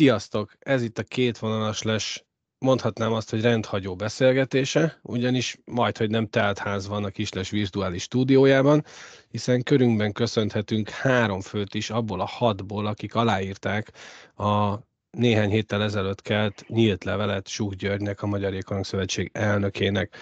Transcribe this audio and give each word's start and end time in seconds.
Sziasztok! 0.00 0.52
Ez 0.58 0.82
itt 0.82 0.98
a 0.98 1.02
két 1.02 1.38
vonalas 1.38 1.82
les, 1.82 2.24
mondhatnám 2.58 3.12
azt, 3.12 3.30
hogy 3.30 3.40
rendhagyó 3.40 3.96
beszélgetése, 3.96 4.98
ugyanis 5.02 5.58
majd, 5.64 5.96
hogy 5.96 6.10
nem 6.10 6.26
telt 6.26 6.58
ház 6.58 6.88
van 6.88 7.04
a 7.04 7.10
Kisles 7.10 7.50
virtuális 7.50 8.02
stúdiójában, 8.02 8.84
hiszen 9.28 9.62
körünkben 9.62 10.12
köszönhetünk 10.12 10.88
három 10.88 11.40
főt 11.40 11.74
is 11.74 11.90
abból 11.90 12.20
a 12.20 12.26
hatból, 12.26 12.86
akik 12.86 13.14
aláírták 13.14 13.92
a 14.36 14.78
néhány 15.10 15.50
héttel 15.50 15.82
ezelőtt 15.82 16.22
kelt 16.22 16.64
nyílt 16.68 17.04
levelet 17.04 17.48
Suh 17.48 17.74
Györgynek, 17.74 18.22
a 18.22 18.26
Magyar 18.26 18.52
Jégkorong 18.52 18.84
Szövetség 18.84 19.30
elnökének. 19.32 20.16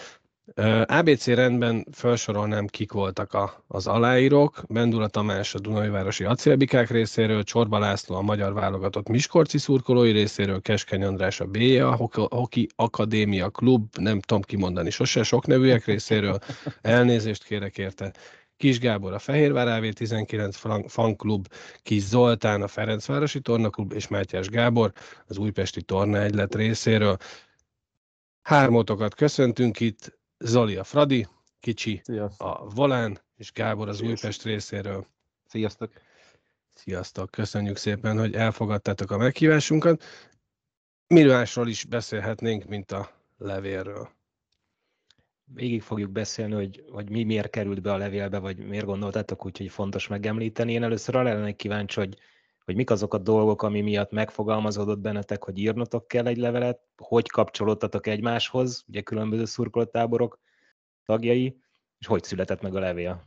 ABC 0.86 1.26
rendben 1.26 1.86
felsorolnám, 1.92 2.66
kik 2.66 2.92
voltak 2.92 3.32
a, 3.34 3.64
az 3.66 3.86
aláírók. 3.86 4.62
Bendula 4.68 5.08
Tamás 5.08 5.54
a 5.54 5.58
Dunajvárosi 5.58 6.24
Acélbikák 6.24 6.90
részéről, 6.90 7.42
Csorba 7.42 7.78
László 7.78 8.16
a 8.16 8.22
Magyar 8.22 8.52
Válogatott 8.52 9.08
Miskolci 9.08 9.58
szurkolói 9.58 10.10
részéről, 10.10 10.60
Keskeny 10.60 11.04
András 11.04 11.40
a 11.40 11.46
BIA, 11.46 11.90
a 11.90 12.08
Hoki 12.28 12.68
Akadémia 12.76 13.50
Klub, 13.50 13.96
nem 13.96 14.20
tudom 14.20 14.42
kimondani 14.42 14.90
sose, 14.90 15.22
sok 15.22 15.46
nevűek 15.46 15.84
részéről, 15.84 16.38
elnézést 16.80 17.44
kérek 17.44 17.78
érte. 17.78 18.12
Kis 18.56 18.78
Gábor 18.78 19.12
a 19.12 19.18
Fehérvár 19.18 19.80
AV19 19.82 20.82
fanklub, 20.86 21.46
Kis 21.82 22.02
Zoltán 22.02 22.62
a 22.62 22.68
Ferencvárosi 22.68 23.40
Tornaklub 23.40 23.92
és 23.92 24.08
Mátyás 24.08 24.48
Gábor 24.48 24.92
az 25.26 25.38
Újpesti 25.38 25.82
Torna 25.82 26.22
Egylet 26.22 26.54
részéről. 26.54 27.16
Hármótokat 28.42 29.14
köszöntünk 29.14 29.80
itt, 29.80 30.17
Zoli 30.38 30.76
a 30.76 30.84
Fradi, 30.84 31.26
Kicsi 31.60 32.00
Sziasztok. 32.04 32.46
a 32.46 32.68
Volán, 32.74 33.20
és 33.36 33.52
Gábor 33.52 33.88
az 33.88 33.96
Sziasztok. 33.96 34.18
Újpest 34.18 34.42
részéről. 34.42 35.06
Sziasztok! 35.46 35.92
Sziasztok! 36.74 37.30
Köszönjük 37.30 37.76
szépen, 37.76 38.18
hogy 38.18 38.34
elfogadtátok 38.34 39.10
a 39.10 39.16
meghívásunkat. 39.16 40.04
Miről 41.06 41.46
is 41.66 41.84
beszélhetnénk, 41.84 42.64
mint 42.64 42.92
a 42.92 43.10
levélről. 43.38 44.08
Végig 45.44 45.82
fogjuk 45.82 46.10
beszélni, 46.10 46.54
hogy, 46.54 46.84
hogy 46.90 47.10
mi 47.10 47.24
miért 47.24 47.50
került 47.50 47.82
be 47.82 47.92
a 47.92 47.96
levélbe, 47.96 48.38
vagy 48.38 48.58
miért 48.58 48.84
gondoltátok, 48.84 49.44
úgyhogy 49.44 49.70
fontos 49.70 50.06
megemlíteni. 50.06 50.72
Én 50.72 50.82
először 50.82 51.16
arra 51.16 51.32
lennék 51.32 51.56
kíváncsi, 51.56 52.00
hogy 52.00 52.18
hogy 52.68 52.76
mik 52.76 52.90
azok 52.90 53.14
a 53.14 53.18
dolgok, 53.18 53.62
ami 53.62 53.80
miatt 53.80 54.10
megfogalmazódott 54.10 54.98
bennetek, 54.98 55.44
hogy 55.44 55.58
írnotok 55.58 56.08
kell 56.08 56.26
egy 56.26 56.36
levelet, 56.36 56.80
hogy 56.96 57.28
kapcsolódtatok 57.28 58.06
egymáshoz, 58.06 58.84
ugye 58.88 59.00
különböző 59.00 59.44
szurkolótáborok 59.44 60.40
tagjai, 61.04 61.60
és 61.98 62.06
hogy 62.06 62.22
született 62.22 62.62
meg 62.62 62.74
a 62.74 62.78
levél? 62.78 63.24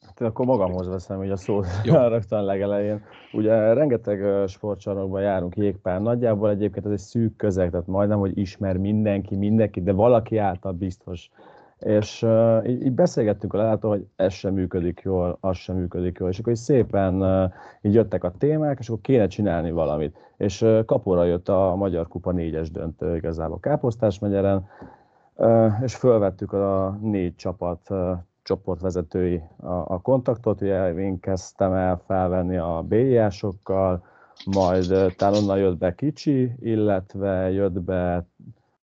Hát 0.00 0.20
akkor 0.20 0.46
magamhoz 0.46 0.88
veszem 0.88 1.16
hogy 1.16 1.30
a 1.30 1.36
szót 1.36 1.66
rögtön 1.84 2.44
legelején. 2.44 3.04
Ugye 3.32 3.72
rengeteg 3.72 4.48
sportcsarnokban 4.48 5.22
járunk 5.22 5.56
jégpár, 5.56 6.00
nagyjából 6.00 6.50
egyébként 6.50 6.86
ez 6.86 6.92
egy 6.92 6.98
szűk 6.98 7.36
közeg, 7.36 7.70
tehát 7.70 7.86
majdnem, 7.86 8.18
hogy 8.18 8.38
ismer 8.38 8.76
mindenki, 8.76 9.36
mindenki, 9.36 9.82
de 9.82 9.92
valaki 9.92 10.36
által 10.36 10.72
biztos 10.72 11.30
és 11.78 12.22
uh, 12.22 12.68
így, 12.68 12.84
így 12.84 12.92
beszélgettünk 12.92 13.54
a 13.54 13.56
látó, 13.56 13.88
hogy 13.88 14.06
ez 14.16 14.32
sem 14.32 14.54
működik 14.54 15.00
jól, 15.04 15.38
az 15.40 15.56
sem 15.56 15.76
működik 15.76 16.18
jól, 16.18 16.28
és 16.28 16.38
akkor 16.38 16.52
így 16.52 16.58
szépen 16.58 17.22
uh, 17.22 17.52
így 17.80 17.94
jöttek 17.94 18.24
a 18.24 18.32
témák, 18.38 18.78
és 18.78 18.88
akkor 18.88 19.00
kéne 19.00 19.26
csinálni 19.26 19.70
valamit. 19.70 20.16
És 20.36 20.62
uh, 20.62 20.84
kapóra 20.84 21.24
jött 21.24 21.48
a 21.48 21.74
Magyar 21.76 22.08
Kupa 22.08 22.32
négyes 22.32 22.70
döntő 22.70 23.16
igazából 23.16 23.60
Káposztás 23.60 24.20
uh, 24.20 25.72
és 25.82 25.94
fölvettük 25.94 26.52
a 26.52 26.98
négy 27.02 27.34
csapat 27.34 27.80
uh, 27.90 28.10
csoportvezetői 28.42 29.42
a, 29.56 29.72
a 29.72 30.00
kontaktot, 30.02 30.60
ugye 30.60 30.94
én 30.94 31.20
kezdtem 31.20 31.72
el 31.72 32.02
felvenni 32.06 32.56
a 32.56 32.84
BIA-sokkal, 32.88 34.04
majd 34.44 34.90
uh, 34.90 35.10
talán 35.10 35.42
onnan 35.42 35.58
jött 35.58 35.78
be 35.78 35.94
Kicsi, 35.94 36.54
illetve 36.60 37.50
jött 37.50 37.80
be 37.80 38.26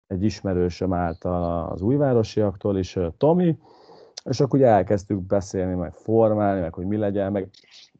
egy 0.07 0.23
ismerősöm 0.23 0.93
által 0.93 1.69
az 1.69 1.81
újvárosiaktól 1.81 2.77
is, 2.77 2.97
Tomi, 3.17 3.57
és 4.23 4.39
akkor 4.39 4.59
ugye 4.59 4.67
elkezdtük 4.67 5.21
beszélni, 5.21 5.73
meg 5.73 5.93
formálni, 5.93 6.61
meg 6.61 6.73
hogy 6.73 6.85
mi 6.85 6.97
legyen, 6.97 7.31
meg 7.31 7.49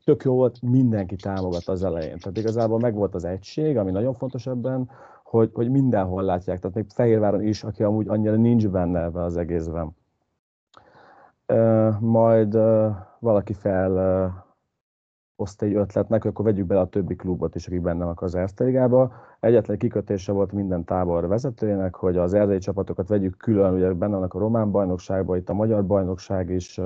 tök 0.06 0.24
jó 0.24 0.36
volt, 0.36 0.62
mindenki 0.62 1.16
támogat 1.16 1.68
az 1.68 1.84
elején. 1.84 2.18
Tehát 2.18 2.38
igazából 2.38 2.80
meg 2.80 2.94
volt 2.94 3.16
az 3.16 3.26
egység, 3.26 3.78
ami 3.78 3.92
nagyon 3.92 4.14
fontos 4.14 4.48
ebben, 4.48 4.90
hogy, 5.24 5.50
hogy 5.54 5.70
mindenhol 5.70 6.24
látják, 6.24 6.60
tehát 6.60 6.76
még 6.76 6.86
Fehérváron 6.90 7.42
is, 7.42 7.64
aki 7.64 7.84
amúgy 7.84 8.08
annyira 8.08 8.36
nincs 8.36 8.68
benne 8.68 9.04
ebben 9.04 9.24
az 9.24 9.38
egészben. 9.38 9.96
Majd 12.00 12.54
valaki 13.20 13.54
fel 13.54 14.46
egy 15.58 15.76
ötletnek, 15.76 16.26
akkor 16.26 16.46
vegyük 16.46 16.66
bele 16.66 16.80
a 16.80 16.88
többi 16.88 17.16
klubot 17.16 17.56
is, 17.56 17.68
akik 17.68 17.82
benne 17.82 18.04
vannak 18.04 18.22
az 18.22 18.36
Erste 18.36 18.64
Ligába. 18.64 19.12
Egyetlen 19.40 19.78
kikötése 19.78 20.32
volt 20.32 20.52
minden 20.52 20.84
tábor 20.84 21.28
vezetőjének, 21.28 21.96
hogy 21.96 22.18
az 22.18 22.34
erdei 22.34 22.58
csapatokat 22.58 23.08
vegyük 23.08 23.38
külön, 23.38 23.74
ugye 23.74 23.94
benne 23.94 24.14
vannak 24.14 24.34
a 24.34 24.40
román 24.40 24.72
bajnokságban, 24.72 25.38
itt 25.38 25.50
a 25.50 25.54
magyar 25.54 25.86
bajnokság 25.86 26.50
is 26.50 26.80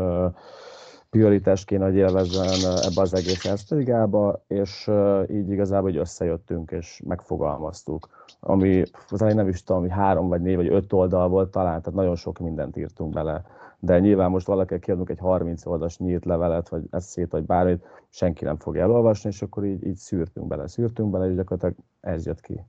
prioritást 1.09 1.65
kéne, 1.65 1.85
hogy 1.85 1.95
élvezzen 1.95 2.71
ebbe 2.89 3.01
az 3.01 3.13
egész 3.13 3.45
Erste 3.45 3.75
Ligába, 3.75 4.43
és 4.47 4.91
így 5.29 5.49
igazából 5.49 5.89
hogy 5.89 5.99
összejöttünk 5.99 6.71
és 6.71 7.01
megfogalmaztuk, 7.07 8.09
ami 8.39 8.83
az 9.09 9.19
nem 9.19 9.47
is 9.47 9.63
tudom, 9.63 9.81
hogy 9.81 9.91
három 9.91 10.27
vagy 10.27 10.41
négy 10.41 10.55
vagy 10.55 10.67
öt 10.67 10.93
oldal 10.93 11.29
volt 11.29 11.51
talán, 11.51 11.81
tehát 11.81 11.99
nagyon 11.99 12.15
sok 12.15 12.39
mindent 12.39 12.77
írtunk 12.77 13.13
bele 13.13 13.43
de 13.83 13.99
nyilván 13.99 14.29
most 14.29 14.45
valaki 14.45 14.79
kiadunk 14.79 15.09
egy 15.09 15.19
30 15.19 15.65
oldalas 15.65 15.97
nyílt 15.97 16.25
levelet, 16.25 16.69
vagy 16.69 16.83
eszét, 16.91 17.31
vagy 17.31 17.43
bármit, 17.43 17.85
senki 18.09 18.43
nem 18.43 18.57
fogja 18.57 18.81
elolvasni, 18.81 19.29
és 19.29 19.41
akkor 19.41 19.65
így, 19.65 19.85
így 19.85 19.95
szűrtünk 19.95 20.47
bele, 20.47 20.67
szűrtünk 20.67 21.11
bele, 21.11 21.27
és 21.27 21.35
gyakorlatilag 21.35 21.75
ez 22.01 22.25
jött 22.25 22.41
ki. 22.41 22.59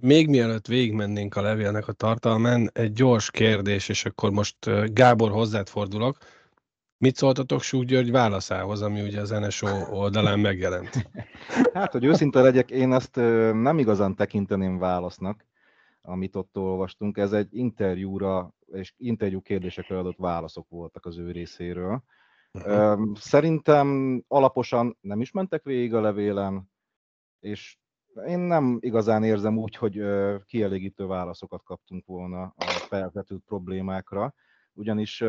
Még 0.00 0.28
mielőtt 0.28 0.66
végigmennénk 0.66 1.36
a 1.36 1.40
levélnek 1.40 1.88
a 1.88 1.92
tartalmán, 1.92 2.70
egy 2.72 2.92
gyors 2.92 3.30
kérdés, 3.30 3.88
és 3.88 4.04
akkor 4.04 4.30
most 4.30 4.56
Gábor 4.92 5.30
hozzád 5.30 5.68
fordulok. 5.68 6.16
Mit 6.98 7.16
szóltatok 7.16 7.60
Súk 7.60 7.84
György 7.84 8.10
válaszához, 8.10 8.82
ami 8.82 9.02
ugye 9.02 9.20
az 9.20 9.30
NSO 9.30 9.68
oldalán 9.90 10.38
megjelent? 10.38 10.90
Hát, 11.72 11.92
hogy 11.92 12.04
őszinte 12.04 12.40
legyek, 12.40 12.70
én 12.70 12.92
ezt 12.92 13.16
nem 13.52 13.78
igazán 13.78 14.14
tekinteném 14.14 14.78
válasznak 14.78 15.47
amit 16.08 16.36
ott 16.36 16.56
olvastunk, 16.56 17.16
ez 17.16 17.32
egy 17.32 17.48
interjúra 17.50 18.54
és 18.66 18.94
interjú 18.96 19.40
kérdésekre 19.40 19.98
adott 19.98 20.16
válaszok 20.16 20.68
voltak 20.68 21.06
az 21.06 21.18
ő 21.18 21.30
részéről. 21.30 22.02
Uh-huh. 22.52 23.16
Szerintem 23.16 24.18
alaposan 24.28 24.96
nem 25.00 25.20
is 25.20 25.30
mentek 25.30 25.64
végig 25.64 25.94
a 25.94 26.00
levélen, 26.00 26.70
és 27.40 27.78
én 28.26 28.38
nem 28.38 28.78
igazán 28.80 29.24
érzem 29.24 29.58
úgy, 29.58 29.76
hogy 29.76 30.02
kielégítő 30.44 31.06
válaszokat 31.06 31.62
kaptunk 31.62 32.06
volna 32.06 32.42
a 32.42 32.64
felvetült 32.64 33.42
problémákra, 33.46 34.34
ugyanis 34.72 35.24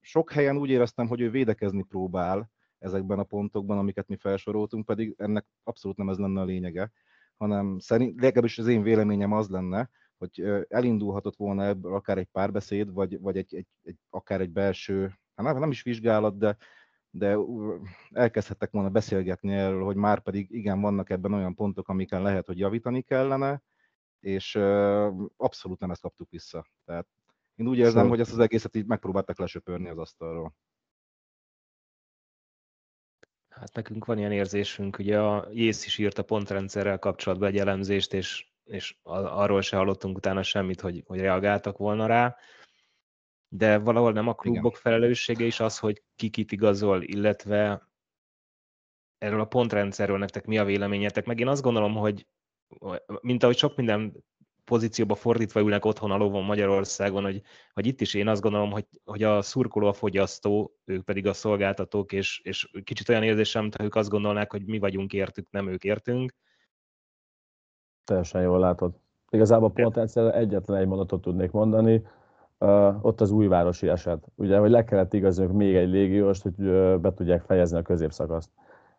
sok 0.00 0.32
helyen 0.32 0.56
úgy 0.56 0.70
éreztem, 0.70 1.06
hogy 1.06 1.20
ő 1.20 1.30
védekezni 1.30 1.82
próbál 1.82 2.50
ezekben 2.78 3.18
a 3.18 3.24
pontokban, 3.24 3.78
amiket 3.78 4.08
mi 4.08 4.16
felsoroltunk, 4.16 4.84
pedig 4.84 5.14
ennek 5.18 5.46
abszolút 5.62 5.96
nem 5.96 6.08
ez 6.08 6.18
lenne 6.18 6.40
a 6.40 6.44
lényege, 6.44 6.90
hanem 7.36 7.78
szerint, 7.78 8.20
legalábbis 8.20 8.58
az 8.58 8.66
én 8.66 8.82
véleményem 8.82 9.32
az 9.32 9.48
lenne, 9.48 9.90
hogy 10.32 10.64
elindulhatott 10.68 11.36
volna 11.36 11.64
ebből 11.64 11.94
akár 11.94 12.18
egy 12.18 12.28
párbeszéd, 12.32 12.92
vagy, 12.92 13.20
vagy 13.20 13.36
egy, 13.36 13.54
egy, 13.54 13.66
egy, 13.82 13.96
akár 14.10 14.40
egy 14.40 14.50
belső, 14.50 15.18
hát 15.34 15.58
nem 15.58 15.70
is 15.70 15.82
vizsgálat, 15.82 16.38
de, 16.38 16.56
de 17.10 17.36
elkezdhettek 18.10 18.70
volna 18.70 18.88
beszélgetni 18.88 19.52
erről, 19.52 19.84
hogy 19.84 19.96
már 19.96 20.22
pedig 20.22 20.50
igen, 20.50 20.80
vannak 20.80 21.10
ebben 21.10 21.32
olyan 21.32 21.54
pontok, 21.54 21.88
amiken 21.88 22.22
lehet, 22.22 22.46
hogy 22.46 22.58
javítani 22.58 23.02
kellene, 23.02 23.62
és 24.20 24.54
abszolút 25.36 25.80
nem 25.80 25.90
ezt 25.90 26.00
kaptuk 26.00 26.30
vissza. 26.30 26.66
Tehát 26.84 27.06
én 27.54 27.68
úgy 27.68 27.78
érzem, 27.78 28.08
hogy 28.08 28.20
ezt 28.20 28.32
az 28.32 28.38
egészet 28.38 28.76
így 28.76 28.86
megpróbáltak 28.86 29.38
lesöpörni 29.38 29.88
az 29.88 29.98
asztalról. 29.98 30.54
Hát 33.48 33.74
nekünk 33.74 34.04
van 34.04 34.18
ilyen 34.18 34.32
érzésünk, 34.32 34.98
ugye 34.98 35.20
a 35.20 35.48
Jész 35.52 35.86
is 35.86 35.98
írt 35.98 36.18
a 36.18 36.22
pontrendszerrel 36.22 36.98
kapcsolatban 36.98 37.48
egy 37.48 37.58
elemzést, 37.58 38.12
és 38.12 38.53
és 38.64 38.96
arról 39.02 39.60
se 39.60 39.76
hallottunk 39.76 40.16
utána 40.16 40.42
semmit, 40.42 40.80
hogy, 40.80 41.02
hogy 41.06 41.20
reagáltak 41.20 41.78
volna 41.78 42.06
rá, 42.06 42.36
de 43.48 43.78
valahol 43.78 44.12
nem 44.12 44.28
a 44.28 44.34
klubok 44.34 44.70
Igen. 44.70 44.80
felelőssége 44.80 45.44
is 45.44 45.60
az, 45.60 45.78
hogy 45.78 46.02
ki 46.16 46.30
kit 46.30 46.52
igazol, 46.52 47.02
illetve 47.02 47.88
erről 49.18 49.40
a 49.40 49.44
pontrendszerről 49.44 50.18
nektek 50.18 50.46
mi 50.46 50.58
a 50.58 50.64
véleményetek, 50.64 51.26
meg 51.26 51.40
én 51.40 51.48
azt 51.48 51.62
gondolom, 51.62 51.94
hogy 51.94 52.26
mint 53.20 53.42
ahogy 53.42 53.56
sok 53.56 53.76
minden 53.76 54.24
pozícióba 54.64 55.14
fordítva 55.14 55.60
ülnek 55.60 55.84
otthon 55.84 56.10
a 56.10 56.16
lovon 56.16 56.44
Magyarországon, 56.44 57.22
hogy, 57.22 57.42
hogy 57.72 57.86
itt 57.86 58.00
is 58.00 58.14
én 58.14 58.28
azt 58.28 58.42
gondolom, 58.42 58.70
hogy, 58.70 58.86
hogy 59.04 59.22
a 59.22 59.42
szurkoló 59.42 59.86
a 59.86 59.92
fogyasztó, 59.92 60.76
ők 60.84 61.04
pedig 61.04 61.26
a 61.26 61.32
szolgáltatók, 61.32 62.12
és, 62.12 62.40
és 62.44 62.70
kicsit 62.84 63.08
olyan 63.08 63.22
érzésem, 63.22 63.62
mint 63.62 63.80
ők 63.80 63.94
azt 63.94 64.08
gondolnák, 64.08 64.50
hogy 64.50 64.64
mi 64.64 64.78
vagyunk 64.78 65.12
értük, 65.12 65.50
nem 65.50 65.68
ők 65.68 65.84
értünk. 65.84 66.34
Teljesen 68.04 68.42
jól 68.42 68.58
látod. 68.58 68.92
Igazából 69.30 69.72
pont 69.72 69.96
egyszerűen 69.96 70.32
egyetlen 70.32 70.78
egy 70.78 70.86
mondatot 70.86 71.20
tudnék 71.20 71.50
mondani. 71.50 72.06
uh, 72.58 73.04
ott 73.04 73.20
az 73.20 73.30
újvárosi 73.30 73.88
eset. 73.88 74.26
Ugye, 74.34 74.58
hogy 74.58 74.70
le 74.70 74.84
kellett 74.84 75.12
igazolni 75.12 75.54
még 75.54 75.76
egy 75.76 75.88
légióst, 75.88 76.42
hogy 76.42 76.58
uh, 76.58 76.96
be 76.96 77.14
tudják 77.14 77.42
fejezni 77.42 77.78
a 77.78 77.82
középszakaszt. 77.82 78.50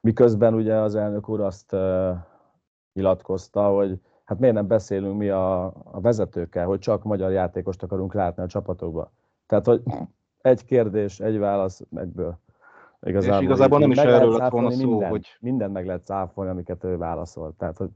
Miközben 0.02 0.54
ugye 0.54 0.76
az 0.76 0.96
elnök 0.96 1.30
úr 1.30 1.42
azt 1.42 1.74
uh, 1.74 2.10
nyilatkozta, 2.94 3.70
hogy 3.70 4.00
hát 4.24 4.40
miért 4.40 4.56
nem 4.56 4.68
beszélünk 4.68 5.18
mi 5.18 5.30
a, 5.30 5.66
a 5.66 6.02
vezetőkkel, 6.02 6.66
hogy 6.66 6.80
csak 6.80 7.04
magyar 7.04 7.32
játékost 7.32 7.84
akarunk 7.84 8.14
látni 8.14 8.44
a 8.44 8.48
csapatokba. 8.48 9.12
Tehát, 9.48 9.66
hogy 9.66 9.82
egy 10.42 10.66
kérdés, 10.66 11.20
egy 11.20 11.38
válasz 11.38 11.82
egyből. 11.96 12.38
Igazából, 13.02 13.42
és 13.42 13.46
igazából 13.46 13.80
nem 13.80 13.92
is 13.92 13.98
erről 13.98 14.38
lett 14.38 14.52
volna 14.52 14.70
szó, 14.72 14.90
minden, 14.90 15.10
hogy... 15.10 15.28
Mindent 15.40 15.74
meg 15.74 15.86
lehet 15.86 16.06
cáfolni, 16.06 16.52
amiket 16.52 16.84
ő 16.84 16.98
válaszolt. 16.98 17.56
Tehát, 17.56 17.78
hogy 17.78 17.90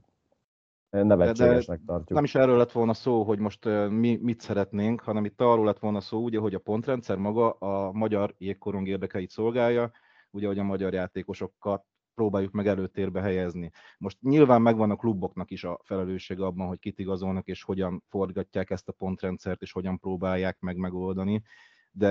nevetségesnek 0.90 1.80
tartjuk. 1.86 2.14
Nem 2.14 2.24
is 2.24 2.34
erről 2.34 2.56
lett 2.56 2.72
volna 2.72 2.94
szó, 2.94 3.22
hogy 3.22 3.38
most 3.38 3.64
mi 3.88 4.18
mit 4.22 4.40
szeretnénk, 4.40 5.00
hanem 5.00 5.24
itt 5.24 5.40
arról 5.40 5.64
lett 5.64 5.78
volna 5.78 6.00
szó, 6.00 6.22
ugye, 6.22 6.38
hogy 6.38 6.54
a 6.54 6.58
pontrendszer 6.58 7.16
maga 7.16 7.50
a 7.50 7.92
magyar 7.92 8.34
jégkorong 8.38 8.88
érdekeit 8.88 9.30
szolgálja, 9.30 9.90
ugye, 10.30 10.46
hogy 10.46 10.58
a 10.58 10.62
magyar 10.62 10.92
játékosokat 10.92 11.84
próbáljuk 12.14 12.52
meg 12.52 12.66
előtérbe 12.66 13.20
helyezni. 13.20 13.70
Most 13.98 14.16
nyilván 14.20 14.62
megvan 14.62 14.90
a 14.90 14.96
kluboknak 14.96 15.50
is 15.50 15.64
a 15.64 15.80
felelősség 15.84 16.40
abban, 16.40 16.66
hogy 16.66 16.78
kit 16.78 16.98
igazolnak, 16.98 17.46
és 17.46 17.62
hogyan 17.62 18.02
forgatják 18.08 18.70
ezt 18.70 18.88
a 18.88 18.92
pontrendszert, 18.92 19.62
és 19.62 19.72
hogyan 19.72 19.98
próbálják 19.98 20.60
meg 20.60 20.76
megoldani, 20.76 21.42
de 21.90 22.08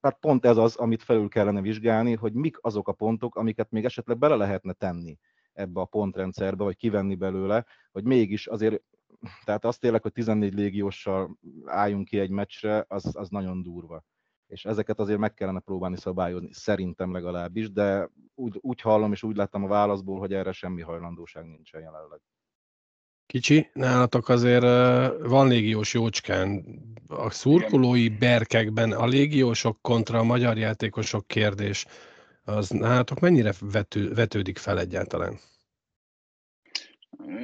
tehát 0.00 0.20
pont 0.20 0.44
ez 0.44 0.56
az, 0.56 0.76
amit 0.76 1.02
felül 1.02 1.28
kellene 1.28 1.60
vizsgálni, 1.60 2.14
hogy 2.14 2.32
mik 2.32 2.56
azok 2.60 2.88
a 2.88 2.92
pontok, 2.92 3.36
amiket 3.36 3.70
még 3.70 3.84
esetleg 3.84 4.18
bele 4.18 4.34
lehetne 4.36 4.72
tenni 4.72 5.18
ebbe 5.56 5.80
a 5.80 5.84
pontrendszerbe, 5.84 6.64
vagy 6.64 6.76
kivenni 6.76 7.14
belőle, 7.14 7.66
hogy 7.92 8.04
mégis 8.04 8.46
azért, 8.46 8.82
tehát 9.44 9.64
azt 9.64 9.80
tényleg, 9.80 10.02
hogy 10.02 10.12
14 10.12 10.54
légióssal 10.54 11.38
álljunk 11.64 12.08
ki 12.08 12.18
egy 12.18 12.30
meccsre, 12.30 12.84
az, 12.88 13.16
az 13.16 13.28
nagyon 13.28 13.62
durva. 13.62 14.04
És 14.46 14.64
ezeket 14.64 14.98
azért 15.00 15.18
meg 15.18 15.34
kellene 15.34 15.60
próbálni 15.60 15.96
szabályozni, 15.96 16.52
szerintem 16.52 17.12
legalábbis, 17.12 17.72
de 17.72 18.10
úgy, 18.34 18.58
úgy 18.60 18.80
hallom 18.80 19.12
és 19.12 19.22
úgy 19.22 19.36
láttam 19.36 19.64
a 19.64 19.68
válaszból, 19.68 20.18
hogy 20.18 20.32
erre 20.32 20.52
semmi 20.52 20.82
hajlandóság 20.82 21.46
nincsen 21.46 21.80
jelenleg. 21.80 22.20
Kicsi, 23.26 23.70
nálatok 23.72 24.28
azért 24.28 24.62
van 25.26 25.48
légiós 25.48 25.94
jócskán. 25.94 26.64
A 27.06 27.30
szurkolói 27.30 28.08
berkekben 28.08 28.92
a 28.92 29.06
légiósok 29.06 29.78
kontra 29.82 30.18
a 30.18 30.24
magyar 30.24 30.58
játékosok 30.58 31.26
kérdés, 31.26 31.86
az 32.46 32.68
nálatok 32.68 33.20
mennyire 33.20 33.52
vető, 33.60 34.14
vetődik 34.14 34.58
fel 34.58 34.78
egyáltalán? 34.78 35.38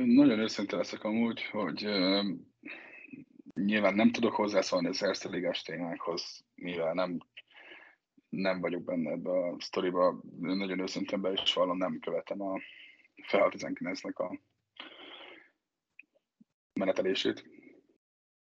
Nagyon 0.05 0.39
őszinte 0.39 0.77
leszek 0.77 1.05
amúgy, 1.05 1.43
hogy 1.43 1.87
uh, 1.87 2.27
nyilván 3.55 3.95
nem 3.95 4.11
tudok 4.11 4.35
hozzászólni 4.35 4.89
az 4.89 5.03
Erste 5.03 5.29
Ligás 5.29 5.63
témákhoz, 5.63 6.45
mivel 6.55 6.93
nem, 6.93 7.19
nem 8.29 8.61
vagyok 8.61 8.83
benne 8.83 9.11
ebbe 9.11 9.31
a 9.31 9.57
sztoriba. 9.59 10.21
Nagyon 10.41 10.79
őszintén 10.81 11.21
be 11.21 11.33
is 11.33 11.55
vallom, 11.55 11.77
nem 11.77 11.99
követem 11.99 12.41
a 12.43 12.61
FEHA 13.23 13.49
19-nek 13.51 14.15
a 14.15 14.41
menetelését, 16.73 17.45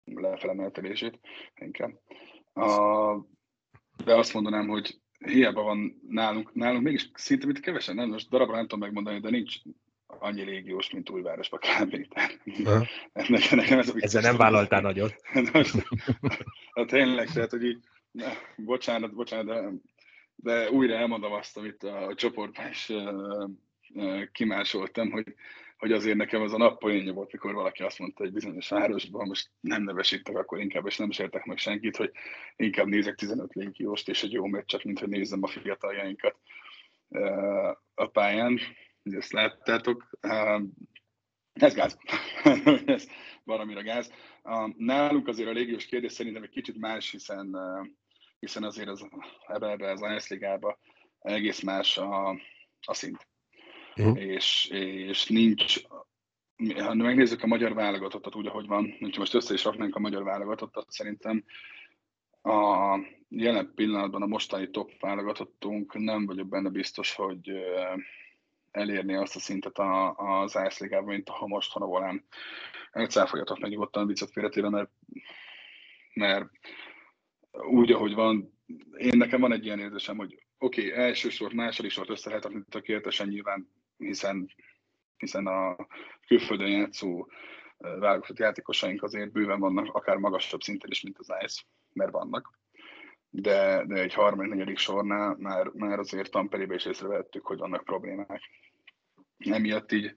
lefele 0.03 0.53
menetelését 0.53 1.19
inkább. 1.55 1.99
A, 2.53 3.15
de 4.03 4.15
azt 4.15 4.33
mondanám, 4.33 4.67
hogy 4.67 5.01
hiába 5.25 5.63
van 5.63 6.01
nálunk, 6.09 6.53
nálunk 6.53 6.83
mégis 6.83 7.09
szinte 7.13 7.45
mint 7.45 7.59
kevesen, 7.59 7.95
nem, 7.95 8.09
most 8.09 8.29
darabra 8.29 8.55
nem 8.55 8.67
tudom 8.67 8.79
megmondani, 8.79 9.19
de 9.19 9.29
nincs 9.29 9.55
annyi 10.19 10.43
légiós, 10.43 10.89
mint 10.89 11.09
Újvárosban 11.09 11.59
kb. 11.59 12.07
nekem, 13.13 13.57
nekem 13.57 13.79
ez 13.79 13.89
a 13.89 13.93
Ezzel 13.95 14.21
nem 14.21 14.37
vállaltál 14.37 14.81
nagyot. 14.81 15.15
hát 16.75 16.87
tényleg, 16.87 17.31
tehát, 17.31 17.49
hogy 17.49 17.63
így, 17.63 17.79
ne, 18.11 18.31
bocsánat, 18.55 19.13
bocsánat, 19.13 19.45
de, 19.45 19.71
de 20.35 20.71
újra 20.71 20.95
elmondom 20.95 21.31
azt, 21.31 21.57
amit 21.57 21.83
a, 21.83 22.07
a 22.07 22.15
csoportban 22.15 22.69
is 22.69 22.89
uh, 22.89 23.49
uh, 23.93 24.23
kimásoltam, 24.31 25.11
hogy 25.11 25.33
hogy 25.83 25.91
azért 25.91 26.17
nekem 26.17 26.41
az 26.41 26.53
a 26.53 26.57
nappoénja 26.57 27.13
volt, 27.13 27.31
mikor 27.31 27.53
valaki 27.53 27.83
azt 27.83 27.99
mondta, 27.99 28.23
hogy 28.23 28.33
bizonyos 28.33 28.69
városban, 28.69 29.27
most 29.27 29.49
nem 29.59 29.83
nevesítek 29.83 30.37
akkor 30.37 30.59
inkább, 30.59 30.85
és 30.85 30.97
nem 30.97 31.09
is 31.09 31.19
értek 31.19 31.45
meg 31.45 31.57
senkit, 31.57 31.95
hogy 31.95 32.11
inkább 32.55 32.85
nézek 32.85 33.15
15 33.15 33.53
légióst 33.53 34.09
és 34.09 34.23
egy 34.23 34.31
jó 34.31 34.45
meccset, 34.45 34.83
mint 34.83 34.99
hogy 34.99 35.09
nézzem 35.09 35.43
a 35.43 35.47
fiataljainkat 35.47 36.39
a 37.93 38.05
pályán. 38.05 38.59
Ezt 39.03 39.31
láttátok. 39.31 40.09
Ez 41.53 41.73
gáz. 41.73 41.97
ez 42.85 43.07
valamire 43.43 43.81
gáz. 43.81 44.11
Nálunk 44.77 45.27
azért 45.27 45.49
a 45.49 45.53
légiós 45.53 45.85
kérdés 45.85 46.11
szerintem 46.11 46.43
egy 46.43 46.49
kicsit 46.49 46.77
más, 46.77 47.11
hiszen, 47.11 47.57
hiszen 48.39 48.63
azért 48.63 48.89
az, 48.89 49.07
ebben 49.47 49.81
az 49.81 50.01
AS 50.01 50.27
ligában 50.27 50.77
egész 51.19 51.61
más 51.61 51.97
a, 51.97 52.29
a 52.81 52.93
szint 52.93 53.31
uh-huh. 53.95 54.21
és, 54.21 54.67
és 54.71 55.27
nincs, 55.27 55.81
ha 56.77 56.93
megnézzük 56.93 57.43
a 57.43 57.47
magyar 57.47 57.73
válogatottat 57.73 58.35
úgy, 58.35 58.47
ahogy 58.47 58.67
van, 58.67 58.95
hogyha 58.99 59.19
most 59.19 59.33
össze 59.33 59.53
is 59.53 59.63
raknánk 59.63 59.95
a 59.95 59.99
magyar 59.99 60.23
válogatottat, 60.23 60.91
szerintem 60.91 61.43
a 62.41 62.99
jelen 63.29 63.71
pillanatban 63.75 64.21
a 64.21 64.25
mostani 64.25 64.69
top 64.69 64.91
válogatottunk 64.99 65.93
nem 65.93 66.25
vagyok 66.25 66.47
benne 66.47 66.69
biztos, 66.69 67.15
hogy 67.15 67.51
elérni 68.71 69.15
azt 69.15 69.35
a 69.35 69.39
szintet 69.39 69.79
az 70.15 70.55
AS 70.55 70.77
ligában, 70.79 71.13
mint 71.13 71.29
ha 71.29 71.47
most 71.47 71.73
volán. 71.73 72.25
Elcáfoljatok 72.91 73.59
meg 73.59 73.69
nyugodtan 73.69 74.03
a 74.03 74.05
viccet 74.05 74.31
félretéve, 74.31 74.69
mert, 74.69 74.91
mert 76.13 76.49
úgy, 77.51 77.91
ahogy 77.91 78.13
van, 78.13 78.53
én 78.97 79.17
nekem 79.17 79.39
van 79.41 79.53
egy 79.53 79.65
ilyen 79.65 79.79
érzésem, 79.79 80.17
hogy 80.17 80.43
oké, 80.57 80.87
okay, 80.87 81.01
első 81.01 81.29
sort, 81.29 81.53
második 81.53 81.91
sort 81.91 82.09
össze 82.09 82.29
lehet 82.29 82.49
tökéletesen 82.69 83.27
nyilván 83.27 83.69
hiszen, 83.97 84.49
hiszen 85.17 85.47
a 85.47 85.75
külföldön 86.27 86.69
játszó 86.69 87.27
válogatott 87.77 88.39
játékosaink 88.39 89.03
azért 89.03 89.31
bőven 89.31 89.59
vannak, 89.59 89.93
akár 89.95 90.17
magasabb 90.17 90.61
szinten 90.61 90.89
is, 90.91 91.01
mint 91.01 91.17
az 91.17 91.33
ICE, 91.43 91.61
mert 91.93 92.11
vannak. 92.11 92.59
De, 93.29 93.83
de 93.87 93.95
egy 93.95 94.13
harmadik, 94.13 94.51
negyedik 94.51 94.77
sornál 94.77 95.35
már, 95.39 95.67
már 95.67 95.99
azért 95.99 96.31
Tamperébe 96.31 96.75
is 96.75 96.85
észrevettük, 96.85 97.45
hogy 97.45 97.57
vannak 97.57 97.83
problémák. 97.83 98.41
Emiatt 99.37 99.91
így 99.91 100.15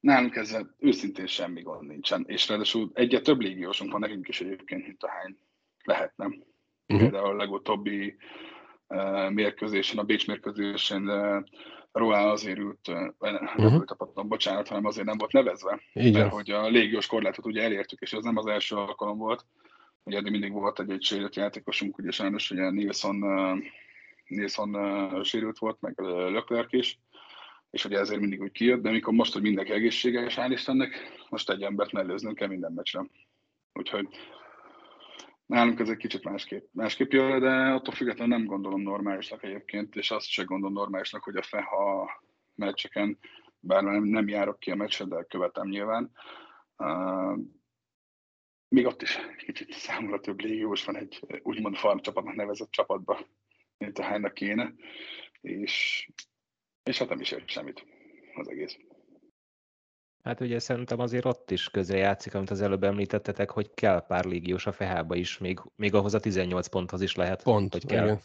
nálunk 0.00 0.36
ezzel 0.36 0.74
őszintén 0.78 1.26
semmi 1.26 1.62
gond 1.62 1.86
nincsen. 1.86 2.24
És 2.26 2.48
ráadásul 2.48 2.90
egyre 2.94 3.20
több 3.20 3.40
légiósunk 3.40 3.90
van 3.90 4.00
nekünk 4.00 4.28
is 4.28 4.40
egyébként, 4.40 4.86
mint 4.86 5.02
a 5.02 5.08
hány 5.08 5.38
lehetne. 5.84 6.24
Uh-huh. 6.26 6.46
Például 6.86 7.28
a 7.28 7.36
legutóbbi 7.36 8.16
uh, 8.86 9.30
mérkőzésen, 9.30 9.98
a 9.98 10.04
Bécs 10.04 10.26
mérkőzésen 10.26 11.08
uh, 11.08 11.44
Roá 11.92 12.30
azért 12.30 12.58
ült, 12.58 12.88
uh-huh. 13.18 13.72
ült 13.74 13.90
a 13.90 13.94
padon, 13.94 14.28
bocsánat, 14.28 14.68
hanem 14.68 14.84
azért 14.84 15.06
nem 15.06 15.18
volt 15.18 15.32
nevezve, 15.32 15.80
Igen. 15.92 16.20
mert 16.20 16.32
hogy 16.32 16.50
a 16.50 16.68
légiós 16.68 17.06
korlátot 17.06 17.46
ugye 17.46 17.62
elértük, 17.62 18.00
és 18.00 18.12
ez 18.12 18.24
nem 18.24 18.36
az 18.36 18.46
első 18.46 18.76
alkalom 18.76 19.18
volt. 19.18 19.44
Ugye 20.02 20.16
eddig 20.16 20.30
mindig 20.30 20.52
volt 20.52 20.80
egy, 20.80 20.90
egy 20.90 21.02
sérült 21.02 21.36
játékosunk, 21.36 21.98
ugye 21.98 22.10
sajnos 22.10 22.50
ugye 22.50 22.70
Nilsson, 22.70 23.24
Nilsson 24.26 25.24
sérült 25.24 25.58
volt, 25.58 25.80
meg 25.80 26.00
Leclerc 26.32 26.72
is, 26.72 26.98
és 27.70 27.84
ugye 27.84 27.98
ezért 27.98 28.20
mindig 28.20 28.40
úgy 28.40 28.52
kijött, 28.52 28.82
de 28.82 28.90
mikor 28.90 29.12
most, 29.14 29.32
hogy 29.32 29.42
mindenki 29.42 29.72
egészséges, 29.72 30.34
hál' 30.36 30.50
Istennek, 30.52 30.94
most 31.28 31.50
egy 31.50 31.62
embert 31.62 31.92
mellőznünk 31.92 32.36
kell 32.36 32.48
minden 32.48 32.72
meccsre. 32.72 33.06
Úgyhogy 33.72 34.08
Nálunk 35.48 35.80
ez 35.80 35.88
egy 35.88 35.96
kicsit 35.96 36.24
másképp, 36.24 36.66
másképp 36.72 37.12
jön, 37.12 37.40
de 37.40 37.50
attól 37.50 37.94
függetlenül 37.94 38.36
nem 38.36 38.46
gondolom 38.46 38.80
normálisnak 38.80 39.42
egyébként, 39.42 39.96
és 39.96 40.10
azt 40.10 40.28
sem 40.28 40.44
gondolom 40.44 40.74
normálisnak, 40.74 41.22
hogy 41.22 41.36
a 41.36 41.42
FEHA 41.42 42.10
meccseken, 42.54 43.18
bár 43.60 43.82
nem, 43.82 44.02
nem 44.02 44.28
járok 44.28 44.58
ki 44.58 44.70
a 44.70 44.74
meccsre, 44.74 45.04
de 45.04 45.22
követem 45.22 45.68
nyilván, 45.68 46.12
uh, 46.76 47.38
még 48.68 48.86
ott 48.86 49.02
is 49.02 49.18
kicsit 49.36 49.72
számomra 49.72 50.20
több 50.20 50.40
légiós 50.40 50.84
van 50.84 50.96
egy 50.96 51.20
úgymond 51.42 51.76
farm 51.76 51.98
csapatnak 51.98 52.34
nevezett 52.34 52.70
csapatba, 52.70 53.26
mint 53.78 53.98
a 53.98 54.02
hánynak 54.02 54.34
kéne, 54.34 54.74
és, 55.40 56.08
és 56.82 56.98
hát 56.98 57.08
nem 57.08 57.20
is 57.20 57.30
ért 57.30 57.48
semmit 57.48 57.86
az 58.34 58.48
egész. 58.48 58.78
Hát 60.28 60.40
ugye 60.40 60.58
szerintem 60.58 61.00
azért 61.00 61.24
ott 61.24 61.50
is 61.50 61.70
közre 61.70 61.96
játszik, 61.96 62.34
amit 62.34 62.50
az 62.50 62.60
előbb 62.60 62.84
említettetek, 62.84 63.50
hogy 63.50 63.74
kell 63.74 64.06
pár 64.06 64.24
légiós 64.24 64.66
a 64.66 64.72
fehába 64.72 65.14
is, 65.14 65.38
még, 65.38 65.60
még 65.76 65.94
ahhoz 65.94 66.14
a 66.14 66.20
18 66.20 66.66
ponthoz 66.66 67.00
is 67.00 67.14
lehet. 67.14 67.42
Pont, 67.42 67.72
hogy 67.72 67.86
kell. 67.86 68.04
Igen. 68.04 68.20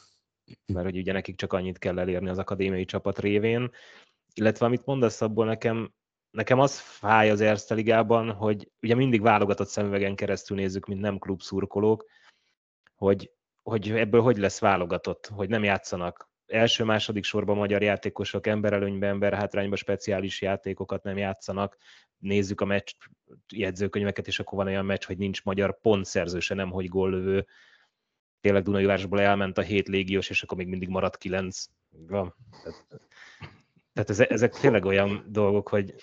Mert 0.65 0.85
hogy 0.85 0.97
ugye 0.97 1.11
nekik 1.11 1.35
csak 1.35 1.53
annyit 1.53 1.77
kell 1.77 1.99
elérni 1.99 2.29
az 2.29 2.37
akadémiai 2.37 2.85
csapat 2.85 3.19
révén. 3.19 3.71
Illetve 4.33 4.65
amit 4.65 4.85
mondasz 4.85 5.21
abból 5.21 5.45
nekem, 5.45 5.93
nekem 6.29 6.59
az 6.59 6.79
fáj 6.79 7.29
az 7.29 7.41
Erste 7.41 7.73
Ligában, 7.73 8.31
hogy 8.31 8.71
ugye 8.81 8.95
mindig 8.95 9.21
válogatott 9.21 9.67
szemüvegen 9.67 10.15
keresztül 10.15 10.57
nézzük, 10.57 10.85
mint 10.85 11.01
nem 11.01 11.19
szurkolók, 11.37 12.05
hogy, 12.95 13.31
hogy 13.61 13.91
ebből 13.91 14.21
hogy 14.21 14.37
lesz 14.37 14.59
válogatott, 14.59 15.27
hogy 15.27 15.49
nem 15.49 15.63
játszanak 15.63 16.31
első-második 16.45 17.23
sorban 17.23 17.57
magyar 17.57 17.81
játékosok 17.81 18.47
emberelőnyben, 18.47 19.09
emberhátrányban 19.09 19.77
speciális 19.77 20.41
játékokat 20.41 21.03
nem 21.03 21.17
játszanak, 21.17 21.77
nézzük 22.17 22.61
a 22.61 22.65
meccs 22.65 22.91
jegyzőkönyveket, 23.53 24.27
és 24.27 24.39
akkor 24.39 24.57
van 24.57 24.67
olyan 24.67 24.85
meccs, 24.85 25.03
hogy 25.03 25.17
nincs 25.17 25.43
magyar 25.43 25.79
pontszerző 25.79 26.39
nem 26.55 26.71
hogy 26.71 26.87
góllövő. 26.87 27.47
Tényleg 28.41 28.63
Dunajvárosból 28.63 29.21
elment 29.21 29.57
a 29.57 29.61
hét 29.61 29.87
légiós, 29.87 30.29
és 30.29 30.43
akkor 30.43 30.57
még 30.57 30.67
mindig 30.67 30.89
maradt 30.89 31.17
kilenc. 31.17 31.65
Van. 31.89 32.35
Tehát, 32.63 32.85
tehát 33.93 34.31
ezek, 34.31 34.53
tényleg 34.53 34.85
olyan 34.85 35.25
dolgok, 35.27 35.69
hogy 35.69 35.95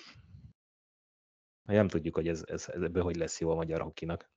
nem 1.63 1.87
tudjuk, 1.87 2.15
hogy 2.15 2.27
ez, 2.27 2.43
ez, 2.45 2.67
ebből 2.67 3.03
hogy 3.03 3.15
lesz 3.15 3.39
jó 3.39 3.49
a 3.49 3.55
magyar 3.55 3.81
hokinak. 3.81 4.31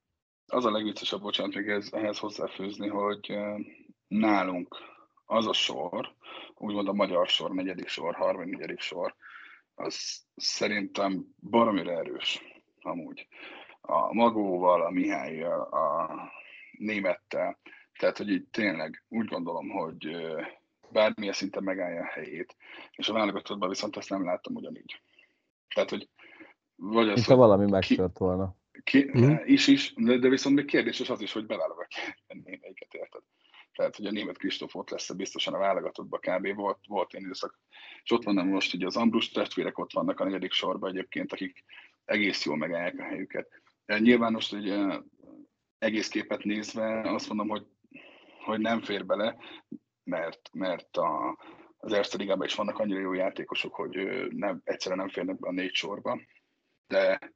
Az 0.47 0.65
a 0.65 0.71
legviccesebb, 0.71 1.21
bocsánat, 1.21 1.55
még 1.55 1.69
ez, 1.69 1.89
ehhez 1.93 2.19
hozzáfőzni, 2.19 2.89
hogy 2.89 3.39
nálunk 4.09 4.77
az 5.27 5.47
a 5.47 5.53
sor, 5.53 6.15
úgymond 6.55 6.89
a 6.89 6.93
magyar 6.93 7.27
sor, 7.27 7.51
negyedik 7.51 7.89
sor, 7.89 8.15
harmadnegyedik 8.15 8.81
sor, 8.81 9.15
az 9.75 10.23
szerintem 10.37 11.25
baromira 11.51 11.93
erős 11.93 12.43
amúgy. 12.81 13.27
A 13.81 14.15
Magóval, 14.15 14.85
a 14.85 14.91
Mihályjal, 14.91 15.61
a 15.61 16.15
Némettel, 16.79 17.59
tehát, 17.99 18.17
hogy 18.17 18.29
így 18.29 18.47
tényleg 18.51 19.05
úgy 19.09 19.27
gondolom, 19.27 19.69
hogy 19.69 20.17
bármilyen 20.93 21.35
szinten 21.35 21.63
megállja 21.63 22.01
a 22.01 22.11
helyét, 22.11 22.57
és 22.93 23.09
a 23.09 23.13
válogatottban 23.13 23.69
viszont 23.69 23.97
ezt 23.97 24.11
nem 24.11 24.25
láttam 24.25 24.55
ugyanígy. 24.55 25.01
Tehát, 25.75 25.91
hogy 25.91 26.09
vagy 26.77 27.09
az, 27.09 27.15
Mint 27.15 27.39
valami 27.39 27.71
megtört 27.71 28.19
volna. 28.19 28.57
Ki, 28.85 29.11
mm. 29.19 29.35
Is 29.45 29.67
is, 29.67 29.95
de, 29.97 30.19
de 30.19 30.29
viszont 30.29 30.55
még 30.55 30.65
kérdéses 30.65 31.11
az 31.11 31.21
is, 31.21 31.33
hogy 31.33 31.47
beválogatja 31.47 32.03
némelyiket, 32.27 32.95
érted? 32.95 33.23
Tehát, 33.75 33.97
hogy 33.97 34.07
a 34.07 34.11
német 34.11 34.39
Kristóf 34.39 34.75
ott 34.75 34.91
lesz 34.91 35.13
biztosan 35.13 35.55
a 35.55 35.59
válogatottban 35.59 36.21
kb. 36.21 36.55
Volt, 36.55 36.79
volt 36.87 37.13
én 37.13 37.21
időszak. 37.21 37.59
És 38.03 38.11
ott 38.11 38.25
vannak 38.25 38.47
most 38.47 38.75
ugye 38.75 38.87
az 38.87 38.97
Ambrus 38.97 39.29
testvérek, 39.31 39.79
ott 39.79 39.93
vannak 39.93 40.21
a 40.21 40.25
negyedik 40.25 40.53
sorban 40.53 40.91
egyébként, 40.91 41.33
akik 41.33 41.65
egész 42.05 42.45
jól 42.45 42.57
megállják 42.57 42.99
a 42.99 43.03
helyüket. 43.03 43.49
Nyilván 43.87 44.33
most 44.33 44.53
ugye 44.53 45.01
egész 45.79 46.09
képet 46.09 46.45
nézve 46.45 47.13
azt 47.13 47.29
mondom, 47.29 47.49
hogy, 47.49 47.67
hogy 48.45 48.61
nem 48.61 48.81
fér 48.81 49.07
bele, 49.07 49.37
mert, 50.05 50.51
mert 50.53 50.97
a, 50.97 51.39
az 51.77 51.93
Erste 51.93 52.17
Ligában 52.17 52.47
is 52.47 52.55
vannak 52.55 52.79
annyira 52.79 53.01
jó 53.01 53.13
játékosok, 53.13 53.75
hogy 53.75 54.27
nem, 54.31 54.61
egyszerűen 54.65 55.01
nem 55.01 55.09
férnek 55.09 55.39
be 55.39 55.49
a 55.49 55.53
négy 55.53 55.75
sorba. 55.75 56.21
De, 56.87 57.33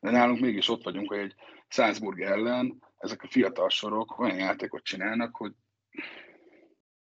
de 0.00 0.10
nálunk 0.10 0.40
mégis 0.40 0.68
ott 0.68 0.82
vagyunk, 0.82 1.08
hogy 1.08 1.18
egy 1.18 1.34
Salzburg 1.68 2.20
ellen 2.20 2.82
ezek 2.98 3.22
a 3.22 3.28
fiatal 3.28 3.68
sorok 3.68 4.18
olyan 4.18 4.38
játékot 4.38 4.82
csinálnak, 4.82 5.36
hogy 5.36 5.52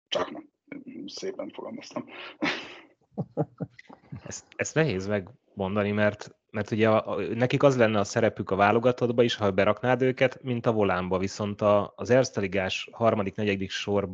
csak 0.08 0.30
nem. 0.30 0.50
Szépen 1.06 1.50
fogalmaztam. 1.54 2.04
Ezt, 4.26 4.44
ezt 4.56 4.74
nehéz 4.74 5.06
megmondani, 5.06 5.90
mert, 5.90 6.34
mert 6.50 6.70
ugye 6.70 6.88
a, 6.88 7.08
a, 7.08 7.20
nekik 7.20 7.62
az 7.62 7.76
lenne 7.76 7.98
a 7.98 8.04
szerepük 8.04 8.50
a 8.50 8.56
válogatottba 8.56 9.22
is, 9.22 9.34
ha 9.34 9.50
beraknád 9.50 10.02
őket, 10.02 10.42
mint 10.42 10.66
a 10.66 10.72
volánba, 10.72 11.18
viszont 11.18 11.60
a, 11.60 11.92
az 11.96 12.10
Ersteligás 12.10 12.88
harmadik, 12.92 13.34
negyedik 13.34 13.70
sor 13.70 14.08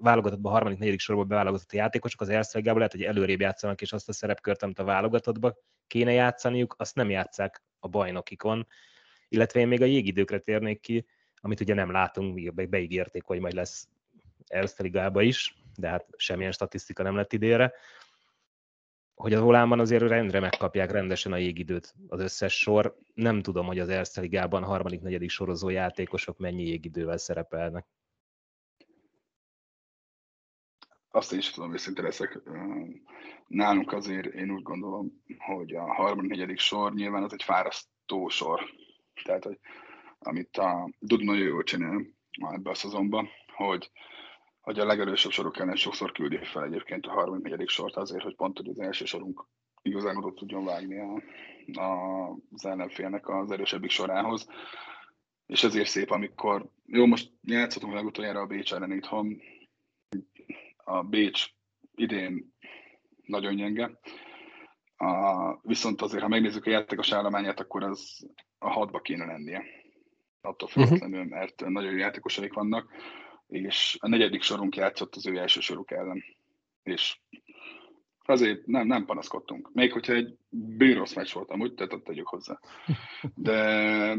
válogatottba, 0.00 0.50
harmadik, 0.50 0.78
negyedik 0.78 1.00
sorból 1.00 1.24
beválogatott 1.24 1.72
játékosok 1.72 2.20
az 2.20 2.28
Ersteligában 2.28 2.78
lehet, 2.78 2.94
hogy 2.94 3.02
előrébb 3.02 3.40
játszanak, 3.40 3.80
és 3.80 3.92
azt 3.92 4.08
a 4.08 4.12
szerepkört, 4.12 4.62
amit 4.62 4.78
a 4.78 4.84
válogatottba 4.84 5.54
kéne 5.86 6.12
játszaniuk, 6.12 6.74
azt 6.78 6.94
nem 6.94 7.10
játszák 7.10 7.62
a 7.78 7.88
bajnokikon. 7.88 8.66
Illetve 9.28 9.60
én 9.60 9.68
még 9.68 9.82
a 9.82 9.84
jégidőkre 9.84 10.38
térnék 10.38 10.80
ki, 10.80 11.06
amit 11.40 11.60
ugye 11.60 11.74
nem 11.74 11.90
látunk, 11.90 12.54
beígérték, 12.68 13.24
hogy 13.24 13.40
majd 13.40 13.54
lesz 13.54 13.88
Erste 14.46 15.22
is, 15.22 15.56
de 15.76 15.88
hát 15.88 16.06
semmilyen 16.16 16.52
statisztika 16.52 17.02
nem 17.02 17.16
lett 17.16 17.32
idére, 17.32 17.72
hogy 19.14 19.32
az 19.32 19.40
Olánban 19.40 19.80
azért 19.80 20.08
rendre 20.08 20.40
megkapják 20.40 20.90
rendesen 20.90 21.32
a 21.32 21.36
jégidőt 21.36 21.94
az 22.08 22.20
összes 22.20 22.58
sor. 22.58 22.96
Nem 23.14 23.42
tudom, 23.42 23.66
hogy 23.66 23.78
az 23.78 23.88
Erste 23.88 24.20
Ligában 24.20 24.64
harmadik, 24.64 25.00
negyedik 25.00 25.30
sorozó 25.30 25.68
játékosok 25.68 26.38
mennyi 26.38 26.64
jégidővel 26.64 27.16
szerepelnek. 27.16 27.86
Azt 31.10 31.32
is 31.32 31.50
tudom, 31.50 31.72
őszinte 31.72 32.02
leszek. 32.02 32.40
Nálunk 33.46 33.92
azért 33.92 34.34
én 34.34 34.50
úgy 34.50 34.62
gondolom, 34.62 35.22
hogy 35.38 35.74
a 35.74 35.94
harmadik, 35.94 36.30
negyedik 36.30 36.58
sor 36.58 36.94
nyilván 36.94 37.22
az 37.22 37.32
egy 37.32 37.42
fárasztó 37.42 38.28
sor. 38.28 38.60
Tehát, 39.24 39.44
hogy 39.44 39.58
amit 40.18 40.56
a 40.56 40.90
Dudu 40.98 41.24
nagyon 41.24 41.46
jól 41.46 41.62
csinál 41.62 42.06
ebbe 42.50 42.70
a 42.70 42.74
szezonban, 42.74 43.28
hogy 43.56 43.90
hogy 44.64 44.78
a 44.78 44.84
legerősebb 44.84 45.30
sorok 45.30 45.58
ellen 45.58 45.76
sokszor 45.76 46.12
küldi 46.12 46.38
fel 46.44 46.64
egyébként 46.64 47.06
a 47.06 47.10
34. 47.10 47.68
sort 47.68 47.96
azért, 47.96 48.22
hogy 48.22 48.36
pont 48.36 48.56
hogy 48.56 48.68
az 48.68 48.78
első 48.78 49.04
sorunk 49.04 49.46
igazán 49.82 50.16
oda 50.16 50.32
tudjon 50.32 50.64
vágni 50.64 50.98
a, 50.98 51.22
a, 51.80 52.28
az 52.52 52.64
ellenfélnek 52.64 53.28
az 53.28 53.50
erősebbik 53.50 53.90
sorához. 53.90 54.48
És 55.46 55.64
ezért 55.64 55.88
szép, 55.88 56.10
amikor, 56.10 56.70
jó, 56.86 57.06
most 57.06 57.30
játszottunk 57.42 57.92
legutoljára 57.94 58.40
a 58.40 58.46
Bécs 58.46 58.72
ellen 58.72 58.92
itthon, 58.92 59.40
a 60.76 61.02
Bécs 61.02 61.46
idén 61.94 62.54
nagyon 63.26 63.54
gyenge, 63.56 63.98
a, 64.96 65.52
viszont 65.62 66.02
azért, 66.02 66.22
ha 66.22 66.28
megnézzük 66.28 66.66
a 66.66 66.70
játékos 66.70 67.12
állományát, 67.12 67.60
akkor 67.60 67.82
az 67.82 68.30
a 68.58 68.70
hatba 68.70 69.00
kéne 69.00 69.24
lennie. 69.24 69.62
Attól 70.40 70.68
mhm. 70.74 70.80
függetlenül, 70.80 71.24
mert 71.24 71.64
nagyon 71.68 71.90
jó 71.90 71.98
játékosaik 71.98 72.52
vannak 72.52 72.92
és 73.48 73.96
a 74.00 74.08
negyedik 74.08 74.42
sorunk 74.42 74.76
játszott 74.76 75.14
az 75.14 75.26
ő 75.26 75.36
első 75.36 75.60
soruk 75.60 75.90
ellen. 75.90 76.24
És 76.82 77.18
azért 78.24 78.66
nem, 78.66 78.86
nem 78.86 79.04
panaszkodtunk. 79.04 79.72
Még 79.72 79.92
hogyha 79.92 80.12
egy 80.12 80.36
bírosz 80.48 81.14
meccs 81.14 81.32
volt 81.32 81.50
amúgy, 81.50 81.74
tehát 81.74 81.92
ott 81.92 82.04
tegyük 82.04 82.26
hozzá. 82.26 82.60
De, 83.34 84.18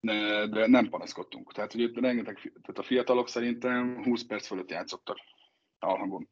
de, 0.00 0.46
de 0.46 0.66
nem 0.66 0.88
panaszkodtunk. 0.88 1.52
Tehát 1.52 1.74
ugye 1.74 1.88
rengeteg, 1.94 2.34
tehát 2.34 2.78
a 2.78 2.82
fiatalok 2.82 3.28
szerintem 3.28 4.02
20 4.04 4.22
perc 4.22 4.46
fölött 4.46 4.70
játszottak 4.70 5.18
alhangon, 5.78 6.28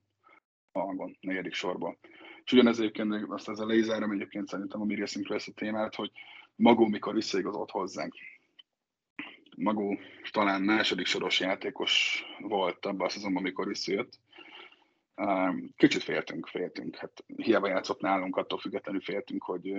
alhangon, 0.72 1.16
negyedik 1.20 1.54
sorban. 1.54 1.98
És 2.44 2.52
ugyanez 2.52 2.78
egyébként, 2.78 3.14
azt 3.28 3.48
ezzel 3.48 3.66
lezárom 3.66 4.10
egyébként 4.10 4.48
szerintem 4.48 4.80
a 4.80 4.84
mi 4.84 4.94
részünkről 4.94 5.36
ezt 5.36 5.48
a 5.48 5.52
témát, 5.52 5.94
hogy 5.94 6.10
magunk 6.54 6.90
mikor 6.90 7.14
visszaigazolt 7.14 7.70
hozzánk. 7.70 8.14
Magó 9.60 9.98
talán 10.30 10.62
második 10.62 11.06
soros 11.06 11.40
játékos 11.40 12.24
volt 12.38 12.86
abban 12.86 13.06
a 13.06 13.10
szezonban, 13.10 13.42
amikor 13.42 13.66
visszajött. 13.66 14.18
Kicsit 15.76 16.02
féltünk, 16.02 16.46
féltünk. 16.46 16.96
Hát 16.96 17.24
hiába 17.36 17.68
játszott 17.68 18.00
nálunk, 18.00 18.36
attól 18.36 18.58
függetlenül 18.58 19.00
féltünk, 19.00 19.42
hogy 19.42 19.74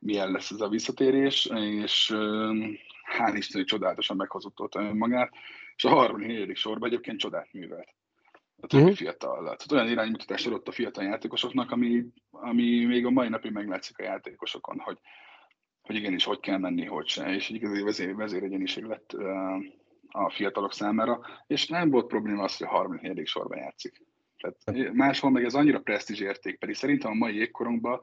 milyen 0.00 0.30
lesz 0.30 0.50
ez 0.50 0.60
a 0.60 0.68
visszatérés, 0.68 1.48
és 1.82 2.12
hál' 3.18 3.34
Isten, 3.34 3.60
hogy 3.60 3.64
csodálatosan 3.64 4.16
meghozott 4.16 4.92
magát, 4.92 5.32
és 5.76 5.84
a 5.84 5.88
harmadik, 5.88 6.56
sorban 6.56 6.88
egyébként 6.88 7.18
csodát 7.18 7.52
művelt. 7.52 7.94
Tehát 8.60 8.86
uh-huh. 8.86 8.98
fiatal. 8.98 9.42
Tehát 9.42 9.72
olyan 9.72 9.88
iránymutatást 9.88 10.46
adott 10.46 10.68
a 10.68 10.72
fiatal 10.72 11.04
játékosoknak, 11.04 11.70
ami, 11.70 12.04
ami 12.30 12.84
még 12.84 13.06
a 13.06 13.10
mai 13.10 13.28
napig 13.28 13.52
meglátszik 13.52 13.98
a 13.98 14.02
játékosokon, 14.02 14.78
hogy 14.78 14.98
hogy 15.86 15.96
igenis 15.96 16.24
hogy 16.24 16.40
kell 16.40 16.58
menni, 16.58 16.84
hogy 16.84 17.08
se, 17.08 17.34
és 17.34 17.48
egy 17.48 17.54
igazi 17.54 17.82
vezér, 17.82 18.14
vezéregyeniség 18.14 18.84
lett 18.84 19.12
a 20.08 20.30
fiatalok 20.30 20.72
számára, 20.72 21.20
és 21.46 21.66
nem 21.66 21.90
volt 21.90 22.06
probléma 22.06 22.42
az, 22.42 22.56
hogy 22.56 22.66
a 22.66 22.70
34. 22.70 23.26
sorban 23.26 23.58
játszik. 23.58 24.04
Tehát 24.36 24.92
máshol 24.92 25.30
meg 25.30 25.44
ez 25.44 25.54
annyira 25.54 25.80
presztízs 25.80 26.20
érték, 26.20 26.58
pedig 26.58 26.74
szerintem 26.74 27.10
a 27.10 27.14
mai 27.14 27.34
jégkorunkban 27.34 28.00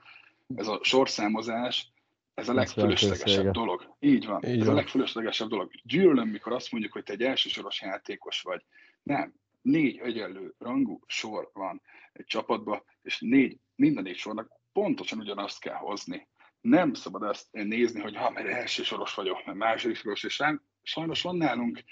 ez 0.55 0.67
a 0.67 0.79
sorszámozás, 0.81 1.91
ez 2.33 2.49
a 2.49 2.53
legfölöslegesebb 2.53 3.51
dolog. 3.51 3.95
Így 3.99 4.25
van, 4.25 4.43
Így 4.45 4.59
ez 4.59 4.65
van. 4.65 4.75
a 4.75 4.77
legfölöslegesebb 4.77 5.49
dolog. 5.49 5.71
Gyűlölöm, 5.83 6.29
mikor 6.29 6.53
azt 6.53 6.71
mondjuk, 6.71 6.93
hogy 6.93 7.03
te 7.03 7.13
egy 7.13 7.21
elsősoros 7.21 7.81
játékos 7.81 8.41
vagy. 8.41 8.65
Nem, 9.03 9.33
négy 9.61 9.97
egyenlő 10.03 10.53
rangú 10.59 10.99
sor 11.07 11.49
van 11.53 11.81
egy 12.13 12.25
csapatban, 12.25 12.83
és 13.01 13.19
négy, 13.19 13.57
minden 13.75 14.03
négy 14.03 14.17
sornak 14.17 14.51
pontosan 14.73 15.19
ugyanazt 15.19 15.59
kell 15.59 15.75
hozni 15.75 16.27
nem 16.63 16.93
szabad 16.93 17.23
azt 17.23 17.47
nézni, 17.51 18.01
hogy 18.01 18.15
ha, 18.15 18.29
mert 18.29 18.47
első 18.47 18.83
soros 18.83 19.13
vagyok, 19.13 19.45
mert 19.45 19.57
második 19.57 19.95
soros, 19.95 20.23
és 20.23 20.43
sajnos 20.83 21.21
van 21.21 21.35
nálunk 21.35 21.83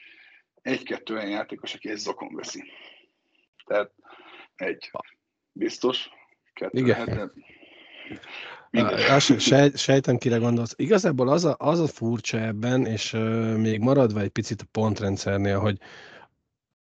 egy-kettő 0.62 1.14
olyan 1.14 1.30
játékos, 1.30 1.74
aki 1.74 1.90
egy 1.90 1.98
zokon 1.98 2.36
veszi. 2.36 2.64
Tehát 3.66 3.92
egy 4.56 4.92
biztos, 5.52 6.10
kettő 6.54 6.78
Igen. 6.78 7.06
lehet, 7.06 7.34
de 8.72 9.20
sej, 9.20 9.72
sejtem, 9.76 10.18
kire 10.18 10.38
gondolsz. 10.38 10.74
Igazából 10.78 11.30
az 11.30 11.46
a, 11.46 11.56
az 11.60 11.80
a 11.80 11.88
furcsa 11.88 12.40
ebben, 12.40 12.86
és 12.86 13.14
uh, 13.14 13.56
még 13.56 13.80
maradva 13.80 14.20
egy 14.20 14.30
picit 14.30 14.62
a 14.62 14.66
pontrendszernél, 14.72 15.60
hogy 15.60 15.78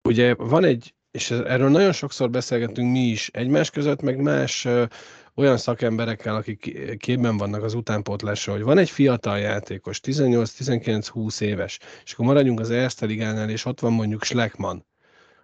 ugye 0.04 0.36
van 0.36 0.64
egy, 0.64 0.94
és 1.12 1.32
erről 1.32 1.70
nagyon 1.70 1.92
sokszor 1.92 2.30
beszélgetünk 2.30 2.92
mi 2.92 3.00
is 3.00 3.28
egymás 3.28 3.70
között, 3.70 4.02
meg 4.02 4.22
más 4.22 4.66
uh, 4.66 4.88
olyan 5.36 5.58
szakemberekkel, 5.58 6.36
akik 6.36 6.98
képben 6.98 7.38
vannak 7.38 7.64
az 7.64 7.74
utánpótlásra, 7.74 8.54
hogy 8.54 8.62
van 8.62 8.78
egy 8.78 8.90
fiatal 8.90 9.40
játékos, 9.40 10.00
18-19-20 10.04 11.42
éves, 11.42 11.80
és 12.04 12.14
akkor 12.14 12.26
maradjunk 12.26 12.60
az 12.60 12.70
Erste 12.70 13.06
Ligánál, 13.06 13.50
és 13.50 13.66
ott 13.66 13.80
van 13.80 13.94
mondjuk 13.94 14.24
Schleckman, 14.24 14.86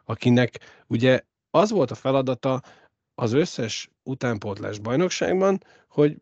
akinek 0.06 0.60
ugye 0.88 1.22
az 1.50 1.70
volt 1.70 1.92
a 1.92 1.96
feladata 1.96 2.62
az 3.16 3.34
összes 3.34 3.90
utánpótlás 4.04 4.80
bajnokságban, 4.80 5.64
hogy 5.88 6.18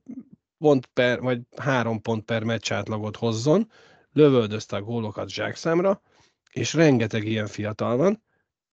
pont 0.58 0.86
per, 0.86 1.20
vagy 1.20 1.42
három 1.58 2.02
pont 2.02 2.26
per 2.26 2.44
meccs 2.44 2.72
átlagot 2.72 3.16
hozzon, 3.16 3.72
lövöldözte 4.14 4.76
a 4.76 4.82
gólokat 4.82 5.30
zsákszámra, 5.30 6.02
és 6.52 6.74
rengeteg 6.74 7.26
ilyen 7.26 7.48
fiatal 7.48 7.98
van, 7.98 8.24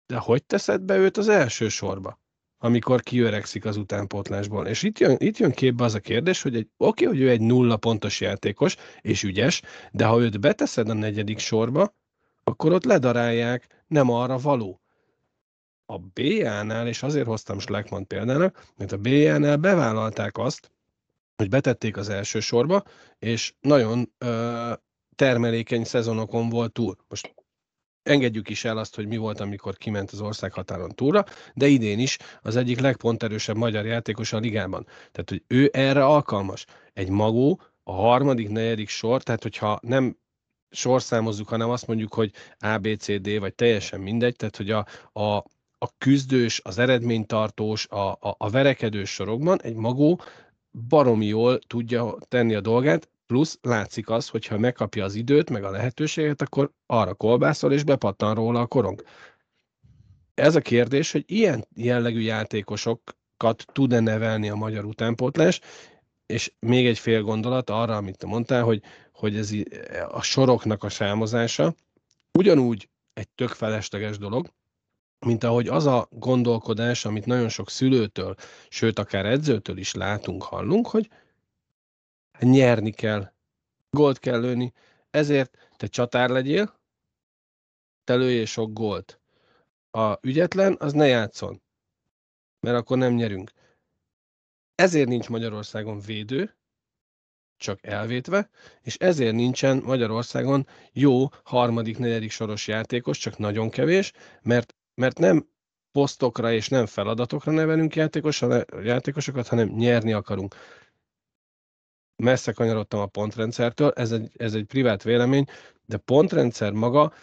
de 0.06 0.18
hogy 0.18 0.44
teszed 0.44 0.82
be 0.82 0.98
őt 0.98 1.18
az 1.18 1.28
első 1.28 1.70
sorba, 1.70 2.20
amikor 2.64 3.02
kiöregszik 3.02 3.66
az 3.66 3.78
utánpótlásból? 3.78 4.68
És 4.68 4.84
itt 4.84 5.00
jön, 5.00 5.16
itt 5.20 5.38
jön 5.38 5.52
képbe 5.52 5.84
az 5.84 5.94
a 5.94 6.00
kérdés, 6.00 6.42
hogy 6.42 6.56
egy, 6.56 6.68
oké, 6.78 7.06
hogy 7.06 7.20
ő 7.20 7.30
egy 7.30 7.42
nulla 7.42 7.78
pontos 7.78 8.22
játékos, 8.22 8.76
és 9.02 9.24
ügyes, 9.24 9.62
de 9.92 10.06
ha 10.06 10.20
őt 10.20 10.40
beteszed 10.40 10.90
a 10.90 10.94
negyedik 10.94 11.40
sorba, 11.40 11.96
akkor 12.44 12.72
ott 12.72 12.84
ledarálják, 12.84 13.84
nem 13.88 14.10
arra 14.10 14.38
való. 14.38 14.82
A 15.86 15.98
BA-nál, 15.98 16.88
és 16.88 17.04
azért 17.04 17.26
hoztam 17.26 17.60
Schleckmann 17.60 18.08
példának, 18.08 18.66
mert 18.78 18.92
a 18.92 18.98
BA-nál 18.98 19.58
bevállalták 19.58 20.38
azt, 20.38 20.72
hogy 21.36 21.50
betették 21.50 21.98
az 21.98 22.10
első 22.10 22.40
sorba, 22.40 22.84
és 23.20 23.54
nagyon 23.62 24.12
ö, 24.18 24.74
termelékeny 25.16 25.84
szezonokon 25.84 26.50
volt 26.50 26.74
túl. 26.74 26.96
Most 27.08 27.34
engedjük 28.04 28.50
is 28.50 28.66
el 28.66 28.78
azt, 28.78 28.96
hogy 28.96 29.08
mi 29.08 29.18
volt, 29.18 29.40
amikor 29.40 29.78
kiment 29.78 30.12
az 30.12 30.22
országhatáron 30.22 30.90
túlra, 30.90 31.26
de 31.54 31.68
idén 31.68 32.00
is 32.00 32.18
az 32.42 32.56
egyik 32.56 32.80
legponterősebb 32.80 33.58
magyar 33.58 33.86
játékos 33.86 34.34
a 34.34 34.38
ligában. 34.38 34.86
Tehát, 35.12 35.30
hogy 35.30 35.44
ő 35.48 35.70
erre 35.74 36.06
alkalmas. 36.06 36.66
Egy 36.94 37.10
magó, 37.10 37.62
a 37.84 37.92
harmadik, 37.92 38.50
negyedik 38.50 38.90
sor, 38.90 39.24
tehát 39.24 39.44
hogyha 39.44 39.80
nem 39.82 40.18
sorszámozzuk, 40.70 41.50
hanem 41.50 41.70
azt 41.70 41.88
mondjuk, 41.88 42.14
hogy 42.14 42.32
ABCD, 42.60 43.40
vagy 43.40 43.54
teljesen 43.56 44.00
mindegy, 44.00 44.36
tehát 44.36 44.58
hogy 44.58 44.72
a, 44.72 44.86
a, 45.12 45.36
a 45.78 45.98
küzdős, 45.98 46.62
az 46.64 46.78
eredménytartós, 46.78 47.88
a, 47.88 48.12
a, 48.12 48.36
a 48.38 48.50
verekedős 48.50 49.10
sorokban 49.10 49.62
egy 49.62 49.76
magó 49.76 50.20
baromi 50.88 51.26
jól 51.26 51.60
tudja 51.60 52.16
tenni 52.28 52.56
a 52.56 52.62
dolgát, 52.62 53.10
plusz 53.32 53.60
látszik 53.62 54.10
az, 54.10 54.30
hogyha 54.30 54.58
megkapja 54.58 55.04
az 55.04 55.16
időt, 55.16 55.50
meg 55.50 55.64
a 55.64 55.70
lehetőséget, 55.70 56.42
akkor 56.42 56.72
arra 56.86 57.14
kolbászol, 57.14 57.74
és 57.74 57.84
bepattan 57.84 58.36
róla 58.36 58.60
a 58.60 58.68
korong. 58.68 59.04
Ez 60.34 60.56
a 60.56 60.62
kérdés, 60.62 61.12
hogy 61.12 61.24
ilyen 61.28 61.68
jellegű 61.76 62.20
játékosokat 62.20 63.66
tud-e 63.72 64.00
nevelni 64.00 64.50
a 64.50 64.56
magyar 64.56 64.86
utánpótlás, 64.86 65.60
és 66.26 66.54
még 66.60 66.88
egy 66.88 67.00
fél 67.00 67.22
gondolat 67.22 67.70
arra, 67.70 67.96
amit 67.96 68.18
te 68.18 68.28
mondtál, 68.28 68.64
hogy, 68.64 68.82
hogy 69.12 69.38
ez 69.38 69.52
a 70.10 70.22
soroknak 70.22 70.84
a 70.84 70.90
sámozása 70.90 71.76
ugyanúgy 72.38 72.90
egy 73.14 73.30
tök 73.30 73.50
felesleges 73.50 74.18
dolog, 74.18 74.48
mint 75.26 75.44
ahogy 75.44 75.68
az 75.68 75.86
a 75.86 76.08
gondolkodás, 76.10 77.06
amit 77.06 77.26
nagyon 77.26 77.50
sok 77.50 77.70
szülőtől, 77.70 78.36
sőt 78.70 79.00
akár 79.00 79.26
edzőtől 79.26 79.78
is 79.78 79.94
látunk, 79.94 80.44
hallunk, 80.44 80.88
hogy 80.88 81.10
nyerni 82.44 82.92
kell, 82.92 83.34
gólt 83.90 84.20
kell 84.20 84.40
lőni, 84.40 84.74
ezért 85.10 85.70
te 85.78 85.88
csatár 85.88 86.30
legyél, 86.30 86.80
te 88.04 88.16
lőjél 88.16 88.46
sok 88.46 88.74
gólt. 88.74 89.20
A 89.92 90.28
ügyetlen, 90.28 90.76
az 90.80 90.94
ne 90.94 91.08
játszon, 91.08 91.62
mert 92.60 92.78
akkor 92.78 92.98
nem 92.98 93.14
nyerünk. 93.14 93.52
Ezért 94.76 95.08
nincs 95.08 95.30
Magyarországon 95.30 96.00
védő, 96.00 96.56
csak 97.58 97.86
elvétve, 97.86 98.50
és 98.82 98.96
ezért 98.96 99.36
nincsen 99.36 99.78
Magyarországon 99.78 100.68
jó 100.92 101.28
harmadik, 101.44 101.98
negyedik 101.98 102.32
soros 102.32 102.68
játékos, 102.68 103.18
csak 103.18 103.38
nagyon 103.38 103.70
kevés, 103.70 104.12
mert, 104.42 104.76
mert 104.94 105.18
nem 105.18 105.48
posztokra 105.92 106.52
és 106.52 106.70
nem 106.70 106.86
feladatokra 106.86 107.52
nevelünk 107.52 107.96
játékos, 107.96 108.44
játékosokat, 108.84 109.48
hanem 109.48 109.68
nyerni 109.68 110.14
akarunk. 110.14 110.56
Messze 112.22 112.52
kanyarodtam 112.52 113.00
a 113.00 113.06
pontrendszertől, 113.06 113.92
ez 113.92 114.12
egy, 114.12 114.32
ez 114.38 114.54
egy 114.54 114.66
privát 114.66 115.04
vélemény, 115.04 115.46
de 115.86 115.98
pontrendszer 115.98 116.72
maga 116.72 117.14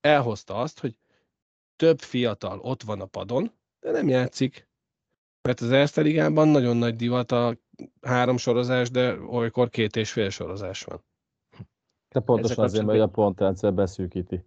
elhozta 0.00 0.54
azt, 0.54 0.80
hogy 0.80 0.98
több 1.76 1.98
fiatal 1.98 2.58
ott 2.58 2.82
van 2.82 3.00
a 3.00 3.06
padon, 3.06 3.52
de 3.80 3.90
nem 3.90 4.08
játszik. 4.08 4.68
Mert 5.42 5.60
az 5.60 5.70
Erste 5.70 6.00
Ligában 6.00 6.48
nagyon 6.48 6.76
nagy 6.76 6.96
divat 6.96 7.32
a 7.32 7.56
három 8.00 8.36
sorozás, 8.36 8.90
de 8.90 9.20
olykor 9.20 9.68
két 9.68 9.96
és 9.96 10.12
fél 10.12 10.30
sorozás 10.30 10.82
van. 10.82 11.04
De 12.08 12.20
pontosan 12.20 12.64
azért, 12.64 12.84
mert 12.84 13.00
a 13.00 13.06
pontrendszer 13.06 13.74
beszűkíti. 13.74 14.44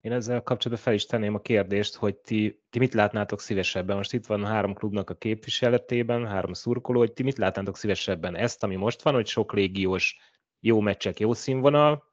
Én 0.00 0.12
ezzel 0.12 0.42
kapcsolatban 0.42 0.84
fel 0.86 0.94
is 0.94 1.06
tenném 1.06 1.34
a 1.34 1.40
kérdést, 1.40 1.94
hogy 1.94 2.16
ti, 2.16 2.62
ti 2.70 2.78
mit 2.78 2.94
látnátok 2.94 3.40
szívesebben? 3.40 3.96
Most 3.96 4.12
itt 4.12 4.26
van 4.26 4.46
három 4.46 4.74
klubnak 4.74 5.10
a 5.10 5.14
képviseletében, 5.14 6.26
három 6.26 6.52
szurkoló, 6.52 6.98
hogy 6.98 7.12
ti 7.12 7.22
mit 7.22 7.38
látnátok 7.38 7.76
szívesebben? 7.76 8.36
Ezt, 8.36 8.62
ami 8.62 8.76
most 8.76 9.02
van, 9.02 9.14
hogy 9.14 9.26
sok 9.26 9.52
légiós 9.52 10.16
jó 10.60 10.80
meccsek, 10.80 11.20
jó 11.20 11.32
színvonal, 11.32 12.06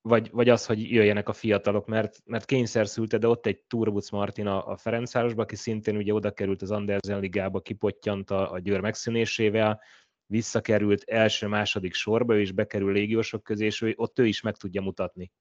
vagy, 0.00 0.30
vagy 0.30 0.48
az, 0.48 0.66
hogy 0.66 0.90
jöjjenek 0.90 1.28
a 1.28 1.32
fiatalok, 1.32 1.86
mert, 1.86 2.20
mert 2.24 2.44
kényszer 2.44 2.88
szülte, 2.88 3.18
de 3.18 3.28
ott 3.28 3.46
egy 3.46 3.62
Turbuc 3.66 4.10
Martin 4.10 4.46
a 4.46 4.76
Ferencvárosba, 4.76 5.42
aki 5.42 5.56
szintén 5.56 5.96
ugye 5.96 6.12
oda 6.12 6.30
került 6.30 6.62
az 6.62 6.70
Andersen 6.70 7.20
ligába, 7.20 7.60
kipottyant 7.60 8.30
a, 8.30 8.52
a 8.52 8.58
Győr 8.58 8.80
megszűnésével, 8.80 9.80
visszakerült 10.26 11.02
első-második 11.02 11.94
sorba, 11.94 12.38
és 12.38 12.52
bekerül 12.52 12.92
légiósok 12.92 13.42
közé, 13.42 13.64
és 13.64 13.80
ő, 13.80 13.92
ott 13.96 14.18
ő 14.18 14.26
is 14.26 14.40
meg 14.40 14.56
tudja 14.56 14.82
mutatni. 14.82 15.32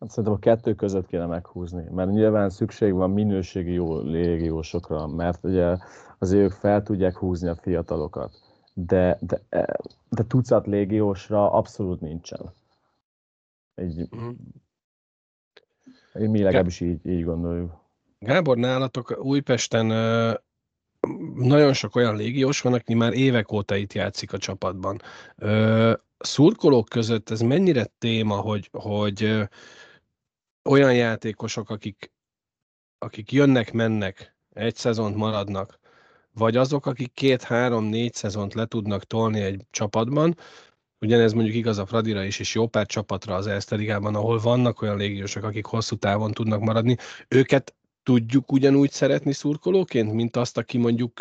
Hát 0.00 0.10
szerintem 0.10 0.32
a 0.32 0.38
kettő 0.38 0.74
között 0.74 1.06
kéne 1.06 1.26
meghúzni, 1.26 1.84
mert 1.90 2.10
nyilván 2.10 2.50
szükség 2.50 2.92
van 2.92 3.10
minőségi 3.10 3.72
jó 3.72 4.00
légiósokra, 4.00 5.06
mert 5.06 5.44
ugye 5.44 5.76
azért 6.18 6.42
ők 6.42 6.52
fel 6.52 6.82
tudják 6.82 7.16
húzni 7.16 7.48
a 7.48 7.54
fiatalokat 7.54 8.48
de, 8.86 9.18
de, 9.20 9.40
de 10.08 10.24
tucat 10.26 10.66
légiósra 10.66 11.52
abszolút 11.52 12.00
nincsen. 12.00 12.52
Egy, 13.74 14.08
mm. 14.16 14.30
Mi 16.12 16.42
legalábbis 16.42 16.80
így, 16.80 17.06
így 17.06 17.24
gondoljuk. 17.24 17.72
Gábor, 18.18 18.56
nálatok 18.56 19.18
Újpesten 19.22 19.86
nagyon 21.34 21.72
sok 21.72 21.96
olyan 21.96 22.16
légiós 22.16 22.60
van, 22.60 22.72
aki 22.72 22.94
már 22.94 23.12
évek 23.12 23.52
óta 23.52 23.76
itt 23.76 23.92
játszik 23.92 24.32
a 24.32 24.38
csapatban. 24.38 25.00
Szurkolók 26.18 26.88
között 26.88 27.30
ez 27.30 27.40
mennyire 27.40 27.84
téma, 27.98 28.36
hogy, 28.36 28.68
hogy 28.72 29.48
olyan 30.64 30.94
játékosok, 30.94 31.70
akik, 31.70 32.12
akik 32.98 33.32
jönnek, 33.32 33.72
mennek, 33.72 34.36
egy 34.52 34.76
szezont 34.76 35.16
maradnak, 35.16 35.78
vagy 36.32 36.56
azok, 36.56 36.86
akik 36.86 37.12
két-három-négy 37.12 38.14
szezont 38.14 38.54
le 38.54 38.66
tudnak 38.66 39.04
tolni 39.04 39.40
egy 39.40 39.66
csapatban, 39.70 40.36
Ugyanez 41.00 41.32
mondjuk 41.32 41.56
igaz 41.56 41.78
a 41.78 41.86
Fradira 41.86 42.24
is, 42.24 42.38
és 42.38 42.54
jó 42.54 42.66
pár 42.66 42.86
csapatra 42.86 43.34
az 43.34 43.46
Erste 43.46 44.00
ahol 44.00 44.38
vannak 44.38 44.82
olyan 44.82 44.96
légiósok, 44.96 45.44
akik 45.44 45.64
hosszú 45.64 45.96
távon 45.96 46.32
tudnak 46.32 46.60
maradni. 46.60 46.96
Őket 47.28 47.74
tudjuk 48.02 48.52
ugyanúgy 48.52 48.90
szeretni 48.90 49.32
szurkolóként, 49.32 50.12
mint 50.12 50.36
azt, 50.36 50.58
aki 50.58 50.78
mondjuk 50.78 51.20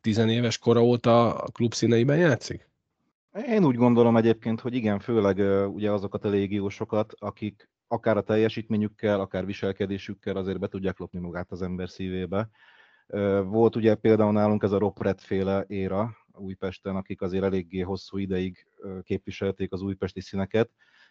tizenéves 0.00 0.58
kora 0.58 0.82
óta 0.82 1.34
a 1.34 1.50
klub 1.50 1.74
színeiben 1.74 2.16
játszik? 2.16 2.68
Én 3.46 3.64
úgy 3.64 3.76
gondolom 3.76 4.16
egyébként, 4.16 4.60
hogy 4.60 4.74
igen, 4.74 4.98
főleg 4.98 5.38
ugye 5.74 5.90
azokat 5.90 6.24
a 6.24 6.28
légiósokat, 6.28 7.14
akik 7.18 7.68
akár 7.94 8.16
a 8.16 8.22
teljesítményükkel, 8.22 9.20
akár 9.20 9.46
viselkedésükkel 9.46 10.36
azért 10.36 10.58
be 10.58 10.66
tudják 10.66 10.98
lopni 10.98 11.18
magát 11.18 11.50
az 11.50 11.62
ember 11.62 11.88
szívébe. 11.88 12.48
Volt 13.44 13.76
ugye 13.76 13.94
például 13.94 14.32
nálunk 14.32 14.62
ez 14.62 14.72
a 14.72 14.78
Ropret 14.78 15.20
féle 15.20 15.64
éra 15.66 16.16
Újpesten, 16.32 16.96
akik 16.96 17.22
azért 17.22 17.44
eléggé 17.44 17.80
hosszú 17.80 18.18
ideig 18.18 18.66
képviselték 19.02 19.72
az 19.72 19.82
újpesti 19.82 20.20
színeket. 20.20 20.70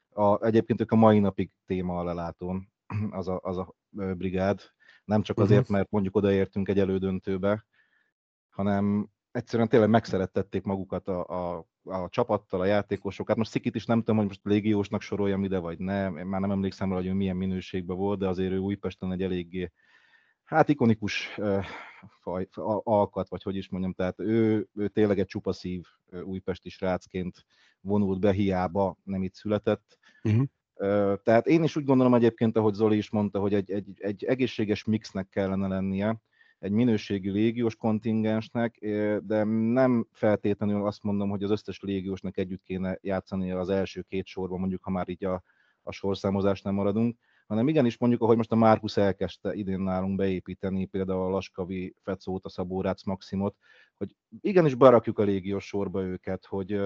A, 0.10 0.46
egyébként 0.46 0.82
ők 0.82 0.92
a 0.92 0.96
mai 0.96 1.20
napig 1.20 1.52
téma 1.66 2.00
a 2.00 2.04
lelátón, 2.04 2.72
az 3.20 3.28
a, 3.28 3.40
az 3.44 3.58
a 3.58 3.74
brigád. 3.90 4.62
Nem 5.06 5.22
csak 5.22 5.40
azért, 5.40 5.62
uh-huh. 5.62 5.76
mert 5.76 5.92
mondjuk 5.92 6.16
odaértünk 6.16 6.70
egy 6.70 6.80
elődöntőbe, 6.80 7.66
hanem 8.50 9.10
egyszerűen 9.32 9.68
tényleg 9.70 9.90
megszerettették 9.90 10.64
magukat 10.64 11.08
a, 11.08 11.26
a, 11.26 11.66
a 11.84 12.10
csapattal, 12.10 12.60
a 12.62 12.66
játékosokat. 12.66 13.38
Most 13.38 13.52
Szikit 13.52 13.76
is 13.76 13.86
nem 13.86 14.00
tudom, 14.00 14.18
hogy 14.18 14.28
most 14.28 14.40
légiósnak 14.44 15.02
soroljam 15.02 15.44
ide, 15.44 15.58
vagy 15.58 15.80
nem. 15.80 16.18
Én 16.18 16.26
már 16.26 16.42
nem 16.42 16.52
emlékszem 16.52 16.90
rá, 16.90 16.96
hogy 16.96 17.08
ő 17.08 17.14
milyen 17.14 17.36
minőségben 17.36 17.98
volt, 17.98 18.20
de 18.20 18.28
azért 18.28 18.52
ő 18.52 18.58
Újpesten 18.58 19.12
egy 19.12 19.22
eléggé 19.22 19.72
hát 20.44 20.70
ikonikus 20.70 21.38
uh, 21.38 21.66
faj, 22.22 22.48
alkat, 22.84 23.30
vagy 23.30 23.44
hogy 23.44 23.56
is 23.56 23.70
mondjam, 23.70 23.94
tehát 23.94 24.20
ő, 24.20 24.68
ő 24.74 24.88
tényleg 24.88 25.20
egy 25.20 25.26
csupa 25.26 25.54
szív 25.54 25.84
újpesti 26.24 26.70
srácként 26.70 27.46
vonult 27.82 28.20
be, 28.20 28.32
hiába 28.32 28.98
nem 29.04 29.24
itt 29.24 29.34
született. 29.34 29.98
Uh-huh. 30.24 30.44
Uh, 30.76 31.16
tehát 31.24 31.48
én 31.48 31.64
is 31.64 31.76
úgy 31.76 31.84
gondolom 31.84 32.14
egyébként, 32.14 32.58
ahogy 32.58 32.74
Zoli 32.74 32.98
is 32.98 33.10
mondta, 33.10 33.40
hogy 33.40 33.54
egy, 33.54 33.72
egy, 33.72 33.88
egy 33.98 34.24
egészséges 34.24 34.84
mixnek 34.84 35.30
kellene 35.30 35.68
lennie, 35.68 36.22
egy 36.64 36.72
minőségi 36.72 37.30
légiós 37.30 37.76
kontingensnek, 37.76 38.78
de 39.24 39.44
nem 39.44 40.08
feltétlenül 40.12 40.86
azt 40.86 41.04
mondom, 41.04 41.30
hogy 41.30 41.44
az 41.44 41.52
összes 41.52 41.80
légiósnak 41.80 42.38
együtt 42.38 42.64
kéne 42.64 42.98
játszani 43.02 43.52
az 43.52 43.70
első 43.70 44.02
két 44.02 44.26
sorban, 44.26 44.60
mondjuk 44.60 44.84
ha 44.84 44.92
már 44.92 45.10
így 45.10 45.26
a, 45.26 45.44
a 45.82 45.92
sorszámozásnál 45.92 46.74
maradunk, 46.74 47.18
hanem 47.48 47.68
igenis 47.68 47.98
mondjuk, 47.98 48.22
ahogy 48.22 48.38
most 48.38 48.52
a 48.52 48.56
Márkusz 48.56 48.98
elkezdte 48.98 49.54
idén 49.54 49.80
nálunk 49.80 50.16
beépíteni 50.16 50.86
például 50.86 51.22
a 51.22 51.30
Laskavi, 51.30 51.96
Fecót, 52.04 52.46
a 52.46 52.50
Szabórác 52.50 53.04
Maximot, 53.04 53.56
hogy 53.98 54.16
igenis 54.40 54.76
berakjuk 54.76 55.20
a 55.20 55.24
légiós 55.24 55.66
sorba 55.66 56.04
őket, 56.04 56.46
hogy 56.46 56.80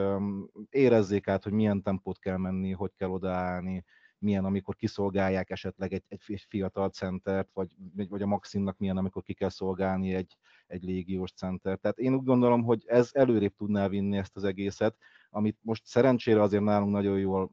érezzék 0.69 1.27
át, 1.27 1.43
hogy 1.43 1.53
milyen 1.53 1.81
tempót 1.81 2.19
kell 2.19 2.37
menni, 2.37 2.71
hogy 2.71 2.91
kell 2.95 3.09
odaállni, 3.09 3.83
milyen, 4.19 4.45
amikor 4.45 4.75
kiszolgálják 4.75 5.49
esetleg 5.49 5.93
egy, 5.93 6.03
egy 6.07 6.45
fiatal 6.49 6.89
centert, 6.89 7.49
vagy, 7.53 7.75
vagy 8.09 8.21
a 8.21 8.27
Maximnak 8.27 8.77
milyen, 8.77 8.97
amikor 8.97 9.23
ki 9.23 9.33
kell 9.33 9.49
szolgálni 9.49 10.13
egy, 10.13 10.37
egy 10.67 10.83
légiós 10.83 11.31
centert. 11.31 11.81
Tehát 11.81 11.97
én 11.97 12.13
úgy 12.13 12.23
gondolom, 12.23 12.63
hogy 12.63 12.83
ez 12.87 13.09
előrébb 13.13 13.55
tudná 13.55 13.87
vinni 13.87 14.17
ezt 14.17 14.35
az 14.35 14.43
egészet, 14.43 14.95
amit 15.29 15.57
most 15.61 15.85
szerencsére 15.85 16.41
azért 16.41 16.63
nálunk 16.63 16.91
nagyon 16.91 17.19
jól, 17.19 17.51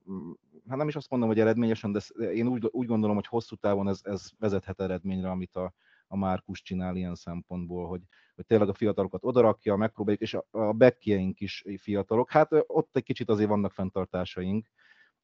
hát 0.68 0.79
nem 0.79 0.88
is 0.88 0.96
azt 0.96 1.11
mondom, 1.11 1.29
hogy 1.29 1.40
eredményesen, 1.40 1.92
de 1.92 2.00
én 2.33 2.46
úgy, 2.46 2.68
úgy 2.70 2.87
gondolom, 2.87 3.14
hogy 3.14 3.27
hosszú 3.27 3.57
távon 3.57 3.88
ez, 3.88 4.00
ez 4.03 4.31
vezethet 4.38 4.81
eredményre, 4.81 5.31
amit 5.31 5.57
a, 5.57 5.72
a 6.07 6.16
Márkus 6.16 6.62
csinál 6.62 6.96
ilyen 6.96 7.14
szempontból, 7.14 7.87
hogy, 7.87 8.00
hogy 8.35 8.46
tényleg 8.46 8.68
a 8.68 8.74
fiatalokat 8.74 9.24
odarakja, 9.24 9.77
megpróbáljuk, 9.77 10.22
és 10.22 10.35
a, 10.35 10.46
a 10.50 10.72
bekkieink 10.72 11.40
is 11.40 11.64
fiatalok. 11.77 12.31
Hát 12.31 12.48
ott 12.66 12.96
egy 12.96 13.03
kicsit 13.03 13.29
azért 13.29 13.48
vannak 13.48 13.72
fenntartásaink, 13.72 14.66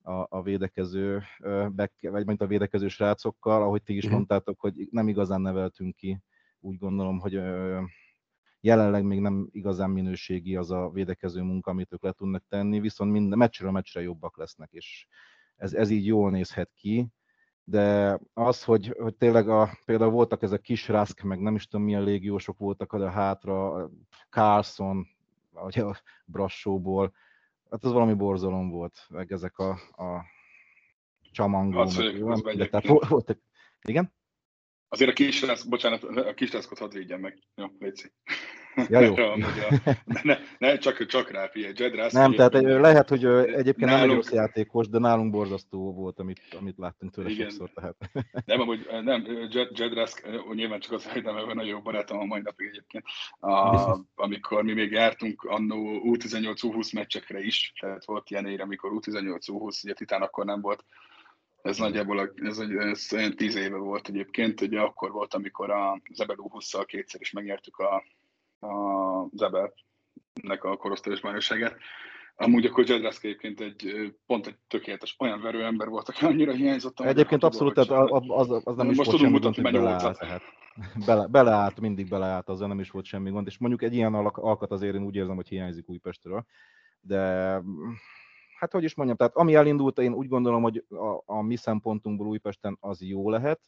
a, 0.02 0.26
a 0.28 0.42
védekező, 0.42 1.22
back, 1.74 1.92
vagy 2.00 2.26
mint 2.26 2.40
a 2.40 2.46
védekező 2.46 2.88
srácokkal, 2.88 3.62
ahogy 3.62 3.82
ti 3.82 3.92
is 3.96 4.02
uh-huh. 4.02 4.16
mondtátok, 4.16 4.60
hogy 4.60 4.88
nem 4.90 5.08
igazán 5.08 5.40
neveltünk 5.40 5.96
ki. 5.96 6.22
Úgy 6.60 6.78
gondolom, 6.78 7.18
hogy 7.18 7.40
jelenleg 8.60 9.04
még 9.04 9.20
nem 9.20 9.48
igazán 9.50 9.90
minőségi 9.90 10.56
az 10.56 10.70
a 10.70 10.90
védekező 10.90 11.42
munka, 11.42 11.70
amit 11.70 11.92
ők 11.92 12.02
le 12.02 12.12
tudnak 12.12 12.44
tenni, 12.48 12.80
viszont 12.80 13.12
minden 13.12 13.38
meccsről 13.38 13.70
meccsre 13.70 14.00
jobbak 14.02 14.36
lesznek, 14.36 14.72
és 14.72 15.06
ez, 15.56 15.72
ez 15.72 15.90
így 15.90 16.06
jól 16.06 16.30
nézhet 16.30 16.70
ki, 16.74 17.08
de 17.64 18.18
az, 18.32 18.64
hogy, 18.64 18.94
hogy 18.98 19.14
tényleg 19.14 19.48
a, 19.48 19.70
például 19.84 20.10
voltak 20.10 20.42
ezek 20.42 20.60
kis 20.60 20.88
rászk, 20.88 21.22
meg 21.22 21.40
nem 21.40 21.54
is 21.54 21.66
tudom 21.66 21.86
milyen 21.86 22.02
légiósok 22.02 22.58
voltak 22.58 22.92
a 22.92 23.10
hátra, 23.10 23.90
Carlson, 24.30 25.06
vagy 25.50 25.78
a 25.78 26.00
Brassóból, 26.24 27.12
hát 27.70 27.84
az 27.84 27.92
valami 27.92 28.14
borzalom 28.14 28.70
volt, 28.70 29.06
meg 29.08 29.32
ezek 29.32 29.58
a, 29.58 29.70
a 29.96 30.24
csamangó. 31.32 31.78
Az, 31.78 31.96
meg, 31.96 32.22
az 32.22 32.42
de, 32.42 32.68
tehát 32.68 33.08
voltak, 33.08 33.38
igen? 33.82 34.12
Azért 34.92 35.10
a 35.10 35.14
kisrász, 35.14 35.62
bocsánat, 35.62 36.04
a 36.04 36.34
kisrászkot 36.34 36.78
hadd 36.78 36.92
védjen 36.92 37.20
meg. 37.20 37.38
Jó, 37.54 37.66
légy 37.78 38.12
Ja, 38.88 39.00
jó. 39.00 39.14
ne, 40.22 40.38
ne, 40.58 40.78
csak, 40.78 41.06
csak 41.06 41.30
rá, 41.30 41.48
figyelj, 41.48 41.72
Jed 41.76 41.94
Rusk, 41.94 42.12
Nem, 42.12 42.32
tehát 42.32 42.52
lehet, 42.60 43.08
hogy 43.08 43.24
egyébként 43.24 43.90
nálunk... 43.90 44.06
nem 44.06 44.16
rossz 44.16 44.30
játékos, 44.32 44.88
de 44.88 44.98
nálunk 44.98 45.30
borzasztó 45.30 45.92
volt, 45.92 46.18
amit, 46.18 46.40
amit 46.58 46.78
láttunk 46.78 47.12
tőle 47.12 47.30
Igen. 47.30 47.50
sokszor. 47.50 47.70
Tehát. 47.74 47.96
Nem, 48.44 48.60
amúgy, 48.60 48.86
nem, 49.02 49.26
Jed, 49.50 49.78
Jed 49.78 49.92
Rusk, 49.92 50.28
nyilván 50.54 50.80
csak 50.80 50.92
az, 50.92 51.06
hogy 51.06 51.22
nem 51.22 51.34
nagyon 51.34 51.64
jó 51.64 51.80
barátom 51.80 52.18
a 52.18 52.24
mai 52.24 52.40
napig 52.40 52.66
egyébként. 52.66 53.04
A, 53.40 53.98
amikor 54.14 54.62
mi 54.62 54.72
még 54.72 54.90
jártunk 54.90 55.42
annó 55.42 56.00
U18-U20 56.04 56.94
meccsekre 56.94 57.40
is, 57.40 57.72
tehát 57.80 58.04
volt 58.04 58.30
ilyen 58.30 58.46
ér, 58.46 58.60
amikor 58.60 58.90
U18-U20, 58.94 59.84
ugye 59.84 59.92
Titán 59.92 60.22
akkor 60.22 60.44
nem 60.44 60.60
volt, 60.60 60.84
ez 61.62 61.78
nagyjából 61.78 62.32
ez, 62.34 62.58
egy, 62.58 62.72
ez 62.72 63.12
olyan 63.12 63.36
tíz 63.36 63.54
éve 63.54 63.76
volt 63.76 64.08
egyébként, 64.08 64.60
ugye 64.60 64.80
akkor 64.80 65.10
volt, 65.10 65.34
amikor 65.34 65.70
a 65.70 66.00
Zebel 66.12 66.36
U20-szal 66.38 66.84
kétszer 66.86 67.20
is 67.20 67.30
megnyertük 67.30 67.76
a, 67.76 68.04
a 68.66 69.28
Zebelnek 69.32 70.64
a 70.64 70.76
korosztályos 70.76 71.20
bajnokságát. 71.20 71.76
Amúgy 72.36 72.66
akkor 72.66 72.88
Jedraszk 72.88 73.24
egyébként 73.24 73.60
egy 73.60 74.14
pont 74.26 74.46
egy 74.46 74.56
tökéletes 74.68 75.16
olyan 75.18 75.40
verő 75.40 75.64
ember 75.64 75.88
volt, 75.88 76.08
aki 76.08 76.24
annyira 76.24 76.52
hiányzott. 76.52 77.00
Egyébként 77.00 77.42
abszolút, 77.42 77.74
tehát 77.74 78.10
az, 78.10 78.24
az, 78.28 78.60
az 78.64 78.76
nem 78.76 78.90
is 78.90 78.96
most 78.96 79.10
volt 79.10 79.22
semmi 79.22 79.38
gond, 79.38 79.54
hogy 79.54 79.72
beleállt. 79.72 80.18
Tehát. 80.18 80.42
Bele, 81.06 81.26
beleállt, 81.26 81.80
mindig 81.80 82.08
beleállt, 82.08 82.48
azzal 82.48 82.68
nem 82.68 82.80
is 82.80 82.90
volt 82.90 83.04
semmi 83.04 83.30
gond, 83.30 83.46
és 83.46 83.58
mondjuk 83.58 83.82
egy 83.82 83.94
ilyen 83.94 84.14
alkat 84.14 84.70
azért 84.70 84.94
én 84.94 85.04
úgy 85.04 85.14
érzem, 85.14 85.34
hogy 85.34 85.48
hiányzik 85.48 85.88
Újpestről, 85.88 86.44
de 87.00 87.54
hát 88.60 88.72
hogy 88.72 88.84
is 88.84 88.94
mondjam, 88.94 89.18
tehát 89.18 89.36
ami 89.36 89.54
elindult, 89.54 89.98
én 89.98 90.12
úgy 90.12 90.28
gondolom, 90.28 90.62
hogy 90.62 90.84
a, 90.88 91.22
a 91.24 91.42
mi 91.42 91.56
szempontunkból 91.56 92.26
Újpesten 92.26 92.76
az 92.80 93.02
jó 93.02 93.30
lehet, 93.30 93.60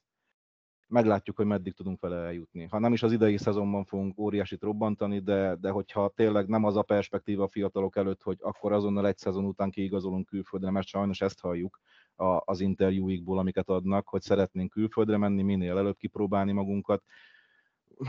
meglátjuk, 0.87 1.37
hogy 1.37 1.47
meddig 1.47 1.75
tudunk 1.75 2.01
vele 2.01 2.17
eljutni. 2.17 2.67
Ha 2.71 2.79
nem 2.79 2.93
is 2.93 3.03
az 3.03 3.13
idei 3.13 3.37
szezonban 3.37 3.85
fogunk 3.85 4.19
óriásit 4.19 4.63
robbantani, 4.63 5.19
de, 5.19 5.57
de 5.61 5.71
hogyha 5.71 6.13
tényleg 6.15 6.49
nem 6.49 6.65
az 6.65 6.77
a 6.77 6.83
perspektíva 6.83 7.45
a 7.45 7.49
fiatalok 7.49 7.97
előtt, 7.97 8.23
hogy 8.23 8.37
akkor 8.41 8.73
azonnal 8.73 9.07
egy 9.07 9.19
szezon 9.19 9.45
után 9.45 9.71
kiigazolunk 9.71 10.27
külföldre, 10.27 10.71
mert 10.71 10.87
sajnos 10.87 11.21
ezt 11.21 11.41
halljuk 11.41 11.81
az 12.45 12.61
interjúikból, 12.61 13.39
amiket 13.39 13.69
adnak, 13.69 14.09
hogy 14.09 14.23
szeretnénk 14.23 14.71
külföldre 14.71 15.17
menni, 15.17 15.43
minél 15.43 15.79
előbb 15.79 15.97
kipróbálni 15.97 16.53
magunkat, 16.53 17.03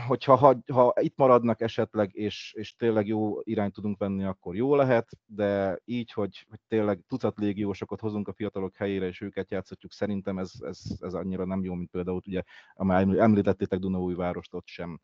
hogyha 0.06 0.34
ha, 0.34 0.56
ha 0.72 0.94
itt 1.00 1.16
maradnak 1.16 1.60
esetleg, 1.60 2.10
és, 2.14 2.54
és 2.56 2.76
tényleg 2.76 3.06
jó 3.06 3.40
irányt 3.42 3.72
tudunk 3.72 3.98
venni, 3.98 4.24
akkor 4.24 4.56
jó 4.56 4.74
lehet, 4.74 5.08
de 5.26 5.78
így, 5.84 6.12
hogy, 6.12 6.46
hogy 6.48 6.58
tényleg 6.68 7.00
tucat 7.08 7.38
légiósokat 7.38 8.00
hozunk 8.00 8.28
a 8.28 8.32
fiatalok 8.32 8.76
helyére, 8.76 9.06
és 9.06 9.20
őket 9.20 9.50
játszhatjuk, 9.50 9.92
szerintem 9.92 10.38
ez, 10.38 10.52
ez, 10.60 10.80
ez 11.00 11.14
annyira 11.14 11.44
nem 11.44 11.64
jó, 11.64 11.74
mint 11.74 11.90
például 11.90 12.20
ugye, 12.26 12.42
amely 12.74 13.18
említettétek 13.18 13.78
Dunaújvárost, 13.78 14.54
ott 14.54 14.66
sem 14.66 15.00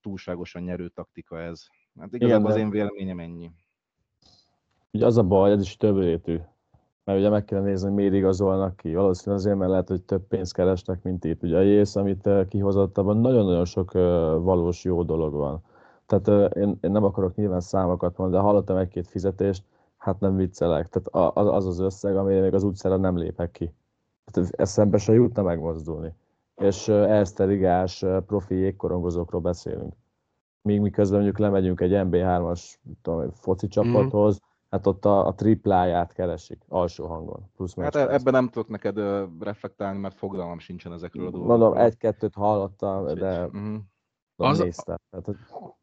túlságosan 0.00 0.62
nyerő 0.62 0.88
taktika 0.88 1.40
ez. 1.40 1.66
Hát 1.98 2.14
igazából 2.14 2.50
az 2.50 2.56
én 2.56 2.70
véleményem 2.70 3.18
ennyi. 3.18 3.50
Ugye 4.90 5.06
az 5.06 5.16
a 5.16 5.22
baj, 5.22 5.50
ez 5.50 5.60
is 5.60 5.76
több 5.76 5.98
rétű 5.98 6.38
mert 7.04 7.18
ugye 7.18 7.28
meg 7.28 7.44
kell 7.44 7.60
nézni, 7.60 7.86
hogy 7.86 7.96
miért 7.96 8.14
igazolnak 8.14 8.76
ki. 8.76 8.94
Valószínűleg 8.94 9.40
azért, 9.40 9.56
mert 9.56 9.70
lehet, 9.70 9.88
hogy 9.88 10.02
több 10.02 10.26
pénzt 10.26 10.54
keresnek, 10.54 11.02
mint 11.02 11.24
itt. 11.24 11.42
Ugye 11.42 11.56
a 11.56 11.60
Jész, 11.60 11.96
amit 11.96 12.28
kihozott, 12.48 12.98
abban 12.98 13.16
nagyon-nagyon 13.16 13.64
sok 13.64 13.92
valós 14.42 14.84
jó 14.84 15.02
dolog 15.02 15.32
van. 15.32 15.62
Tehát 16.06 16.54
én, 16.54 16.78
én, 16.80 16.90
nem 16.90 17.04
akarok 17.04 17.34
nyilván 17.34 17.60
számokat 17.60 18.16
mondani, 18.16 18.42
de 18.42 18.48
hallottam 18.48 18.76
egy-két 18.76 19.06
fizetést, 19.08 19.64
hát 19.96 20.20
nem 20.20 20.36
viccelek. 20.36 20.88
Tehát 20.88 21.36
az 21.36 21.66
az 21.66 21.78
összeg, 21.78 22.16
amire 22.16 22.40
még 22.40 22.54
az 22.54 22.62
utcára 22.62 22.96
nem 22.96 23.16
lépek 23.16 23.50
ki. 23.50 23.74
Tehát 24.24 24.50
eszembe 24.56 24.98
se 24.98 25.12
jutna 25.12 25.42
megmozdulni. 25.42 26.14
És 26.56 26.88
Erste 26.88 27.46
profi 28.26 28.54
jégkorongozókról 28.54 29.40
beszélünk. 29.40 29.92
Míg 30.62 30.80
miközben 30.80 31.16
mondjuk 31.20 31.38
lemegyünk 31.38 31.80
egy 31.80 31.92
MB3-as 31.94 32.74
foci 33.32 33.68
csapathoz, 33.68 34.34
mm 34.34 34.50
hát 34.72 34.86
ott 34.86 35.04
a, 35.04 35.26
a 35.26 35.34
tripláját 35.34 36.12
keresik 36.12 36.62
alsó 36.68 37.06
hangon. 37.06 37.50
Plusz 37.56 37.74
hát 37.76 37.96
ebben 37.96 38.32
nem 38.32 38.48
tudok 38.48 38.68
neked 38.68 38.98
reflektálni, 39.40 39.98
mert 39.98 40.16
fogalmam 40.16 40.58
sincsen 40.58 40.92
ezekről 40.92 41.26
a 41.26 41.30
dolgokról. 41.30 41.58
Mondom, 41.58 41.84
egy-kettőt 41.84 42.34
hallottam, 42.34 43.14
de 43.14 43.44
uh-huh. 43.44 43.76
az, 44.36 44.58
néztem. 44.58 44.96
Tehát, 45.10 45.38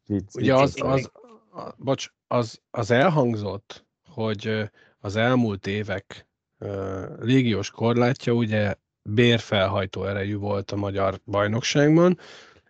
vicc, 0.05 0.35
ugye 0.35 0.53
vicc, 0.53 0.61
az, 0.61 0.81
az, 0.81 1.11
az, 1.51 1.73
bocs, 1.77 2.11
az, 2.27 2.61
az 2.71 2.91
elhangzott, 2.91 3.85
hogy 4.09 4.69
az 4.99 5.15
elmúlt 5.15 5.67
évek 5.67 6.27
uh, 6.59 7.19
légiós 7.19 7.71
korlátja 7.71 8.33
ugye 8.33 8.75
bérfelhajtó 9.01 10.03
erejű 10.03 10.37
volt 10.37 10.71
a 10.71 10.75
magyar 10.75 11.19
bajnokságban, 11.25 12.17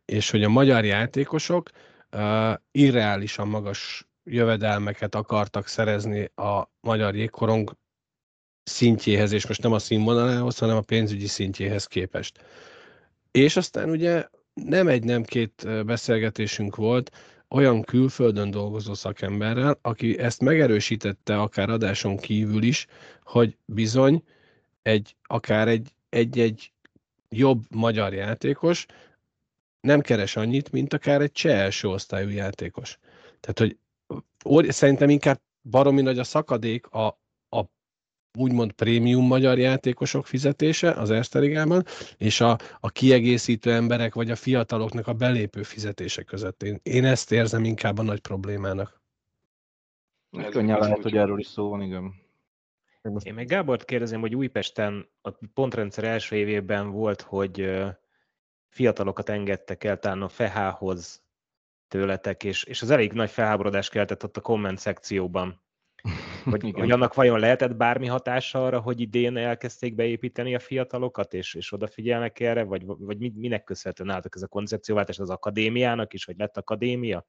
és 0.05 0.31
hogy 0.31 0.43
a 0.43 0.49
magyar 0.49 0.85
játékosok 0.85 1.69
uh, 2.15 2.53
irreálisan 2.71 3.47
magas 3.47 4.08
jövedelmeket 4.29 5.15
akartak 5.15 5.67
szerezni 5.67 6.31
a 6.35 6.71
magyar 6.81 7.15
jégkorong 7.15 7.77
szintjéhez, 8.63 9.31
és 9.31 9.47
most 9.47 9.61
nem 9.61 9.71
a 9.71 9.79
színvonalához, 9.79 10.57
hanem 10.57 10.77
a 10.77 10.81
pénzügyi 10.81 11.27
szintjéhez 11.27 11.85
képest. 11.85 12.39
És 13.31 13.55
aztán 13.55 13.89
ugye 13.89 14.27
nem 14.53 14.87
egy, 14.87 15.03
nem 15.03 15.23
két 15.23 15.85
beszélgetésünk 15.85 16.75
volt 16.75 17.11
olyan 17.49 17.81
külföldön 17.81 18.51
dolgozó 18.51 18.93
szakemberrel, 18.93 19.79
aki 19.81 20.19
ezt 20.19 20.41
megerősítette 20.41 21.41
akár 21.41 21.69
adáson 21.69 22.17
kívül 22.17 22.63
is, 22.63 22.85
hogy 23.23 23.57
bizony 23.65 24.23
egy, 24.81 25.15
akár 25.23 25.67
egy, 25.67 25.89
egy-egy 26.09 26.71
jobb 27.29 27.63
magyar 27.75 28.13
játékos 28.13 28.85
nem 29.81 30.01
keres 30.01 30.35
annyit, 30.35 30.71
mint 30.71 30.93
akár 30.93 31.21
egy 31.21 31.31
cseh 31.31 31.59
első 31.59 31.87
osztályú 31.87 32.29
játékos. 32.29 32.97
Tehát, 33.39 33.59
hogy 33.59 33.77
szerintem 34.67 35.09
inkább 35.09 35.41
baromi 35.69 36.01
nagy 36.01 36.19
a 36.19 36.23
szakadék 36.23 36.87
a, 36.87 37.07
a 37.49 37.65
úgymond 38.37 38.71
prémium 38.71 39.25
magyar 39.25 39.57
játékosok 39.57 40.25
fizetése 40.25 40.91
az 40.91 41.11
Erste 41.11 41.39
és 42.17 42.41
a, 42.41 42.57
a 42.79 42.89
kiegészítő 42.89 43.71
emberek 43.71 44.13
vagy 44.13 44.31
a 44.31 44.35
fiataloknak 44.35 45.07
a 45.07 45.13
belépő 45.13 45.63
fizetése 45.63 46.23
között. 46.23 46.63
Én, 46.63 46.79
én 46.83 47.05
ezt 47.05 47.31
érzem 47.31 47.63
inkább 47.63 47.97
a 47.97 48.01
nagy 48.01 48.19
problémának. 48.19 49.01
Könnyen 50.49 50.79
lehet, 50.79 51.01
hogy 51.01 51.17
erről 51.17 51.39
is 51.39 51.47
szó 51.47 51.69
van, 51.69 51.81
igen. 51.81 52.13
Én 53.23 53.33
meg 53.33 53.47
Gábort 53.47 53.85
kérdezem, 53.85 54.19
hogy 54.19 54.35
Újpesten 54.35 55.09
a 55.21 55.31
pontrendszer 55.53 56.03
első 56.03 56.35
évében 56.35 56.91
volt, 56.91 57.21
hogy 57.21 57.71
fiatalokat 58.69 59.29
engedtek 59.29 59.83
el 59.83 59.99
talán 59.99 60.21
a 60.21 60.29
Fehához 60.29 61.23
tőletek, 61.89 62.43
és, 62.43 62.63
és 62.63 62.81
az 62.81 62.89
elég 62.89 63.13
nagy 63.13 63.29
felháborodást 63.29 63.91
keltett 63.91 64.23
ott 64.23 64.37
a 64.37 64.41
komment 64.41 64.77
szekcióban. 64.77 65.61
Vagy, 66.45 66.71
hogy 66.73 66.91
annak 66.91 67.13
vajon 67.13 67.39
lehetett 67.39 67.75
bármi 67.75 68.07
hatása 68.07 68.65
arra, 68.65 68.79
hogy 68.79 68.99
idén 69.01 69.37
elkezdték 69.37 69.95
beépíteni 69.95 70.55
a 70.55 70.59
fiatalokat, 70.59 71.33
és, 71.33 71.53
és 71.53 71.71
odafigyelnek 71.71 72.39
erre, 72.39 72.63
vagy, 72.63 72.85
vagy 72.85 73.33
minek 73.33 73.63
köszönhetően 73.63 74.09
álltak 74.09 74.35
ez 74.35 74.41
a 74.41 74.47
koncepcióváltás 74.47 75.19
az 75.19 75.29
akadémiának 75.29 76.13
is, 76.13 76.25
vagy 76.25 76.37
lett 76.37 76.57
akadémia? 76.57 77.25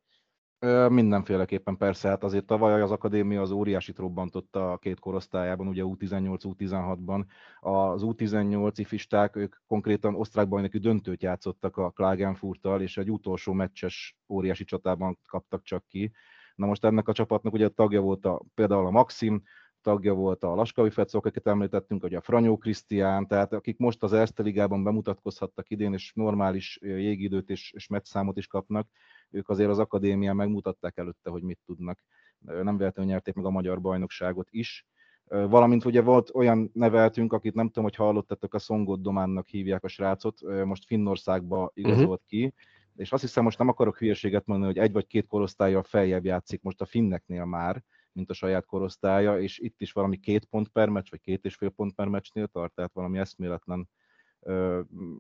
Mindenféleképpen 0.89 1.77
persze, 1.77 2.09
hát 2.09 2.25
azért 2.25 2.45
tavaly 2.45 2.83
az 2.83 2.91
akadémia 2.91 3.41
az 3.41 3.51
óriásit 3.51 3.99
robbantotta 3.99 4.73
a 4.73 4.79
két 4.79 4.99
korosztályában, 4.99 5.69
ugye 5.69 5.83
U18, 5.87 6.55
U16-ban. 6.59 7.25
Az 7.61 8.03
U18 8.05 8.73
ifisták, 8.77 9.37
ők 9.37 9.57
konkrétan 9.67 10.15
osztrák 10.15 10.49
bajnoki 10.49 10.79
döntőt 10.79 11.23
játszottak 11.23 11.77
a 11.77 11.91
Klagenfurttal, 11.91 12.81
és 12.83 12.97
egy 12.97 13.11
utolsó 13.11 13.53
meccses 13.53 14.17
óriási 14.29 14.65
csatában 14.65 15.19
kaptak 15.27 15.63
csak 15.63 15.85
ki. 15.89 16.13
Na 16.55 16.67
most 16.67 16.85
ennek 16.85 17.09
a 17.09 17.13
csapatnak 17.13 17.53
ugye 17.53 17.69
tagja 17.69 18.01
volt 18.01 18.27
a, 18.27 18.43
például 18.55 18.87
a 18.87 18.91
Maxim, 18.91 19.43
tagja 19.83 20.15
volt 20.15 20.45
a 20.45 20.55
Laskavi 20.55 20.91
Fecok, 20.91 21.27
akiket 21.27 21.47
említettünk, 21.47 22.03
hogy 22.03 22.15
a 22.15 22.21
Franyó 22.21 22.59
Krisztián, 22.59 23.27
tehát 23.27 23.53
akik 23.53 23.79
most 23.79 24.03
az 24.03 24.13
Erste 24.13 24.43
Ligában 24.43 24.85
bemutatkozhattak 24.85 25.71
idén, 25.71 25.93
és 25.93 26.13
normális 26.15 26.79
jégidőt 26.81 27.51
és, 27.51 27.73
és 27.73 27.87
meccszámot 27.87 28.37
is 28.37 28.47
kapnak, 28.47 28.89
ők 29.31 29.49
azért 29.49 29.71
az 29.71 29.79
akadémián 29.79 30.37
megmutatták 30.37 30.97
előtte, 30.97 31.31
hogy 31.31 31.43
mit 31.43 31.59
tudnak. 31.67 32.05
Nem 32.39 32.77
véletlenül 32.77 33.13
nyerték 33.13 33.35
meg 33.35 33.45
a 33.45 33.51
magyar 33.51 33.81
bajnokságot 33.81 34.49
is. 34.51 34.87
Valamint 35.25 35.85
ugye 35.85 36.03
volt 36.03 36.31
olyan 36.35 36.71
neveltünk, 36.75 37.33
akit 37.33 37.55
nem 37.55 37.67
tudom, 37.67 37.85
hogy 37.85 37.95
hallottatok, 37.95 38.55
a 38.55 38.59
Szongott 38.59 39.03
Dománnak 39.03 39.47
hívják 39.47 39.85
a 39.85 39.89
srácot, 39.89 40.65
most 40.65 40.85
Finnországba 40.85 41.71
igazolt 41.75 42.23
uh-huh. 42.23 42.27
ki, 42.27 42.55
és 42.97 43.13
azt 43.13 43.23
hiszem, 43.23 43.45
most 43.45 43.59
nem 43.59 43.69
akarok 43.69 43.99
hülyeséget 43.99 44.47
mondani, 44.47 44.73
hogy 44.73 44.83
egy 44.83 44.93
vagy 44.93 45.07
két 45.07 45.27
korosztályjal 45.27 45.83
feljebb 45.83 46.25
játszik 46.25 46.63
most 46.63 46.81
a 46.81 46.85
finneknél 46.85 47.45
már, 47.45 47.85
mint 48.13 48.31
a 48.31 48.35
saját 48.35 48.67
korosztálya, 48.67 49.41
és 49.41 49.59
itt 49.59 49.81
is 49.81 49.93
valami 49.93 50.17
két 50.17 50.45
pont 50.45 50.69
per 50.69 50.89
meccs, 50.89 51.11
vagy 51.11 51.21
két 51.21 51.45
és 51.45 51.55
fél 51.55 51.69
pont 51.69 51.95
per 51.95 52.09
meccsnél 52.09 52.47
tart, 52.47 52.75
tehát 52.75 52.93
valami 52.93 53.19
eszméletlen 53.19 53.89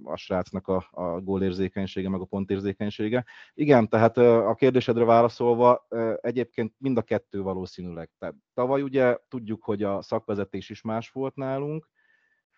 a 0.04 0.16
srácnak 0.16 0.68
a, 0.68 0.88
a 0.90 1.20
gólérzékenysége, 1.20 2.08
meg 2.08 2.20
a 2.20 2.24
pontérzékenysége. 2.24 3.24
Igen, 3.54 3.88
tehát 3.88 4.16
a 4.16 4.54
kérdésedre 4.54 5.04
válaszolva, 5.04 5.86
egyébként 6.20 6.74
mind 6.78 6.96
a 6.96 7.02
kettő 7.02 7.42
valószínűleg. 7.42 8.10
Tehát 8.18 8.34
tavaly 8.54 8.82
ugye 8.82 9.18
tudjuk, 9.28 9.64
hogy 9.64 9.82
a 9.82 10.02
szakvezetés 10.02 10.70
is 10.70 10.82
más 10.82 11.10
volt 11.10 11.34
nálunk, 11.34 11.88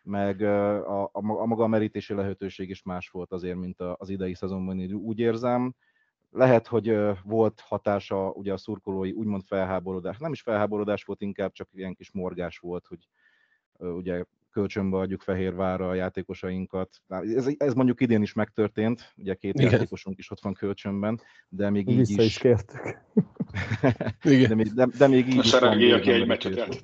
meg 0.02 0.42
a, 0.42 1.02
a, 1.12 1.20
maga 1.20 1.66
merítési 1.66 2.14
lehetőség 2.14 2.70
is 2.70 2.82
más 2.82 3.08
volt 3.08 3.32
azért, 3.32 3.56
mint 3.56 3.80
az 3.80 4.08
idei 4.08 4.34
szezonban, 4.34 4.80
így 4.80 4.92
úgy 4.92 5.18
érzem. 5.18 5.74
Lehet, 6.30 6.66
hogy 6.66 6.98
volt 7.24 7.60
hatása 7.60 8.30
ugye 8.30 8.52
a 8.52 8.56
szurkolói 8.56 9.12
úgymond 9.12 9.42
felháborodás. 9.44 10.18
Nem 10.18 10.32
is 10.32 10.40
felháborodás 10.40 11.04
volt, 11.04 11.20
inkább 11.20 11.52
csak 11.52 11.68
ilyen 11.72 11.94
kis 11.94 12.10
morgás 12.10 12.58
volt, 12.58 12.86
hogy 12.86 13.08
ugye 13.78 14.24
kölcsönbe 14.52 14.96
adjuk 14.96 15.22
Fehérvárra 15.22 15.88
a 15.88 15.94
játékosainkat. 15.94 16.88
Ez, 17.08 17.48
ez 17.56 17.74
mondjuk 17.74 18.00
idén 18.00 18.22
is 18.22 18.32
megtörtént, 18.32 19.12
ugye 19.16 19.34
két 19.34 19.54
Igen. 19.54 19.70
játékosunk 19.70 20.18
is 20.18 20.30
ott 20.30 20.40
van 20.40 20.52
kölcsönben, 20.52 21.20
de 21.48 21.70
még 21.70 21.88
így 21.88 21.96
Vissza 21.96 22.22
is... 22.22 22.28
is 22.28 22.38
kértük. 22.38 22.80
Igen. 24.22 24.48
De, 24.48 24.54
még, 24.54 24.66
de, 24.66 24.86
de 24.98 25.06
még 25.06 25.28
így 25.28 25.44
is 25.44 25.50
van. 25.50 25.92
aki 25.92 26.10
egy 26.10 26.26
meccset 26.26 26.80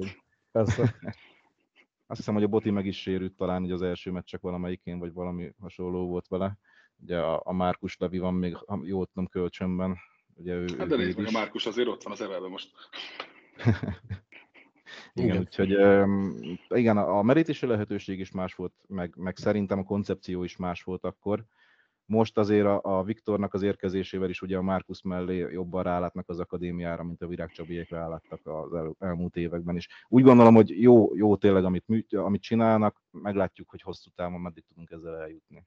Persze. 0.53 0.95
Azt 2.11 2.19
hiszem, 2.19 2.35
hogy 2.35 2.43
a 2.43 2.49
Boti 2.49 2.71
meg 2.71 2.87
is 2.87 3.01
sérült 3.01 3.37
talán, 3.37 3.61
hogy 3.61 3.71
az 3.71 3.83
első 3.83 4.11
meccsek 4.11 4.41
valamelyikén, 4.41 4.99
vagy 4.99 5.13
valami 5.13 5.53
hasonló 5.61 6.07
volt 6.07 6.29
vele. 6.29 6.59
Ugye 7.03 7.19
a, 7.19 7.43
a 7.45 7.53
Márkus 7.53 7.97
Levi 7.97 8.19
van 8.19 8.35
még, 8.35 8.57
jól 8.83 9.07
tudom, 9.07 9.27
kölcsönben. 9.27 9.97
Ugye 10.35 10.55
ő, 10.55 10.67
hát 10.79 10.89
de 10.89 10.97
nézd 10.97 11.19
meg, 11.19 11.27
a 11.27 11.31
Márkus 11.31 11.67
azért 11.67 11.89
ott 11.89 12.03
van 12.03 12.13
az 12.13 12.21
evelben 12.21 12.51
most. 12.51 12.71
Igen, 15.13 15.29
igen. 15.29 15.41
úgyhogy 15.41 15.71
igen, 16.79 16.97
a 16.97 17.23
merítési 17.23 17.67
lehetőség 17.67 18.19
is 18.19 18.31
más 18.31 18.55
volt, 18.55 18.73
meg, 18.87 19.15
meg 19.17 19.37
szerintem 19.37 19.79
a 19.79 19.85
koncepció 19.85 20.43
is 20.43 20.57
más 20.57 20.83
volt 20.83 21.05
akkor. 21.05 21.45
Most 22.05 22.39
azért 22.39 22.67
a, 22.67 22.81
a 22.83 23.03
Viktornak 23.03 23.55
az 23.55 23.63
érkezésével 23.63 24.29
is 24.29 24.43
ugye 24.43 24.57
a 24.57 24.63
Márkusz 24.63 25.03
mellé 25.03 25.37
jobban 25.37 25.83
rálátnak 25.83 26.29
az 26.29 26.41
akadémiára, 26.41 27.03
mint 27.03 27.23
a 27.23 27.27
Virág 27.27 27.51
Csabiék 27.51 27.91
ráláttak 27.91 28.41
az 28.47 28.75
el, 28.75 28.95
elmúlt 28.99 29.37
években 29.37 29.77
is. 29.77 29.89
Úgy 30.09 30.23
gondolom, 30.23 30.55
hogy 30.55 30.83
jó, 30.83 31.17
jó 31.17 31.37
tényleg, 31.37 31.65
amit, 31.65 31.85
amit 32.11 32.43
csinálnak, 32.43 33.03
meglátjuk, 33.11 33.71
hogy 33.71 33.83
hosszú 33.83 34.11
távon 34.15 34.41
meddig 34.41 34.65
tudunk 34.69 34.91
ezzel 34.91 35.17
eljutni. 35.17 35.67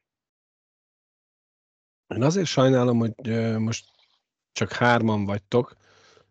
Én 2.07 2.23
azért 2.23 2.45
sajnálom, 2.45 2.97
hogy 2.97 3.15
most 3.59 3.85
csak 4.51 4.71
hárman 4.71 5.25
vagytok, 5.25 5.75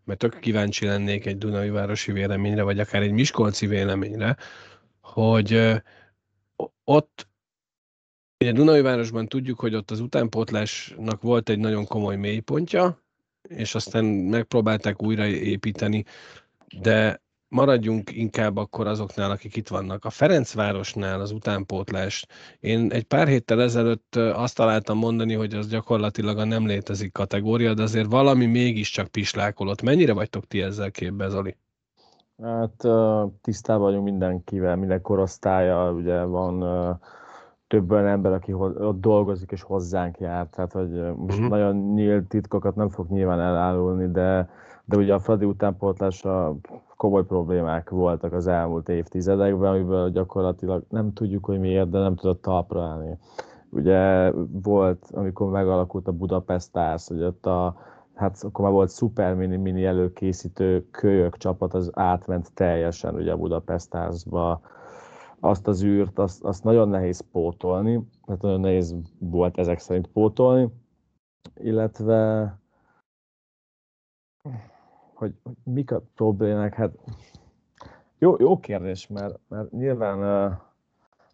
mert 0.05 0.19
tök 0.19 0.39
kíváncsi 0.39 0.87
lennék 0.87 1.27
egy 1.27 1.39
Dunai 1.39 1.71
városi 1.71 2.13
véleményre, 2.13 2.63
vagy 2.63 2.79
akár 2.81 3.03
egy 3.03 3.13
Miskolci 3.13 3.67
véleményre, 3.67 4.37
hogy 5.01 5.81
ott 6.85 7.29
Ugye 8.45 8.53
Dunai 8.53 8.81
városban 8.81 9.29
tudjuk, 9.29 9.61
hogy 9.61 9.75
ott 9.75 9.91
az 9.91 10.01
utánpótlásnak 10.01 11.23
volt 11.23 11.49
egy 11.49 11.59
nagyon 11.59 11.87
komoly 11.87 12.17
mélypontja, 12.17 13.03
és 13.49 13.75
aztán 13.75 14.05
megpróbálták 14.05 15.03
újraépíteni, 15.03 16.05
de 16.81 17.23
maradjunk 17.51 18.17
inkább 18.17 18.57
akkor 18.57 18.87
azoknál, 18.87 19.31
akik 19.31 19.57
itt 19.57 19.69
vannak. 19.69 20.05
A 20.05 20.11
Ferencvárosnál 20.11 21.21
az 21.21 21.31
utánpótlást, 21.31 22.33
én 22.61 22.91
egy 22.93 23.05
pár 23.05 23.29
héttel 23.29 23.63
ezelőtt 23.63 24.17
azt 24.17 24.57
találtam 24.57 24.99
mondani, 24.99 25.35
hogy 25.35 25.55
az 25.55 25.69
gyakorlatilag 25.69 26.39
a 26.39 26.45
nem 26.45 26.67
létezik 26.67 27.13
kategória, 27.13 27.75
de 27.75 27.83
azért 27.83 28.11
valami 28.11 28.47
mégiscsak 28.47 29.09
pislákolott. 29.09 29.83
Mennyire 29.83 30.13
vagytok 30.13 30.47
ti 30.47 30.63
ezzel 30.63 30.91
képbe, 30.91 31.29
Zoli? 31.29 31.57
Hát 32.43 32.87
tisztában 33.41 33.83
vagyunk 33.83 34.05
mindenkivel, 34.05 34.77
minden 34.77 35.01
korosztálya, 35.01 35.93
ugye 35.93 36.23
van 36.23 36.65
több 37.67 37.91
olyan 37.91 38.07
ember, 38.07 38.33
aki 38.33 38.53
ott 38.53 39.01
dolgozik 39.01 39.51
és 39.51 39.63
hozzánk 39.63 40.19
jár, 40.19 40.47
tehát 40.47 40.73
hogy 40.73 40.91
most 41.17 41.37
uh-huh. 41.37 41.49
nagyon 41.49 41.77
nyílt 41.77 42.29
titkokat 42.29 42.75
nem 42.75 42.89
fog 42.89 43.09
nyilván 43.09 43.41
elárulni, 43.41 44.11
de, 44.11 44.51
de 44.90 44.96
ugye 44.96 45.14
a 45.14 45.18
Fradi 45.18 45.44
utánpótlása 45.44 46.57
komoly 46.96 47.24
problémák 47.24 47.90
voltak 47.90 48.33
az 48.33 48.46
elmúlt 48.46 48.88
évtizedekben, 48.88 49.70
amiből 49.70 50.11
gyakorlatilag 50.11 50.85
nem 50.88 51.12
tudjuk, 51.12 51.44
hogy 51.44 51.61
miért, 51.61 51.90
de 51.90 51.98
nem 51.98 52.14
tudott 52.14 52.42
talpra 52.42 52.83
állni. 52.83 53.18
Ugye 53.68 54.31
volt, 54.62 55.11
amikor 55.12 55.50
megalakult 55.50 56.09
a 56.09 56.12
Budapest 56.12 56.66
Stars, 56.66 57.09
hogy 57.09 57.22
ott 57.22 57.46
a, 57.46 57.76
hát 58.14 58.38
akkor 58.42 58.64
már 58.64 58.72
volt 58.72 58.88
szuper 58.88 59.35
mini, 59.35 59.57
mini 59.57 59.85
előkészítő 59.85 60.87
kölyök 60.90 61.37
csapat, 61.37 61.74
az 61.74 61.90
átment 61.94 62.55
teljesen 62.55 63.14
ugye 63.14 63.33
a 63.33 63.37
Budapest 63.37 63.85
Starsba, 63.85 64.61
azt 65.40 65.68
az 65.68 65.85
űrt, 65.85 66.18
azt, 66.18 66.44
azt 66.44 66.64
nagyon 66.64 66.88
nehéz 66.88 67.24
pótolni, 67.33 68.09
tehát 68.26 68.42
nagyon 68.42 68.61
nehéz 68.61 68.96
volt 69.18 69.59
ezek 69.59 69.79
szerint 69.79 70.07
pótolni, 70.07 70.68
illetve 71.55 72.55
hogy, 75.21 75.35
hogy 75.43 75.55
mik 75.63 75.93
a 75.93 76.03
problémák, 76.15 76.75
hát 76.75 76.93
jó, 78.19 78.35
jó 78.39 78.59
kérdés, 78.59 79.07
mert, 79.07 79.39
mert 79.49 79.71
nyilván 79.71 80.19
uh, 80.19 80.53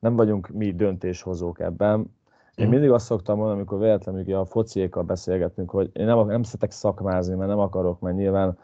nem 0.01 0.17
vagyunk 0.17 0.49
mi 0.49 0.73
döntéshozók 0.73 1.61
ebben. 1.61 2.15
Én 2.55 2.69
mindig 2.69 2.91
azt 2.91 3.07
szoktam 3.07 3.37
mondani, 3.37 3.59
amikor 3.59 3.79
véletlenül 3.79 4.35
a 4.35 4.45
fociékkal 4.45 5.03
beszélgetünk, 5.03 5.71
hogy 5.71 5.91
én 5.93 6.07
nem, 6.07 6.27
nem 6.27 6.43
szeretek 6.43 6.71
szakmázni, 6.71 7.35
mert 7.35 7.49
nem 7.49 7.59
akarok, 7.59 8.01
mert 8.01 8.17
nyilván 8.17 8.59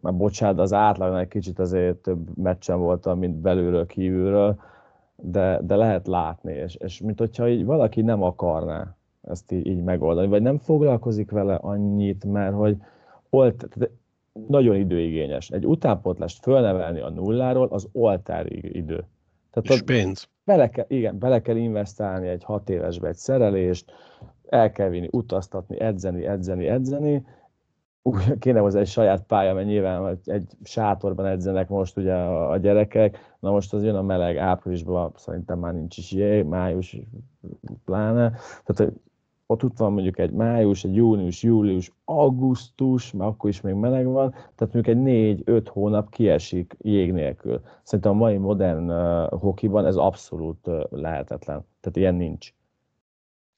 már 0.00 0.14
bocsánat, 0.14 0.58
az 0.58 0.72
átlagnál 0.72 1.20
egy 1.20 1.28
kicsit 1.28 1.58
azért 1.58 1.96
több 1.96 2.36
meccsen 2.36 2.78
voltam, 2.78 3.18
mint 3.18 3.36
belülről, 3.36 3.86
kívülről, 3.86 4.60
de, 5.16 5.60
de 5.62 5.76
lehet 5.76 6.06
látni, 6.06 6.52
és, 6.52 6.74
és 6.74 7.00
mint 7.00 7.18
hogyha 7.18 7.48
így 7.48 7.64
valaki 7.64 8.02
nem 8.02 8.22
akarná 8.22 8.96
ezt 9.22 9.52
így, 9.52 9.66
így 9.66 9.82
megoldani, 9.82 10.26
vagy 10.26 10.42
nem 10.42 10.58
foglalkozik 10.58 11.30
vele 11.30 11.54
annyit, 11.54 12.24
mert 12.24 12.54
hogy 12.54 12.76
olt, 13.30 13.68
nagyon 14.48 14.76
időigényes. 14.76 15.50
Egy 15.50 15.66
utánpótlást 15.66 16.42
fölnevelni 16.42 17.00
a 17.00 17.10
nulláról, 17.10 17.68
az 17.70 17.88
oltári 17.92 18.76
idő. 18.76 19.04
Tehát 19.50 19.80
és 19.80 19.82
pénz. 19.82 20.28
Bele 20.44 20.68
kell, 20.68 20.84
igen, 20.88 21.18
bele 21.18 21.42
kell 21.42 21.56
investálni 21.56 22.28
egy 22.28 22.44
hat 22.44 22.70
évesbe 22.70 23.08
egy 23.08 23.16
szerelést, 23.16 23.92
el 24.48 24.72
kell 24.72 24.88
vinni, 24.88 25.08
utaztatni, 25.10 25.80
edzeni, 25.80 26.26
edzeni, 26.26 26.66
edzeni, 26.66 27.24
úgy 28.06 28.38
kéne 28.38 28.60
hozzá 28.60 28.80
egy 28.80 28.86
saját 28.86 29.22
pálya, 29.22 29.54
mert 29.54 29.66
nyilván 29.66 30.18
egy 30.24 30.50
sátorban 30.62 31.26
edzenek 31.26 31.68
most 31.68 31.96
ugye 31.96 32.14
a, 32.14 32.56
gyerekek, 32.56 33.36
na 33.40 33.50
most 33.50 33.72
az 33.72 33.84
jön 33.84 33.94
a 33.94 34.02
meleg 34.02 34.36
áprilisban, 34.36 35.12
szerintem 35.16 35.58
már 35.58 35.74
nincs 35.74 35.98
is 35.98 36.12
jég, 36.12 36.44
május 36.44 36.96
pláne, 37.84 38.32
tehát 38.64 38.92
ott 39.46 39.64
ott 39.64 39.78
van 39.78 39.92
mondjuk 39.92 40.18
egy 40.18 40.30
május, 40.30 40.84
egy 40.84 40.94
június, 40.94 41.42
július, 41.42 41.92
augusztus, 42.04 43.12
mert 43.12 43.30
akkor 43.30 43.50
is 43.50 43.60
még 43.60 43.74
meleg 43.74 44.06
van, 44.06 44.30
tehát 44.30 44.74
mondjuk 44.74 44.86
egy 44.86 45.02
négy-öt 45.02 45.68
hónap 45.68 46.10
kiesik 46.10 46.76
jég 46.78 47.12
nélkül. 47.12 47.60
Szerintem 47.82 48.12
a 48.12 48.14
mai 48.14 48.36
modern 48.36 48.90
uh, 48.90 49.40
hokiban 49.40 49.86
ez 49.86 49.96
abszolút 49.96 50.66
uh, 50.66 50.82
lehetetlen. 50.90 51.66
Tehát 51.80 51.96
ilyen 51.96 52.14
nincs. 52.14 52.54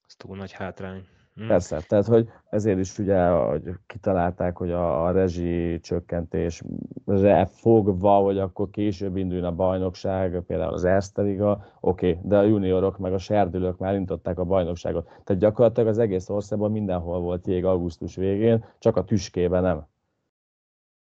Ez 0.06 0.14
túl 0.14 0.36
nagy 0.36 0.52
hátrány. 0.52 1.06
Hmm. 1.38 1.46
Persze, 1.46 1.80
tehát 1.88 2.06
hogy 2.06 2.28
ezért 2.50 2.78
is 2.78 2.98
ugye, 2.98 3.28
hogy 3.28 3.62
kitalálták, 3.86 4.56
hogy 4.56 4.70
a, 4.70 5.04
a 5.06 5.10
rezsi 5.10 5.80
csökkentésre 5.80 7.46
fogva, 7.46 8.16
hogy 8.16 8.38
akkor 8.38 8.70
később 8.70 9.16
induljon 9.16 9.46
a 9.46 9.54
bajnokság, 9.54 10.42
például 10.46 10.72
az 10.72 10.84
Erste 10.84 11.22
Liga, 11.22 11.64
oké, 11.80 12.10
okay, 12.10 12.28
de 12.28 12.38
a 12.38 12.42
juniorok 12.42 12.98
meg 12.98 13.12
a 13.12 13.18
serdülők 13.18 13.78
már 13.78 13.94
indították 13.94 14.38
a 14.38 14.44
bajnokságot. 14.44 15.04
Tehát 15.24 15.42
gyakorlatilag 15.42 15.88
az 15.88 15.98
egész 15.98 16.28
országban 16.28 16.70
mindenhol 16.70 17.20
volt 17.20 17.46
jég 17.46 17.64
augusztus 17.64 18.16
végén, 18.16 18.64
csak 18.78 18.96
a 18.96 19.04
tüskében 19.04 19.62
nem. 19.62 19.86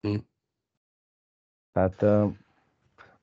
Hmm. 0.02 0.28
Tehát 1.72 2.28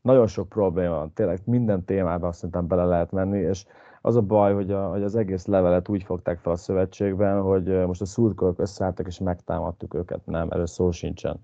nagyon 0.00 0.26
sok 0.26 0.48
probléma 0.48 0.94
van, 0.94 1.12
tényleg 1.12 1.40
minden 1.44 1.84
témában 1.84 2.32
szerintem 2.32 2.66
bele 2.66 2.84
lehet 2.84 3.10
menni, 3.10 3.38
és 3.38 3.64
az 4.00 4.16
a 4.16 4.20
baj, 4.20 4.54
hogy, 4.54 4.70
a, 4.70 4.88
hogy 4.88 5.02
az 5.02 5.16
egész 5.16 5.46
levelet 5.46 5.88
úgy 5.88 6.02
fogták 6.02 6.38
fel 6.38 6.52
a 6.52 6.56
szövetségben, 6.56 7.42
hogy 7.42 7.86
most 7.86 8.00
a 8.00 8.06
szurkolók 8.06 8.58
összeálltak 8.58 9.06
és 9.06 9.18
megtámadtuk 9.18 9.94
őket. 9.94 10.26
Nem, 10.26 10.48
erről 10.50 10.66
szó 10.66 10.90
sincsen. 10.90 11.40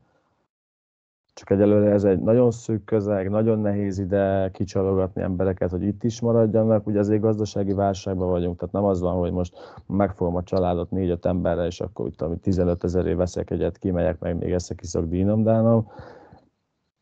Csak 1.35 1.51
egyelőre 1.51 1.91
ez 1.91 2.05
egy 2.05 2.21
nagyon 2.21 2.51
szűk 2.51 2.85
közeg, 2.85 3.31
nagyon 3.31 3.59
nehéz 3.59 3.99
ide 3.99 4.51
kicsalogatni 4.53 5.23
embereket, 5.23 5.71
hogy 5.71 5.83
itt 5.83 6.05
is 6.05 6.21
maradjanak. 6.21 6.87
Ugye 6.87 6.99
azért 6.99 7.21
gazdasági 7.21 7.73
válságban 7.73 8.29
vagyunk, 8.29 8.59
tehát 8.59 8.75
nem 8.75 8.85
az 8.85 9.01
van, 9.01 9.15
hogy 9.15 9.33
most 9.33 9.83
megfogom 9.87 10.37
a 10.37 10.43
családot 10.43 10.91
négy-öt 10.91 11.27
emberre, 11.27 11.67
és 11.67 11.81
akkor 11.81 12.07
itt 12.07 12.43
15 12.43 12.85
ezerért 12.85 13.17
veszek 13.17 13.51
egyet, 13.51 13.79
kimegyek, 13.79 14.19
meg 14.19 14.37
még 14.39 14.53
ezt 14.53 14.75
kiszok 14.75 15.05
dínomdánom 15.05 15.89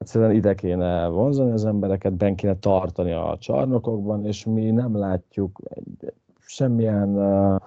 egyszerűen 0.05 0.31
ide 0.31 0.55
kéne 0.55 1.07
vonzani 1.07 1.51
az 1.51 1.65
embereket, 1.65 2.13
ben 2.13 2.35
kéne 2.35 2.57
tartani 2.57 3.13
a 3.13 3.37
csarnokokban, 3.41 4.27
és 4.27 4.45
mi 4.45 4.71
nem 4.71 4.99
látjuk 4.99 5.61
semmilyen 6.41 7.09
uh, 7.09 7.61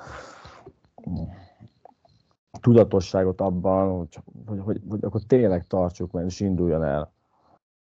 tudatosságot 2.61 3.41
abban, 3.41 3.97
hogy, 3.97 4.17
hogy, 4.45 4.59
hogy, 4.59 4.81
hogy 4.89 4.99
akkor 5.03 5.21
tényleg 5.27 5.67
tartsuk 5.67 6.11
meg, 6.11 6.25
és 6.25 6.39
induljon 6.39 6.83
el. 6.83 7.13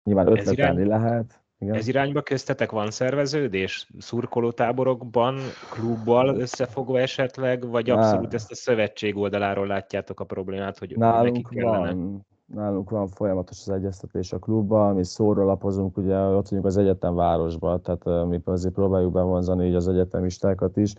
Nyilván 0.03 0.27
ötletelni 0.27 0.81
irány, 0.81 0.87
lehet. 0.87 1.41
Igen. 1.59 1.75
Ez 1.75 1.87
irányba 1.87 2.21
köztetek 2.21 2.71
van 2.71 2.91
szerveződés? 2.91 3.89
Szurkolótáborokban, 3.99 5.37
klubbal 5.71 6.35
összefogva 6.35 6.99
esetleg, 6.99 7.67
vagy 7.69 7.89
abszolút 7.89 8.33
ezt 8.33 8.51
a 8.51 8.55
szövetség 8.55 9.17
oldaláról 9.17 9.67
látjátok 9.67 10.19
a 10.19 10.23
problémát, 10.23 10.77
hogy 10.77 10.97
Nálunk 10.97 11.35
neki 11.35 11.55
kellene? 11.55 11.93
Van, 11.93 12.25
nálunk 12.53 12.89
van 12.89 13.07
folyamatos 13.07 13.59
az 13.67 13.73
egyeztetés 13.73 14.33
a 14.33 14.39
klubban, 14.39 14.95
mi 14.95 15.03
szóról 15.03 15.45
lapozunk, 15.45 15.97
ugye 15.97 16.19
ott 16.19 16.47
vagyunk 16.47 16.65
az 16.65 16.77
egyetemvárosban, 16.77 17.81
tehát 17.81 18.27
mi 18.27 18.41
azért 18.43 18.73
próbáljuk 18.73 19.11
bevonzani 19.11 19.67
így 19.67 19.75
az 19.75 19.87
egyetemistákat 19.87 20.77
is, 20.77 20.93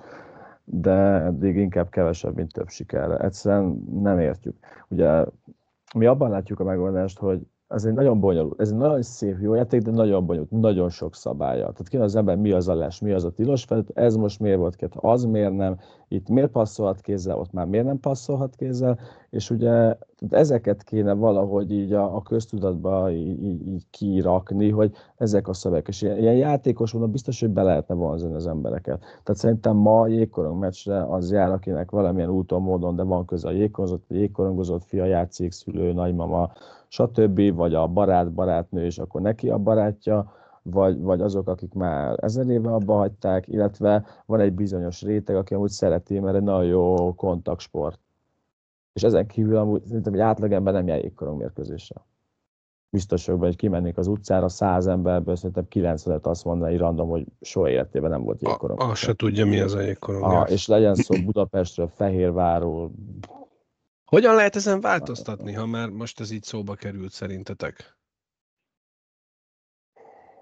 de 0.65 0.93
eddig 1.23 1.57
inkább 1.57 1.89
kevesebb, 1.89 2.35
mint 2.35 2.53
több 2.53 2.69
sikerre. 2.69 3.17
Egyszerűen 3.17 3.85
nem 4.03 4.19
értjük. 4.19 4.57
Ugye 4.89 5.25
mi 5.95 6.07
abban 6.07 6.31
látjuk 6.31 6.61
a 6.61 6.65
megoldást, 6.65 7.19
hogy 7.19 7.47
ez 7.69 7.85
egy 7.85 7.93
nagyon 7.93 8.21
bonyolult, 8.21 8.61
ez 8.61 8.71
egy 8.71 8.77
nagyon 8.77 9.03
szép 9.03 9.41
jó 9.41 9.55
játék, 9.55 9.83
de 9.83 9.91
nagyon 9.91 10.27
bonyolult, 10.27 10.51
nagyon 10.51 10.89
sok 10.89 11.15
szabálya. 11.15 11.61
Tehát 11.61 11.89
ki 11.89 11.97
az 11.97 12.17
ember, 12.17 12.37
mi 12.37 12.53
az 12.53 12.69
a 12.69 12.75
les, 12.75 13.01
mi 13.01 13.13
az 13.13 13.25
a 13.25 13.31
tilos 13.31 13.65
felett, 13.65 13.91
ez 13.95 14.17
most 14.17 14.41
miért 14.41 14.59
volt 14.59 14.77
két, 14.77 14.95
az 14.97 15.25
miért 15.25 15.57
nem, 15.57 15.77
itt 16.09 16.29
miért 16.29 16.51
passzolhat 16.51 17.01
kézzel, 17.01 17.39
ott 17.39 17.53
már 17.53 17.67
miért 17.67 17.87
nem 17.87 18.01
passzolhat 18.01 18.55
kézzel, 18.57 18.99
és 19.31 19.51
ugye 19.51 19.97
ezeket 20.31 20.83
kéne 20.83 21.13
valahogy 21.13 21.73
így 21.73 21.93
a, 21.93 22.17
a 22.17 22.23
köztudatba 22.23 23.11
így, 23.11 23.43
így, 23.43 23.69
így 23.69 23.87
kirakni, 23.91 24.71
hogy 24.71 24.93
ezek 25.17 25.49
a 25.49 25.53
szövegek, 25.53 25.89
és 25.89 26.03
ilyen, 26.03 26.19
ilyen 26.19 26.35
játékos 26.35 26.93
mondom, 26.93 27.11
biztos, 27.11 27.41
hogy 27.41 27.51
be 27.51 27.63
lehetne 27.63 27.95
vonzani 27.95 28.35
az 28.35 28.47
embereket. 28.47 28.99
Tehát 28.99 29.41
szerintem 29.41 29.77
ma 29.77 30.01
a 30.01 30.07
jégkorong 30.07 30.59
meccsre 30.59 31.03
az 31.03 31.33
jár, 31.33 31.51
akinek 31.51 31.91
valamilyen 31.91 32.31
úton, 32.31 32.63
módon, 32.63 32.97
de 32.97 33.03
van 33.03 33.25
köze 33.25 33.49
a 33.49 33.53
jégkorongozott, 33.53 34.05
jégkorongozott 34.09 34.85
fia 34.85 35.05
játszik, 35.05 35.53
szülő, 35.53 35.93
nagymama, 35.93 36.53
stb., 36.89 37.55
vagy 37.55 37.75
a 37.75 37.87
barát, 37.87 38.33
barátnő, 38.33 38.85
és 38.85 38.99
akkor 38.99 39.21
neki 39.21 39.51
a 39.51 39.59
barátja, 39.59 40.33
vagy, 40.63 41.01
vagy 41.01 41.21
azok, 41.21 41.49
akik 41.49 41.75
már 41.75 42.19
ezer 42.23 42.49
éve 42.49 42.71
abba 42.71 42.95
hagyták, 42.95 43.49
illetve 43.49 44.05
van 44.27 44.41
egy 44.41 44.53
bizonyos 44.53 45.03
réteg, 45.03 45.37
aki 45.37 45.55
amúgy 45.55 45.71
szereti, 45.71 46.19
mert 46.19 46.37
egy 46.37 46.43
nagyon 46.43 46.65
jó 46.65 47.15
kontaktsport. 47.15 48.01
És 48.99 49.05
ezen 49.05 49.27
kívül 49.27 49.57
amúgy 49.57 49.85
szerintem 49.85 50.13
egy 50.13 50.21
átlagember 50.21 50.73
nem 50.73 50.87
jár 50.87 50.99
jégkorong 50.99 51.39
mérkőzésre. 51.39 52.07
Biztos 52.91 53.27
vagyok 53.27 53.41
hogy 53.41 53.57
kimennék 53.57 53.97
az 53.97 54.07
utcára, 54.07 54.49
száz 54.49 54.87
emberből 54.87 55.37
szerintem 55.37 55.69
90 55.69 56.21
azt 56.23 56.45
mondaná, 56.45 56.71
hogy 56.71 56.79
random, 56.79 57.09
hogy 57.09 57.25
soha 57.41 57.71
életében 57.71 58.11
nem 58.11 58.23
volt 58.23 58.43
jégkorong. 58.43 58.81
Azt 58.81 59.01
se 59.01 59.15
tudja, 59.15 59.47
mi 59.47 59.61
az 59.61 59.75
a 59.75 59.81
jégkorong. 59.81 60.25
Ah, 60.25 60.51
és 60.51 60.67
legyen 60.67 60.95
szó 60.95 61.15
Budapestről, 61.25 61.89
Fehérvárról, 61.89 62.91
hogyan 64.05 64.35
lehet 64.35 64.57
ezen 64.57 64.81
változtatni, 64.81 65.53
ha 65.53 65.67
már 65.67 65.89
most 65.89 66.21
ez 66.21 66.31
így 66.31 66.43
szóba 66.43 66.75
került 66.75 67.13
szerintetek? 67.13 67.97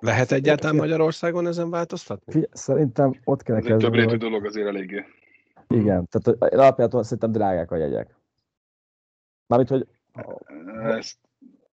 Lehet 0.00 0.32
egyáltalán 0.32 0.76
Magyarországon 0.76 1.46
ezen 1.46 1.70
változtatni? 1.70 2.48
Szerintem 2.52 3.20
ott 3.24 3.42
kell 3.42 3.56
kezdeni. 3.56 3.82
Több 3.82 3.94
rétű 3.94 4.16
dolog 4.16 4.44
azért 4.44 4.66
eléggé. 4.66 5.04
Igen, 5.68 6.08
tehát 6.10 6.52
alapjától 6.54 7.02
szerintem 7.02 7.32
drágák 7.32 7.70
a 7.70 7.76
jegyek. 7.76 8.14
Mármint, 9.46 9.70
hogy... 9.70 9.86
Ezt, 10.82 11.18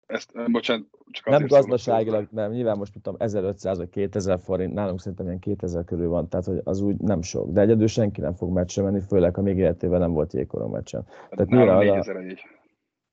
ezt 0.05 0.51
bocsánat, 0.51 0.87
csak 1.11 1.25
nem 1.25 1.45
gazdaságilag, 1.45 2.27
nem, 2.31 2.51
nyilván 2.51 2.77
most 2.77 2.93
tudom 2.93 3.15
1500 3.17 3.77
vagy 3.77 3.89
2000 3.89 4.39
forint, 4.39 4.73
nálunk 4.73 4.99
szerintem 4.99 5.25
ilyen 5.25 5.39
2000 5.39 5.83
körül 5.83 6.09
van, 6.09 6.29
tehát 6.29 6.45
hogy 6.45 6.61
az 6.63 6.81
úgy 6.81 6.97
nem 6.97 7.21
sok. 7.21 7.51
De 7.51 7.61
egyedül 7.61 7.87
senki 7.87 8.21
nem 8.21 8.33
fog 8.33 8.53
meccsen 8.53 8.83
menni, 8.83 8.99
főleg 8.99 9.35
ha 9.35 9.41
még 9.41 9.57
életében 9.57 9.99
nem 9.99 10.11
volt 10.11 10.33
jégkorom 10.33 10.71
meccsen. 10.71 11.05
Tehát 11.29 11.49
nálam 11.49 11.77
4000 11.77 12.15
a... 12.15 12.21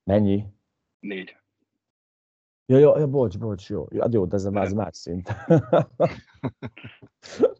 Mennyi? 0.04 0.44
Négy. 1.00 1.36
Ja, 2.66 2.78
jó, 2.78 2.98
ja, 2.98 3.06
bocs, 3.06 3.38
bocs, 3.38 3.70
jó. 3.70 3.86
Ja, 3.90 4.06
jó, 4.10 4.24
de 4.24 4.36
ez 4.36 4.44
már 4.44 4.72
más 4.72 4.96
szint. 4.96 5.30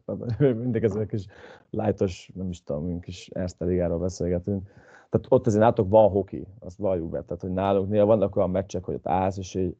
Mindig 0.39 0.85
ezek 0.85 1.09
kis 1.09 1.27
lájtos, 1.71 2.31
nem 2.35 2.49
is 2.49 2.63
tudom, 2.63 3.01
kis 3.01 3.29
Erste 3.29 3.89
beszélgetünk. 3.89 4.69
Tehát 5.17 5.33
ott 5.33 5.47
azért 5.47 5.61
nálatok 5.61 5.89
van 5.89 6.11
hoki, 6.11 6.47
azt 6.59 6.79
valljuk 6.79 7.11
be. 7.11 7.23
Tehát, 7.23 7.43
hogy 7.43 7.53
nálunk 7.53 7.89
néha 7.89 8.07
vannak 8.07 8.37
olyan 8.37 8.51
meccsek, 8.51 8.85
hogy 8.85 8.95
ott 8.95 9.07
állsz, 9.07 9.39
és 9.39 9.55
így 9.55 9.77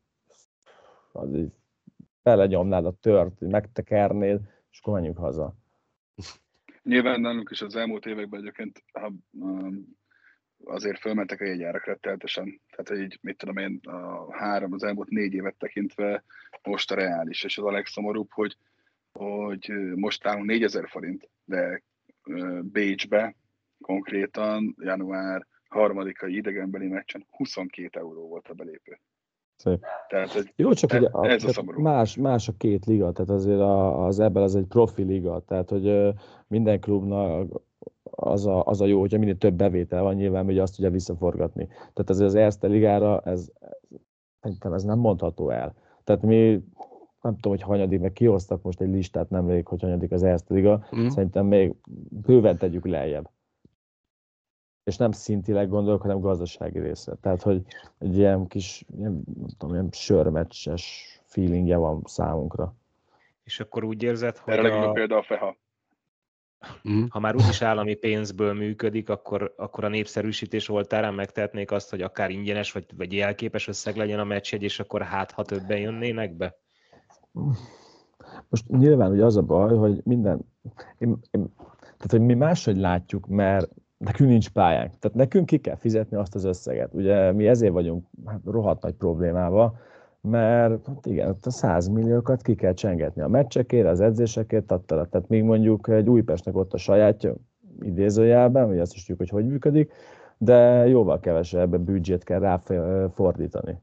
az 1.13 1.35
így 1.35 1.53
belenyomnád 2.23 2.87
a 2.87 2.97
tört, 3.01 3.41
megtekernéd, 3.41 4.41
és 4.71 4.79
akkor 4.81 4.93
menjünk 4.93 5.19
haza. 5.19 5.55
Nyilván 6.83 7.21
nálunk 7.21 7.51
is 7.51 7.63
az 7.63 7.77
elmúlt 7.77 8.07
években 8.07 8.41
egyébként 8.41 8.83
ha, 8.93 9.13
um, 9.33 9.97
azért 10.65 10.99
fölmentek 10.99 11.41
a 11.41 11.45
jegyárak 11.45 11.85
retteltesen. 11.85 12.61
Tehát, 12.71 12.89
hogy 12.89 12.99
így, 12.99 13.19
mit 13.23 13.37
tudom 13.37 13.57
én, 13.57 13.81
a 13.83 14.37
három, 14.37 14.73
az 14.73 14.83
elmúlt 14.83 15.09
négy 15.09 15.33
évet 15.33 15.57
tekintve 15.59 16.25
most 16.63 16.91
a 16.91 16.95
reális. 16.95 17.45
És 17.45 17.59
az 17.59 17.65
a 17.65 17.71
legszomorúbb, 17.71 18.33
hogy, 18.33 18.57
hogy 19.13 19.71
most 19.95 20.27
állunk 20.27 20.47
4000 20.47 20.89
forint, 20.89 21.29
de 21.45 21.83
Bécsbe 22.63 23.37
konkrétan 23.81 24.77
január 24.79 25.47
harmadikai 25.69 26.37
idegenbeli 26.37 26.87
meccsen 26.87 27.27
22 27.31 27.99
euró 27.99 28.29
volt 28.29 28.49
a 28.49 28.55
belépő. 28.55 29.01
Szép. 29.57 29.85
Tehát, 30.09 30.33
hogy 30.33 30.53
Jó, 30.57 30.73
csak 30.73 30.93
e, 30.93 30.99
ugye 30.99 31.09
a, 31.09 31.27
ez 31.27 31.59
a 31.59 31.81
más, 31.81 32.17
más 32.17 32.49
a 32.49 32.53
két 32.59 32.85
liga, 32.85 33.13
tehát 33.13 33.31
azért 33.31 33.61
a, 33.61 34.05
az 34.07 34.21
ebben 34.21 34.43
az 34.43 34.57
egy 34.57 34.67
profi 34.67 35.03
liga, 35.03 35.41
tehát 35.41 35.71
hogy 35.71 36.15
minden 36.47 36.81
klubnak 36.81 37.61
az 38.03 38.47
a, 38.47 38.65
az 38.65 38.81
a 38.81 38.87
jó, 38.87 39.01
hogyha 39.01 39.19
minél 39.19 39.37
több 39.39 39.55
bevétel 39.55 40.03
van, 40.03 40.15
nyilván 40.15 40.45
hogy 40.45 40.59
azt 40.59 40.75
tudja 40.75 40.91
visszaforgatni. 40.91 41.67
Tehát 41.67 42.11
azért 42.11 42.29
az 42.29 42.35
Erste 42.35 42.67
ligára 42.67 43.21
ez, 43.21 43.53
szerintem 44.41 44.73
ez 44.73 44.83
nem 44.83 44.99
mondható 44.99 45.51
el. 45.51 45.75
Tehát 46.05 46.23
mi 46.23 46.65
nem 47.21 47.35
tudom, 47.35 47.53
hogy 47.53 47.63
hanyadik, 47.63 48.01
meg 48.01 48.13
kihoztak 48.13 48.63
most 48.63 48.81
egy 48.81 48.91
listát 48.91 49.31
nemrég, 49.31 49.67
hogy 49.67 49.83
hanyadik 49.83 50.13
az 50.13 50.23
Erste 50.23 50.55
liga, 50.55 50.87
mm. 50.97 51.07
szerintem 51.07 51.47
még 51.47 51.75
bőven 52.11 52.57
tegyük 52.57 52.87
lejjebb 52.87 53.31
és 54.87 54.97
nem 54.97 55.11
szintileg 55.11 55.69
gondolok, 55.69 56.03
hanem 56.03 56.21
gazdasági 56.21 56.79
részre. 56.79 57.15
Tehát, 57.15 57.43
hogy 57.43 57.63
egy 57.99 58.17
ilyen 58.17 58.47
kis, 58.47 58.85
nem 58.97 59.23
tudom, 59.59 59.75
ilyen 59.75 59.89
sörmeccses 59.93 61.07
feelingje 61.25 61.77
van 61.77 62.03
számunkra. 62.05 62.75
És 63.45 63.61
akkor 63.61 63.85
úgy 63.85 64.03
érzed, 64.03 64.37
hogy 64.37 64.55
Erre 64.55 64.83
a... 64.83 64.93
például 64.93 65.21
a 65.21 65.23
FEHA. 65.23 65.57
Mm. 66.89 67.05
Ha 67.09 67.19
már 67.19 67.35
úgyis 67.35 67.63
állami 67.63 67.95
pénzből 67.95 68.53
működik, 68.53 69.09
akkor, 69.09 69.55
akkor 69.57 69.85
a 69.85 69.89
népszerűsítés 69.89 70.69
oltárán 70.69 71.15
megtehetnék 71.15 71.71
azt, 71.71 71.91
hogy 71.91 72.03
akár 72.03 72.31
ingyenes 72.31 72.73
vagy, 72.73 72.87
vagy 72.97 73.13
jelképes 73.13 73.69
összeg 73.69 73.97
legyen 73.97 74.19
a 74.19 74.25
meccsjegy, 74.25 74.63
és 74.63 74.81
akkor 74.81 75.03
hát, 75.03 75.31
ha 75.31 75.45
többen 75.45 75.79
jönnének 75.79 76.37
be? 76.37 76.59
Most 78.49 78.69
nyilván 78.69 79.11
ugye 79.11 79.25
az 79.25 79.37
a 79.37 79.43
baj, 79.43 79.77
hogy 79.77 80.01
minden, 80.05 80.41
én, 80.99 81.19
én, 81.31 81.55
tehát 81.81 82.11
hogy 82.11 82.21
mi 82.21 82.35
máshogy 82.35 82.77
látjuk, 82.77 83.27
mert 83.27 83.71
nekünk 83.99 84.31
nincs 84.31 84.51
pályánk. 84.51 84.99
Tehát 84.99 85.17
nekünk 85.17 85.47
ki 85.47 85.59
kell 85.59 85.77
fizetni 85.77 86.17
azt 86.17 86.35
az 86.35 86.45
összeget. 86.45 86.95
Ugye 86.95 87.33
mi 87.33 87.49
ezért 87.49 87.73
vagyunk 87.73 88.07
hát, 88.25 88.41
rohadt 88.45 88.83
nagy 88.83 88.95
problémába, 88.95 89.77
mert 90.21 90.87
hát 90.87 91.07
igen, 91.07 91.37
a 91.43 91.51
100 91.51 91.89
milliókat 91.89 92.43
ki 92.43 92.55
kell 92.55 92.73
csengetni 92.73 93.23
a 93.23 93.29
meccsekért, 93.29 93.89
az 93.89 94.01
edzésekért, 94.01 94.67
tattala. 94.67 95.07
tehát 95.07 95.29
még 95.29 95.43
mondjuk 95.43 95.89
egy 95.89 96.09
Újpestnek 96.09 96.57
ott 96.57 96.73
a 96.73 96.77
sajátja, 96.77 97.35
idézőjelben, 97.81 98.67
hogy 98.67 98.79
ezt 98.79 98.95
is 98.95 99.01
tudjuk, 99.01 99.19
hogy 99.19 99.29
hogy 99.29 99.47
működik, 99.51 99.93
de 100.39 100.87
jóval 100.87 101.21
kevesebb 101.21 101.79
büdzsét 101.79 102.25
kell 102.25 102.39
ráfordítani. 102.39 103.81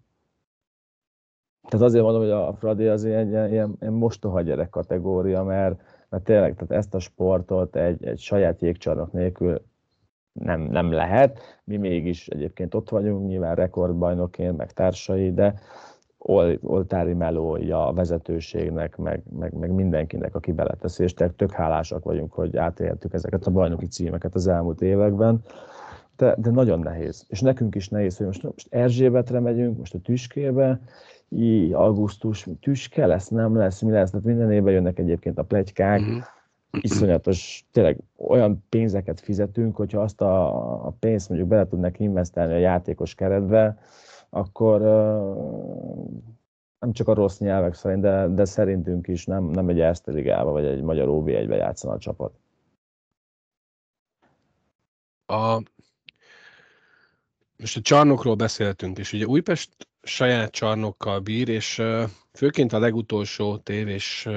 Tehát 1.69 1.85
azért 1.85 2.03
mondom, 2.03 2.21
hogy 2.21 2.31
a 2.31 2.53
Fradi 2.53 2.87
az 2.87 3.03
ilyen, 3.03 3.27
ilyen, 3.27 3.49
ilyen 3.49 3.93
mostoha 3.93 4.41
gyerek 4.41 4.69
kategória, 4.69 5.43
mert, 5.43 5.81
mert 6.09 6.23
tényleg 6.23 6.53
tehát 6.53 6.71
ezt 6.71 6.93
a 6.93 6.99
sportot 6.99 7.75
egy, 7.75 8.05
egy 8.05 8.19
saját 8.19 8.61
jégcsarnok 8.61 9.11
nélkül 9.11 9.61
nem, 10.33 10.61
nem 10.61 10.91
lehet. 10.91 11.39
Mi 11.63 11.77
mégis 11.77 12.27
egyébként 12.27 12.73
ott 12.73 12.89
vagyunk, 12.89 13.27
nyilván 13.27 13.55
rekordbajnoként, 13.55 14.57
meg 14.57 14.71
társai, 14.71 15.33
de 15.33 15.59
oltári 16.61 17.13
melója 17.13 17.87
a 17.87 17.93
vezetőségnek, 17.93 18.97
meg, 18.97 19.23
meg, 19.39 19.53
meg 19.53 19.71
mindenkinek, 19.71 20.35
aki 20.35 20.51
beleteszi, 20.51 21.03
és 21.03 21.13
tök 21.13 21.51
hálásak 21.51 22.03
vagyunk, 22.03 22.33
hogy 22.33 22.57
átéltük 22.57 23.13
ezeket 23.13 23.45
a 23.45 23.51
bajnoki 23.51 23.85
címeket 23.85 24.35
az 24.35 24.47
elmúlt 24.47 24.81
években. 24.81 25.41
De, 26.17 26.35
de 26.37 26.49
nagyon 26.49 26.79
nehéz. 26.79 27.25
És 27.27 27.41
nekünk 27.41 27.75
is 27.75 27.89
nehéz, 27.89 28.17
hogy 28.17 28.25
most, 28.25 28.43
most 28.43 28.73
Erzsébetre 28.73 29.39
megyünk, 29.39 29.77
most 29.77 29.93
a 29.93 29.99
tüskébe, 29.99 30.79
így 31.29 31.73
augusztus, 31.73 32.47
tüske 32.61 33.05
lesz, 33.05 33.27
nem 33.27 33.55
lesz, 33.55 33.81
mi 33.81 33.91
lesz, 33.91 34.09
tehát 34.09 34.25
minden 34.25 34.51
évben 34.51 34.73
jönnek 34.73 34.99
egyébként 34.99 35.37
a 35.37 35.43
plegykák, 35.43 35.99
uh-huh. 35.99 36.23
Iszonyatos, 36.81 37.65
tényleg 37.71 37.97
olyan 38.17 38.65
pénzeket 38.69 39.19
fizetünk, 39.19 39.75
hogyha 39.75 40.01
azt 40.01 40.21
a, 40.21 40.45
a 40.85 40.91
pénzt 40.99 41.29
mondjuk 41.29 41.49
bele 41.49 41.67
tudnak 41.67 41.99
investálni 41.99 42.53
a 42.53 42.57
játékos 42.57 43.15
keretbe, 43.15 43.77
akkor 44.29 44.81
nem 46.79 46.91
csak 46.91 47.07
a 47.07 47.13
rossz 47.13 47.37
nyelvek 47.37 47.73
szerint, 47.73 48.01
de, 48.01 48.27
de 48.27 48.45
szerintünk 48.45 49.07
is 49.07 49.25
nem, 49.25 49.43
nem 49.43 49.69
egy 49.69 49.79
Erste 49.79 50.11
ligába, 50.11 50.51
vagy 50.51 50.65
egy 50.65 50.81
magyar 50.81 51.07
OB1-be 51.09 51.55
játszana 51.55 51.93
a 51.93 51.97
csapat. 51.97 52.33
A, 55.25 55.61
most 57.57 57.77
a 57.77 57.81
csarnokról 57.81 58.35
beszéltünk, 58.35 58.97
és 58.97 59.13
ugye 59.13 59.25
Újpest 59.25 59.87
saját 60.03 60.51
csarnokkal 60.51 61.19
bír, 61.19 61.49
és 61.49 61.81
főként 62.33 62.73
a 62.73 62.79
legutolsó 62.79 63.57
tévés 63.57 64.27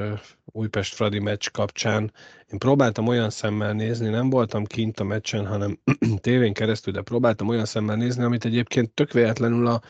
Újpest 0.44 0.94
Fradi 0.94 1.18
meccs 1.18 1.50
kapcsán 1.50 2.12
én 2.52 2.58
próbáltam 2.58 3.06
olyan 3.06 3.30
szemmel 3.30 3.72
nézni, 3.72 4.08
nem 4.08 4.30
voltam 4.30 4.64
kint 4.64 5.00
a 5.00 5.04
meccsen, 5.04 5.46
hanem 5.46 5.78
tévén 6.20 6.52
keresztül, 6.52 6.92
de 6.92 7.02
próbáltam 7.02 7.48
olyan 7.48 7.64
szemmel 7.64 7.96
nézni, 7.96 8.24
amit 8.24 8.44
egyébként 8.44 8.90
tök 8.90 9.12
véletlenül 9.12 9.66
a 9.66 9.80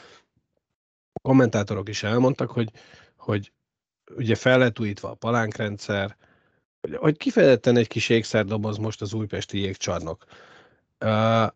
kommentátorok 1.22 1.88
is 1.88 2.02
elmondtak, 2.02 2.50
hogy, 2.50 2.70
hogy 3.16 3.52
ugye 4.16 4.34
fel 4.34 4.58
lett 4.58 4.80
újítva 4.80 5.10
a 5.10 5.14
palánkrendszer, 5.14 6.16
hogy, 6.80 6.96
hogy 6.96 7.16
kifejezetten 7.16 7.76
egy 7.76 7.88
kis 7.88 8.08
ékszerdoboz 8.08 8.76
most 8.76 9.00
az 9.00 9.14
újpesti 9.14 9.58
jégcsarnok. 9.58 10.24
Uh, 11.04 11.46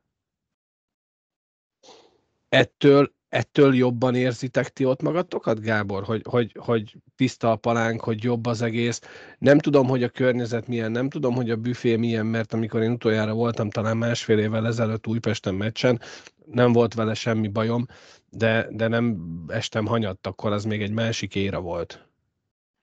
ettől 2.49 3.13
ettől 3.31 3.75
jobban 3.75 4.15
érzitek 4.15 4.69
ti 4.69 4.85
ott 4.85 5.03
magatokat, 5.03 5.61
Gábor, 5.61 6.03
hogy, 6.03 6.23
hogy, 6.29 6.57
hogy 6.59 6.97
tiszta 7.17 7.51
a 7.51 7.57
palánk, 7.57 8.01
hogy 8.01 8.25
jobb 8.25 8.47
az 8.47 8.63
egész. 8.63 9.01
Nem 9.39 9.59
tudom, 9.59 9.87
hogy 9.87 10.03
a 10.03 10.09
környezet 10.09 10.67
milyen, 10.67 10.91
nem 10.91 11.09
tudom, 11.09 11.35
hogy 11.35 11.51
a 11.51 11.57
büfé 11.57 11.97
milyen, 11.97 12.27
mert 12.27 12.53
amikor 12.53 12.83
én 12.83 12.91
utoljára 12.91 13.33
voltam 13.35 13.71
talán 13.71 13.97
másfél 13.97 14.39
évvel 14.39 14.67
ezelőtt 14.67 15.07
Újpesten 15.07 15.55
meccsen, 15.55 16.01
nem 16.45 16.73
volt 16.73 16.95
vele 16.95 17.15
semmi 17.15 17.49
bajom, 17.49 17.87
de, 18.31 18.69
de 18.71 18.89
nem 18.89 19.17
estem 19.49 19.87
hanyatt, 19.87 20.27
akkor 20.27 20.53
az 20.53 20.65
még 20.65 20.83
egy 20.83 20.93
másik 20.93 21.35
éra 21.35 21.61
volt. 21.61 22.09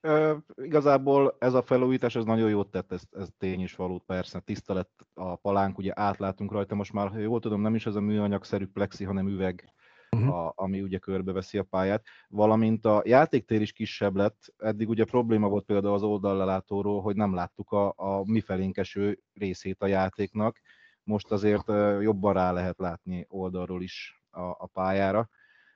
Ö, 0.01 0.35
igazából 0.55 1.35
ez 1.39 1.53
a 1.53 1.61
felújítás, 1.61 2.15
ez 2.15 2.23
nagyon 2.23 2.49
jót 2.49 2.71
tett, 2.71 2.91
ez, 2.91 3.01
ez 3.11 3.27
tény 3.37 3.61
is 3.61 3.75
való, 3.75 4.03
persze, 4.05 4.39
tiszta 4.39 4.73
lett 4.73 5.05
a 5.13 5.35
palánk, 5.35 5.77
ugye 5.77 5.91
átlátunk 5.95 6.51
rajta, 6.51 6.75
most 6.75 6.93
már, 6.93 7.09
ha 7.09 7.17
jól 7.17 7.39
tudom, 7.39 7.61
nem 7.61 7.75
is 7.75 7.85
ez 7.85 7.95
a 7.95 8.01
műanyagszerű 8.01 8.65
plexi, 8.65 9.03
hanem 9.03 9.27
üveg 9.27 9.73
uh-huh. 10.17 10.35
a, 10.35 10.53
ami 10.55 10.81
ugye 10.81 10.97
körbeveszi 10.97 11.57
a 11.57 11.63
pályát, 11.63 12.05
valamint 12.27 12.85
a 12.85 13.01
játéktér 13.05 13.61
is 13.61 13.71
kisebb 13.71 14.15
lett, 14.15 14.53
eddig 14.57 14.89
ugye 14.89 15.05
probléma 15.05 15.49
volt 15.49 15.65
például 15.65 15.93
az 15.93 16.03
oldallelátóról, 16.03 17.01
hogy 17.01 17.15
nem 17.15 17.33
láttuk 17.33 17.71
a, 17.71 17.93
a 17.95 18.23
mi 18.25 18.39
felénkeső 18.39 19.19
részét 19.33 19.81
a 19.81 19.87
játéknak, 19.87 20.59
most 21.03 21.31
azért 21.31 21.67
jobban 22.01 22.33
rá 22.33 22.51
lehet 22.51 22.77
látni 22.77 23.25
oldalról 23.29 23.81
is 23.81 24.23
a, 24.29 24.41
a 24.41 24.69
pályára, 24.73 25.29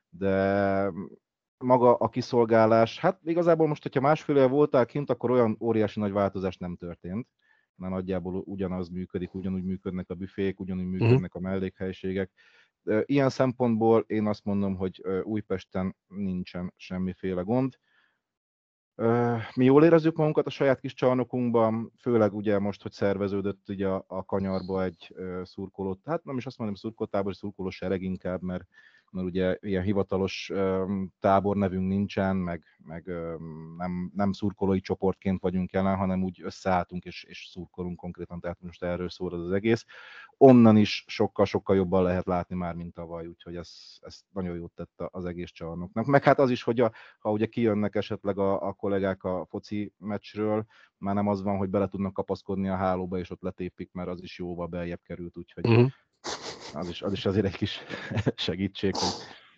de 0.09 0.91
maga 1.57 1.95
a 1.95 2.09
kiszolgálás, 2.09 2.99
hát 2.99 3.19
igazából 3.23 3.67
most, 3.67 3.83
hogyha 3.83 4.01
másfél 4.01 4.35
éve 4.35 4.47
voltál 4.47 4.85
kint, 4.85 5.09
akkor 5.09 5.31
olyan 5.31 5.57
óriási 5.59 5.99
nagy 5.99 6.11
változás 6.11 6.57
nem 6.57 6.75
történt, 6.75 7.27
mert 7.75 7.93
nagyjából 7.93 8.35
ugyanaz 8.45 8.89
működik, 8.89 9.33
ugyanúgy 9.33 9.63
működnek 9.63 10.09
a 10.09 10.13
büfék, 10.15 10.59
ugyanúgy 10.59 10.85
mhm. 10.85 10.91
működnek 10.91 11.33
a 11.33 11.39
mellékhelyiségek, 11.39 12.31
Ilyen 13.05 13.29
szempontból 13.29 14.03
én 14.07 14.27
azt 14.27 14.45
mondom, 14.45 14.75
hogy 14.75 15.01
Újpesten 15.23 15.95
nincsen 16.07 16.73
semmiféle 16.75 17.41
gond. 17.41 17.77
Mi 19.55 19.65
jól 19.65 19.83
érezzük 19.83 20.15
magunkat 20.15 20.45
a 20.45 20.49
saját 20.49 20.79
kis 20.79 20.93
csarnokunkban, 20.93 21.91
főleg 21.99 22.33
ugye 22.33 22.59
most, 22.59 22.81
hogy 22.81 22.91
szerveződött 22.91 23.69
ugye 23.69 23.87
a, 23.87 24.23
kanyarba 24.25 24.83
egy 24.83 25.15
szurkolót, 25.43 25.99
hát 26.05 26.23
nem 26.23 26.37
is 26.37 26.45
azt 26.45 26.57
mondom 26.57 26.75
szurkolótábor, 26.75 27.35
szurkoló 27.35 27.69
sereg 27.69 28.01
inkább, 28.01 28.41
mert 28.41 28.63
mert 29.11 29.27
ugye 29.27 29.57
ilyen 29.59 29.83
hivatalos 29.83 30.51
tábor 31.19 31.55
nevünk 31.55 31.87
nincsen, 31.87 32.35
meg, 32.35 32.63
meg 32.77 33.05
nem, 33.77 34.11
nem 34.15 34.31
szurkolói 34.31 34.79
csoportként 34.79 35.41
vagyunk 35.41 35.71
jelen, 35.71 35.95
hanem 35.95 36.23
úgy 36.23 36.41
összeálltunk 36.43 37.03
és, 37.03 37.23
és 37.23 37.47
szurkolunk 37.51 37.97
konkrétan, 37.97 38.39
tehát 38.39 38.61
most 38.61 38.83
erről 38.83 39.09
szól 39.09 39.33
az, 39.33 39.51
egész. 39.51 39.85
Onnan 40.37 40.77
is 40.77 41.03
sokkal-sokkal 41.07 41.75
jobban 41.75 42.03
lehet 42.03 42.25
látni 42.25 42.55
már, 42.55 42.75
mint 42.75 42.93
tavaly, 42.93 43.27
úgyhogy 43.27 43.55
ez, 43.55 43.69
ez 43.99 44.21
nagyon 44.33 44.55
jót 44.55 44.73
tett 44.75 44.93
az 44.95 45.25
egész 45.25 45.51
csarnoknak. 45.51 46.05
Meg 46.05 46.23
hát 46.23 46.39
az 46.39 46.49
is, 46.49 46.63
hogy 46.63 46.79
a, 46.79 46.91
ha 47.19 47.31
ugye 47.31 47.45
kijönnek 47.45 47.95
esetleg 47.95 48.37
a, 48.37 48.67
a 48.67 48.73
kollégák 48.73 49.23
a 49.23 49.45
foci 49.49 49.93
meccsről, 49.97 50.65
már 50.97 51.15
nem 51.15 51.27
az 51.27 51.41
van, 51.41 51.57
hogy 51.57 51.69
bele 51.69 51.87
tudnak 51.87 52.13
kapaszkodni 52.13 52.69
a 52.69 52.75
hálóba, 52.75 53.17
és 53.17 53.29
ott 53.29 53.41
letépik, 53.41 53.91
mert 53.91 54.09
az 54.09 54.21
is 54.21 54.39
jóval 54.39 54.67
beljebb 54.67 55.01
került, 55.03 55.37
úgyhogy 55.37 55.67
uh-huh 55.67 55.91
az 56.73 56.89
is, 56.89 57.01
az 57.01 57.11
is 57.11 57.25
azért 57.25 57.45
egy 57.45 57.55
kis 57.55 57.79
segítség, 58.35 58.95
hogy, 58.95 59.09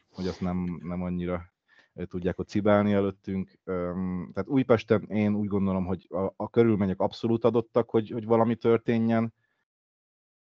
hogy 0.10 0.28
azt 0.28 0.42
nem, 0.42 0.80
nem 0.84 1.02
annyira 1.02 1.54
tudják 2.08 2.40
ott 2.40 2.48
cibálni 2.48 2.94
előttünk. 2.94 3.60
Tehát 4.34 4.46
Újpesten 4.48 5.04
én 5.04 5.36
úgy 5.36 5.48
gondolom, 5.48 5.86
hogy 5.86 6.08
a, 6.10 6.34
a 6.36 6.50
körülmények 6.50 7.00
abszolút 7.00 7.44
adottak, 7.44 7.90
hogy, 7.90 8.10
hogy 8.10 8.26
valami 8.26 8.56
történjen. 8.56 9.34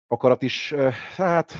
Akarat 0.06 0.42
is, 0.42 0.72
hát 1.16 1.54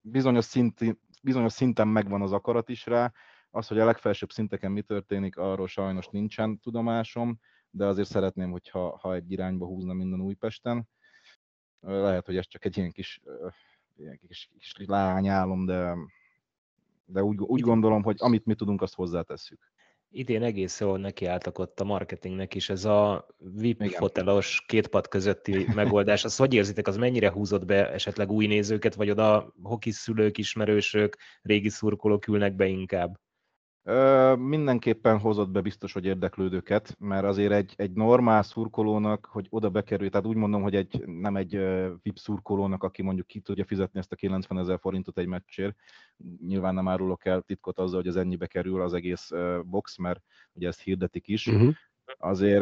bizonyos, 0.00 0.44
szinti, 0.44 0.98
bizonyos 1.22 1.52
szinten 1.52 1.88
megvan 1.88 2.22
az 2.22 2.32
akarat 2.32 2.68
is 2.68 2.86
rá. 2.86 3.12
Az, 3.50 3.66
hogy 3.66 3.78
a 3.78 3.84
legfelsőbb 3.84 4.30
szinteken 4.30 4.72
mi 4.72 4.82
történik, 4.82 5.36
arról 5.36 5.66
sajnos 5.66 6.08
nincsen 6.08 6.58
tudomásom, 6.58 7.38
de 7.70 7.86
azért 7.86 8.08
szeretném, 8.08 8.50
hogyha 8.50 8.98
ha 8.98 9.14
egy 9.14 9.32
irányba 9.32 9.66
húzna 9.66 9.92
minden 9.92 10.20
Újpesten. 10.20 10.88
Lehet, 11.86 12.26
hogy 12.26 12.36
ez 12.36 12.48
csak 12.48 12.64
egy 12.64 12.76
ilyen 12.76 12.92
kis, 12.92 13.20
ilyen 13.96 14.18
kis, 14.26 14.50
kis 14.58 14.74
lányálom, 14.86 15.64
de, 15.64 15.94
de 17.04 17.22
úgy, 17.22 17.38
úgy 17.38 17.60
gondolom, 17.60 18.02
hogy 18.02 18.16
amit 18.18 18.44
mi 18.44 18.54
tudunk, 18.54 18.82
azt 18.82 18.94
hozzátesszük. 18.94 19.72
Idén 20.10 20.42
egész 20.42 20.80
jól 20.80 20.98
nekiálltak 20.98 21.58
ott 21.58 21.80
a 21.80 21.84
marketingnek 21.84 22.54
is, 22.54 22.68
ez 22.68 22.84
a 22.84 23.26
VIP 23.38 23.82
Igen. 23.82 23.98
fotelos 23.98 24.64
két 24.66 24.88
pad 24.88 25.08
közötti 25.08 25.66
megoldás. 25.74 26.24
Azt 26.24 26.38
hogy 26.38 26.54
érzitek, 26.54 26.86
az 26.86 26.96
mennyire 26.96 27.30
húzott 27.30 27.64
be 27.64 27.92
esetleg 27.92 28.30
új 28.30 28.46
nézőket, 28.46 28.94
vagy 28.94 29.10
oda 29.10 29.54
hokiszülők, 29.62 30.38
ismerősök, 30.38 31.16
régi 31.42 31.68
szurkolók 31.68 32.26
ülnek 32.26 32.54
be 32.54 32.66
inkább? 32.66 33.20
Mindenképpen 34.36 35.18
hozott 35.18 35.50
be 35.50 35.60
biztos, 35.60 35.92
hogy 35.92 36.04
érdeklődőket, 36.04 36.96
mert 36.98 37.24
azért 37.24 37.52
egy, 37.52 37.74
egy 37.76 37.92
normál 37.92 38.42
szurkolónak, 38.42 39.28
hogy 39.32 39.46
oda 39.50 39.70
bekerül, 39.70 40.10
tehát 40.10 40.26
úgy 40.26 40.36
mondom, 40.36 40.62
hogy 40.62 40.74
egy, 40.74 41.04
nem 41.06 41.36
egy 41.36 41.56
VIP 42.02 42.18
szurkolónak, 42.18 42.82
aki 42.82 43.02
mondjuk 43.02 43.26
ki 43.26 43.40
tudja 43.40 43.64
fizetni 43.64 43.98
ezt 43.98 44.12
a 44.12 44.16
90 44.16 44.58
ezer 44.58 44.78
forintot 44.78 45.18
egy 45.18 45.26
meccsért, 45.26 45.76
nyilván 46.46 46.74
nem 46.74 46.88
árulok 46.88 47.24
el 47.24 47.40
titkot 47.40 47.78
azzal, 47.78 48.00
hogy 48.00 48.08
az 48.08 48.16
ennyibe 48.16 48.46
kerül 48.46 48.82
az 48.82 48.92
egész 48.92 49.30
box, 49.64 49.96
mert 49.96 50.20
ugye 50.52 50.68
ezt 50.68 50.80
hirdetik 50.80 51.28
is, 51.28 51.46
uh-huh. 51.46 51.74
Azért, 52.18 52.60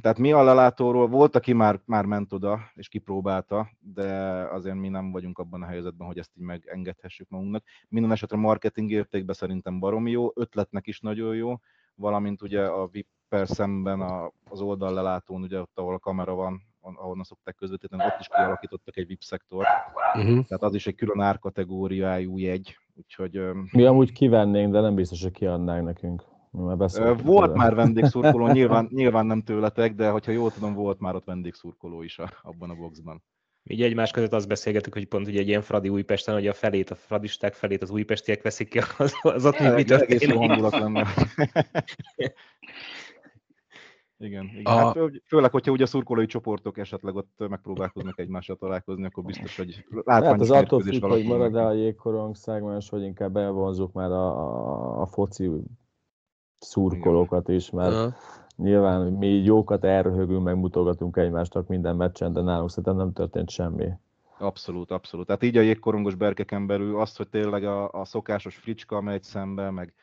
tehát 0.00 0.18
mi 0.18 0.32
a 0.32 0.42
lelátóról, 0.42 1.08
volt, 1.08 1.36
aki 1.36 1.52
már, 1.52 1.80
már 1.84 2.04
ment 2.04 2.32
oda, 2.32 2.60
és 2.74 2.88
kipróbálta, 2.88 3.70
de 3.78 4.12
azért 4.52 4.76
mi 4.76 4.88
nem 4.88 5.10
vagyunk 5.10 5.38
abban 5.38 5.62
a 5.62 5.66
helyzetben, 5.66 6.06
hogy 6.06 6.18
ezt 6.18 6.30
így 6.34 6.44
megengedhessük 6.44 7.28
magunknak. 7.28 7.64
Minden 7.88 8.12
esetre 8.12 8.36
marketing 8.36 8.90
értékben 8.90 9.34
szerintem 9.34 9.78
baromi 9.78 10.10
jó, 10.10 10.30
ötletnek 10.34 10.86
is 10.86 11.00
nagyon 11.00 11.34
jó, 11.34 11.54
valamint 11.94 12.42
ugye 12.42 12.66
a 12.66 12.86
vip 12.86 13.08
szemben 13.30 14.00
a, 14.00 14.32
az 14.50 14.60
oldal 14.60 14.94
lelátón, 14.94 15.42
ugye 15.42 15.60
ott, 15.60 15.78
ahol 15.78 15.94
a 15.94 15.98
kamera 15.98 16.34
van, 16.34 16.62
ahonnan 16.80 17.24
szokták 17.24 17.54
közvetíteni, 17.54 18.04
ott 18.04 18.20
is 18.20 18.28
kialakítottak 18.28 18.96
egy 18.96 19.06
VIP 19.06 19.22
szektort. 19.22 19.68
Uh-huh. 20.14 20.44
Tehát 20.44 20.62
az 20.62 20.74
is 20.74 20.86
egy 20.86 20.94
külön 20.94 21.20
árkategóriájú 21.20 22.38
jegy, 22.38 22.78
úgyhogy... 22.94 23.40
Mi 23.72 23.84
amúgy 23.84 24.12
kivennénk, 24.12 24.72
de 24.72 24.80
nem 24.80 24.94
biztos, 24.94 25.22
hogy 25.22 25.32
kiadnánk 25.32 25.84
nekünk. 25.84 26.29
Volt 27.22 27.54
már 27.54 27.74
vendégszurkoló, 27.74 28.48
nyilván, 28.52 28.88
nyilván 28.90 29.26
nem 29.26 29.42
tőletek, 29.42 29.94
de 29.94 30.10
hogyha 30.10 30.32
jól 30.32 30.50
tudom, 30.50 30.74
volt 30.74 31.00
már 31.00 31.14
ott 31.14 31.24
vendégszurkoló 31.24 32.02
is 32.02 32.18
a, 32.18 32.32
abban 32.42 32.70
a 32.70 32.74
boxban. 32.74 33.22
Így 33.62 33.82
egymás 33.82 34.10
között 34.10 34.32
azt 34.32 34.48
beszélgetük, 34.48 34.92
hogy 34.92 35.06
pont 35.06 35.26
ugye 35.26 35.40
egy 35.40 35.48
ilyen 35.48 35.62
Fradi 35.62 35.88
Újpesten, 35.88 36.34
hogy 36.34 36.46
a 36.46 36.52
felét, 36.52 36.90
a 36.90 36.94
fradisták 36.94 37.54
felét 37.54 37.82
az 37.82 37.90
újpestiek 37.90 38.42
veszik 38.42 38.68
ki, 38.68 38.78
az, 38.98 39.12
az 39.22 39.46
ott 39.46 39.58
mi 39.58 39.84
történik. 39.84 40.22
Egész 40.22 40.36
hangulat 40.36 40.78
lenne. 40.78 41.06
Igen, 44.22 44.44
igen. 44.44 44.64
A... 44.64 44.78
Hát, 44.78 44.96
főleg, 45.26 45.50
hogyha 45.50 45.72
ugye 45.72 45.82
a 45.82 45.86
szurkolói 45.86 46.26
csoportok 46.26 46.78
esetleg 46.78 47.14
ott 47.14 47.48
megpróbálkoznak 47.48 48.18
egymással 48.18 48.56
találkozni, 48.56 49.04
akkor 49.04 49.24
biztos, 49.24 49.56
hogy 49.56 49.84
látványos 49.88 50.30
hát 50.30 50.40
az 50.40 50.50
attól 50.50 50.80
függ, 50.80 51.04
hogy 51.04 51.24
marad-e 51.24 51.66
a 51.66 51.72
jégkorong 51.72 52.36
szegmens, 52.36 52.90
vagy 52.90 53.02
inkább 53.02 53.36
elvonzuk 53.36 53.92
már 53.92 54.10
a, 54.10 54.28
a, 54.28 55.00
a 55.00 55.06
foci 55.06 55.50
szurkolókat 56.60 57.48
is, 57.48 57.70
mert 57.70 57.94
uh-huh. 57.94 58.12
nyilván 58.56 59.12
mi 59.12 59.28
jókat 59.28 59.84
elröhögünk, 59.84 60.42
meg 60.44 60.56
mutogatunk 60.56 61.16
egymásnak 61.16 61.66
minden 61.66 61.96
meccsen, 61.96 62.32
de 62.32 62.40
nálunk 62.40 62.68
szerintem 62.68 62.96
nem 62.96 63.12
történt 63.12 63.50
semmi. 63.50 63.88
Abszolút, 64.38 64.90
abszolút. 64.90 65.26
Tehát 65.26 65.42
így 65.42 65.56
a 65.56 65.60
jégkorongos 65.60 66.14
berkeken 66.14 66.66
belül 66.66 67.00
az, 67.00 67.16
hogy 67.16 67.28
tényleg 67.28 67.64
a, 67.64 67.90
a 67.90 68.04
szokásos 68.04 68.56
fricska 68.56 69.00
megy 69.00 69.22
szembe, 69.22 69.70
meg 69.70 69.94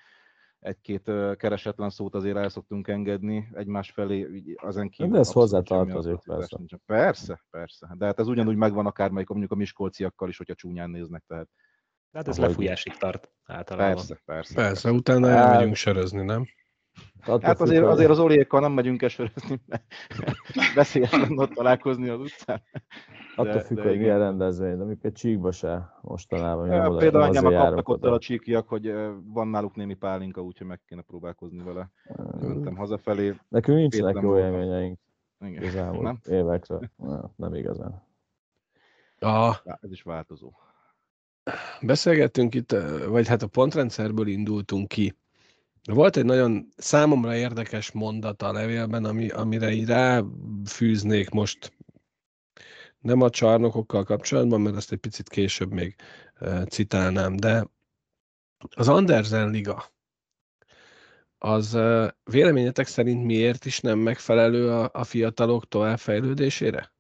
egy-két 0.60 1.12
keresetlen 1.38 1.90
szót 1.90 2.16
azért 2.16 2.38
el 2.38 2.50
szoktunk 2.50 2.88
engedni 2.88 3.50
egymás 3.54 3.92
felé, 3.92 4.44
azen 4.56 4.90
kívül. 4.90 5.12
De 5.12 5.20
ez 5.20 5.32
hozzátartozik, 5.32 6.18
persze. 6.26 6.58
Persze, 6.86 7.42
persze. 7.50 7.94
De 7.98 8.06
hát 8.06 8.20
ez 8.20 8.28
ugyanúgy 8.28 8.56
megvan 8.56 8.86
akármelyik, 8.86 9.28
mondjuk 9.28 9.52
a 9.52 9.56
miskolciakkal 9.56 10.30
is, 10.30 10.38
hogyha 10.38 10.54
csúnyán 10.54 10.90
néznek, 10.90 11.24
tehát. 11.28 11.50
Hát 12.14 12.28
ez 12.28 12.38
lefújásig 12.38 12.98
tart 12.98 13.32
általában. 13.46 13.96
Persze, 13.96 14.22
persze. 14.26 14.54
Persze, 14.54 14.92
utána 14.92 15.30
elmegyünk 15.30 15.76
sörözni, 15.76 16.24
nem? 16.24 16.46
Attól 17.22 17.40
hát 17.40 17.62
azért, 17.62 17.80
függ, 17.80 17.90
azért 17.90 18.10
az 18.10 18.20
Oliékkal 18.20 18.60
nem 18.60 18.72
megyünk 18.72 19.02
esőrezni, 19.02 19.62
mert 19.66 19.84
beszéljen 20.76 21.38
ott 21.38 21.52
találkozni 21.52 22.10
az 22.10 22.20
utcán. 22.20 22.62
Attól 23.36 23.60
függ, 23.60 23.80
hogy 23.80 23.98
milyen 23.98 24.20
rendezvény, 24.20 24.78
de 24.78 24.84
amikor 24.84 25.12
csíkba 25.12 25.52
se 25.52 26.00
mostanában. 26.02 26.68
Ja, 26.68 26.90
oda, 26.90 26.98
például 26.98 27.24
engem 27.24 27.44
kaptak 27.44 27.90
ott 27.90 28.04
a 28.04 28.20
csíkiak, 28.20 28.68
hogy 28.68 28.94
van 29.24 29.48
náluk 29.48 29.76
némi 29.76 29.94
pálinka, 29.94 30.42
úgyhogy 30.42 30.68
meg 30.68 30.82
kéne 30.86 31.02
próbálkozni 31.02 31.64
vele. 31.64 31.92
Mentem 32.40 32.76
hazafelé. 32.76 33.34
Nekünk 33.48 33.78
nincsenek 33.78 34.18
jó 34.22 34.38
élményeink. 34.38 35.00
Igen. 35.40 35.96
nem? 36.02 36.20
évekre. 36.30 36.92
Nem, 36.96 37.32
nem 37.36 37.54
igazán. 37.54 38.06
A... 39.20 39.56
Ez 39.82 39.92
is 39.92 40.02
változó. 40.02 40.52
Beszélgettünk 41.82 42.56
itt, 42.56 42.76
vagy 43.08 43.28
hát 43.28 43.42
a 43.42 43.48
pontrendszerből 43.48 44.28
indultunk 44.28 44.88
ki 44.88 45.16
volt 45.94 46.18
egy 46.18 46.26
nagyon 46.26 46.70
számomra 46.78 47.36
érdekes 47.36 47.92
mondata 47.92 48.48
a 48.48 48.52
levélben, 48.52 49.06
ami, 49.06 49.30
amire 49.30 49.72
így 49.72 49.88
ráfűznék 49.88 51.30
most 51.30 51.74
nem 53.00 53.22
a 53.22 53.30
csarnokokkal 53.30 54.04
kapcsolatban, 54.04 54.62
mert 54.62 54.76
ezt 54.76 54.92
egy 54.92 54.98
picit 54.98 55.30
később 55.30 55.72
még 55.72 55.96
uh, 56.40 56.64
citálnám, 56.64 57.36
de 57.36 57.68
az 58.76 58.88
Andersen 58.88 59.50
Liga, 59.50 59.86
az 61.38 61.74
uh, 61.74 62.08
véleményetek 62.24 62.88
szerint 62.88 63.26
miért 63.26 63.66
is 63.66 63.80
nem 63.80 64.00
megfelelő 64.00 64.72
a, 64.72 64.90
a 64.94 65.04
fiatalok 65.04 65.68
továbbfejlődésére? 65.68 66.94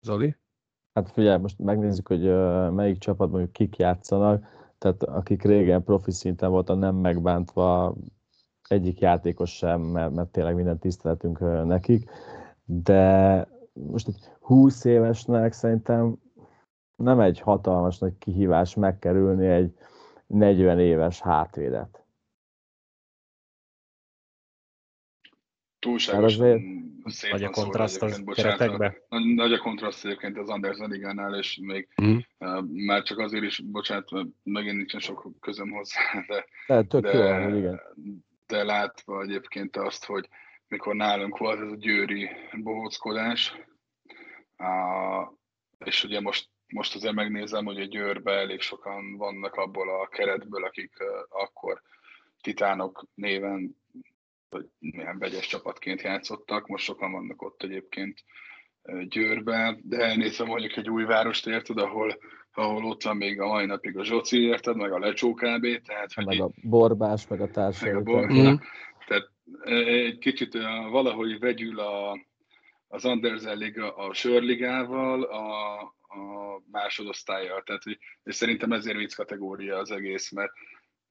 Zoli? 0.00 0.36
Hát 0.98 1.10
figyelj, 1.10 1.40
most 1.40 1.58
megnézzük, 1.58 2.08
hogy 2.08 2.22
melyik 2.72 2.98
csapatban 2.98 3.30
mondjuk 3.30 3.52
kik 3.52 3.76
játszanak 3.76 4.44
tehát 4.78 5.02
akik 5.02 5.42
régen 5.42 5.84
profi 5.84 6.10
szinten 6.10 6.50
voltak, 6.50 6.78
nem 6.78 6.94
megbántva 6.94 7.94
egyik 8.68 9.00
játékos 9.00 9.56
sem, 9.56 9.80
mert, 9.80 10.14
mert 10.14 10.28
tényleg 10.28 10.54
minden 10.54 10.78
tiszteletünk 10.78 11.64
nekik, 11.64 12.10
de 12.64 13.46
most 13.72 14.08
egy 14.08 14.18
20 14.40 14.84
évesnek 14.84 15.52
szerintem 15.52 16.18
nem 16.96 17.20
egy 17.20 17.40
hatalmas 17.40 17.98
nagy 17.98 18.18
kihívás 18.18 18.74
megkerülni 18.74 19.46
egy 19.46 19.74
40 20.26 20.78
éves 20.78 21.20
hátvédet. 21.20 22.02
Túlságosan 25.78 26.88
szép 27.04 27.30
nagy 27.30 27.44
a 27.44 27.50
kontraszt 27.50 28.02
az 28.02 28.22
keretekbe? 28.34 28.96
Nagy, 29.08 29.24
nagy 29.34 29.52
a 29.52 29.58
kontraszt 29.58 30.04
egyébként 30.04 30.38
az 30.38 30.48
Andersen 30.48 30.90
ligánál, 30.90 31.34
és 31.34 31.58
még 31.62 31.88
mm. 32.02 32.16
uh, 32.38 32.64
már 32.70 33.02
csak 33.02 33.18
azért 33.18 33.44
is, 33.44 33.60
bocsánat, 33.60 34.10
mert 34.10 34.26
megint 34.42 34.76
nincsen 34.76 35.00
sok 35.00 35.32
közöm 35.40 35.70
hozzá, 35.70 36.00
de, 36.26 36.44
de, 36.66 36.82
tök 36.82 37.02
de, 37.02 37.38
jó, 37.38 37.56
igen. 37.56 37.80
de 38.46 38.64
látva 38.64 39.22
egyébként 39.22 39.76
azt, 39.76 40.04
hogy 40.04 40.28
mikor 40.68 40.94
nálunk 40.94 41.38
volt 41.38 41.60
ez 41.60 41.70
a 41.70 41.76
győri 41.76 42.30
bohóckodás, 42.62 43.54
uh, 44.58 45.36
és 45.78 46.04
ugye 46.04 46.20
most, 46.20 46.48
most 46.66 46.94
azért 46.94 47.14
megnézem, 47.14 47.64
hogy 47.64 47.80
a 47.80 47.84
Győrbe 47.84 48.32
elég 48.32 48.60
sokan 48.60 49.16
vannak 49.16 49.54
abból 49.54 50.00
a 50.00 50.08
keretből, 50.08 50.64
akik 50.64 50.92
uh, 51.00 51.42
akkor 51.42 51.82
titánok 52.40 53.06
néven 53.14 53.76
vagy 54.50 54.66
milyen 54.78 55.18
vegyes 55.18 55.46
csapatként 55.46 56.02
játszottak, 56.02 56.66
most 56.66 56.84
sokan 56.84 57.12
vannak 57.12 57.42
ott 57.42 57.62
egyébként 57.62 58.24
Győrben, 59.08 59.80
de 59.84 59.98
elnézve 59.98 60.44
mondjuk 60.44 60.76
egy 60.76 60.90
új 60.90 61.04
várost 61.04 61.46
érted, 61.46 61.78
ahol, 61.78 62.18
ahol 62.52 62.84
ott 62.84 63.02
van 63.02 63.16
még 63.16 63.40
a 63.40 63.46
mai 63.46 63.66
napig 63.66 63.98
a 63.98 64.04
Zsoci, 64.04 64.42
érted, 64.42 64.76
meg 64.76 64.92
a 64.92 64.98
Lecsó 64.98 65.34
KB, 65.34 65.82
tehát... 65.86 66.14
Meg 66.16 66.26
hogy 66.26 66.40
a 66.40 66.50
Borbás, 66.62 67.26
meg 67.26 67.40
a 67.40 67.50
társai. 67.50 67.90
Meg 67.90 67.98
a 67.98 68.02
bor... 68.02 68.32
mm. 68.32 68.54
Tehát 69.06 69.30
egy 69.64 70.18
kicsit 70.18 70.52
valahogy 70.90 71.38
vegyül 71.38 71.80
a, 71.80 72.18
az 72.88 73.04
Andersen 73.04 73.56
Liga 73.56 73.96
a 73.96 74.12
Sörligával, 74.12 75.22
a, 75.22 75.78
a 76.08 76.62
másodosztályjal. 76.70 77.62
Tehát, 77.62 77.82
hogy, 77.82 77.98
és 78.22 78.34
szerintem 78.34 78.72
ezért 78.72 78.96
vicc 78.96 79.14
kategória 79.14 79.76
az 79.76 79.90
egész, 79.90 80.30
mert 80.30 80.52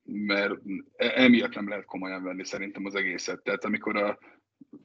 mert 0.08 0.53
e- 0.95 1.14
emiatt 1.16 1.55
nem 1.55 1.70
lehet 1.70 1.86
komolyan 1.86 2.24
venni 2.24 2.45
szerintem 2.45 2.86
az 2.86 2.95
egészet. 2.95 3.43
Tehát 3.43 3.66
amikor 3.66 3.95
a 3.95 4.18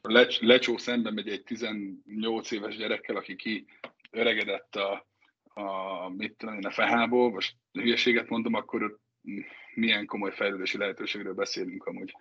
lecs, 0.02 0.40
lecsó 0.40 0.76
szembe 0.76 1.10
megy 1.10 1.28
egy 1.28 1.42
18 1.42 2.50
éves 2.50 2.76
gyerekkel, 2.76 3.16
aki 3.16 3.36
ki 3.36 3.66
öregedett 4.10 4.76
a, 4.76 5.06
a, 5.60 6.08
mit 6.08 6.36
tudom 6.36 6.54
én, 6.54 6.66
a 6.66 6.70
fehából, 6.70 7.30
most 7.30 7.56
hülyeséget 7.72 8.28
mondom, 8.28 8.54
akkor 8.54 8.98
milyen 9.74 10.06
komoly 10.06 10.32
fejlődési 10.32 10.78
lehetőségről 10.78 11.34
beszélünk 11.34 11.84
amúgy. 11.84 12.16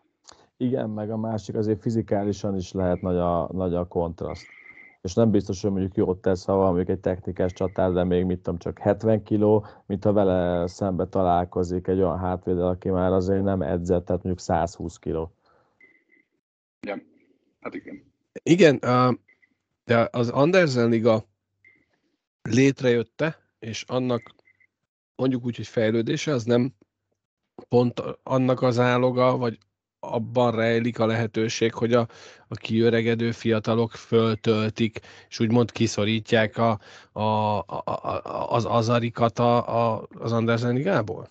Igen, 0.57 0.89
meg 0.89 1.11
a 1.11 1.17
másik 1.17 1.55
azért 1.55 1.81
fizikálisan 1.81 2.55
is 2.57 2.71
lehet 2.71 3.01
nagy 3.01 3.17
a, 3.17 3.49
nagy 3.51 3.73
a 3.73 3.87
kontraszt 3.87 4.47
és 5.01 5.13
nem 5.13 5.31
biztos, 5.31 5.61
hogy 5.61 5.71
mondjuk 5.71 5.95
jót 5.95 6.21
tesz, 6.21 6.45
ha 6.45 6.55
van 6.55 6.79
egy 6.79 6.99
technikás 6.99 7.53
csatár, 7.53 7.91
de 7.91 8.03
még 8.03 8.25
mit 8.25 8.37
tudom, 8.37 8.59
csak 8.59 8.79
70 8.79 9.23
kiló, 9.23 9.65
mint 9.85 10.03
ha 10.03 10.13
vele 10.13 10.67
szembe 10.67 11.05
találkozik 11.07 11.87
egy 11.87 11.97
olyan 11.97 12.19
hátvédel, 12.19 12.67
aki 12.67 12.89
már 12.89 13.11
azért 13.11 13.43
nem 13.43 13.61
edzett, 13.61 14.05
tehát 14.05 14.23
mondjuk 14.23 14.45
120 14.45 14.97
kiló. 14.97 15.35
Ja, 16.87 16.97
hát 17.61 17.73
igen. 17.73 18.13
Igen, 18.43 18.79
de 19.85 20.09
az 20.11 20.29
Andersen 20.29 20.89
Liga 20.89 21.23
létrejötte, 22.41 23.39
és 23.59 23.83
annak 23.87 24.35
mondjuk 25.15 25.45
úgy, 25.45 25.55
hogy 25.55 25.67
fejlődése, 25.67 26.31
az 26.33 26.43
nem 26.43 26.73
pont 27.69 28.03
annak 28.23 28.61
az 28.61 28.79
áloga, 28.79 29.37
vagy 29.37 29.57
abban 30.03 30.51
rejlik 30.51 30.99
a 30.99 31.05
lehetőség, 31.05 31.73
hogy 31.73 31.93
a, 31.93 32.07
a 32.47 32.55
kiöregedő 32.55 33.31
fiatalok 33.31 33.91
föltöltik, 33.91 34.99
és 35.29 35.39
úgymond 35.39 35.71
kiszorítják 35.71 36.57
a, 36.57 36.79
a, 37.11 37.21
a, 37.57 37.83
a, 37.85 38.51
az 38.51 38.65
azarikat 38.65 39.39
a, 39.39 39.93
a, 39.93 40.07
az 40.19 40.31
Andersen 40.31 40.73
ligából? 40.73 41.27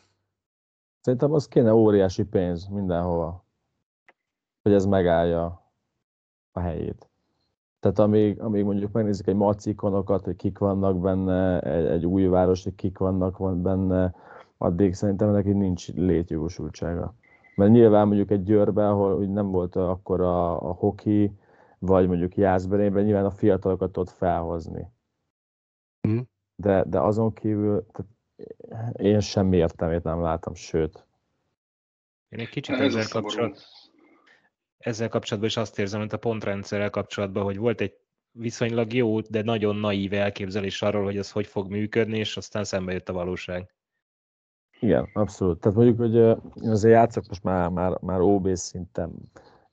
Szerintem 1.00 1.32
az 1.32 1.48
kéne 1.48 1.74
óriási 1.74 2.24
pénz 2.24 2.66
mindenhova, 2.66 3.44
hogy 4.62 4.72
ez 4.72 4.84
megállja 4.84 5.62
a 6.52 6.60
helyét. 6.60 7.08
Tehát 7.80 7.98
amíg, 7.98 8.40
amíg 8.40 8.64
mondjuk 8.64 8.92
megnézik 8.92 9.26
egy 9.26 9.34
macikonokat, 9.34 10.24
hogy 10.24 10.36
kik 10.36 10.58
vannak 10.58 11.00
benne, 11.00 11.60
egy, 11.60 11.84
egy 11.86 12.06
új 12.06 12.26
város, 12.26 12.64
hogy 12.64 12.74
kik 12.74 12.98
vannak 12.98 13.38
van 13.38 13.62
benne, 13.62 14.14
addig 14.58 14.94
szerintem 14.94 15.30
neki 15.30 15.52
nincs 15.52 15.92
létjogosultsága. 15.92 17.14
Mert 17.60 17.72
nyilván 17.72 18.06
mondjuk 18.06 18.30
egy 18.30 18.42
Győrben, 18.42 18.86
ahol 18.86 19.14
úgy 19.14 19.28
nem 19.28 19.50
volt 19.50 19.76
akkor 19.76 20.20
a, 20.20 20.68
a 20.68 20.72
hoki, 20.72 21.32
vagy 21.78 22.06
mondjuk 22.06 22.36
Jászberényben, 22.36 23.04
nyilván 23.04 23.24
a 23.24 23.30
fiatalokat 23.30 23.96
ott 23.96 24.10
felhozni. 24.10 24.86
Mm. 26.08 26.18
De, 26.54 26.84
de 26.86 27.00
azon 27.00 27.32
kívül 27.32 27.86
tehát 27.92 29.00
én 29.00 29.20
semmi 29.20 29.56
értelmét 29.56 30.02
nem 30.02 30.20
látom, 30.20 30.54
sőt. 30.54 31.06
Én 32.28 32.38
egy 32.38 32.48
kicsit 32.48 32.74
Ez 32.74 32.94
ezzel 32.94 33.08
kapcsolatban 33.08 33.60
ezzel 34.78 35.08
kapcsolatban 35.08 35.50
is 35.50 35.56
azt 35.56 35.78
érzem, 35.78 36.00
mint 36.00 36.12
a 36.12 36.18
pontrendszerrel 36.18 36.90
kapcsolatban, 36.90 37.42
hogy 37.42 37.56
volt 37.56 37.80
egy 37.80 37.96
viszonylag 38.30 38.92
jó, 38.92 39.20
de 39.20 39.42
nagyon 39.42 39.76
naív 39.76 40.12
elképzelés 40.12 40.82
arról, 40.82 41.04
hogy 41.04 41.16
ez 41.16 41.30
hogy 41.30 41.46
fog 41.46 41.70
működni, 41.70 42.18
és 42.18 42.36
aztán 42.36 42.64
szembe 42.64 42.92
jött 42.92 43.08
a 43.08 43.12
valóság. 43.12 43.74
Igen, 44.80 45.08
abszolút. 45.12 45.60
Tehát 45.60 45.76
mondjuk, 45.76 45.98
hogy 45.98 46.18
azért 46.70 46.94
játszok 46.94 47.24
most 47.28 47.42
már, 47.42 47.68
már, 47.68 47.98
már 48.00 48.20
OB 48.20 48.48
szinten, 48.54 49.12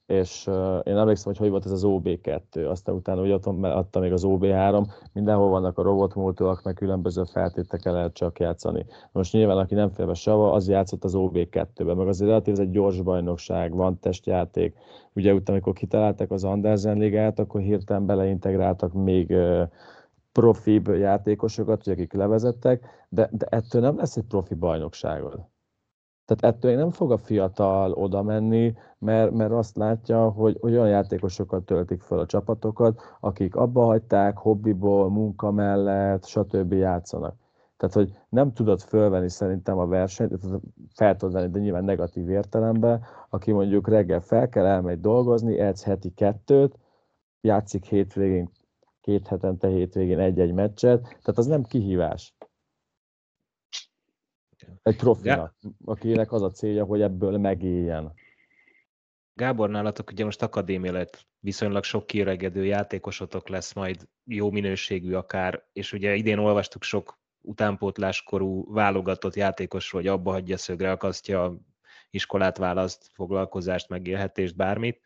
és 0.05 0.47
én 0.83 0.97
emlékszem, 0.97 1.25
hogy 1.25 1.37
hogy 1.37 1.49
volt 1.49 1.65
ez 1.65 1.71
az 1.71 1.83
OB2, 1.85 2.69
aztán 2.69 2.95
utána 2.95 3.21
ugye 3.21 3.33
adtam, 3.33 3.63
adta 3.63 3.99
még 3.99 4.11
az 4.11 4.23
OB3, 4.25 4.87
mindenhol 5.13 5.49
vannak 5.49 5.77
a 5.77 5.81
robotmódulak, 5.81 6.63
meg 6.63 6.73
különböző 6.73 7.23
feltétekkel 7.23 7.93
lehet 7.93 8.13
csak 8.13 8.39
játszani. 8.39 8.85
Most 9.11 9.33
nyilván, 9.33 9.57
aki 9.57 9.73
nem 9.73 9.89
félve 9.89 10.13
sava, 10.13 10.51
az 10.51 10.69
játszott 10.69 11.03
az 11.03 11.13
OB2-ben, 11.15 11.95
meg 11.95 12.07
azért 12.07 12.29
relatív 12.29 12.53
ez 12.53 12.59
egy 12.59 12.71
gyors 12.71 13.01
bajnokság, 13.01 13.75
van 13.75 13.99
testjáték. 13.99 14.77
Ugye 15.13 15.33
utána, 15.33 15.51
amikor 15.51 15.73
kitalálták 15.73 16.31
az 16.31 16.43
Andersen 16.43 16.97
ligát, 16.97 17.39
akkor 17.39 17.61
hirtelen 17.61 18.05
beleintegráltak 18.05 18.93
még 18.93 19.35
profibb 20.37 20.87
játékosokat, 20.87 21.87
akik 21.87 22.13
levezettek, 22.13 22.85
de, 23.09 23.29
de 23.31 23.45
ettől 23.49 23.81
nem 23.81 23.97
lesz 23.97 24.17
egy 24.17 24.23
profi 24.23 24.53
bajnokságod. 24.53 25.45
Tehát 26.25 26.55
ettől 26.55 26.75
nem 26.75 26.89
fog 26.89 27.11
a 27.11 27.17
fiatal 27.17 27.91
oda 27.91 28.23
menni, 28.23 28.75
mert, 28.99 29.31
mert 29.31 29.51
azt 29.51 29.75
látja, 29.77 30.29
hogy, 30.29 30.57
hogy 30.59 30.71
olyan 30.71 30.89
játékosokat 30.89 31.65
töltik 31.65 32.01
fel 32.01 32.19
a 32.19 32.25
csapatokat, 32.25 33.01
akik 33.19 33.55
abba 33.55 33.85
hagyták, 33.85 34.37
hobbiból, 34.37 35.09
munka 35.09 35.51
mellett, 35.51 36.25
stb. 36.25 36.73
játszanak. 36.73 37.35
Tehát, 37.77 37.95
hogy 37.95 38.11
nem 38.29 38.53
tudod 38.53 38.81
fölvenni 38.81 39.29
szerintem 39.29 39.77
a 39.77 39.87
versenyt, 39.87 40.33
fel 40.93 41.15
tudod 41.15 41.33
venni, 41.33 41.51
de 41.51 41.59
nyilván 41.59 41.83
negatív 41.83 42.29
értelemben, 42.29 43.03
aki 43.29 43.51
mondjuk 43.51 43.87
reggel 43.87 44.21
fel 44.21 44.49
kell, 44.49 44.65
elmegy 44.65 45.01
dolgozni, 45.01 45.59
edz 45.59 45.83
heti 45.83 46.09
kettőt, 46.13 46.77
játszik 47.41 47.85
hétvégén, 47.85 48.49
két 49.07 49.27
hetente 49.27 49.67
hétvégén 49.67 50.19
egy-egy 50.19 50.53
meccset, 50.53 51.01
tehát 51.01 51.37
az 51.37 51.45
nem 51.45 51.63
kihívás. 51.63 52.35
Egy 54.83 54.95
profinak, 54.95 55.55
akinek 55.85 56.31
az 56.31 56.41
a 56.41 56.51
célja, 56.51 56.85
hogy 56.85 57.01
ebből 57.01 57.37
megéljen. 57.37 58.13
Gábor, 59.33 59.69
nálatok 59.69 60.11
ugye 60.11 60.23
most 60.23 60.41
akadémia 60.41 60.91
lett, 60.91 61.27
viszonylag 61.39 61.83
sok 61.83 62.05
kiregedő 62.05 62.65
játékosotok 62.65 63.47
lesz 63.47 63.73
majd, 63.73 64.07
jó 64.23 64.51
minőségű 64.51 65.13
akár, 65.13 65.65
és 65.73 65.93
ugye 65.93 66.15
idén 66.15 66.37
olvastuk 66.37 66.83
sok 66.83 67.19
utánpótláskorú 67.41 68.73
válogatott 68.73 69.35
játékosról, 69.35 70.01
hogy 70.01 70.09
abba 70.09 70.31
hagyja 70.31 70.57
szögre, 70.57 70.91
akasztja, 70.91 71.57
iskolát 72.09 72.57
választ, 72.57 73.09
foglalkozást, 73.13 73.89
megélhetést, 73.89 74.55
bármit, 74.55 75.01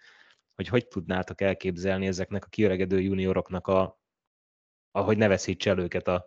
hogy 0.55 0.67
hogy 0.67 0.87
tudnátok 0.87 1.41
elképzelni 1.41 2.07
ezeknek 2.07 2.45
a 2.45 2.49
kiöregedő 2.49 2.99
junioroknak 2.99 3.67
a, 3.67 3.99
ahogy 4.91 5.17
ne 5.17 5.27
veszítse 5.27 5.69
el 5.69 5.79
őket 5.79 6.07
a, 6.07 6.25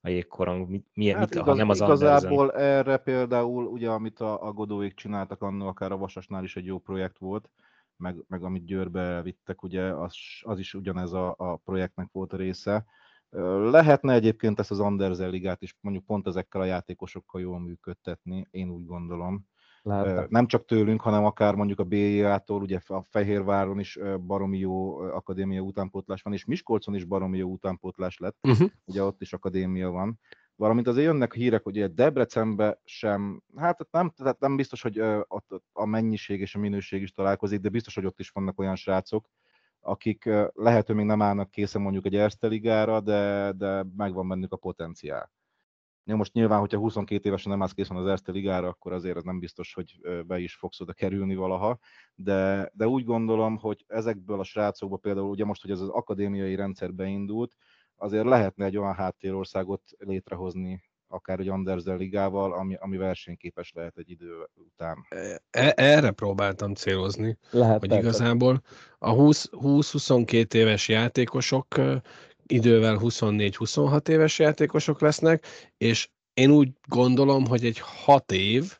a 0.00 0.08
jégkorong, 0.08 0.82
milyen, 0.94 1.18
hát 1.18 1.28
mit, 1.28 1.34
igaz, 1.34 1.46
ha 1.46 1.54
nem 1.54 1.68
az 1.68 1.80
Igazából 1.80 2.48
Andersen. 2.48 2.78
erre 2.78 2.96
például, 2.96 3.66
ugye, 3.66 3.90
amit 3.90 4.20
a, 4.20 4.46
a 4.46 4.52
Godóik 4.52 4.94
csináltak 4.94 5.42
annól, 5.42 5.68
akár 5.68 5.92
a 5.92 5.96
Vasasnál 5.96 6.44
is 6.44 6.56
egy 6.56 6.64
jó 6.64 6.78
projekt 6.78 7.18
volt, 7.18 7.50
meg, 7.96 8.16
meg 8.28 8.42
amit 8.42 8.64
Győrbe 8.64 9.22
vittek, 9.22 9.62
ugye, 9.62 9.82
az, 9.82 10.14
az 10.40 10.58
is 10.58 10.74
ugyanez 10.74 11.12
a, 11.12 11.34
a 11.38 11.56
projektnek 11.56 12.08
volt 12.12 12.32
a 12.32 12.36
része. 12.36 12.84
Lehetne 13.70 14.12
egyébként 14.12 14.58
ezt 14.58 14.70
az 14.70 14.80
Andersen 14.80 15.30
ligát 15.30 15.62
is 15.62 15.76
mondjuk 15.80 16.04
pont 16.04 16.26
ezekkel 16.26 16.60
a 16.60 16.64
játékosokkal 16.64 17.40
jól 17.40 17.60
működtetni, 17.60 18.46
én 18.50 18.70
úgy 18.70 18.86
gondolom. 18.86 19.48
Lehetne. 19.82 20.26
Nem 20.28 20.46
csak 20.46 20.64
tőlünk, 20.64 21.00
hanem 21.00 21.24
akár 21.24 21.54
mondjuk 21.54 21.78
a 21.78 21.84
BIA-tól, 21.84 22.62
ugye 22.62 22.78
a 22.86 23.02
Fehérváron 23.02 23.78
is 23.78 23.98
baromi 24.26 24.58
jó 24.58 24.98
akadémia 24.98 25.60
utánpótlás 25.60 26.22
van, 26.22 26.32
és 26.32 26.44
Miskolcon 26.44 26.94
is 26.94 27.04
baromi 27.04 27.38
jó 27.38 27.50
utánpótlás 27.50 28.18
lett, 28.18 28.36
uh-huh. 28.42 28.70
ugye 28.84 29.02
ott 29.04 29.20
is 29.20 29.32
akadémia 29.32 29.90
van. 29.90 30.18
Valamint 30.56 30.86
azért 30.86 31.06
jönnek 31.06 31.34
hírek, 31.34 31.62
hogy 31.62 31.94
Debrecenbe 31.94 32.80
sem, 32.84 33.42
hát 33.56 33.86
nem, 33.90 34.10
tehát 34.16 34.40
nem 34.40 34.56
biztos, 34.56 34.82
hogy 34.82 35.00
ott 35.28 35.62
a 35.72 35.86
mennyiség 35.86 36.40
és 36.40 36.54
a 36.54 36.58
minőség 36.58 37.02
is 37.02 37.12
találkozik, 37.12 37.60
de 37.60 37.68
biztos, 37.68 37.94
hogy 37.94 38.06
ott 38.06 38.20
is 38.20 38.30
vannak 38.30 38.58
olyan 38.58 38.76
srácok, 38.76 39.28
akik 39.80 40.28
lehet, 40.52 40.86
hogy 40.86 40.96
még 40.96 41.06
nem 41.06 41.22
állnak 41.22 41.50
készen 41.50 41.82
mondjuk 41.82 42.06
egy 42.06 42.14
Erste 42.14 42.46
ligára, 42.46 43.00
de, 43.00 43.52
de 43.56 43.86
megvan 43.96 44.28
bennük 44.28 44.52
a 44.52 44.56
potenciál. 44.56 45.32
Ja, 46.10 46.16
most 46.16 46.32
nyilván, 46.32 46.60
hogyha 46.60 46.78
22 46.78 47.28
évesen 47.28 47.50
nem 47.50 47.62
állsz 47.62 47.72
készen 47.72 47.96
az 47.96 48.06
Erste 48.06 48.32
ligára, 48.32 48.68
akkor 48.68 48.92
azért 48.92 49.16
ez 49.16 49.22
nem 49.22 49.38
biztos, 49.38 49.74
hogy 49.74 50.00
be 50.26 50.38
is 50.38 50.54
fogsz 50.54 50.80
oda 50.80 50.92
kerülni 50.92 51.34
valaha, 51.34 51.78
de, 52.14 52.70
de 52.74 52.88
úgy 52.88 53.04
gondolom, 53.04 53.56
hogy 53.56 53.84
ezekből 53.88 54.40
a 54.40 54.44
srácokból 54.44 54.98
például 54.98 55.28
ugye 55.28 55.44
most, 55.44 55.62
hogy 55.62 55.70
ez 55.70 55.80
az 55.80 55.88
akadémiai 55.88 56.54
rendszer 56.54 56.94
beindult, 56.94 57.56
azért 57.96 58.24
lehetne 58.24 58.64
egy 58.64 58.76
olyan 58.76 58.94
háttérországot 58.94 59.82
létrehozni, 59.98 60.82
akár 61.08 61.40
egy 61.40 61.48
Andersen 61.48 61.96
ligával, 61.96 62.52
ami, 62.52 62.74
ami 62.80 62.96
versenyképes 62.96 63.72
lehet 63.74 63.98
egy 63.98 64.10
idő 64.10 64.32
után. 64.54 65.06
E, 65.50 65.72
erre 65.76 66.10
próbáltam 66.10 66.74
célozni, 66.74 67.38
lehet, 67.50 67.80
hogy 67.80 67.92
igazából 67.92 68.62
a 68.98 69.14
20-22 69.14 70.54
éves 70.54 70.88
játékosok 70.88 71.66
idővel 72.50 72.98
24-26 73.02 74.08
éves 74.08 74.38
játékosok 74.38 75.00
lesznek, 75.00 75.46
és 75.78 76.08
én 76.34 76.50
úgy 76.50 76.70
gondolom, 76.88 77.46
hogy 77.46 77.64
egy 77.64 77.78
6 77.78 78.32
év, 78.32 78.78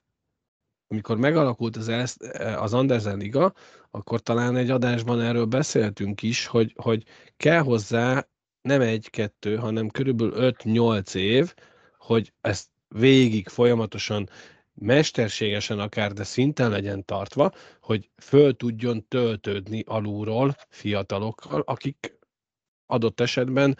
amikor 0.88 1.16
megalakult 1.16 1.76
az, 1.76 2.16
az 2.56 2.74
Andersen 2.74 3.18
Liga, 3.18 3.54
akkor 3.90 4.20
talán 4.20 4.56
egy 4.56 4.70
adásban 4.70 5.20
erről 5.20 5.44
beszéltünk 5.44 6.22
is, 6.22 6.46
hogy, 6.46 6.72
hogy 6.76 7.04
kell 7.36 7.60
hozzá 7.60 8.28
nem 8.62 8.80
egy-kettő, 8.80 9.56
hanem 9.56 9.88
körülbelül 9.88 10.54
5-8 10.62 11.14
év, 11.14 11.54
hogy 11.98 12.32
ezt 12.40 12.68
végig 12.88 13.48
folyamatosan 13.48 14.28
mesterségesen 14.74 15.78
akár, 15.78 16.12
de 16.12 16.24
szinten 16.24 16.70
legyen 16.70 17.04
tartva, 17.04 17.52
hogy 17.80 18.10
föl 18.22 18.56
tudjon 18.56 19.08
töltődni 19.08 19.82
alulról 19.86 20.54
fiatalokkal, 20.68 21.60
akik 21.60 22.18
adott 22.90 23.20
esetben 23.20 23.76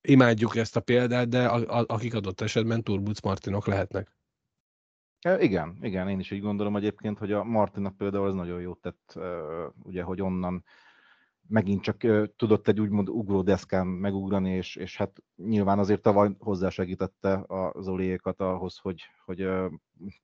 imádjuk 0.00 0.56
ezt 0.56 0.76
a 0.76 0.80
példát, 0.80 1.28
de 1.28 1.46
a, 1.46 1.78
a, 1.78 1.84
akik 1.86 2.14
adott 2.14 2.40
esetben 2.40 2.82
Turbuc 2.82 3.20
Martinok 3.20 3.66
lehetnek. 3.66 4.16
Igen, 5.38 5.78
igen, 5.80 6.08
én 6.08 6.18
is 6.18 6.30
így 6.30 6.40
gondolom 6.40 6.76
egyébként, 6.76 7.18
hogy 7.18 7.32
a 7.32 7.44
Martinnak 7.44 7.96
például 7.96 8.26
az 8.26 8.34
nagyon 8.34 8.60
jót 8.60 8.80
tett, 8.80 9.18
ugye, 9.82 10.02
hogy 10.02 10.22
onnan 10.22 10.64
megint 11.48 11.82
csak 11.82 11.96
tudott 12.36 12.68
egy 12.68 12.80
úgymond 12.80 13.08
ugródeszkán 13.08 13.86
megugrani, 13.86 14.50
és, 14.50 14.76
és 14.76 14.96
hát 14.96 15.22
nyilván 15.36 15.78
azért 15.78 16.02
tavaly 16.02 16.30
hozzásegítette 16.38 17.32
a 17.32 17.74
Zoliékat 17.80 18.40
ahhoz, 18.40 18.78
hogy, 18.78 19.02
hogy 19.24 19.40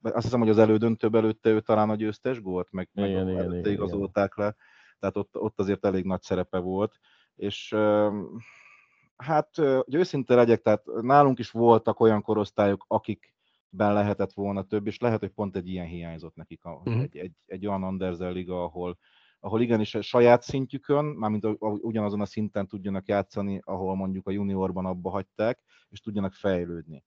azt 0.03 0.24
hiszem, 0.24 0.40
hogy 0.40 0.49
az 0.49 0.59
elődöntőbb 0.59 1.14
előtte 1.14 1.51
ő 1.51 1.61
talán 1.61 1.90
a 1.90 1.94
győztes 1.94 2.40
gólt, 2.40 2.68
meg, 2.70 2.88
igen, 2.94 3.24
meg 3.24 3.34
igen, 3.34 3.55
igen, 3.55 3.72
igazolták 3.72 4.32
igen. 4.36 4.46
le 4.46 4.57
tehát 5.01 5.16
ott, 5.16 5.36
ott 5.36 5.61
azért 5.61 5.84
elég 5.84 6.05
nagy 6.05 6.22
szerepe 6.22 6.59
volt, 6.59 6.99
és 7.34 7.76
hát, 9.16 9.55
hogy 9.57 9.94
őszinte 9.94 10.34
legyek, 10.34 10.62
tehát 10.62 10.84
nálunk 11.01 11.38
is 11.38 11.51
voltak 11.51 12.01
olyan 12.01 12.22
korosztályok, 12.22 12.84
akikben 12.88 13.92
lehetett 13.92 14.32
volna 14.32 14.62
több, 14.62 14.86
és 14.86 14.99
lehet, 14.99 15.20
hogy 15.20 15.30
pont 15.30 15.57
egy 15.57 15.68
ilyen 15.68 15.86
hiányzott 15.86 16.34
nekik, 16.34 16.64
uh-huh. 16.64 17.01
egy, 17.01 17.16
egy, 17.16 17.32
egy 17.46 17.66
olyan 17.66 17.82
Andersen 17.82 18.32
liga, 18.32 18.62
ahol, 18.62 18.99
ahol 19.40 19.61
igenis 19.61 19.94
a 19.94 20.03
saját 20.03 20.42
szintjükön, 20.42 21.05
mármint 21.05 21.46
ugyanazon 21.59 22.20
a 22.20 22.26
szinten 22.26 22.66
tudjanak 22.66 23.09
játszani, 23.09 23.61
ahol 23.64 23.96
mondjuk 23.96 24.26
a 24.26 24.30
juniorban 24.30 24.86
abba 24.86 25.11
hagyták, 25.11 25.62
és 25.88 26.01
tudjanak 26.01 26.32
fejlődni. 26.32 27.05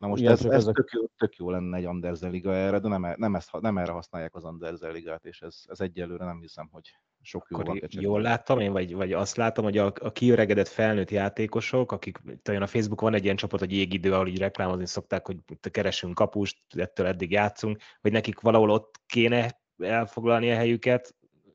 Na 0.00 0.06
most 0.06 0.20
Igen, 0.20 0.32
ez, 0.32 0.44
ez 0.44 0.52
ezek... 0.52 0.74
tök, 0.74 0.90
jó, 0.92 1.06
tök 1.16 1.36
jó 1.36 1.50
lenne 1.50 1.76
egy 1.76 1.84
Andersen 1.84 2.30
liga 2.30 2.54
erre, 2.54 2.78
de 2.78 2.88
nem, 2.88 3.04
e, 3.04 3.14
nem, 3.18 3.34
ezt, 3.34 3.60
nem 3.60 3.78
erre 3.78 3.92
használják 3.92 4.34
az 4.34 4.44
Andersen 4.44 4.92
ligát, 4.92 5.24
és 5.24 5.42
ez, 5.42 5.62
ez 5.66 5.80
egyelőre 5.80 6.24
nem 6.24 6.40
hiszem, 6.40 6.68
hogy 6.72 6.96
sok 7.22 7.46
jó 7.50 7.58
van. 7.58 7.80
Jól 7.88 8.20
láttam 8.20 8.60
én, 8.60 8.72
vagy, 8.72 8.94
vagy 8.94 9.12
azt 9.12 9.36
látom, 9.36 9.64
hogy 9.64 9.78
a, 9.78 9.92
a 10.00 10.12
kiöregedett 10.12 10.68
felnőtt 10.68 11.10
játékosok, 11.10 11.92
akik 11.92 12.20
talán 12.42 12.62
a 12.62 12.66
Facebook 12.66 13.00
van 13.00 13.14
egy 13.14 13.24
ilyen 13.24 13.36
csoport, 13.36 13.62
hogy 13.62 13.72
jégidő, 13.72 14.12
ahol 14.12 14.28
így 14.28 14.38
reklámozni 14.38 14.86
szokták, 14.86 15.26
hogy 15.26 15.36
keresünk 15.70 16.14
kapust, 16.14 16.58
ettől 16.76 17.06
eddig 17.06 17.30
játszunk, 17.30 17.80
hogy 18.00 18.12
nekik 18.12 18.40
valahol 18.40 18.70
ott 18.70 19.00
kéne 19.06 19.60
elfoglalni 19.78 20.50
a 20.50 20.56
helyüket, 20.56 21.14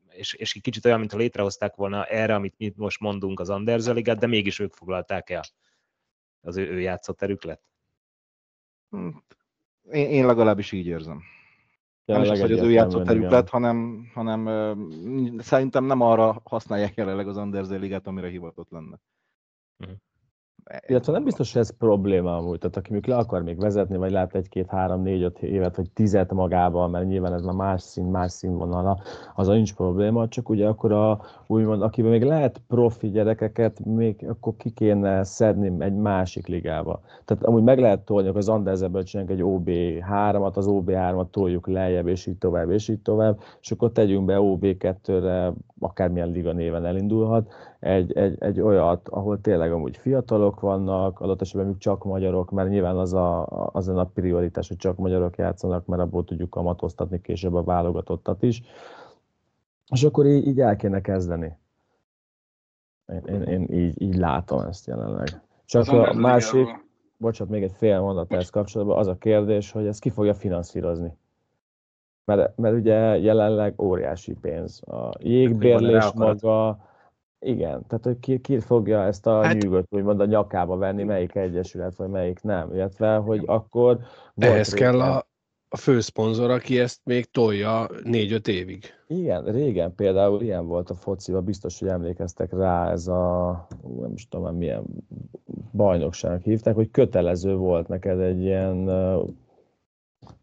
és, 0.10 0.34
és 0.34 0.60
kicsit 0.62 0.86
olyan, 0.86 1.00
mintha 1.00 1.18
létrehozták 1.18 1.76
volna 1.76 2.06
erre, 2.06 2.36
amit 2.36 2.58
mi 2.58 2.74
most 2.76 3.00
mondunk 3.00 3.39
az 3.39 3.50
Andersen 3.50 3.96
ligát, 3.96 4.20
de 4.20 4.28
mégis 4.28 4.60
ők 4.60 4.74
foglalták 4.74 5.30
el 5.30 5.43
az 6.41 6.58
ő, 6.58 6.70
ő 6.70 6.80
játszóterüket. 6.80 7.62
Hm, 7.62 7.74
én, 9.91 10.10
én 10.10 10.26
legalábbis 10.26 10.72
így 10.72 10.86
érzem. 10.86 11.22
Nem 12.06 12.22
is 12.22 12.30
az, 12.30 12.39
hogy 12.39 12.52
az 12.52 12.62
ő 12.62 12.72
játszott 12.72 13.06
terület, 13.06 13.50
hanem, 13.50 14.08
hanem 14.14 14.46
szerintem 15.39 15.84
nem 15.84 16.02
arra 16.02 16.41
használják 16.43 16.96
jelenleg 16.96 17.28
az 17.28 17.38
Andersen 17.38 17.80
ligát, 17.80 18.08
amire 18.08 18.30
hivatott 18.30 18.70
lenne. 18.70 19.00
Uh-huh. 19.80 19.98
Illetve 20.88 21.11
nem 21.11 21.24
biztos, 21.24 21.53
hogy 21.53 21.61
ez 21.61 21.78
probléma 21.78 22.38
amúgy, 22.38 22.59
tehát 22.59 22.78
aki 22.78 22.93
még 22.93 23.05
le 23.07 23.16
akar 23.16 23.43
még 23.43 23.59
vezetni, 23.59 23.97
vagy 23.97 24.11
lát 24.11 24.36
egy-két, 24.36 24.70
három, 24.70 25.01
négy, 25.01 25.22
öt 25.22 25.39
évet, 25.39 25.76
vagy 25.76 25.89
tizet 25.89 26.32
magával, 26.34 26.88
mert 26.88 27.05
nyilván 27.05 27.34
ez 27.34 27.41
már 27.41 27.55
más 27.55 27.82
szín, 27.82 28.05
más 28.05 28.32
színvonala, 28.32 28.99
az 29.36 29.47
a 29.47 29.53
nincs 29.53 29.76
probléma, 29.76 30.28
csak 30.28 30.49
ugye 30.49 30.68
akkor 30.68 30.91
a, 30.91 31.22
úgymond, 31.47 31.82
akiben 31.82 32.11
még 32.11 32.24
lehet 32.24 32.61
profi 32.68 33.09
gyerekeket, 33.09 33.86
még 33.86 34.26
akkor 34.28 34.53
ki 34.57 34.70
kéne 34.70 35.24
szedni 35.24 35.84
egy 35.84 35.95
másik 35.95 36.47
ligába. 36.47 37.01
Tehát 37.26 37.43
amúgy 37.43 37.63
meg 37.63 37.80
lehet 37.80 37.99
tolni, 37.99 38.28
hogy 38.28 38.38
az 38.38 38.49
Anderseből 38.49 39.03
csinálunk 39.03 39.34
egy 39.34 39.45
OB3-at, 39.45 40.53
az 40.53 40.68
OB3-at 40.70 41.30
toljuk 41.30 41.68
lejjebb, 41.68 42.07
és 42.07 42.26
így 42.26 42.38
tovább, 42.38 42.70
és 42.70 42.88
így 42.88 43.01
tovább, 43.01 43.39
és 43.61 43.72
akkor 43.72 43.91
tegyünk 43.91 44.26
be 44.26 44.38
OB2-re, 44.39 45.53
akármilyen 45.80 46.30
liga 46.30 46.51
néven 46.51 46.86
elindulhat, 46.86 47.53
egy, 47.80 48.17
egy, 48.17 48.36
egy 48.39 48.61
olyat, 48.61 49.09
ahol 49.09 49.41
tényleg 49.41 49.71
amúgy 49.71 49.97
fiatalok 49.97 50.59
vannak, 50.59 51.19
adott 51.19 51.41
esetben 51.41 51.65
még 51.65 51.78
csak 51.78 52.03
magyarok, 52.03 52.51
mert 52.51 52.69
nyilván 52.69 52.97
az 52.97 53.13
a, 53.13 53.45
az 53.71 53.88
a 53.88 54.09
prioritás, 54.13 54.67
hogy 54.67 54.78
csak 54.78 54.97
magyarok 54.97 55.38
játszanak, 55.38 55.86
mert 55.86 56.01
abból 56.01 56.23
tudjuk 56.23 56.49
kamatoztatni 56.49 57.21
később 57.21 57.53
a 57.53 57.63
válogatottat 57.63 58.43
is. 58.43 58.61
És 59.91 60.03
akkor 60.03 60.26
így, 60.26 60.47
így 60.47 60.59
el 60.59 60.76
kéne 60.76 61.01
kezdeni. 61.01 61.57
Én, 63.05 63.21
én, 63.26 63.41
én 63.41 63.67
így, 63.71 64.01
így 64.01 64.15
látom 64.15 64.59
ezt 64.59 64.88
jelenleg. 64.88 65.28
Csak 65.65 65.88
a 65.88 66.13
másik, 66.13 66.67
bocsánat, 67.17 67.53
még 67.53 67.63
egy 67.63 67.71
fél 67.71 67.99
mondat 67.99 68.34
ezt 68.34 68.51
kapcsolatban, 68.51 68.97
az 68.97 69.07
a 69.07 69.17
kérdés, 69.17 69.71
hogy 69.71 69.86
ezt 69.88 69.99
ki 69.99 70.09
fogja 70.09 70.34
finanszírozni. 70.34 71.17
Mert, 72.26 72.57
mert 72.57 72.76
ugye 72.76 73.17
jelenleg 73.17 73.82
óriási 73.82 74.34
pénz. 74.34 74.82
A 74.88 75.11
jégbérlés 75.19 76.11
maga, 76.13 76.80
igen, 77.40 77.86
tehát 77.88 78.04
hogy 78.04 78.20
ki, 78.20 78.40
ki 78.40 78.60
fogja 78.60 79.04
ezt 79.04 79.28
a 79.28 79.44
hát, 79.44 79.54
nyűgöt 79.54 79.88
úgymond 79.90 80.20
a 80.20 80.26
nyakába 80.26 80.78
venni, 80.78 81.04
melyik 81.04 81.36
egyesület, 81.36 81.96
vagy 81.96 82.10
melyik 82.10 82.42
nem, 82.42 82.74
illetve 82.74 83.16
hogy 83.16 83.44
akkor... 83.46 84.00
Ehhez 84.36 84.74
kell 84.74 85.02
a, 85.02 85.28
a 85.70 85.78
főszponzor, 85.78 86.50
aki 86.50 86.80
ezt 86.80 87.00
még 87.04 87.32
tolja 87.32 87.88
négy-öt 88.04 88.48
évig. 88.48 88.86
Igen, 89.08 89.44
régen 89.44 89.96
például 89.96 90.42
ilyen 90.42 90.68
volt 90.68 90.90
a 90.90 90.94
fociba, 90.94 91.42
biztos, 91.42 91.80
hogy 91.80 91.88
emlékeztek 91.88 92.54
rá, 92.54 92.92
ez 92.92 93.08
a, 93.08 93.68
nem 94.00 94.12
is 94.14 94.28
tudom, 94.28 94.56
milyen 94.56 94.84
bajnokságnak 95.72 96.42
hívták, 96.42 96.76
hogy 96.76 96.92
kötelező 96.92 97.56
volt 97.56 97.88
neked 97.88 98.20
egy 98.20 98.42
ilyen 98.42 98.90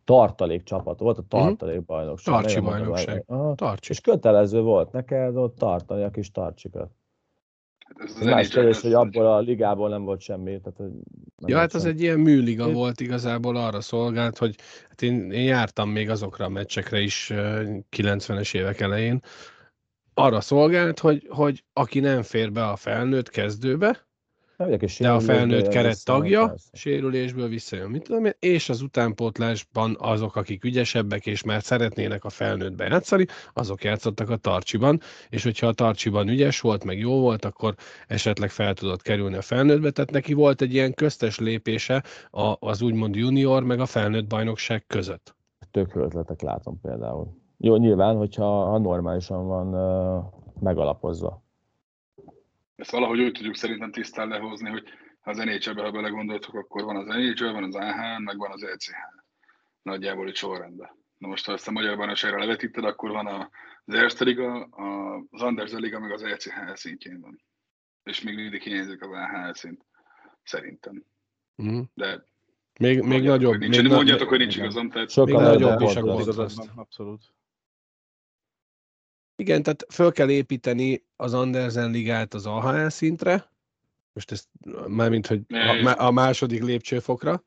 tartalék 0.05 0.63
csapat 0.63 0.99
volt, 0.99 1.19
a 1.19 1.21
mhm. 1.21 1.29
tartalék 1.29 1.85
bajnokság. 1.85 2.35
Tartsi 2.35 2.61
bajnokság. 2.61 3.25
Tartsi. 3.55 3.91
És 3.91 4.01
kötelező 4.01 4.61
volt 4.61 4.93
neked 4.93 5.37
ott 5.37 5.57
tartani 5.57 6.03
a 6.03 6.11
kis 6.11 6.31
tarcsikat. 6.31 6.91
Hát 7.79 8.09
ez, 8.09 8.17
ez 8.17 8.27
más 8.27 8.49
kérdés, 8.49 8.81
hogy 8.81 8.93
abból 8.93 9.27
a 9.27 9.39
ligából 9.39 9.89
nem 9.89 10.05
volt 10.05 10.21
semmi. 10.21 10.61
Tehát, 10.61 10.79
nem 10.79 11.01
ja, 11.47 11.59
hát 11.59 11.75
az 11.75 11.85
egy 11.85 12.01
ilyen 12.01 12.19
műliga 12.19 12.67
én... 12.67 12.73
volt 12.73 13.01
igazából, 13.01 13.57
arra 13.57 13.81
szolgált, 13.81 14.39
hogy 14.39 14.57
hát 14.89 15.03
én, 15.03 15.31
én 15.31 15.45
jártam 15.45 15.91
még 15.91 16.11
azokra 16.11 16.45
a 16.45 16.49
meccsekre 16.49 17.01
is 17.01 17.31
90-es 17.97 18.55
évek 18.55 18.81
elején, 18.81 19.21
arra 20.15 20.41
szolgált, 20.41 20.99
hogy, 20.99 21.27
hogy 21.31 21.65
aki 21.73 22.01
nem 22.01 22.23
fér 22.23 22.53
be 22.53 22.69
a 22.69 22.77
felnőtt 22.77 23.29
kezdőbe, 23.29 24.07
de 24.99 25.11
a 25.11 25.21
felnőtt 25.21 25.69
keret 25.69 26.05
tagja, 26.05 26.47
persze. 26.47 26.69
sérülésből 26.73 27.49
visszajön, 27.49 27.91
mit 27.91 28.03
tudom 28.03 28.25
én, 28.25 28.33
és 28.39 28.69
az 28.69 28.83
utánpótlásban 28.83 29.97
azok, 30.01 30.37
akik 30.37 30.65
ügyesebbek, 30.65 31.27
és 31.27 31.43
már 31.43 31.63
szeretnének 31.63 32.25
a 32.25 32.29
felnőttbe 32.29 32.85
játszani, 32.85 33.27
azok 33.53 33.85
játszottak 33.85 34.31
a 34.31 34.37
tarcsiban, 34.37 35.01
és 35.29 35.43
hogyha 35.43 35.67
a 35.67 35.73
tarcsiban 35.73 36.29
ügyes 36.29 36.61
volt, 36.61 36.85
meg 36.85 36.99
jó 36.99 37.21
volt, 37.21 37.45
akkor 37.45 37.75
esetleg 38.09 38.51
fel 38.51 38.75
tudott 38.75 39.03
kerülni 39.03 39.37
a 39.37 39.43
felnőttbe, 39.43 39.91
tehát 39.91 40.11
neki 40.11 40.33
volt 40.33 40.61
egy 40.61 40.75
ilyen 40.75 40.95
köztes 40.95 41.39
lépése 41.39 42.03
az 42.59 42.83
úgymond 42.83 43.15
junior, 43.15 43.63
meg 43.63 43.81
a 43.81 43.87
felnőtt 43.87 44.27
bajnokság 44.27 44.85
között. 44.87 45.35
Tök 45.71 45.95
ötletek 45.95 46.41
látom 46.41 46.81
például. 46.81 47.41
Jó, 47.59 47.77
nyilván, 47.77 48.17
hogyha 48.17 48.65
ha 48.65 48.79
normálisan 48.79 49.47
van 49.47 49.69
megalapozva 50.61 51.42
ezt 52.83 52.91
valahogy 52.91 53.21
úgy 53.21 53.33
tudjuk 53.33 53.57
szerintem 53.57 53.91
tisztán 53.91 54.29
lehozni, 54.29 54.71
hogy 54.71 54.85
ha 55.21 55.31
az 55.31 55.37
NHL-be, 55.37 55.83
ha 55.83 55.91
belegondoltok, 55.91 56.55
akkor 56.55 56.85
van 56.85 56.97
az 56.97 57.07
NHL, 57.07 57.53
van 57.53 57.65
az 57.65 57.75
AHN, 57.75 58.23
meg 58.23 58.37
van 58.37 58.51
az 58.51 58.65
ECH. 58.65 58.93
Nagyjából 59.83 60.29
itt 60.29 60.35
sorrendben. 60.35 60.91
Na 61.19 61.29
most, 61.29 61.47
ha 61.47 61.53
ezt 61.53 61.69
a 61.69 61.71
magyar 61.71 61.97
bajnokságra 61.97 62.39
levetíted, 62.39 62.85
akkor 62.85 63.11
van 63.11 63.51
az 63.85 63.95
Erste 63.95 64.25
Liga, 64.25 64.65
az 65.31 65.43
Andersen 65.43 65.81
Liga, 65.81 65.99
meg 65.99 66.13
az 66.13 66.23
ECH 66.23 66.75
szintjén 66.75 67.21
van. 67.21 67.43
És 68.03 68.23
még 68.23 68.35
mindig 68.35 68.63
hiányzik 68.63 69.03
az 69.03 69.09
AHL 69.11 69.53
szint. 69.53 69.85
Szerintem. 70.43 71.05
Mm. 71.63 71.81
De 71.95 72.25
még, 72.79 73.03
még 73.03 73.23
nagyobb. 73.23 73.59
Nincs, 73.59 73.83
még 73.83 73.91
mondjátok, 73.91 74.29
hogy 74.29 74.39
nincs 74.39 74.57
igazam. 74.57 74.91
Tehát 74.91 75.11
sokkal 75.11 75.43
nagyobb 75.43 75.81
is 75.81 75.97
a 75.97 76.49
Abszolút. 76.75 77.23
Igen, 79.37 79.63
tehát 79.63 79.87
föl 79.89 80.13
kell 80.13 80.31
építeni 80.31 81.05
az 81.17 81.35
Andersen 81.35 81.91
ligát 81.91 82.35
az 82.35 82.47
AHL 82.47 82.89
szintre, 82.89 83.51
most 84.13 84.31
ezt 84.31 84.49
mármint, 84.87 85.27
hogy 85.27 85.41
a, 85.49 85.95
a 85.97 86.11
második 86.11 86.63
lépcsőfokra, 86.63 87.43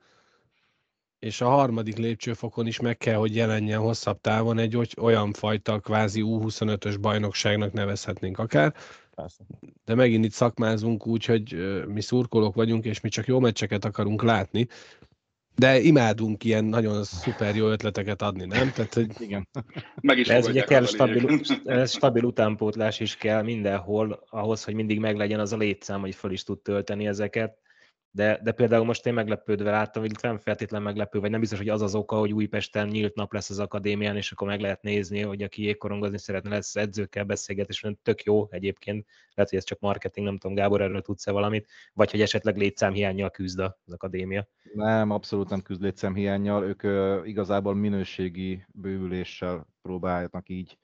és 1.20 1.42
a 1.42 1.50
harmadik 1.50 1.98
lépcsőfokon 1.98 2.68
is 2.68 2.80
meg 2.80 2.98
kell, 2.98 3.16
hogy 3.16 3.36
jelenjen 3.36 3.80
hosszabb 3.80 4.22
távon 4.22 4.58
egy 4.58 4.78
olyan 4.98 5.34
fajta 5.34 5.80
kvázi 5.80 6.22
U25-ös 6.26 6.98
bajnokságnak 7.02 7.74
nevezhetnénk 7.74 8.40
akár. 8.40 8.74
Persze. 9.16 9.44
De 9.86 9.96
megint 9.96 10.26
itt 10.26 10.32
szakmázunk 10.32 11.08
úgy, 11.08 11.26
hogy 11.26 11.56
mi 11.88 12.02
szurkolók 12.02 12.56
vagyunk, 12.56 12.86
és 12.86 13.02
mi 13.02 13.10
csak 13.10 13.26
jó 13.26 13.40
meccseket 13.40 13.86
akarunk 13.86 14.24
látni, 14.24 14.68
de 15.56 15.80
imádunk 15.80 16.44
ilyen 16.44 16.66
nagyon 16.66 17.04
szuper 17.04 17.56
jó 17.56 17.68
ötleteket 17.68 18.22
adni, 18.22 18.46
nem? 18.46 18.72
Tehát, 18.72 18.94
hogy... 18.94 19.12
Igen. 19.20 19.48
Meg 20.02 20.18
is 20.18 20.28
ez 20.28 20.48
ugye 20.48 20.64
kell 20.64 20.86
stabil, 20.86 21.40
ez 21.66 21.92
stabil 21.92 22.24
utánpótlás 22.24 23.00
is 23.00 23.16
kell 23.16 23.42
mindenhol, 23.42 24.24
ahhoz, 24.30 24.64
hogy 24.64 24.74
mindig 24.74 25.00
meglegyen 25.00 25.40
az 25.40 25.54
a 25.54 25.58
létszám, 25.58 26.00
hogy 26.00 26.16
föl 26.16 26.32
is 26.32 26.44
tud 26.44 26.60
tölteni 26.60 27.08
ezeket. 27.08 27.58
De, 28.16 28.40
de 28.44 28.52
például 28.52 28.86
most 28.86 29.06
én 29.06 29.14
meglepődve 29.14 29.72
láttam, 29.72 30.02
hogy 30.02 30.12
nem 30.22 30.38
feltétlen 30.38 30.82
meglepő, 30.82 31.20
vagy 31.20 31.30
nem 31.30 31.40
biztos, 31.40 31.58
hogy 31.58 31.70
az 31.70 31.82
az 31.82 31.96
oka, 31.96 32.18
hogy 32.18 32.34
Újpesten 32.34 32.88
nyílt 32.88 33.16
nap 33.16 33.34
lesz 33.34 33.50
az 33.50 33.60
akadémián, 33.60 34.16
és 34.16 34.32
akkor 34.32 34.48
meg 34.48 34.60
lehet 34.60 34.82
nézni, 34.82 35.22
hogy 35.22 35.44
aki 35.44 35.64
jégkorongozni 35.64 36.18
szeretne, 36.18 36.50
lesz 36.50 36.76
edzőkkel 36.76 37.24
beszélget, 37.24 37.70
és 37.70 37.86
tök 38.04 38.24
jó 38.24 38.48
egyébként. 38.50 39.06
Lehet, 39.34 39.52
hogy 39.52 39.60
ez 39.60 39.66
csak 39.66 39.80
marketing, 39.80 40.26
nem 40.26 40.38
tudom, 40.38 40.56
Gábor, 40.56 40.82
erről 40.82 41.02
tudsz-e 41.02 41.32
valamit, 41.32 41.68
vagy 41.94 42.12
hogy 42.12 42.22
esetleg 42.22 42.58
létszámhiányjal 42.58 43.30
küzd 43.30 43.60
az 43.60 43.94
akadémia. 43.94 44.48
Nem, 44.74 45.12
abszolút 45.12 45.50
nem 45.50 45.62
küzd 45.62 45.82
létszámhiányjal, 45.82 46.64
ők 46.64 46.84
uh, 46.84 47.28
igazából 47.28 47.76
minőségi 47.76 48.66
bővüléssel 48.74 49.68
próbálnak 49.82 50.50
így 50.50 50.78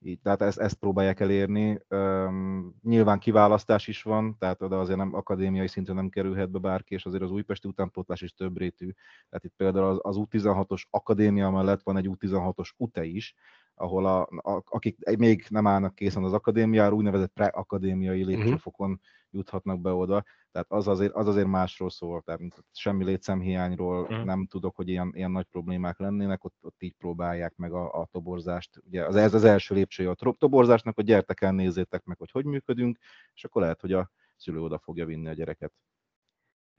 így, 0.00 0.20
tehát 0.20 0.42
ezt, 0.42 0.58
ezt 0.58 0.74
próbálják 0.74 1.20
elérni. 1.20 1.78
Um, 1.88 2.74
nyilván 2.82 3.18
kiválasztás 3.18 3.88
is 3.88 4.02
van, 4.02 4.36
tehát 4.38 4.62
oda 4.62 4.80
azért 4.80 4.98
nem 4.98 5.14
akadémiai 5.14 5.68
szinten 5.68 5.94
nem 5.94 6.08
kerülhet 6.08 6.50
be 6.50 6.58
bárki, 6.58 6.94
és 6.94 7.06
azért 7.06 7.22
az 7.22 7.30
újpesti 7.30 7.68
utánpótlás 7.68 8.22
is 8.22 8.32
több 8.32 8.58
rétű. 8.58 8.90
Tehát 9.28 9.44
itt 9.44 9.54
például 9.56 9.86
az, 9.86 9.98
az 10.02 10.16
U16-os 10.18 10.82
akadémia 10.90 11.50
mellett 11.50 11.82
van 11.82 11.96
egy 11.96 12.08
U16-os 12.10 12.70
UTE 12.76 13.04
is, 13.04 13.34
ahol 13.76 14.06
a, 14.06 14.20
a, 14.20 14.62
akik 14.64 15.16
még 15.18 15.46
nem 15.48 15.66
állnak 15.66 15.94
készen 15.94 16.24
az 16.24 16.32
akadémiára, 16.32 16.94
úgynevezett 16.94 17.32
pre-akadémiai 17.32 18.20
mhm. 18.20 18.28
lépcsőfokon 18.28 18.90
uh-huh. 18.90 19.04
juthatnak 19.30 19.80
be 19.80 19.92
oda. 19.92 20.24
Tehát 20.52 20.70
az 20.70 20.88
azért, 20.88 21.12
az 21.12 21.26
azért 21.26 21.46
másról 21.46 21.90
szól, 21.90 22.22
tehát 22.22 22.40
semmi 22.72 23.04
létszámhiányról 23.04 24.02
uh-huh. 24.02 24.24
nem 24.24 24.46
tudok, 24.46 24.76
hogy 24.76 24.88
ilyen, 24.88 25.12
ilyen 25.14 25.30
nagy 25.30 25.46
problémák 25.50 25.98
lennének, 25.98 26.44
ott, 26.44 26.56
ott 26.60 26.82
így 26.82 26.94
próbálják 26.98 27.56
meg 27.56 27.72
a, 27.72 28.00
a 28.00 28.08
toborzást. 28.10 28.82
Ugye 28.86 29.04
az, 29.04 29.16
ez 29.16 29.34
az 29.34 29.44
első 29.44 29.74
lépcsője 29.74 30.10
a 30.10 30.34
toborzásnak, 30.38 30.94
hogy 30.94 31.04
gyertek 31.04 31.40
el, 31.40 31.52
nézzétek 31.52 32.04
meg, 32.04 32.18
hogy 32.18 32.30
hogy 32.30 32.44
működünk, 32.44 32.98
és 33.34 33.44
akkor 33.44 33.62
lehet, 33.62 33.80
hogy 33.80 33.92
a 33.92 34.10
szülő 34.36 34.60
oda 34.60 34.78
fogja 34.78 35.06
vinni 35.06 35.28
a 35.28 35.32
gyereket 35.32 35.72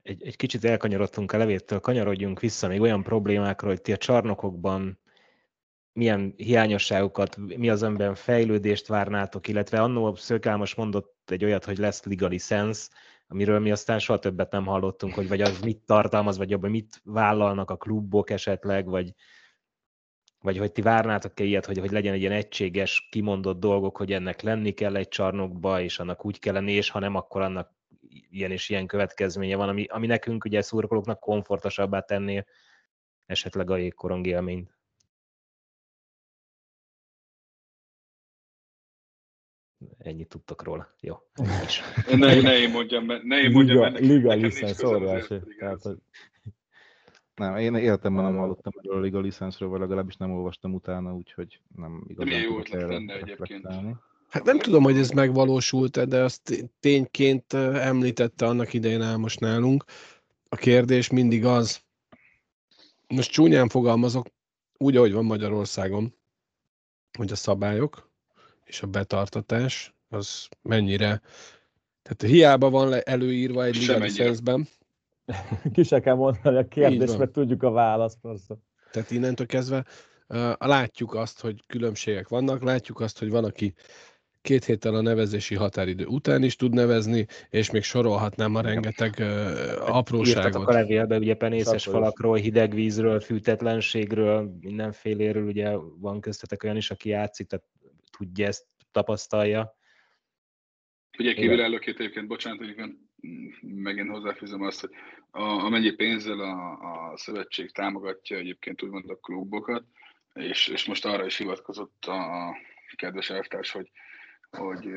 egy, 0.08 0.22
egy 0.22 0.36
kicsit 0.36 0.64
elkanyarodtunk 0.64 1.32
a 1.32 1.36
levéttől, 1.36 1.80
kanyarodjunk 1.80 2.40
vissza 2.40 2.68
még 2.68 2.80
olyan 2.80 3.02
problémákról, 3.02 3.70
hogy 3.70 3.80
ti 3.80 3.92
a 3.92 3.96
csarnokokban 3.96 4.98
milyen 5.98 6.34
hiányosságokat, 6.36 7.36
mi 7.36 7.70
az 7.70 7.82
önben 7.82 8.14
fejlődést 8.14 8.86
várnátok, 8.86 9.48
illetve 9.48 9.82
annó 9.82 10.14
Szőkámos 10.14 10.74
mondott 10.74 11.30
egy 11.30 11.44
olyat, 11.44 11.64
hogy 11.64 11.78
lesz 11.78 12.04
legal 12.04 12.28
license, 12.28 12.88
amiről 13.26 13.58
mi 13.58 13.70
aztán 13.70 13.98
soha 13.98 14.18
többet 14.18 14.50
nem 14.50 14.66
hallottunk, 14.66 15.14
hogy 15.14 15.28
vagy 15.28 15.40
az 15.40 15.60
mit 15.60 15.78
tartalmaz, 15.78 16.36
vagy 16.38 16.52
abban 16.52 16.70
mit 16.70 17.00
vállalnak 17.04 17.70
a 17.70 17.76
klubok 17.76 18.30
esetleg, 18.30 18.86
vagy, 18.86 19.14
vagy 20.38 20.58
hogy 20.58 20.72
ti 20.72 20.82
várnátok-e 20.82 21.44
ilyet, 21.44 21.66
hogy, 21.66 21.78
hogy 21.78 21.90
legyen 21.90 22.14
egy 22.14 22.20
ilyen 22.20 22.32
egységes, 22.32 23.08
kimondott 23.10 23.60
dolgok, 23.60 23.96
hogy 23.96 24.12
ennek 24.12 24.42
lenni 24.42 24.70
kell 24.70 24.96
egy 24.96 25.08
csarnokba, 25.08 25.80
és 25.80 25.98
annak 25.98 26.24
úgy 26.24 26.38
kell 26.38 26.54
lenni, 26.54 26.72
és 26.72 26.90
ha 26.90 26.98
nem, 26.98 27.14
akkor 27.14 27.40
annak 27.40 27.76
ilyen 28.30 28.50
és 28.50 28.68
ilyen 28.68 28.86
következménye 28.86 29.56
van, 29.56 29.68
ami, 29.68 29.84
ami 29.84 30.06
nekünk 30.06 30.44
ugye 30.44 30.62
szurkolóknak 30.62 31.20
komfortosabbá 31.20 32.00
tenné 32.00 32.44
esetleg 33.26 33.70
a 33.70 33.76
jégkorong 33.76 34.26
élményt. 34.26 34.77
Ennyit 39.98 40.28
tudtok 40.28 40.62
róla. 40.62 40.94
Jó. 41.00 41.16
ne, 42.16 42.40
ne 42.40 42.58
én 42.58 42.70
mondjam, 42.70 43.06
ne 43.06 43.40
én 43.40 43.50
mondjam, 43.50 43.94
liga, 43.94 43.98
liga 43.98 44.32
licensz, 44.32 44.82
nem, 47.38 47.56
én 47.56 47.74
életemben 47.74 48.24
nem 48.24 48.36
hallottam 48.36 48.72
erről 48.76 48.96
a 48.96 49.00
Liga 49.00 49.20
licenszről, 49.20 49.68
vagy 49.68 49.80
legalábbis 49.80 50.16
nem 50.16 50.30
olvastam 50.30 50.74
utána, 50.74 51.14
úgyhogy 51.14 51.60
nem 51.76 52.04
igazán 52.06 52.28
Milyen 52.28 52.50
jó 52.50 52.58
ötlet 52.58 52.88
lenne 52.88 53.14
egyébként. 53.14 53.66
Hát 54.28 54.44
nem 54.44 54.58
tudom, 54.58 54.82
hogy 54.82 54.98
ez 54.98 55.10
megvalósult-e, 55.10 56.04
de 56.04 56.22
azt 56.22 56.70
tényként 56.80 57.52
említette 57.52 58.46
annak 58.46 58.72
idején 58.72 59.02
Álmos 59.02 59.36
nálunk. 59.36 59.84
A 60.48 60.56
kérdés 60.56 61.10
mindig 61.10 61.44
az, 61.44 61.80
most 63.08 63.30
csúnyán 63.30 63.68
fogalmazok, 63.68 64.26
úgy, 64.76 64.96
ahogy 64.96 65.12
van 65.12 65.24
Magyarországon, 65.24 66.14
hogy 67.18 67.32
a 67.32 67.36
szabályok 67.36 68.07
és 68.68 68.82
a 68.82 68.86
betartatás 68.86 69.94
az 70.08 70.48
mennyire, 70.62 71.20
tehát 72.02 72.34
hiába 72.34 72.70
van 72.70 72.94
előírva 73.04 73.64
egy 73.64 73.76
liga 73.76 73.98
licenszben, 73.98 74.68
Ki 75.72 75.82
se 75.82 76.00
kell 76.00 76.14
mondani 76.14 76.56
a 76.56 76.68
kérdést, 76.68 77.18
mert 77.18 77.32
tudjuk 77.32 77.62
a 77.62 77.70
választ 77.70 78.18
persze. 78.22 78.56
Tehát 78.90 79.10
innentől 79.10 79.46
kezdve 79.46 79.84
uh, 80.28 80.52
látjuk 80.58 81.14
azt, 81.14 81.40
hogy 81.40 81.64
különbségek 81.66 82.28
vannak, 82.28 82.62
látjuk 82.62 83.00
azt, 83.00 83.18
hogy 83.18 83.30
van, 83.30 83.44
aki 83.44 83.74
két 84.40 84.64
héttel 84.64 84.94
a 84.94 85.00
nevezési 85.00 85.54
határidő 85.54 86.04
után 86.04 86.42
is 86.42 86.56
tud 86.56 86.74
nevezni, 86.74 87.26
és 87.50 87.70
még 87.70 87.82
sorolhatnám 87.82 88.54
a 88.54 88.60
rengeteg 88.60 89.14
uh, 89.18 89.96
apróságot. 89.96 90.44
Írtatok 90.44 90.68
a 90.68 90.72
levélbe, 90.72 91.18
ugye 91.18 91.34
penészes 91.34 91.84
falakról, 91.84 92.36
hideg 92.36 92.74
vízről, 92.74 93.20
fűtetlenségről, 93.20 94.56
mindenféléről, 94.60 95.46
ugye 95.46 95.76
van 96.00 96.20
köztetek 96.20 96.62
olyan 96.62 96.76
is, 96.76 96.90
aki 96.90 97.08
játszik, 97.08 97.46
tehát 97.46 97.64
tudja 98.18 98.46
ezt, 98.46 98.66
tapasztalja. 98.90 99.76
Ugye 101.18 101.34
kívülállóként 101.34 101.98
egyébként, 101.98 102.26
bocsánat, 102.26 102.58
hogy 102.58 102.74
megint 103.60 104.10
hozzáfűzöm 104.10 104.62
azt, 104.62 104.80
hogy 104.80 104.90
a, 105.30 105.42
amennyi 105.42 105.90
pénzzel 105.90 106.40
a, 106.40 107.10
a 107.10 107.16
szövetség 107.16 107.72
támogatja 107.72 108.36
egyébként 108.36 108.82
úgymond 108.82 109.10
a 109.10 109.18
klubokat, 109.18 109.84
és, 110.34 110.68
és 110.68 110.86
most 110.86 111.04
arra 111.04 111.24
is 111.24 111.36
hivatkozott 111.36 112.04
a 112.04 112.54
kedves 112.96 113.30
elvtárs, 113.30 113.70
hogy, 113.70 113.90
hogy, 114.50 114.88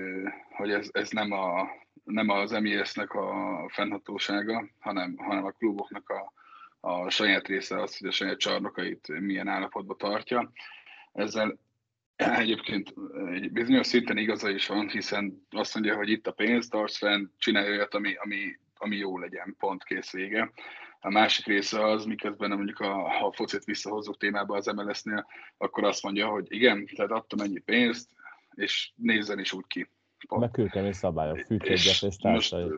hogy 0.50 0.72
ez, 0.72 0.90
ez 0.92 1.10
nem, 1.10 1.32
a, 1.32 1.70
nem 2.04 2.30
az 2.30 2.52
MES-nek 2.52 3.14
a 3.14 3.70
fennhatósága, 3.70 4.70
hanem, 4.80 5.18
hanem 5.18 5.46
a 5.46 5.52
kluboknak 5.52 6.10
a, 6.10 6.34
a 6.80 7.10
saját 7.10 7.48
része 7.48 7.82
az, 7.82 7.98
hogy 7.98 8.08
a 8.08 8.12
saját 8.12 8.38
csarnokait 8.38 9.08
milyen 9.08 9.48
állapotban 9.48 9.98
tartja. 9.98 10.52
Ezzel 11.12 11.60
Egyébként 12.22 12.94
egy 13.32 13.52
bizonyos 13.52 13.88
szinten 13.88 14.18
igaza 14.18 14.50
is 14.50 14.68
van, 14.68 14.90
hiszen 14.90 15.48
azt 15.50 15.74
mondja, 15.74 15.96
hogy 15.96 16.10
itt 16.10 16.28
a 16.28 16.32
pénz, 16.32 16.68
tarts 16.68 16.98
fenn, 16.98 17.28
csinálj 17.38 17.70
olyat, 17.70 17.94
ami, 17.94 18.14
ami, 18.16 18.60
ami 18.78 18.96
jó 18.96 19.18
legyen, 19.18 19.56
pont 19.60 19.84
kész 19.84 20.12
vége. 20.12 20.52
A 21.00 21.10
másik 21.10 21.46
része 21.46 21.86
az, 21.86 22.06
miközben 22.06 22.52
mondjuk 22.52 22.80
a, 22.80 23.26
a 23.26 23.32
focit 23.32 23.64
visszahozzuk 23.64 24.18
témába 24.18 24.56
az 24.56 24.66
MLS-nél, 24.66 25.26
akkor 25.58 25.84
azt 25.84 26.04
mondja, 26.04 26.28
hogy 26.28 26.46
igen, 26.50 26.86
tehát 26.96 27.12
adtam 27.12 27.40
ennyi 27.40 27.60
pénzt, 27.60 28.10
és 28.56 28.92
nézzen 28.96 29.40
is 29.40 29.54
úgy 29.54 29.68
ki. 29.68 29.90
Meg 30.30 30.52
kőkemény 30.52 30.94
szabályok, 30.94 31.40
fűtődés 31.40 32.02
és 32.02 32.16
társai. 32.16 32.70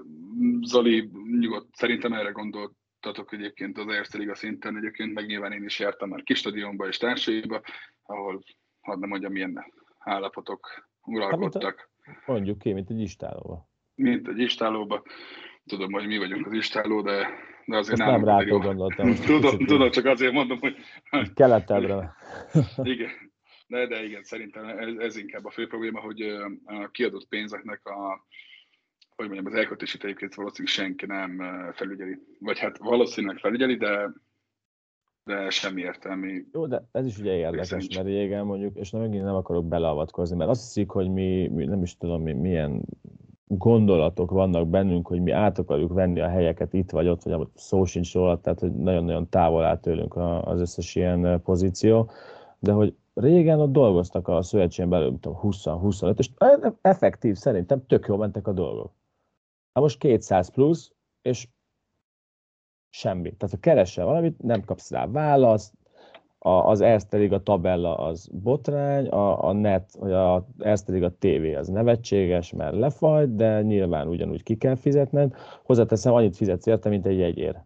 Zoli, 0.61 1.09
nyugodt, 1.39 1.75
szerintem 1.75 2.13
erre 2.13 2.29
gondoltatok 2.29 3.33
egyébként 3.33 3.77
az 3.77 3.87
Erste 3.87 4.17
Liga 4.17 4.35
szinten, 4.35 4.77
egyébként 4.77 5.13
meg 5.13 5.25
nyilván 5.25 5.51
én 5.51 5.63
is 5.63 5.79
jártam 5.79 6.09
már 6.09 6.23
kis 6.23 6.37
stadionba 6.37 6.87
és 6.87 6.97
társaiba, 6.97 7.61
ahol 8.03 8.43
hadd 8.83 8.99
nem 8.99 9.09
mondjam, 9.09 9.31
milyen 9.31 9.73
állapotok 9.99 10.89
uralkodtak. 11.03 11.89
Hát, 12.01 12.27
mondjuk 12.27 12.57
ki, 12.57 12.73
mint 12.73 12.89
egy 12.89 13.01
istálóba. 13.01 13.69
Mint 13.95 14.27
egy 14.27 14.39
istálóba. 14.39 15.03
Tudom, 15.65 15.91
hogy 15.91 16.07
mi 16.07 16.17
vagyunk 16.17 16.45
az 16.45 16.53
istáló, 16.53 17.01
de, 17.01 17.27
de 17.65 17.77
azért 17.77 17.97
Most 17.97 18.11
nem 18.11 18.25
rátok 18.25 18.63
gondoltam. 18.63 19.15
tudom, 19.15 19.57
tudom, 19.65 19.91
csak 19.91 20.05
azért 20.05 20.33
mondom, 20.33 20.59
hogy... 20.59 20.75
Keletebbre. 21.33 22.15
igen. 22.83 23.09
De, 23.67 23.87
de 23.87 24.03
igen, 24.03 24.23
szerintem 24.23 24.67
ez, 24.67 24.95
ez 24.97 25.17
inkább 25.17 25.45
a 25.45 25.51
fő 25.51 25.67
probléma, 25.67 25.99
hogy 25.99 26.21
a 26.65 26.89
kiadott 26.91 27.27
pénzeknek 27.27 27.85
a, 27.85 28.25
hogy 29.15 29.25
mondjam, 29.25 29.45
az 29.45 29.59
elkötését 29.59 30.03
egyébként 30.03 30.35
valószínűleg 30.35 30.73
senki 30.73 31.05
nem 31.05 31.41
felügyeli. 31.73 32.17
Vagy 32.39 32.59
hát 32.59 32.77
valószínűleg 32.77 33.37
felügyeli, 33.37 33.75
de 33.75 34.09
de 35.25 35.49
semmi 35.49 35.81
értelmi. 35.81 36.45
Jó, 36.53 36.67
de 36.67 36.87
ez 36.91 37.05
is 37.05 37.17
ugye 37.17 37.33
érdekes, 37.33 37.95
mert 37.95 38.07
régen 38.07 38.45
mondjuk, 38.45 38.75
és 38.75 38.91
nem, 38.91 39.01
megint 39.01 39.23
nem 39.23 39.35
akarok 39.35 39.65
beleavatkozni, 39.65 40.35
mert 40.35 40.49
azt 40.49 40.61
hiszik, 40.61 40.89
hogy 40.89 41.09
mi, 41.09 41.47
mi 41.47 41.65
nem 41.65 41.81
is 41.81 41.97
tudom, 41.97 42.21
mi, 42.21 42.33
milyen 42.33 42.81
gondolatok 43.47 44.31
vannak 44.31 44.67
bennünk, 44.67 45.07
hogy 45.07 45.21
mi 45.21 45.31
át 45.31 45.59
akarjuk 45.59 45.93
venni 45.93 46.19
a 46.19 46.27
helyeket 46.27 46.73
itt 46.73 46.91
vagy 46.91 47.07
ott, 47.07 47.23
vagy 47.23 47.47
szó 47.55 47.85
sincs 47.85 48.13
róla, 48.13 48.39
tehát 48.39 48.59
hogy 48.59 48.73
nagyon-nagyon 48.73 49.29
távol 49.29 49.63
áll 49.63 49.79
tőlünk 49.79 50.15
az 50.15 50.59
összes 50.59 50.95
ilyen 50.95 51.41
pozíció, 51.41 52.09
de 52.59 52.71
hogy 52.71 52.95
régen 53.13 53.59
ott 53.59 53.71
dolgoztak 53.71 54.27
a 54.27 54.41
szövetségen 54.41 54.89
belül, 54.89 55.17
20-25, 55.21 56.19
és 56.19 56.29
effektív 56.81 57.35
szerintem 57.35 57.85
tök 57.87 58.07
jól 58.07 58.17
mentek 58.17 58.47
a 58.47 58.51
dolgok. 58.51 58.91
Na 59.73 59.81
most 59.81 59.97
200 59.97 60.49
plusz, 60.49 60.91
és 61.21 61.47
semmi. 62.93 63.33
Tehát 63.33 63.55
ha 63.55 63.59
keresel 63.59 64.05
valamit, 64.05 64.41
nem 64.41 64.63
kapsz 64.63 64.91
rá 64.91 65.07
választ, 65.07 65.73
a, 66.39 66.49
az 66.49 66.81
Erste 66.81 67.17
Liga 67.17 67.43
tabella 67.43 67.97
az 67.97 68.29
botrány, 68.31 69.07
a, 69.07 69.47
a 69.47 69.51
net, 69.51 69.95
vagy 69.99 70.11
a 70.11 70.47
Erste 70.59 70.91
Liga 70.91 71.15
TV 71.19 71.57
az 71.57 71.67
nevetséges, 71.67 72.51
mert 72.51 72.75
lefajt, 72.75 73.35
de 73.35 73.61
nyilván 73.61 74.07
ugyanúgy 74.07 74.43
ki 74.43 74.57
kell 74.57 74.75
fizetned. 74.75 75.33
Hozzáteszem, 75.63 76.13
annyit 76.13 76.35
fizetsz 76.35 76.65
érte, 76.65 76.89
mint 76.89 77.05
egy 77.05 77.17
jegyér. 77.17 77.61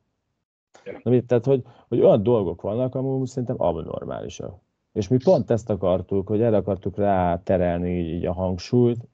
Na, 1.03 1.21
tehát, 1.21 1.45
hogy, 1.45 1.63
hogy 1.87 2.01
olyan 2.01 2.23
dolgok 2.23 2.61
vannak, 2.61 2.95
amúgy 2.95 3.27
szerintem 3.27 3.61
abnormálisak. 3.61 4.59
És 4.93 5.07
mi 5.07 5.17
pont 5.23 5.51
ezt 5.51 5.69
akartuk, 5.69 6.27
hogy 6.27 6.41
erre 6.41 6.57
akartuk 6.57 6.97
rá 6.97 7.41
terelni 7.43 7.99
így, 7.99 8.09
így 8.09 8.25
a 8.25 8.33
hangsúlyt, 8.33 9.07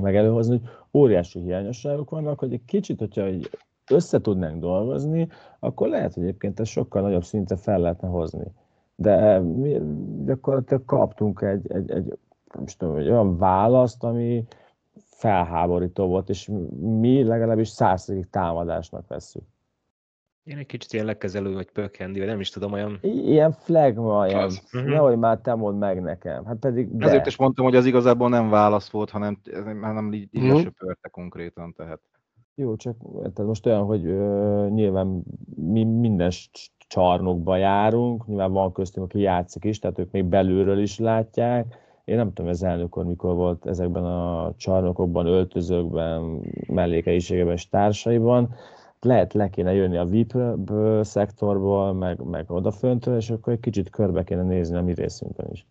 meg 0.00 0.16
előhozni, 0.16 0.58
hogy 0.58 0.68
óriási 1.02 1.40
hiányosságok 1.40 2.10
vannak, 2.10 2.38
hogy 2.38 2.52
egy 2.52 2.64
kicsit, 2.64 2.98
hogyha 2.98 3.22
egy 3.22 3.50
össze 3.90 4.20
tudnánk 4.20 4.60
dolgozni, 4.60 5.28
akkor 5.58 5.88
lehet, 5.88 6.14
hogy 6.14 6.22
egyébként 6.22 6.60
ez 6.60 6.68
sokkal 6.68 7.02
nagyobb 7.02 7.24
szintre 7.24 7.56
fel 7.56 7.78
lehetne 7.78 8.08
hozni. 8.08 8.44
De 8.94 9.38
mi 9.38 9.80
gyakorlatilag 10.24 10.84
kaptunk 10.84 11.40
egy, 11.40 11.72
egy, 11.72 11.90
egy, 11.90 12.18
nem 12.54 12.64
tudom, 12.78 12.96
egy 12.96 13.10
olyan 13.10 13.38
választ, 13.38 14.04
ami 14.04 14.44
felháborító 14.94 16.06
volt, 16.06 16.28
és 16.28 16.50
mi 16.80 17.22
legalábbis 17.22 17.68
százszerig 17.68 18.30
támadásnak 18.30 19.06
veszük. 19.08 19.42
Én 20.44 20.58
egy 20.58 20.66
kicsit 20.66 20.92
ilyen 20.92 21.04
lekezelő 21.04 21.54
vagy 21.54 21.70
pökhendi, 21.70 22.18
vagy 22.18 22.28
nem 22.28 22.40
is 22.40 22.50
tudom, 22.50 22.72
olyan... 22.72 22.98
Ilyen 23.02 23.52
flagma, 23.52 24.26
ilyen, 24.26 24.44
uh-huh. 24.44 24.90
nehogy 24.90 25.18
már 25.18 25.38
te 25.38 25.54
mondd 25.54 25.78
meg 25.78 26.02
nekem. 26.02 26.44
Hát 26.44 26.56
pedig 26.56 26.96
de. 26.96 27.06
Ezért 27.06 27.26
is 27.26 27.36
mondtam, 27.36 27.64
hogy 27.64 27.76
az 27.76 27.86
igazából 27.86 28.28
nem 28.28 28.50
válasz 28.50 28.90
volt, 28.90 29.10
hanem, 29.10 29.38
hanem 29.80 30.12
így, 30.12 30.28
így 30.30 30.42
lesöpörte 30.42 31.08
konkrétan, 31.08 31.72
tehát. 31.72 32.00
Jó, 32.58 32.76
csak 32.76 32.96
tehát 33.20 33.38
most 33.38 33.66
olyan, 33.66 33.84
hogy 33.84 34.06
ö, 34.06 34.66
nyilván 34.70 35.22
mi 35.56 35.84
minden 35.84 36.30
csarnokba 36.88 37.56
járunk, 37.56 38.26
nyilván 38.26 38.52
van 38.52 38.72
köztünk, 38.72 39.06
aki 39.06 39.20
játszik 39.20 39.64
is, 39.64 39.78
tehát 39.78 39.98
ők 39.98 40.10
még 40.10 40.24
belülről 40.24 40.78
is 40.78 40.98
látják. 40.98 41.76
Én 42.04 42.16
nem 42.16 42.32
tudom, 42.32 42.50
ez 42.50 42.62
elnök 42.62 43.04
mikor 43.04 43.34
volt 43.34 43.66
ezekben 43.66 44.04
a 44.04 44.54
csarnokokban, 44.56 45.26
öltözőkben, 45.26 46.42
mellékeiségeben 46.68 47.52
és 47.52 47.68
társaiban. 47.68 48.54
Lehet 49.00 49.32
le 49.32 49.50
kéne 49.50 49.72
jönni 49.72 49.96
a 49.96 50.04
VIP 50.04 50.32
szektorból, 51.00 51.92
meg, 51.92 52.20
meg 52.20 52.50
odaföntől, 52.50 53.16
és 53.16 53.30
akkor 53.30 53.52
egy 53.52 53.60
kicsit 53.60 53.90
körbe 53.90 54.24
kéne 54.24 54.42
nézni 54.42 54.76
a 54.76 54.82
mi 54.82 54.94
részünkön 54.94 55.48
is. 55.52 55.66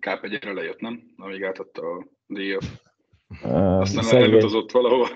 Káp 0.00 0.24
lejött, 0.54 0.80
nem? 0.80 1.14
Amíg 1.16 1.44
átadta 1.44 1.82
a 1.82 2.06
díjat. 2.26 2.87
Aztán 3.42 4.02
szegény... 4.02 4.30
elutazott 4.30 4.70
valahova. 4.70 5.08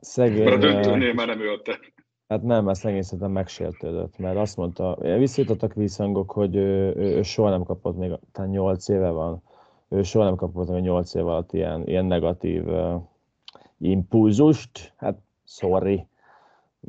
Szegény... 0.00 0.44
Mert 0.44 0.56
a 0.56 0.58
döntőnél 0.58 1.12
már 1.12 1.26
nem 1.26 1.40
ölte. 1.40 1.78
Hát 2.28 2.42
nem, 2.42 2.64
mert 2.64 2.78
szegény 2.78 3.02
szerintem 3.02 3.30
megsértődött, 3.30 4.18
mert 4.18 4.36
azt 4.36 4.56
mondta, 4.56 4.98
visszajutottak 5.00 5.74
visszhangok, 5.74 6.30
hogy 6.30 6.56
ő, 6.56 6.94
ő, 6.96 7.16
ő, 7.16 7.22
soha 7.22 7.50
nem 7.50 7.62
kapott 7.62 7.96
még, 7.96 8.12
talán 8.32 8.50
8 8.50 8.88
éve 8.88 9.10
van, 9.10 9.42
ő 9.88 10.02
soha 10.02 10.24
nem 10.24 10.36
kapott 10.36 10.68
még 10.68 10.82
8 10.82 11.14
év 11.14 11.26
alatt 11.26 11.52
ilyen, 11.52 11.86
ilyen 11.86 12.04
negatív 12.04 12.66
uh, 12.66 13.02
impulzust, 13.78 14.92
hát 14.96 15.18
sorry, 15.44 16.06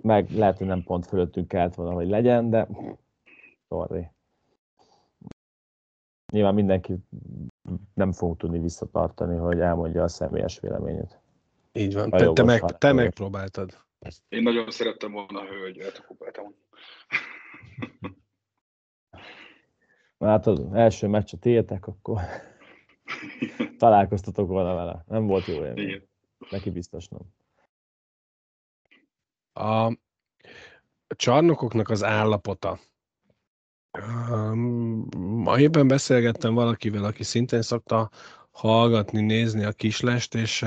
meg 0.01 0.29
lehet, 0.35 0.57
hogy 0.57 0.67
nem 0.67 0.83
pont 0.83 1.05
fölöttünk 1.05 1.47
kellett 1.47 1.75
volna, 1.75 1.93
hogy 1.93 2.09
legyen, 2.09 2.49
de 2.49 2.67
sorry. 3.69 4.07
Nyilván 6.29 6.53
mindenki 6.53 6.95
nem 7.93 8.11
fogunk 8.11 8.37
tudni 8.37 8.59
visszatartani, 8.59 9.37
hogy 9.37 9.59
elmondja 9.59 10.03
a 10.03 10.07
személyes 10.07 10.59
véleményét. 10.59 11.19
Így 11.73 11.93
van, 11.93 12.09
te, 12.09 12.33
te, 12.33 12.43
meg, 12.43 12.61
te 12.61 12.93
megpróbáltad. 12.93 13.77
Én 14.29 14.41
nagyon 14.43 14.71
szerettem 14.71 15.11
volna 15.11 15.39
a 15.39 15.45
hölgyet, 15.45 16.01
próbáltam. 16.05 16.55
Hát 20.19 20.47
az 20.47 20.65
első 20.73 21.07
meccs 21.07 21.33
a 21.33 21.37
tiétek, 21.37 21.87
akkor... 21.87 22.21
találkoztatok 23.77 24.47
volna 24.47 24.75
vele. 24.75 25.03
Nem 25.07 25.27
volt 25.27 25.45
jó 25.45 25.63
élmény. 25.63 26.07
Neki 26.49 26.69
biztos 26.69 27.07
nem. 27.07 27.21
A 29.53 29.97
csarnokoknak 31.07 31.89
az 31.89 32.03
állapota. 32.03 32.79
Ma 35.17 35.59
éppen 35.59 35.87
beszélgettem 35.87 36.53
valakivel, 36.53 37.03
aki 37.03 37.23
szintén 37.23 37.61
szokta 37.61 38.09
hallgatni, 38.51 39.21
nézni 39.21 39.63
a 39.63 39.71
kislest, 39.71 40.35
és 40.35 40.65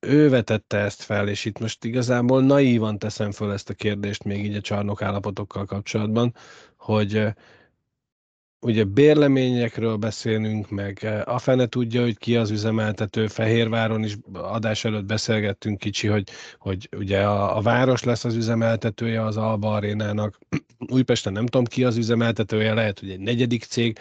ő 0.00 0.28
vetette 0.28 0.78
ezt 0.78 1.02
fel, 1.02 1.28
és 1.28 1.44
itt 1.44 1.58
most 1.58 1.84
igazából 1.84 2.42
naívan 2.42 2.98
teszem 2.98 3.30
föl 3.30 3.52
ezt 3.52 3.70
a 3.70 3.74
kérdést 3.74 4.24
még 4.24 4.44
így 4.44 4.56
a 4.56 4.60
csarnok 4.60 5.02
állapotokkal 5.02 5.64
kapcsolatban, 5.64 6.34
hogy 6.76 7.26
ugye 8.60 8.84
bérleményekről 8.84 9.96
beszélünk, 9.96 10.70
meg 10.70 11.22
a 11.24 11.38
fene 11.38 11.66
tudja, 11.66 12.02
hogy 12.02 12.18
ki 12.18 12.36
az 12.36 12.50
üzemeltető. 12.50 13.26
Fehérváron 13.26 14.04
is 14.04 14.16
adás 14.32 14.84
előtt 14.84 15.04
beszélgettünk 15.04 15.78
kicsi, 15.78 16.06
hogy, 16.06 16.30
hogy 16.58 16.88
ugye 16.96 17.22
a, 17.26 17.56
a 17.56 17.60
város 17.60 18.02
lesz 18.02 18.24
az 18.24 18.34
üzemeltetője 18.34 19.24
az 19.24 19.36
Alba 19.36 19.72
Arénának. 19.72 20.38
Újpesten 20.92 21.32
nem 21.32 21.46
tudom 21.46 21.64
ki 21.64 21.84
az 21.84 21.96
üzemeltetője, 21.96 22.74
lehet, 22.74 23.00
hogy 23.00 23.10
egy 23.10 23.20
negyedik 23.20 23.64
cég. 23.64 23.98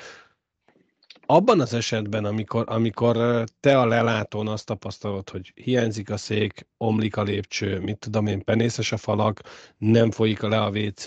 Abban 1.30 1.60
az 1.60 1.74
esetben, 1.74 2.26
amikor, 2.26 2.64
amikor 2.68 3.44
te 3.60 3.80
a 3.80 3.86
lelátón 3.86 4.48
azt 4.48 4.66
tapasztalod, 4.66 5.30
hogy 5.30 5.52
hiányzik 5.56 6.10
a 6.10 6.18
szék, 6.18 6.68
omlik 6.78 7.18
a 7.18 7.24
lépcső, 7.24 7.80
mit 7.80 7.98
tudom 7.98 8.28
én, 8.28 8.44
penészes 8.44 8.92
a 8.92 8.98
falak, 8.98 9.42
nem 9.78 10.12
folyik 10.12 10.42
le 10.42 10.62
a 10.62 10.70
WC, 10.70 11.06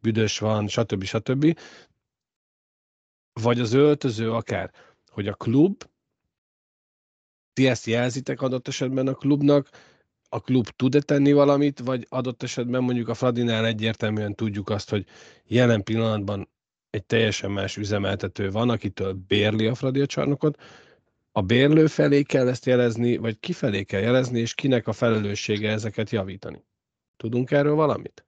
büdös 0.00 0.38
van, 0.38 0.68
stb. 0.68 1.04
stb 1.04 1.56
vagy 3.32 3.60
az 3.60 3.72
öltöző 3.72 4.32
akár, 4.32 4.70
hogy 5.06 5.28
a 5.28 5.34
klub, 5.34 5.84
ti 7.52 7.68
ezt 7.68 7.86
jelzitek 7.86 8.40
adott 8.40 8.68
esetben 8.68 9.06
a 9.06 9.14
klubnak, 9.14 9.68
a 10.28 10.40
klub 10.40 10.68
tud-e 10.68 11.00
tenni 11.00 11.32
valamit, 11.32 11.78
vagy 11.78 12.06
adott 12.08 12.42
esetben 12.42 12.82
mondjuk 12.82 13.08
a 13.08 13.14
Fradinál 13.14 13.66
egyértelműen 13.66 14.34
tudjuk 14.34 14.70
azt, 14.70 14.90
hogy 14.90 15.06
jelen 15.44 15.82
pillanatban 15.82 16.48
egy 16.90 17.04
teljesen 17.04 17.50
más 17.50 17.76
üzemeltető 17.76 18.50
van, 18.50 18.70
akitől 18.70 19.12
bérli 19.12 19.66
a 19.66 19.74
Fradi 19.74 20.00
a 20.00 20.06
csarnokot, 20.06 20.62
a 21.32 21.40
bérlő 21.42 21.86
felé 21.86 22.22
kell 22.22 22.48
ezt 22.48 22.66
jelezni, 22.66 23.16
vagy 23.16 23.38
kifelé 23.38 23.82
kell 23.82 24.00
jelezni, 24.00 24.40
és 24.40 24.54
kinek 24.54 24.86
a 24.86 24.92
felelőssége 24.92 25.70
ezeket 25.70 26.10
javítani? 26.10 26.64
Tudunk 27.16 27.50
erről 27.50 27.74
valamit? 27.74 28.24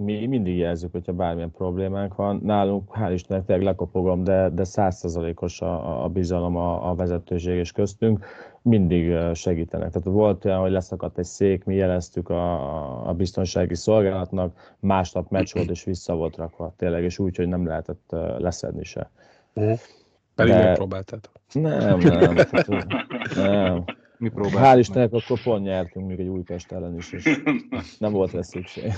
Mi 0.00 0.26
mindig 0.26 0.56
jelzük, 0.56 0.92
hogyha 0.92 1.12
bármilyen 1.12 1.50
problémánk 1.50 2.14
van. 2.14 2.40
Nálunk, 2.42 2.90
hál' 2.94 3.12
Istennek, 3.12 3.44
tényleg 3.44 3.64
lekopogom, 3.64 4.24
de, 4.24 4.48
de 4.48 4.64
százszerzalékos 4.64 5.60
a, 5.60 6.04
a 6.04 6.08
bizalom 6.08 6.56
a, 6.56 6.90
a 6.90 6.94
vezetőség 6.94 7.56
és 7.56 7.72
köztünk. 7.72 8.24
Mindig 8.62 9.16
segítenek. 9.34 9.90
Tehát 9.90 10.08
volt 10.08 10.44
olyan, 10.44 10.60
hogy 10.60 10.70
leszakadt 10.70 11.18
egy 11.18 11.24
szék, 11.24 11.64
mi 11.64 11.74
jeleztük 11.74 12.28
a, 12.28 13.08
a 13.08 13.12
biztonsági 13.12 13.74
szolgálatnak, 13.74 14.74
másnap 14.78 15.30
meccs 15.30 15.54
volt 15.54 15.70
és 15.70 15.84
vissza 15.84 16.14
volt 16.14 16.36
rakva. 16.36 16.74
Tényleg, 16.76 17.02
és 17.02 17.18
úgy, 17.18 17.36
hogy 17.36 17.48
nem 17.48 17.66
lehetett 17.66 18.16
leszedni 18.38 18.84
se. 18.84 19.10
Uh-huh. 19.54 19.78
Pedig 20.34 20.52
de... 20.52 20.64
megpróbáltad. 20.64 21.30
Nem, 21.52 21.98
nem. 21.98 22.34
nem. 23.36 23.84
Mi 24.20 24.28
próbáltuk 24.28 24.60
Hál' 24.60 24.78
Istennek, 24.78 25.12
akkor 25.12 25.42
pont 25.42 25.64
nyertünk 25.64 26.06
még 26.06 26.20
egy 26.20 26.26
Újpest 26.26 26.72
ellen 26.72 26.96
is, 26.96 27.12
és 27.12 27.40
nem 27.98 28.12
volt 28.12 28.32
rá 28.32 28.42
szükség. 28.42 28.92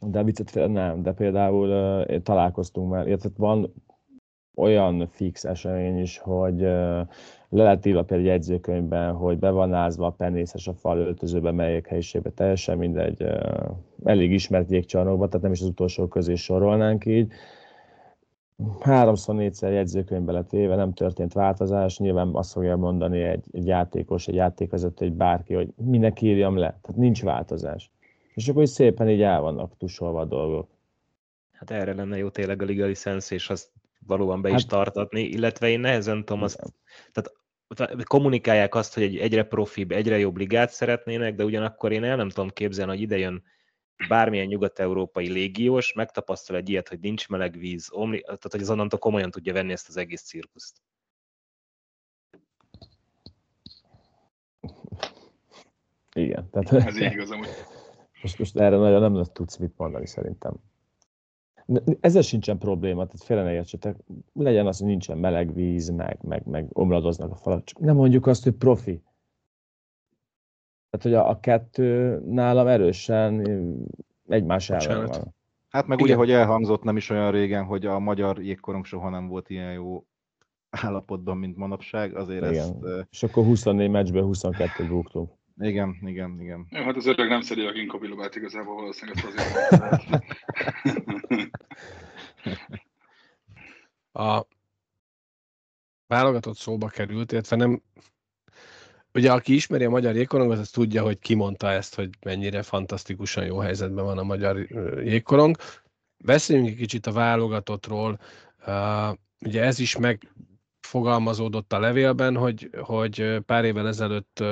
De 0.00 0.22
viccet 0.22 0.68
nem, 0.68 1.02
de 1.02 1.12
például 1.12 1.68
uh, 1.68 2.22
találkoztunk 2.22 2.90
már, 2.90 3.06
illetve 3.06 3.30
van 3.36 3.72
olyan 4.54 5.08
fix 5.08 5.44
esemény 5.44 6.00
is, 6.00 6.18
hogy 6.18 6.62
uh, 6.62 7.06
le 7.48 7.62
lehet 7.62 7.86
írva 7.86 8.02
például 8.02 8.28
egy 8.28 8.34
jegyzőkönyvben, 8.34 9.14
hogy 9.14 9.38
be 9.38 9.50
van 9.50 9.74
ázva 9.74 10.06
a 10.06 10.10
penészes 10.10 10.66
a 10.66 10.74
fal 10.74 10.98
öltözőbe, 10.98 11.50
melyik 11.50 11.86
helyiségbe, 11.86 12.30
teljesen 12.30 12.78
mindegy, 12.78 13.22
uh, 13.22 13.70
elég 14.04 14.32
ismert 14.32 14.70
jégcsarnokban, 14.70 15.28
tehát 15.28 15.42
nem 15.42 15.52
is 15.52 15.60
az 15.60 15.66
utolsó 15.66 16.08
közé 16.08 16.34
sorolnánk 16.34 17.06
így, 17.06 17.32
háromszor, 18.80 19.34
négyszer 19.34 19.72
jegyzőkönyvbe 19.72 20.32
lett 20.32 20.52
éve, 20.52 20.76
nem 20.76 20.92
történt 20.92 21.32
változás, 21.32 21.98
nyilván 21.98 22.30
azt 22.32 22.52
fogja 22.52 22.76
mondani 22.76 23.22
egy, 23.22 23.44
egy 23.52 23.66
játékos, 23.66 24.28
egy 24.28 24.34
játékvezető, 24.34 25.04
egy 25.04 25.12
bárki, 25.12 25.54
hogy 25.54 25.68
minek 25.76 26.20
írjam 26.20 26.56
le, 26.56 26.78
tehát 26.82 27.00
nincs 27.00 27.22
változás. 27.22 27.90
És 28.34 28.48
akkor 28.48 28.62
is 28.62 28.68
szépen 28.68 29.08
így 29.08 29.22
el 29.22 29.40
vannak 29.40 29.76
tusolva 29.76 30.20
a 30.20 30.24
dolgok. 30.24 30.68
Hát 31.52 31.70
erre 31.70 31.94
lenne 31.94 32.16
jó 32.16 32.28
tényleg 32.28 32.62
a 32.62 32.64
liga 32.64 32.86
licensz, 32.86 33.30
és 33.30 33.50
azt 33.50 33.70
valóban 34.06 34.42
be 34.42 34.50
hát, 34.50 34.58
is 34.58 34.66
tartatni, 34.66 35.20
illetve 35.20 35.68
én 35.68 35.80
nehezen 35.80 36.24
tudom 36.24 36.42
azt, 36.42 36.74
tehát 37.12 37.32
kommunikálják 38.04 38.74
azt, 38.74 38.94
hogy 38.94 39.02
egy 39.02 39.16
egyre 39.16 39.42
profibb, 39.42 39.90
egyre 39.90 40.18
jobb 40.18 40.36
ligát 40.36 40.70
szeretnének, 40.70 41.34
de 41.34 41.44
ugyanakkor 41.44 41.92
én 41.92 42.04
el 42.04 42.16
nem 42.16 42.28
tudom 42.28 42.48
képzelni, 42.48 42.90
hogy 42.90 43.00
ide 43.00 43.18
jön 43.18 43.42
bármilyen 44.08 44.46
nyugat-európai 44.46 45.28
légiós 45.28 45.92
megtapasztal 45.92 46.56
egy 46.56 46.68
ilyet, 46.68 46.88
hogy 46.88 47.00
nincs 47.00 47.28
meleg 47.28 47.58
víz, 47.58 47.88
omli, 47.92 48.20
tehát 48.20 48.50
hogy 48.50 48.60
az 48.60 48.70
onnantól 48.70 48.98
komolyan 48.98 49.30
tudja 49.30 49.52
venni 49.52 49.72
ezt 49.72 49.88
az 49.88 49.96
egész 49.96 50.22
cirkuszt. 50.22 50.82
Igen. 56.14 56.50
Tehát, 56.50 56.72
Ez 56.72 56.96
így 57.00 57.12
igaz, 57.12 57.30
amúgy. 57.30 57.48
Most, 58.22 58.38
most 58.38 58.56
erre 58.56 58.76
nagyon 58.76 59.12
nem 59.12 59.24
tudsz 59.32 59.56
mit 59.56 59.76
mondani 59.76 60.06
szerintem. 60.06 60.54
Ezzel 62.00 62.22
sincsen 62.22 62.58
probléma, 62.58 63.06
tehát 63.06 63.22
félre 63.22 63.42
ne 63.42 63.52
értsetek. 63.52 63.96
Legyen 64.32 64.66
az, 64.66 64.78
hogy 64.78 64.86
nincsen 64.86 65.18
meleg 65.18 65.54
víz, 65.54 65.88
meg, 65.88 66.18
meg, 66.22 66.46
meg 66.46 66.66
omladoznak 66.72 67.30
a 67.30 67.36
falak. 67.36 67.64
Csak 67.64 67.78
nem 67.78 67.96
mondjuk 67.96 68.26
azt, 68.26 68.42
hogy 68.42 68.52
profi. 68.52 69.02
Tehát, 70.92 71.02
hogy 71.06 71.14
a, 71.14 71.30
a 71.30 71.40
kettő 71.40 72.20
nálam 72.26 72.66
erősen 72.66 73.46
egymás 74.28 74.70
ellen 74.70 75.06
van. 75.06 75.34
Hát 75.68 75.86
meg 75.86 75.98
Igen. 75.98 76.10
ugye, 76.10 76.16
hogy 76.16 76.30
elhangzott 76.30 76.82
nem 76.82 76.96
is 76.96 77.10
olyan 77.10 77.30
régen, 77.30 77.64
hogy 77.64 77.86
a 77.86 77.98
magyar 77.98 78.42
jégkorong 78.42 78.84
soha 78.84 79.08
nem 79.08 79.28
volt 79.28 79.50
ilyen 79.50 79.72
jó 79.72 80.04
állapotban, 80.70 81.36
mint 81.36 81.56
manapság, 81.56 82.16
azért 82.16 82.50
igen. 82.50 82.54
ezt... 82.54 83.06
És 83.10 83.22
akkor 83.22 83.44
24 83.44 83.90
meccsből 83.90 84.22
22 84.22 84.86
buktunk. 84.86 85.30
Igen, 85.58 85.96
igen, 86.00 86.40
igen. 86.40 86.66
Jó, 86.70 86.82
hát 86.82 86.96
az 86.96 87.06
öreg 87.06 87.28
nem 87.28 87.40
szedi 87.40 87.66
a 87.66 87.72
kinkobilobát 87.72 88.36
igazából 88.36 88.74
valószínűleg 88.74 89.24
azért. 89.24 89.92
a 94.28 94.46
válogatott 96.06 96.56
szóba 96.56 96.86
került, 96.86 97.32
illetve 97.32 97.56
nem 97.56 97.82
Ugye, 99.14 99.32
aki 99.32 99.54
ismeri 99.54 99.84
a 99.84 99.90
magyar 99.90 100.14
jégkorongot, 100.14 100.58
az 100.58 100.70
tudja, 100.70 101.02
hogy 101.02 101.18
ki 101.18 101.34
mondta 101.34 101.70
ezt, 101.70 101.94
hogy 101.94 102.10
mennyire 102.24 102.62
fantasztikusan 102.62 103.44
jó 103.44 103.58
helyzetben 103.58 104.04
van 104.04 104.18
a 104.18 104.22
magyar 104.22 104.56
jégkorong. 105.04 105.56
Beszéljünk 106.24 106.68
egy 106.68 106.76
kicsit 106.76 107.06
a 107.06 107.12
válogatottról. 107.12 108.20
ugye 109.40 109.62
ez 109.62 109.78
is 109.78 109.96
megfogalmazódott 109.96 111.72
a 111.72 111.80
levélben, 111.80 112.36
hogy, 112.36 112.70
hogy 112.80 113.38
pár 113.46 113.64
évvel 113.64 113.86
ezelőtt, 113.86 114.44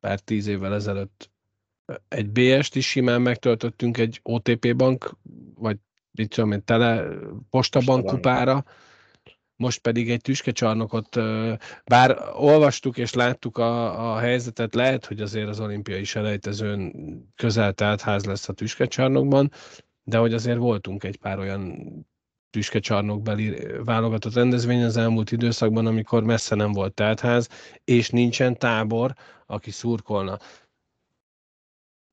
pár 0.00 0.20
tíz 0.20 0.46
évvel 0.46 0.74
ezelőtt 0.74 1.32
egy 2.08 2.30
BS-t 2.30 2.74
is 2.74 2.88
simán 2.88 3.22
megtöltöttünk 3.22 3.98
egy 3.98 4.20
OTP 4.22 4.76
bank, 4.76 5.16
vagy 5.54 5.76
mit 6.10 6.34
tudom 6.34 6.52
én, 6.52 6.64
tele 6.64 7.08
postabank 7.50 8.06
kupára, 8.06 8.64
most 9.62 9.80
pedig 9.80 10.10
egy 10.10 10.20
tüskecsarnokot, 10.20 11.16
bár 11.84 12.18
olvastuk 12.34 12.98
és 12.98 13.12
láttuk 13.12 13.58
a, 13.58 14.12
a 14.14 14.18
helyzetet, 14.18 14.74
lehet, 14.74 15.06
hogy 15.06 15.20
azért 15.20 15.48
az 15.48 15.60
olimpiai 15.60 16.04
selejtezőn 16.04 16.92
közel 17.36 17.72
telt 17.72 18.00
ház 18.00 18.24
lesz 18.24 18.48
a 18.48 18.52
tüskecsarnokban, 18.52 19.50
de 20.02 20.18
hogy 20.18 20.34
azért 20.34 20.58
voltunk 20.58 21.04
egy 21.04 21.16
pár 21.16 21.38
olyan 21.38 21.90
tüskecsarnokbeli 22.50 23.66
válogatott 23.84 24.34
rendezvény 24.34 24.82
az 24.82 24.96
elmúlt 24.96 25.32
időszakban, 25.32 25.86
amikor 25.86 26.24
messze 26.24 26.54
nem 26.54 26.72
volt 26.72 26.94
teltház, 26.94 27.48
és 27.84 28.10
nincsen 28.10 28.58
tábor, 28.58 29.14
aki 29.46 29.70
szurkolna. 29.70 30.38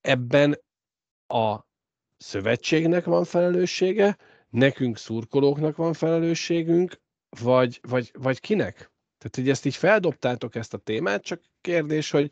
Ebben 0.01 0.59
a 1.27 1.59
szövetségnek 2.17 3.05
van 3.05 3.23
felelőssége, 3.23 4.17
nekünk 4.49 4.97
szurkolóknak 4.97 5.75
van 5.75 5.93
felelősségünk, 5.93 6.99
vagy, 7.41 7.79
vagy, 7.81 8.11
vagy 8.13 8.39
kinek? 8.39 8.75
Tehát, 9.17 9.35
hogy 9.35 9.49
ezt 9.49 9.65
így 9.65 9.75
feldobtátok 9.75 10.55
ezt 10.55 10.73
a 10.73 10.77
témát, 10.77 11.23
csak 11.23 11.41
kérdés, 11.61 12.11
hogy 12.11 12.31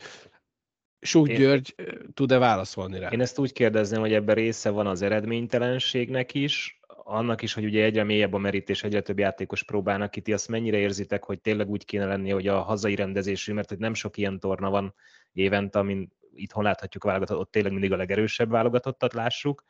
Súly 0.99 1.33
György 1.33 1.75
tud-e 2.13 2.37
válaszolni 2.37 2.99
rá? 2.99 3.09
Én 3.09 3.21
ezt 3.21 3.39
úgy 3.39 3.53
kérdezném, 3.53 3.99
hogy 3.99 4.13
ebben 4.13 4.35
része 4.35 4.69
van 4.69 4.87
az 4.87 5.01
eredménytelenségnek 5.01 6.33
is, 6.33 6.79
annak 7.03 7.41
is, 7.41 7.53
hogy 7.53 7.65
ugye 7.65 7.83
egyre 7.83 8.03
mélyebb 8.03 8.33
a 8.33 8.37
merítés, 8.37 8.83
egyre 8.83 9.01
több 9.01 9.19
játékos 9.19 9.63
próbálnak 9.63 10.11
ki. 10.11 10.21
Ti 10.21 10.33
azt 10.33 10.47
mennyire 10.47 10.77
érzitek, 10.77 11.23
hogy 11.23 11.41
tényleg 11.41 11.69
úgy 11.69 11.85
kéne 11.85 12.05
lenni, 12.05 12.29
hogy 12.29 12.47
a 12.47 12.61
hazai 12.61 12.95
rendezésű, 12.95 13.53
mert 13.53 13.69
hogy 13.69 13.77
nem 13.77 13.93
sok 13.93 14.17
ilyen 14.17 14.39
torna 14.39 14.69
van 14.69 14.95
évente, 15.33 15.79
amin 15.79 16.11
itthon 16.33 16.63
láthatjuk 16.63 17.03
válogatott, 17.03 17.37
ott 17.37 17.51
tényleg 17.51 17.71
mindig 17.71 17.91
a 17.91 17.95
legerősebb 17.95 18.49
válogatottat 18.49 19.13
lássuk. 19.13 19.63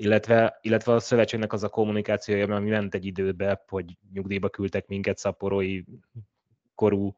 Illetve, 0.00 0.58
illetve 0.60 0.92
a 0.92 1.00
szövetségnek 1.00 1.52
az 1.52 1.62
a 1.62 1.68
kommunikációja, 1.68 2.54
ami 2.54 2.70
ment 2.70 2.94
egy 2.94 3.04
időbe, 3.04 3.64
hogy 3.68 3.98
nyugdíjba 4.12 4.48
küldtek 4.48 4.86
minket 4.86 5.18
szaporói 5.18 5.82
korú 6.74 7.16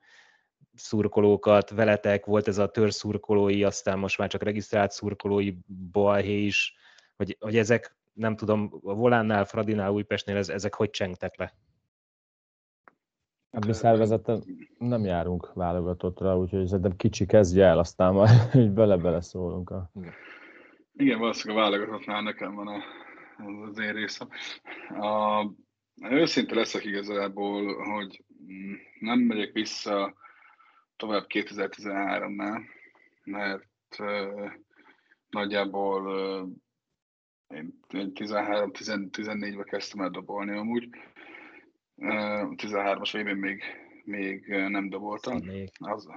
szurkolókat, 0.74 1.70
veletek 1.70 2.24
volt 2.24 2.48
ez 2.48 2.58
a 2.58 2.70
szurkolói, 2.88 3.64
aztán 3.64 3.98
most 3.98 4.18
már 4.18 4.28
csak 4.28 4.42
regisztrált 4.42 4.90
szurkolói 4.90 5.54
balhé 5.92 6.44
is, 6.44 6.74
hogy, 7.16 7.36
hogy 7.40 7.56
ezek, 7.56 7.96
nem 8.12 8.36
tudom, 8.36 8.80
a 8.82 8.94
Volánnál, 8.94 9.44
Fradinál, 9.44 9.90
Újpestnél 9.90 10.36
ez, 10.36 10.48
ezek 10.48 10.74
hogy 10.74 10.90
csengtek 10.90 11.36
le? 11.36 11.54
Hát 13.52 13.66
mi 13.66 13.72
szervezetten 13.72 14.44
nem 14.78 15.04
járunk 15.04 15.52
válogatottra, 15.54 16.38
úgyhogy 16.38 16.66
szerintem 16.66 16.96
kicsi 16.96 17.26
kezdje 17.26 17.64
el, 17.64 17.78
aztán 17.78 18.12
majd 18.12 18.70
bele-bele 18.70 19.20
szólunk. 19.20 19.70
A... 19.70 19.90
Igen, 21.00 21.18
valószínűleg 21.18 21.62
a 21.62 21.70
válogatottnál 21.70 22.22
nekem 22.22 22.54
van 22.54 22.66
a, 22.66 22.82
az 23.66 23.78
én 23.78 23.92
részem. 23.92 24.28
A, 24.88 25.46
őszinte 26.02 26.54
leszek 26.54 26.84
igazából, 26.84 27.84
hogy 27.84 28.24
nem 28.98 29.18
megyek 29.18 29.52
vissza 29.52 30.14
tovább 30.96 31.26
2013-nál, 31.28 32.62
mert 33.24 33.96
uh, 33.98 34.50
nagyjából 35.28 36.06
uh, 36.06 36.48
én 37.58 37.80
13-14-ben 37.90 39.64
kezdtem 39.64 40.00
el 40.00 40.10
dobolni 40.10 40.56
amúgy. 40.56 40.88
Uh, 41.94 42.52
13-as 42.56 43.16
évben 43.16 43.36
még, 43.36 43.62
még 44.04 44.46
nem 44.46 44.88
doboltam. 44.88 45.40
Az, 45.78 46.08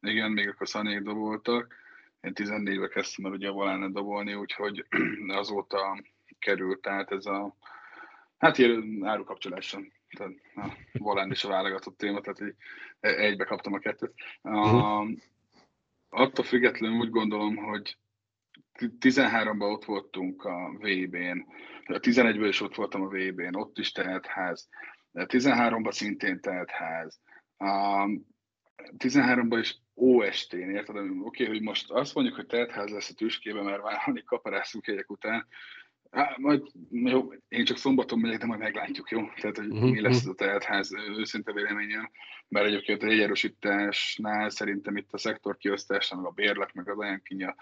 igen, 0.00 0.30
még 0.30 0.48
akkor 0.48 0.68
szanék 0.68 1.00
doboltak. 1.00 1.86
Én 2.20 2.32
14-ben 2.34 2.88
kezdtem 2.88 3.24
el 3.24 3.32
ugye 3.32 3.48
a 3.48 3.52
volánet 3.52 3.92
dobolni, 3.92 4.34
úgyhogy 4.34 4.86
azóta 5.28 6.02
került 6.38 6.86
át 6.86 7.10
ez 7.10 7.26
a, 7.26 7.56
hát 8.38 8.58
ilyen 8.58 9.00
árukapcsoláson. 9.04 9.92
Tehát 10.16 10.32
a 10.54 10.76
volán 10.92 11.30
is 11.30 11.44
a 11.44 11.48
válogatott 11.48 11.96
téma, 11.96 12.20
tehát 12.20 12.40
így 12.40 12.54
egybe 13.00 13.44
kaptam 13.44 13.72
a 13.72 13.78
kettőt. 13.78 14.14
Uh, 14.42 15.08
attól 16.08 16.44
függetlenül 16.44 16.98
úgy 16.98 17.10
gondolom, 17.10 17.56
hogy 17.56 17.96
13-ban 18.78 19.72
ott 19.72 19.84
voltunk 19.84 20.44
a 20.44 20.70
VB-n, 20.78 21.46
11-ben 21.86 22.48
is 22.48 22.60
ott 22.60 22.74
voltam 22.74 23.02
a 23.02 23.08
VB-n, 23.08 23.54
ott 23.54 23.78
is 23.78 23.92
tehet 23.92 24.26
ház, 24.26 24.68
13-ban 25.12 25.92
szintén 25.92 26.40
tehet 26.40 26.70
ház, 26.70 27.20
13-ban 28.98 29.58
is 29.60 29.78
OST-n, 29.94 30.56
érted? 30.56 30.96
Oké, 30.96 31.14
okay, 31.22 31.46
hogy 31.46 31.62
most 31.62 31.90
azt 31.90 32.14
mondjuk, 32.14 32.36
hogy 32.36 32.46
tehetház 32.46 32.90
lesz 32.90 33.10
a 33.10 33.14
tüskében, 33.14 33.64
mert 33.64 33.82
vállalni 33.82 34.22
kaparászunk 34.24 34.86
egyek 34.86 35.10
után, 35.10 35.46
Há, 36.10 36.34
majd 36.38 36.62
jó, 36.90 37.32
én 37.48 37.64
csak 37.64 37.76
szombaton 37.76 38.18
megyek, 38.18 38.38
de 38.38 38.46
majd 38.46 38.60
meglátjuk, 38.60 39.10
jó? 39.10 39.20
Tehát, 39.40 39.56
hogy 39.56 39.66
uh-huh. 39.66 39.90
mi 39.90 40.00
lesz 40.00 40.22
mhm. 40.22 40.30
a 40.30 40.34
tehetház 40.34 40.92
őszinte 41.18 41.52
véleményem, 41.52 42.10
mert 42.48 42.66
egyébként 42.66 43.02
a 43.02 43.06
jegyerősítésnál 43.06 44.50
szerintem 44.50 44.96
itt 44.96 45.12
a 45.12 45.18
szektor 45.18 45.56
kiosztásnál, 45.56 46.20
meg 46.20 46.30
a 46.30 46.34
bérlek, 46.34 46.72
meg 46.72 46.88
az 46.88 46.98
olyan 46.98 47.22
kinya 47.24 47.54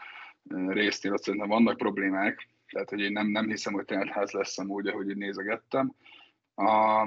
résznél 0.67 1.13
ott 1.13 1.23
szerintem 1.23 1.49
vannak 1.49 1.77
problémák, 1.77 2.49
tehát 2.73 2.89
hogy 2.89 3.01
én 3.01 3.13
nem, 3.13 3.27
nem 3.27 3.49
hiszem, 3.49 3.73
hogy 3.73 3.85
tehetház 3.85 4.31
lesz 4.31 4.59
amúgy, 4.59 4.87
ahogy 4.87 5.09
így 5.09 5.17
nézegettem. 5.17 5.95
A, 6.55 7.05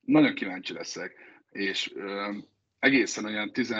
nagyon 0.00 0.34
kíváncsi 0.34 0.72
leszek, 0.72 1.14
és 1.50 1.94
egészen 2.84 3.24
olyan 3.24 3.52
10, 3.52 3.74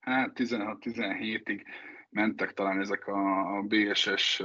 hát 0.00 0.30
16-17-ig 0.34 1.64
mentek 2.10 2.52
talán 2.52 2.80
ezek 2.80 3.06
a, 3.06 3.56
a 3.56 3.62
BSS 3.62 4.42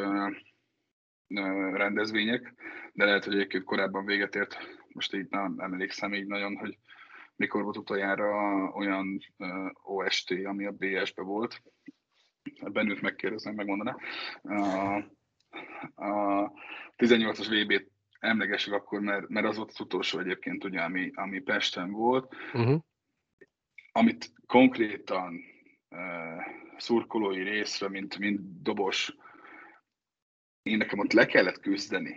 rendezvények, 1.74 2.54
de 2.94 3.06
lehet, 3.06 3.24
hogy 3.24 3.34
egyébként 3.34 3.64
korábban 3.64 4.06
véget 4.06 4.36
ért, 4.36 4.58
most 4.88 5.14
így 5.14 5.28
nem 5.30 5.56
emlékszem 5.60 6.14
így 6.14 6.28
nagyon, 6.28 6.56
hogy 6.56 6.78
mikor 7.36 7.64
volt 7.64 7.78
utoljára 7.78 8.30
olyan 8.74 9.20
OST, 9.84 10.32
ami 10.32 10.66
a 10.66 10.72
BS-be 10.72 11.22
volt. 11.22 11.62
Bennült 12.72 13.02
megkérdezem, 13.02 13.56
megmondaná. 13.56 13.96
A, 14.42 14.96
a 15.96 16.52
18-as 16.98 17.48
VB-t 17.50 17.91
emlegessük 18.22 18.74
akkor, 18.74 19.00
mert, 19.00 19.30
mert 19.30 19.46
az 19.46 19.58
volt 19.58 19.70
az 19.70 19.80
utolsó 19.80 20.20
egyébként, 20.20 20.64
ugye, 20.64 20.82
ami, 20.82 21.12
ami 21.16 21.40
Pesten 21.40 21.92
volt, 21.92 22.36
uh-huh. 22.54 22.82
amit 23.92 24.34
konkrétan 24.46 25.40
uh, 25.90 26.42
szurkolói 26.78 27.44
részre, 27.44 27.90
mint, 27.90 28.18
mint 28.18 28.62
dobos 28.62 29.16
én 30.62 30.78
nekem 30.78 31.00
ott 31.00 31.14
le 31.14 31.26
kellett 31.26 31.60
küzdeni 31.60 32.16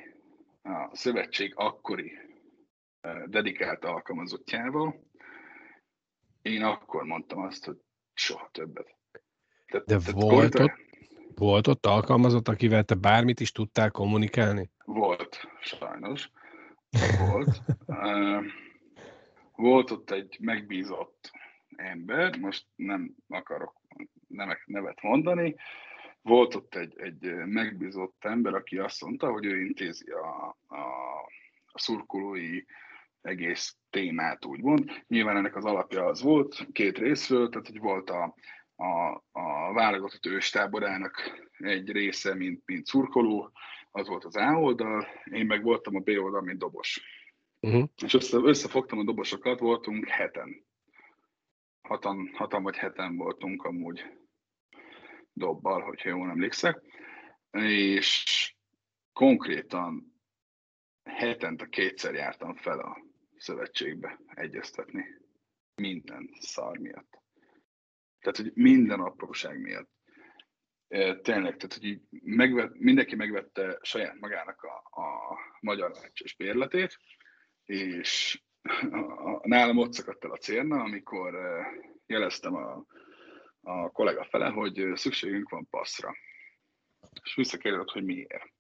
a 0.63 0.97
szövetség 0.97 1.53
akkori 1.57 2.13
dedikált 3.27 3.85
alkalmazottjával, 3.85 5.09
én 6.43 6.63
akkor 6.63 7.05
mondtam 7.05 7.39
azt, 7.39 7.65
hogy 7.65 7.77
soha 8.15 8.49
többet. 8.53 8.97
Tehát, 9.67 9.87
De 9.87 9.97
tehát 9.97 10.11
volt, 10.11 10.41
kontra... 10.41 10.65
ott, 10.65 10.73
volt 11.35 11.67
ott 11.67 11.87
alkalmazott, 11.87 12.49
akivel 12.49 12.85
te 12.85 12.95
bármit 12.95 13.41
is 13.41 13.53
tudtál 13.53 13.91
kommunikálni? 13.91 14.71
Volt, 14.85 15.49
sajnos. 15.61 16.31
Volt. 17.19 17.63
volt 19.57 19.91
ott 19.91 20.11
egy 20.11 20.37
megbízott 20.41 21.31
ember, 21.77 22.39
most 22.39 22.67
nem 22.75 23.15
akarok 23.29 23.75
nevet 24.67 25.03
mondani, 25.03 25.55
volt 26.23 26.55
ott 26.55 26.75
egy, 26.75 26.99
egy 26.99 27.35
megbízott 27.35 28.25
ember, 28.25 28.55
aki 28.55 28.79
azt 28.79 29.05
mondta, 29.05 29.31
hogy 29.31 29.45
ő 29.45 29.61
intézi 29.61 30.11
a, 30.11 30.57
a, 30.67 30.77
a 31.67 31.79
szurkolói 31.79 32.63
egész 33.23 33.77
témát, 33.91 34.45
úgymond. 34.45 34.91
Nyilván 35.09 35.37
ennek 35.37 35.57
az 35.57 35.65
alapja 35.65 36.05
az 36.05 36.23
volt, 36.23 36.67
két 36.73 36.99
részről, 36.99 37.49
tehát 37.49 37.67
hogy 37.67 37.79
volt 37.79 38.11
a, 38.11 38.35
a, 38.77 39.23
a 39.33 39.73
válogatott 39.73 40.27
őstáborának 40.27 41.47
egy 41.59 41.91
része, 41.91 42.35
mint, 42.35 42.63
mint 42.67 42.87
szurkoló, 42.87 43.53
az 43.97 44.09
volt 44.09 44.25
az 44.25 44.37
A 44.37 44.59
oldal, 44.61 45.07
én 45.25 45.47
meg 45.47 45.63
voltam 45.63 45.97
a 45.97 46.01
B 46.01 46.09
oldal, 46.09 46.41
mint 46.41 46.59
dobos. 46.59 47.01
Uh-huh. 47.61 47.89
És 48.03 48.15
össze, 48.15 48.37
összefogtam 48.37 48.99
a 48.99 49.05
dobosokat, 49.05 49.59
voltunk 49.59 50.09
heten. 50.09 50.67
Hatan, 51.83 52.31
hatan 52.35 52.63
vagy 52.63 52.77
heten 52.77 53.17
voltunk 53.17 53.65
amúgy 53.65 54.05
dobbal, 55.33 55.81
hogyha 55.81 56.09
jól 56.09 56.31
emlékszek, 56.31 56.83
és 57.51 58.55
konkrétan 59.13 60.15
hetente 61.05 61.69
kétszer 61.69 62.15
jártam 62.15 62.55
fel 62.55 62.79
a 62.79 63.05
szövetségbe 63.37 64.21
egyeztetni. 64.35 65.05
Minden 65.75 66.31
szar 66.41 66.79
miatt. 66.79 67.23
Tehát, 68.19 68.37
hogy 68.37 68.53
minden 68.55 69.01
apróság 69.01 69.61
miatt. 69.61 69.94
Tényleg, 71.23 71.57
tehát, 71.57 71.79
hogy 71.81 72.01
megvet, 72.11 72.71
mindenki 72.79 73.15
megvette 73.15 73.79
saját 73.83 74.21
magának 74.21 74.63
a, 74.63 75.01
a 75.01 75.39
magyar 75.61 75.91
meccses 76.03 76.35
bérletét, 76.37 76.99
és 77.65 78.43
a, 78.91 78.97
a, 78.97 79.41
nálam 79.43 79.79
ott 79.79 79.93
szakadt 79.93 80.25
el 80.25 80.31
a 80.31 80.37
cérna, 80.37 80.81
amikor 80.81 81.35
jeleztem 82.07 82.55
a 82.55 82.87
a 83.65 83.91
kollega 83.91 84.25
fele, 84.25 84.49
hogy 84.49 84.91
szükségünk 84.95 85.49
van 85.49 85.69
passzra. 85.71 86.17
És 87.23 87.35
visszakérdezett, 87.35 87.91
hogy 87.91 88.05
miért. 88.05 88.53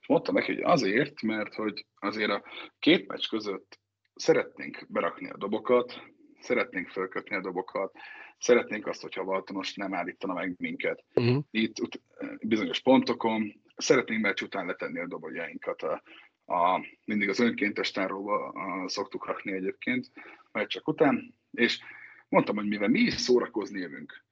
És 0.00 0.06
mondtam 0.06 0.34
neki, 0.34 0.54
hogy 0.54 0.62
azért, 0.62 1.22
mert 1.22 1.54
hogy 1.54 1.86
azért 1.94 2.30
a 2.30 2.44
két 2.78 3.06
meccs 3.06 3.28
között 3.28 3.80
szeretnénk 4.14 4.86
berakni 4.88 5.30
a 5.30 5.36
dobokat, 5.36 6.02
szeretnénk 6.40 6.88
fölkötni 6.88 7.36
a 7.36 7.40
dobokat, 7.40 7.92
szeretnénk 8.38 8.86
azt, 8.86 9.02
hogyha 9.02 9.24
Valtonos 9.24 9.74
nem 9.74 9.94
állítana 9.94 10.34
meg 10.34 10.54
minket. 10.58 11.04
Uh-huh. 11.14 11.44
Itt 11.50 11.80
ut- 11.80 12.02
bizonyos 12.40 12.80
pontokon 12.80 13.62
szeretnénk 13.76 14.22
meccs 14.22 14.42
után 14.42 14.66
letenni 14.66 14.98
a 14.98 15.06
dobogjainkat. 15.06 15.82
A, 15.82 16.02
a, 16.44 16.86
mindig 17.04 17.28
az 17.28 17.40
önkéntes 17.40 17.90
táróba 17.90 18.48
a, 18.48 18.88
szoktuk 18.88 19.26
rakni 19.26 19.52
egyébként 19.52 20.10
meccsek 20.52 20.88
után, 20.88 21.34
és 21.50 21.80
mondtam, 22.28 22.56
hogy 22.56 22.68
mivel 22.68 22.88
mi 22.88 23.00
is 23.00 23.14
szórakozni 23.14 23.80
jövünk, 23.80 24.24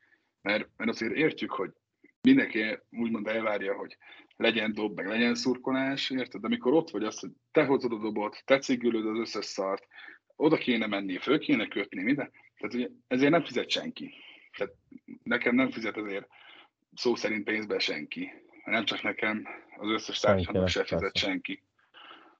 mert, 0.43 0.69
mert 0.77 0.91
azért 0.91 1.15
értjük, 1.15 1.51
hogy 1.51 1.71
mindenki 2.23 2.79
úgymond 2.91 3.27
elvárja, 3.27 3.75
hogy 3.75 3.97
legyen 4.37 4.73
dob, 4.73 4.97
meg 4.97 5.07
legyen 5.07 5.35
szurkolás, 5.35 6.11
érted? 6.11 6.41
De 6.41 6.47
amikor 6.47 6.73
ott 6.73 6.91
vagy 6.91 7.05
az, 7.05 7.19
hogy 7.19 7.31
te 7.51 7.65
hozod 7.65 7.93
a 7.93 7.99
dobot, 7.99 8.43
te 8.45 8.59
cigülöd 8.59 9.07
az 9.07 9.19
összes 9.19 9.45
szart, 9.45 9.87
oda 10.37 10.57
kéne 10.57 10.87
menni, 10.87 11.19
föl 11.19 11.39
kéne 11.39 11.69
kötni, 11.69 12.03
minden. 12.03 12.31
Tehát 12.63 12.77
ugye 12.77 12.89
ezért 13.07 13.31
nem 13.31 13.45
fizet 13.45 13.71
senki. 13.71 14.15
Tehát 14.57 14.75
nekem 15.23 15.55
nem 15.55 15.71
fizet 15.71 15.97
ezért 15.97 16.29
szó 16.95 17.15
szerint 17.15 17.45
pénzbe 17.45 17.79
senki. 17.79 18.33
Nem 18.65 18.85
csak 18.85 19.03
nekem, 19.03 19.47
az 19.79 19.91
összes 19.91 20.21
társadalomnak 20.21 20.69
se 20.69 20.85
fizet 20.85 21.17
senki. 21.17 21.63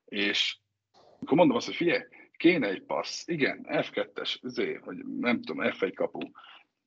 És 0.05 0.57
akkor 1.21 1.37
mondom 1.37 1.57
azt, 1.57 1.67
hogy 1.67 1.75
figyelj, 1.75 2.03
kéne 2.37 2.69
egy 2.69 2.83
passz, 2.83 3.29
igen, 3.29 3.67
F2-es, 3.69 4.39
Z, 4.43 4.85
vagy 4.85 4.97
nem 5.07 5.43
tudom, 5.43 5.67
F1 5.71 5.93
kapu, 5.95 6.21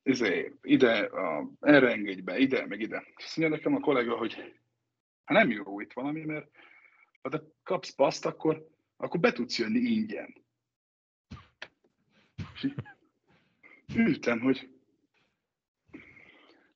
izé, 0.02 0.52
ide, 0.62 0.98
a, 0.98 1.50
erre 1.60 1.90
engedj 1.90 2.20
be, 2.20 2.38
ide, 2.38 2.66
meg 2.66 2.80
ide. 2.80 3.04
Azt 3.14 3.36
mondja 3.36 3.56
nekem 3.56 3.74
a 3.74 3.80
kollega, 3.80 4.16
hogy 4.16 4.54
Ha 5.24 5.32
nem 5.34 5.50
jó 5.50 5.80
itt 5.80 5.92
valami, 5.92 6.24
mert 6.24 6.50
ha 7.22 7.28
te 7.28 7.42
kapsz 7.62 7.94
paszt, 7.94 8.26
akkor, 8.26 8.68
akkor 8.96 9.20
be 9.20 9.32
tudsz 9.32 9.58
jönni 9.58 9.78
ingyen. 9.78 10.44
Ültem, 13.96 14.40
hogy 14.40 14.68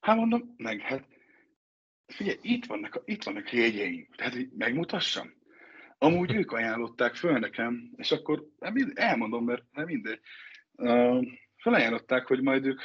hát 0.00 0.16
mondom, 0.16 0.54
meg 0.56 0.80
hát 0.80 1.08
figyelj, 2.06 2.38
itt 2.42 2.66
vannak, 2.66 2.94
a, 2.94 3.02
itt 3.04 3.22
vannak 3.22 3.48
a 3.52 3.56
jegyeim, 3.56 4.08
tehát 4.16 4.32
hogy 4.32 4.48
megmutassam. 4.56 5.32
Amúgy 5.98 6.34
ők 6.34 6.52
ajánlották 6.52 7.14
föl 7.14 7.38
nekem, 7.38 7.90
és 7.96 8.10
akkor 8.10 8.46
hát 8.60 8.74
elmondom, 8.94 9.44
mert 9.44 9.64
nem 9.72 9.84
mindegy. 9.84 10.20
Felajánlották, 11.56 12.26
hogy 12.26 12.42
majd 12.42 12.66
ők 12.66 12.80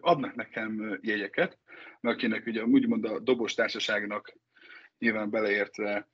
adnak 0.00 0.34
nekem 0.34 0.98
jegyeket, 1.02 1.58
mert 2.00 2.16
akinek 2.16 2.46
ugye 2.46 2.64
úgymond 2.64 3.04
a 3.04 3.18
dobos 3.18 3.54
társaságnak 3.54 4.38
nyilván 4.98 5.30
beleértve 5.30 6.08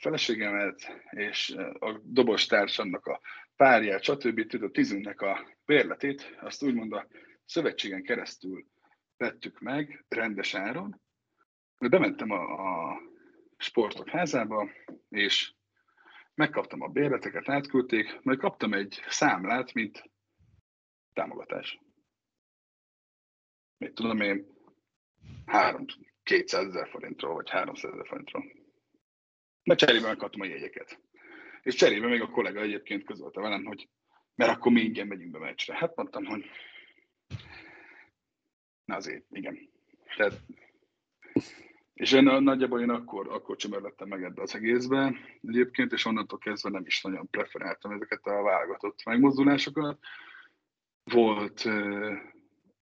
feleségemet 0.00 1.02
és 1.10 1.54
a 1.78 2.00
dobos 2.02 2.46
társamnak 2.46 3.06
a 3.06 3.20
párját, 3.56 4.02
stb. 4.02 4.46
tudod, 4.46 4.72
tízünknek 4.72 5.20
a 5.20 5.46
bérletét, 5.64 6.36
azt 6.40 6.62
úgymond 6.62 6.92
a 6.92 7.06
szövetségen 7.44 8.02
keresztül 8.02 8.66
vettük 9.16 9.60
meg 9.60 10.04
rendes 10.08 10.54
áron. 10.54 11.00
Bementem 11.78 12.30
a, 12.30 12.42
a 12.90 13.00
sportok 13.56 14.08
házába, 14.08 14.70
és 15.08 15.52
megkaptam 16.34 16.80
a 16.80 16.88
bérleteket, 16.88 17.48
átküldték, 17.48 18.18
majd 18.22 18.38
kaptam 18.38 18.72
egy 18.72 19.02
számlát, 19.08 19.72
mint 19.72 20.10
támogatás. 21.12 21.80
Mit 23.78 23.94
tudom 23.94 24.20
én, 24.20 24.46
3, 25.46 25.84
200 26.22 26.66
ezer 26.66 26.88
forintról, 26.88 27.34
vagy 27.34 27.50
300 27.50 27.92
ezer 27.92 28.06
forintról. 28.06 28.57
De 29.68 29.74
cserébe 29.74 30.06
megkaptam 30.06 30.40
a 30.40 30.44
jegyeket. 30.44 31.00
És 31.62 31.74
cserébe 31.74 32.06
még 32.06 32.20
a 32.20 32.30
kollega 32.30 32.60
egyébként 32.60 33.04
közölte 33.04 33.40
velem, 33.40 33.64
hogy 33.64 33.88
mert 34.34 34.50
akkor 34.50 34.72
mi 34.72 34.80
ingyen 34.80 35.06
megyünk 35.06 35.30
be 35.30 35.38
meccsre. 35.38 35.74
Hát 35.74 35.96
mondtam, 35.96 36.24
hogy 36.24 36.50
na 38.84 38.94
azért, 38.94 39.24
igen. 39.30 39.70
Tehát, 40.16 40.40
és 41.94 42.12
én 42.12 42.22
nagyjából 42.22 42.80
én 42.80 42.90
akkor, 42.90 43.28
akkor 43.28 43.56
csömerlettem 43.56 44.08
meg 44.08 44.22
ebbe 44.22 44.42
az 44.42 44.54
egészbe 44.54 45.14
egyébként, 45.42 45.92
és 45.92 46.04
onnantól 46.04 46.38
kezdve 46.38 46.70
nem 46.70 46.86
is 46.86 47.02
nagyon 47.02 47.30
preferáltam 47.30 47.92
ezeket 47.92 48.26
a 48.26 48.42
válogatott 48.42 49.04
megmozdulásokat. 49.04 49.98
Volt 51.04 51.68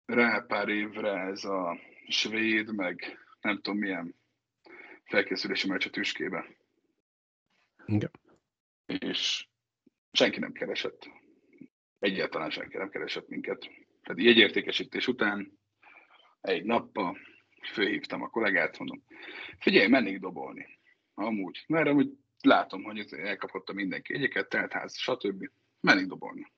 rá 0.07 0.41
pár 0.41 0.69
évre 0.69 1.19
ez 1.19 1.45
a 1.45 1.79
svéd, 2.09 2.75
meg 2.75 3.19
nem 3.41 3.61
tudom 3.61 3.79
milyen 3.79 4.15
felkészülési 5.05 5.69
meccs 5.69 5.87
a 5.87 5.91
tüskébe. 5.91 6.63
Igen. 7.87 8.11
És 8.87 9.49
senki 10.13 10.39
nem 10.39 10.53
keresett. 10.53 11.11
Egyáltalán 11.99 12.51
senki 12.51 12.77
nem 12.77 12.89
keresett 12.89 13.29
minket. 13.29 13.71
Tehát 14.03 14.23
jegyértékesítés 14.23 15.09
után 15.09 15.59
egy 16.41 16.65
nappal 16.65 17.19
főhívtam 17.73 18.23
a 18.23 18.29
kollégát, 18.29 18.79
mondom, 18.79 19.03
figyelj, 19.59 19.89
mennék 19.89 20.19
dobolni. 20.19 20.79
Amúgy, 21.15 21.65
mert 21.69 21.89
amúgy 21.89 22.13
látom, 22.41 22.83
hogy 22.83 23.13
elkapott 23.13 23.73
mindenki 23.73 24.13
jegyeket, 24.13 24.49
teltház, 24.49 24.97
stb. 24.97 25.51
Mennék 25.81 26.07
dobolni. 26.07 26.53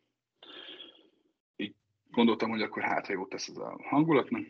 Így 1.56 1.74
gondoltam, 2.10 2.50
hogy 2.50 2.62
akkor 2.62 2.82
hát, 2.82 3.06
ha 3.06 3.12
jót 3.12 3.28
tesz 3.28 3.48
ez 3.48 3.56
a 3.56 3.76
hangulatnak. 3.82 4.46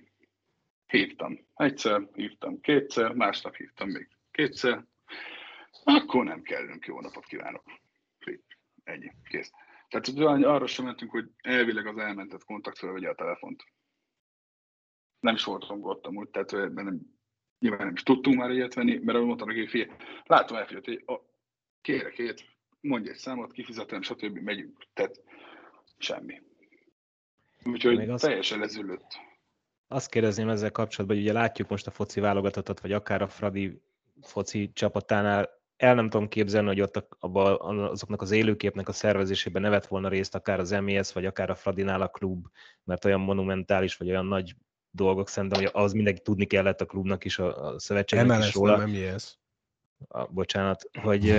Hívtam 0.87 1.47
egyszer, 1.55 2.09
hívtam 2.15 2.61
kétszer, 2.61 3.13
másnap 3.13 3.55
hívtam 3.55 3.89
még 3.89 4.09
kétszer. 4.31 4.85
Akkor 5.89 6.25
nem 6.25 6.43
kellünk, 6.43 6.87
jó 6.87 7.01
napot 7.01 7.25
kívánok. 7.25 7.63
Flip. 8.19 8.43
Ennyi, 8.85 9.13
kész. 9.29 9.51
Tehát 9.89 10.09
arra 10.45 10.67
sem 10.67 10.85
mentünk, 10.85 11.11
hogy 11.11 11.31
elvileg 11.37 11.87
az 11.87 11.99
elmentett 11.99 12.45
kontakt 12.45 12.79
felvegye 12.79 13.09
a 13.09 13.15
telefont 13.15 13.65
nem 15.27 15.35
is 15.35 15.45
voltunk 15.45 15.87
ott 15.87 16.07
amúgy, 16.07 16.29
tehát 16.29 16.51
nem, 16.75 17.01
nyilván 17.59 17.87
nem 17.87 17.95
is 17.95 18.03
tudtunk 18.03 18.37
már 18.37 18.51
ilyet 18.51 18.75
venni, 18.75 18.95
mert 18.95 19.15
ahogy 19.17 19.27
mondtam 19.27 19.49
neki, 19.49 19.67
figyelj, 19.67 19.91
látom 20.25 20.57
elfigyelt, 20.57 20.85
hogy 20.85 21.03
a, 21.07 21.21
kérek 21.81 22.19
ilyet, 22.19 22.45
mondj 22.81 23.09
egy 23.09 23.17
számot, 23.17 23.53
kifizetem, 23.53 24.03
stb. 24.03 24.39
megyünk. 24.39 24.87
Tehát 24.93 25.23
semmi. 25.99 26.43
Úgyhogy 27.65 27.97
Még 27.97 28.15
teljesen 28.17 28.59
lezülött. 28.59 29.21
Azt 29.89 30.11
kérdezném 30.11 30.49
ezzel 30.49 30.71
kapcsolatban, 30.71 31.17
hogy 31.17 31.27
ugye 31.27 31.35
látjuk 31.35 31.69
most 31.69 31.87
a 31.87 31.91
foci 31.91 32.21
válogatottat, 32.21 32.81
vagy 32.81 32.93
akár 32.93 33.23
a 33.23 33.29
Fradi 33.29 33.81
foci 34.23 34.73
csapatánál, 34.73 35.56
el 35.77 35.95
nem 35.95 36.09
tudom 36.09 36.29
képzelni, 36.29 36.69
hogy 36.69 36.81
ott 36.81 37.07
abba, 37.19 37.57
azoknak 37.91 38.23
az 38.23 38.31
élőképnek 38.31 38.89
a 38.89 38.93
szervezésében 38.93 39.63
nevet 39.63 39.87
volna 39.87 40.09
részt 40.09 40.35
akár 40.35 40.61
az 40.61 40.71
MES, 40.71 41.13
vagy 41.13 41.27
akár 41.27 41.51
a 41.51 41.55
Fradinál 41.55 42.03
a 42.03 42.09
klub, 42.09 42.47
mert 42.85 43.05
olyan 43.05 43.21
monumentális, 43.21 43.97
vagy 43.97 44.09
olyan 44.09 44.27
nagy 44.27 44.57
dolgok, 44.91 45.29
szerintem, 45.29 45.61
hogy 45.61 45.71
az 45.73 45.93
mindenki 45.93 46.21
tudni 46.21 46.45
kellett 46.45 46.81
a 46.81 46.87
klubnak 46.87 47.25
is, 47.25 47.39
a, 47.39 47.67
a 47.67 47.79
szövetségnek 47.79 48.37
MLS, 48.37 48.49
is 48.49 48.55
róla. 48.55 48.77
Nem 48.77 48.95
ez. 48.95 49.35
A, 50.09 50.27
bocsánat, 50.27 50.91
hogy, 51.03 51.35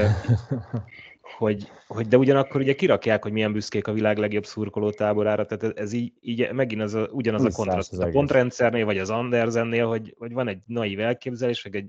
hogy, 1.38 1.72
hogy, 1.88 2.08
de 2.08 2.18
ugyanakkor 2.18 2.62
ugye 2.62 2.76
kirakják, 2.76 3.24
hogy 3.24 3.32
milyen 3.32 3.54
büszkék 3.54 3.88
a 3.88 3.92
világ 3.94 4.18
legjobb 4.18 4.46
szurkoló 4.46 4.90
táborára, 4.90 5.46
tehát 5.46 5.78
ez 5.78 5.94
így, 5.94 6.14
így 6.20 6.52
megint 6.52 6.82
az 6.82 6.94
a, 6.94 7.08
ugyanaz 7.12 7.46
a 7.46 7.50
kontraszt. 7.50 7.94
A 7.94 8.10
pontrendszernél, 8.10 8.86
vagy 8.86 8.98
az 8.98 9.10
Andersennél, 9.10 9.88
hogy, 9.88 10.16
hogy 10.18 10.34
van 10.34 10.48
egy 10.48 10.60
naív 10.66 11.00
elképzelés, 11.00 11.64
vagy 11.64 11.76
egy 11.76 11.88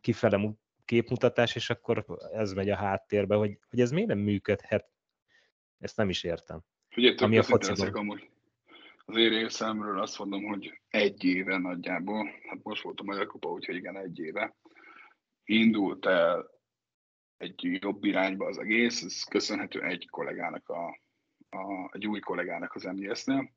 kifele 0.00 0.36
képmutatás, 0.88 1.54
és 1.54 1.70
akkor 1.70 2.04
ez 2.32 2.52
megy 2.52 2.70
a 2.70 2.76
háttérbe, 2.76 3.34
hogy, 3.34 3.58
hogy 3.70 3.80
ez 3.80 3.90
miért 3.90 4.08
nem 4.08 4.18
működhet. 4.18 4.88
Ezt 5.78 5.96
nem 5.96 6.08
is 6.08 6.24
értem. 6.24 6.60
Figyelj, 6.88 7.14
Ami 7.16 7.38
a 7.38 7.42
fociban. 7.42 7.94
amúgy 7.94 8.28
az 9.04 9.16
én 9.16 9.28
részemről 9.28 10.00
azt 10.00 10.18
mondom, 10.18 10.44
hogy 10.44 10.80
egy 10.88 11.24
éve 11.24 11.58
nagyjából, 11.58 12.30
hát 12.48 12.62
most 12.62 12.82
volt 12.82 13.00
a 13.00 13.02
Magyar 13.02 13.26
Kupa, 13.26 13.48
úgyhogy 13.48 13.74
igen, 13.74 13.96
egy 13.96 14.18
éve, 14.18 14.56
indult 15.44 16.06
el 16.06 16.50
egy 17.36 17.78
jobb 17.80 18.04
irányba 18.04 18.46
az 18.46 18.58
egész, 18.58 19.02
ez 19.02 19.22
köszönhető 19.22 19.82
egy 19.82 20.08
kollégának, 20.10 20.68
a, 20.68 21.00
a, 21.50 21.90
egy 21.92 22.06
új 22.06 22.20
kollégának 22.20 22.74
az 22.74 22.82
MGS-nél. 22.82 23.52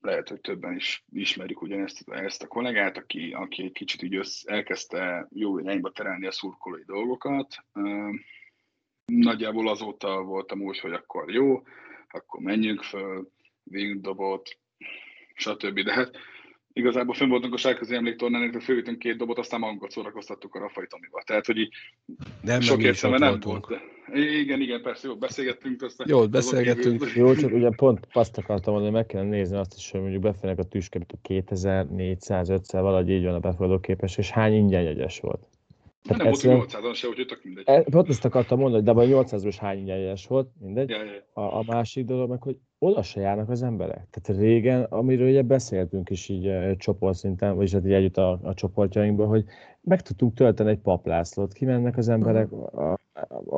Lehet, 0.00 0.28
hogy 0.28 0.40
többen 0.40 0.74
is 0.74 1.04
ismerik 1.12 1.62
ugyanezt 1.62 2.08
ezt 2.08 2.42
a 2.42 2.46
kollégát, 2.46 2.96
aki, 2.96 3.32
aki 3.32 3.62
egy 3.62 3.72
kicsit 3.72 4.02
így 4.02 4.14
össz, 4.14 4.46
elkezdte 4.46 5.28
jó 5.30 5.58
irányba 5.58 5.90
terelni 5.90 6.26
a 6.26 6.32
szurkolói 6.32 6.84
dolgokat. 6.84 7.64
Nagyjából 9.04 9.68
azóta 9.68 10.22
voltam 10.22 10.62
úgy, 10.62 10.78
hogy 10.78 10.92
akkor 10.92 11.30
jó, 11.30 11.62
akkor 12.08 12.40
menjünk 12.40 12.82
föl, 12.82 13.30
dobott, 13.94 14.58
stb. 15.34 15.80
De 15.80 15.92
hát 15.92 16.16
igazából 16.78 17.14
fönn 17.14 17.28
voltunk 17.28 17.54
a 17.54 17.56
sárközi 17.56 17.94
emléktornán, 17.94 18.42
illetve 18.42 18.60
fölvittünk 18.60 18.98
két 18.98 19.16
dobot, 19.16 19.38
aztán 19.38 19.60
magunkat 19.60 19.90
szórakoztattuk 19.90 20.54
a 20.54 20.58
Rafai 20.58 20.86
Tomival. 20.86 21.22
Tehát, 21.26 21.46
hogy 21.46 21.56
így 21.56 21.72
nem, 22.40 22.60
sok 22.60 22.82
értelme 22.82 23.18
nem 23.18 23.28
voltunk. 23.28 23.68
volt. 23.68 23.80
De... 23.80 24.20
Igen, 24.20 24.60
igen, 24.60 24.82
persze, 24.82 25.08
jó, 25.08 25.16
beszélgettünk. 25.16 25.82
Aztán 25.82 26.06
jó, 26.10 26.28
beszélgettünk. 26.28 27.12
Jó, 27.14 27.34
csak 27.34 27.52
ugye 27.52 27.70
pont 27.76 28.06
azt 28.12 28.38
akartam 28.38 28.72
mondani, 28.72 28.94
meg 28.94 29.06
kellene 29.06 29.30
nézni 29.30 29.56
azt 29.56 29.74
is, 29.76 29.90
hogy 29.90 30.00
mondjuk 30.00 30.22
befejnek 30.22 30.58
a 30.58 30.62
tüskebit 30.62 31.12
a 31.12 31.18
2400, 31.22 32.48
500, 32.48 32.82
valahogy 32.82 33.10
így 33.10 33.24
van 33.24 33.34
a 33.34 33.38
befogadó 33.38 33.80
képes, 33.80 34.16
és 34.16 34.30
hány 34.30 34.54
ingyen 34.54 34.82
jegyes 34.82 35.20
volt. 35.20 35.47
Tehát 36.08 36.42
nem 36.42 36.56
volt 36.56 36.70
800-on 36.70 36.94
se, 36.94 37.08
úgyhogy 37.08 37.26
tök 37.26 37.44
mindegy. 37.44 37.64
E, 37.66 37.82
pont 37.82 38.08
ezt 38.08 38.24
akartam 38.24 38.58
mondani, 38.58 38.82
de 38.82 38.90
a 38.90 38.94
800-os 38.94 39.56
hány 39.60 39.78
ingyenes 39.78 40.26
volt, 40.26 40.50
mindegy. 40.60 40.88
Ja, 40.88 40.96
ja. 41.04 41.42
A, 41.42 41.58
a, 41.58 41.64
másik 41.66 42.04
dolog 42.04 42.28
meg, 42.28 42.42
hogy 42.42 42.58
oda 42.78 43.02
se 43.02 43.20
járnak 43.20 43.48
az 43.48 43.62
emberek. 43.62 44.06
Tehát 44.10 44.40
régen, 44.40 44.82
amiről 44.82 45.28
ugye 45.28 45.42
beszéltünk 45.42 46.10
is 46.10 46.28
így 46.28 46.46
uh, 46.46 46.76
csoportszinten, 46.76 47.56
vagyis 47.56 47.72
hát 47.72 47.84
így 47.84 47.92
együtt 47.92 48.16
a, 48.16 48.40
a 48.42 48.54
csoportjainkban, 48.54 49.26
hogy 49.26 49.44
meg 49.80 50.02
tudtunk 50.02 50.34
tölteni 50.34 50.70
egy 50.70 50.78
paplászlót, 50.78 51.52
kimennek 51.52 51.96
az 51.96 52.08
emberek 52.08 52.52
a, 52.52 52.92
a, 52.92 52.98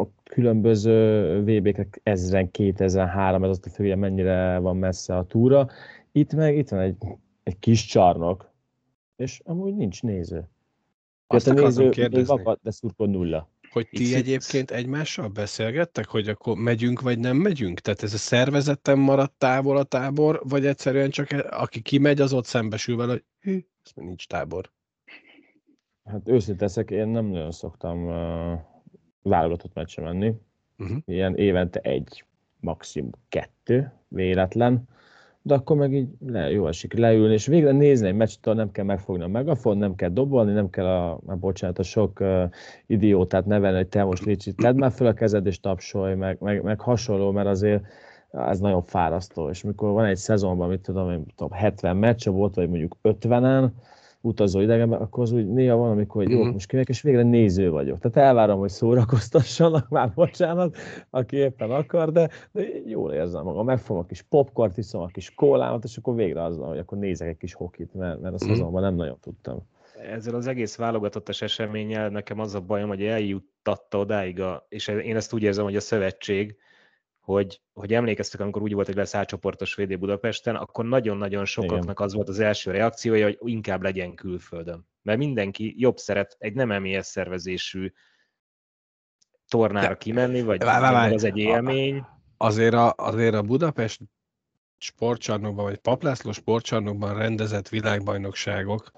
a 0.01 0.09
különböző 0.25 1.41
VB-kek 1.43 2.01
ezren, 2.03 2.51
2000, 2.51 3.09
3000, 3.09 3.49
azt 3.49 3.77
hogy 3.77 3.97
mennyire 3.97 4.59
van 4.59 4.77
messze 4.77 5.17
a 5.17 5.27
túra. 5.27 5.69
Itt 6.13 6.35
meg 6.35 6.57
itt 6.57 6.69
van 6.69 6.81
egy, 6.81 6.97
egy 7.43 7.59
kis 7.59 7.85
csarnok, 7.85 8.51
és 9.17 9.41
amúgy 9.45 9.77
nincs 9.77 10.03
néző. 10.03 10.49
Azt 11.33 11.49
a 11.49 11.53
néző 11.53 11.89
kérdezni. 11.89 12.41
Akad, 12.41 12.59
de 12.63 12.71
szurkol 12.71 13.07
nulla. 13.07 13.49
Hogy 13.71 13.89
ti 13.89 14.05
X, 14.05 14.13
egyébként 14.13 14.71
egymással 14.71 15.29
beszélgettek, 15.29 16.07
hogy 16.07 16.29
akkor 16.29 16.57
megyünk 16.57 17.01
vagy 17.01 17.19
nem 17.19 17.37
megyünk? 17.37 17.81
Tehát 17.81 18.03
ez 18.03 18.15
a 18.15 18.19
szervezetten 18.19 18.99
maradt 18.99 19.33
távol 19.39 19.77
a 19.77 19.83
tábor, 19.83 20.41
vagy 20.49 20.67
egyszerűen 20.67 21.11
csak 21.11 21.33
e- 21.33 21.47
aki 21.51 21.81
kimegy, 21.81 22.21
az 22.21 22.33
ott 22.33 22.45
szembesül 22.45 22.97
vele, 22.97 23.13
hogy 23.13 23.25
hű, 23.41 23.65
ez 23.85 23.93
nincs 23.95 24.27
tábor. 24.27 24.71
Hát 26.05 26.29
őszintén 26.29 26.67
leszek, 26.67 26.91
én 26.91 27.09
nem 27.09 27.27
nagyon 27.27 27.53
szoktam 27.53 28.07
uh, 28.07 28.59
válogatott 29.23 29.75
meccse 29.75 30.03
menni. 30.03 30.33
Uh-huh. 30.79 30.99
Ilyen 31.05 31.37
évente 31.37 31.81
egy, 31.81 32.25
maximum 32.61 33.11
kettő, 33.29 33.93
véletlen. 34.09 34.89
De 35.43 35.55
akkor 35.55 35.77
meg 35.77 35.93
így 35.93 36.09
le, 36.27 36.51
jó 36.51 36.67
esik 36.67 36.93
leülni, 36.93 37.33
és 37.33 37.47
végre 37.47 37.73
nézni 37.73 38.07
egy 38.07 38.15
meccset, 38.15 38.55
nem 38.55 38.71
kell 38.71 38.85
megfogni 38.85 39.23
a 39.23 39.29
megafon, 39.29 39.79
nem 39.79 39.95
kell 39.95 40.09
dobolni, 40.09 40.53
nem 40.53 40.71
kell 40.71 40.87
a, 40.87 41.21
a 41.27 41.37
bocsánat, 41.37 41.79
a 41.79 41.83
sok 41.83 42.21
uh, 42.21 42.43
idiótát 42.87 43.47
nevelni, 43.47 43.77
hogy 43.77 43.89
te 43.89 44.05
most 44.05 44.25
Ricsi, 44.25 44.53
tedd 44.53 44.77
már 44.77 44.93
fel 44.93 45.07
a 45.07 45.13
kezed 45.13 45.47
és 45.47 45.61
tapsolj, 45.61 46.15
meg, 46.15 46.37
meg, 46.41 46.63
meg 46.63 46.81
hasonló, 46.81 47.31
mert 47.31 47.49
azért 47.49 47.83
ez 48.31 48.61
nagyon 48.61 48.83
fárasztó, 48.83 49.49
és 49.49 49.63
mikor 49.63 49.91
van 49.93 50.05
egy 50.05 50.17
szezonban, 50.17 50.69
mit 50.69 50.81
tudom, 50.81 51.11
én, 51.11 51.27
tudom 51.37 51.53
70 51.53 51.97
meccs 51.97 52.27
volt, 52.27 52.55
vagy 52.55 52.69
mondjuk 52.69 52.97
50-en, 53.03 53.69
utazó 54.21 54.61
idegenben, 54.61 55.01
akkor 55.01 55.23
az 55.23 55.33
úgy 55.33 55.49
néha 55.49 55.77
van, 55.77 55.91
amikor 55.91 56.31
jó, 56.31 56.39
uh-huh. 56.39 56.53
most 56.53 56.67
kimegyek, 56.67 56.91
és 56.91 57.03
végre 57.03 57.23
néző 57.23 57.71
vagyok. 57.71 57.99
Tehát 57.99 58.29
elvárom, 58.29 58.59
hogy 58.59 58.71
szórakoztassanak, 58.71 59.89
már 59.99 60.13
bocsánat, 60.15 60.77
aki 61.11 61.37
éppen 61.37 61.71
akar, 61.71 62.13
de, 62.13 62.31
de 62.53 62.63
jól 62.87 63.13
érzem 63.13 63.45
magam. 63.45 63.65
Megfogom 63.65 64.03
a 64.03 64.07
kis 64.07 64.23
popcorn, 64.23 64.73
iszom 64.77 65.03
a 65.03 65.07
kis 65.07 65.35
kólámat, 65.35 65.85
és 65.85 65.97
akkor 65.97 66.15
végre 66.15 66.43
az, 66.43 66.57
hogy 66.57 66.79
akkor 66.79 66.99
nézek 66.99 67.29
egy 67.29 67.37
kis 67.37 67.55
hokit, 67.55 67.95
mert, 67.95 68.21
mert 68.21 68.35
a 68.35 68.39
szezonban 68.39 68.83
nem 68.83 68.95
nagyon 68.95 69.17
tudtam. 69.21 69.59
Ezzel 70.13 70.35
az 70.35 70.47
egész 70.47 70.77
válogatottas 70.77 71.43
eseménnyel 71.43 72.09
nekem 72.09 72.41
az 72.41 72.55
a 72.55 72.61
bajom, 72.61 72.89
hogy 72.89 73.03
eljuttatta 73.03 73.99
odáig, 73.99 74.41
a, 74.41 74.67
és 74.69 74.89
én 74.89 75.17
ezt 75.17 75.33
úgy 75.33 75.43
érzem, 75.43 75.65
hogy 75.65 75.77
a 75.77 75.81
szövetség, 75.81 76.57
hogy, 77.21 77.61
hogy 77.73 77.95
emlékeztek, 77.95 78.41
amikor 78.41 78.63
úgy 78.63 78.73
volt, 78.73 78.87
hogy 78.87 78.97
lesz 78.97 79.15
átcsoportos 79.15 79.75
VD 79.75 79.99
Budapesten, 79.99 80.57
akkor 80.57 80.85
nagyon-nagyon 80.85 81.45
sokaknak 81.45 81.83
Igen. 81.83 82.07
az 82.07 82.15
volt 82.15 82.29
az 82.29 82.41
első 82.41 82.71
reakciója, 82.71 83.25
hogy 83.25 83.39
inkább 83.41 83.83
legyen 83.83 84.15
külföldön. 84.15 84.89
Mert 85.03 85.19
mindenki 85.19 85.75
jobb 85.79 85.99
szeret 85.99 86.37
egy 86.39 86.55
nem 86.55 86.83
MES 86.83 87.07
szervezésű 87.07 87.93
tornára 89.49 89.97
kimenni, 89.97 90.43
vagy 90.43 90.63
várj, 90.63 90.95
várj, 90.95 91.15
az 91.15 91.25
egy 91.25 91.37
élmény. 91.37 92.07
Azért 92.37 92.75
a, 92.75 92.95
azért 92.97 93.35
a 93.35 93.43
Budapest 93.43 94.01
sportcsarnokban, 94.79 95.65
vagy 95.65 95.79
Paplászló 95.79 96.33
sportcsarnokban 96.33 97.17
rendezett 97.17 97.69
világbajnokságok, 97.69 98.91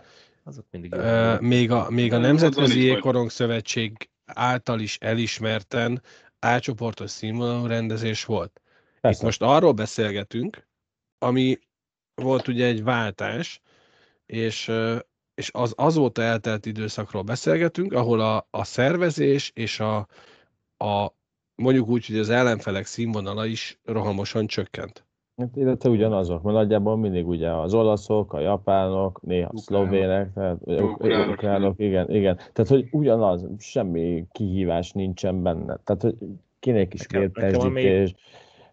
azok 0.44 0.66
mindig 0.70 0.92
uh, 0.92 1.40
még 1.40 1.70
a, 1.70 1.90
még 1.90 2.12
a 2.12 2.18
Nemzetközi 2.18 2.80
Jégkorong 2.80 3.30
Szövetség 3.30 4.10
által 4.24 4.80
is 4.80 4.98
elismerten 5.00 6.02
átcsoportos 6.44 7.10
színvonalú 7.10 7.66
rendezés 7.66 8.24
volt. 8.24 8.60
Persze. 9.00 9.18
Itt 9.18 9.24
most 9.24 9.42
arról 9.42 9.72
beszélgetünk, 9.72 10.66
ami 11.18 11.58
volt 12.14 12.48
ugye 12.48 12.66
egy 12.66 12.82
váltás, 12.82 13.60
és, 14.26 14.70
és 15.34 15.50
az 15.52 15.72
azóta 15.76 16.22
eltelt 16.22 16.66
időszakról 16.66 17.22
beszélgetünk, 17.22 17.92
ahol 17.92 18.20
a, 18.20 18.46
a 18.50 18.64
szervezés 18.64 19.50
és 19.54 19.80
a, 19.80 20.08
a 20.76 21.14
mondjuk 21.54 21.88
úgy, 21.88 22.06
hogy 22.06 22.18
az 22.18 22.30
ellenfelek 22.30 22.86
színvonala 22.86 23.46
is 23.46 23.78
rohamosan 23.84 24.46
csökkent. 24.46 25.06
Hát, 25.42 25.56
illetve 25.56 25.88
ugyanazok, 25.88 26.42
mert 26.42 26.56
nagyjából 26.56 26.96
mindig 26.96 27.28
ugye 27.28 27.50
az 27.50 27.74
olaszok, 27.74 28.32
a 28.32 28.40
japánok, 28.40 29.22
néha 29.22 29.50
a 29.54 29.58
szlovének, 29.58 30.32
tehát, 30.32 30.56
ukránok, 30.66 31.32
ukránok, 31.32 31.74
igen, 31.78 32.10
igen. 32.10 32.36
Tehát, 32.36 32.70
hogy 32.70 32.88
ugyanaz, 32.90 33.46
semmi 33.58 34.24
kihívás 34.32 34.92
nincsen 34.92 35.42
benne. 35.42 35.78
Tehát, 35.84 36.02
hogy 36.02 36.14
kéne 36.58 36.78
egy 36.78 36.88
kis 36.88 37.06
vértesdítés, 37.06 38.14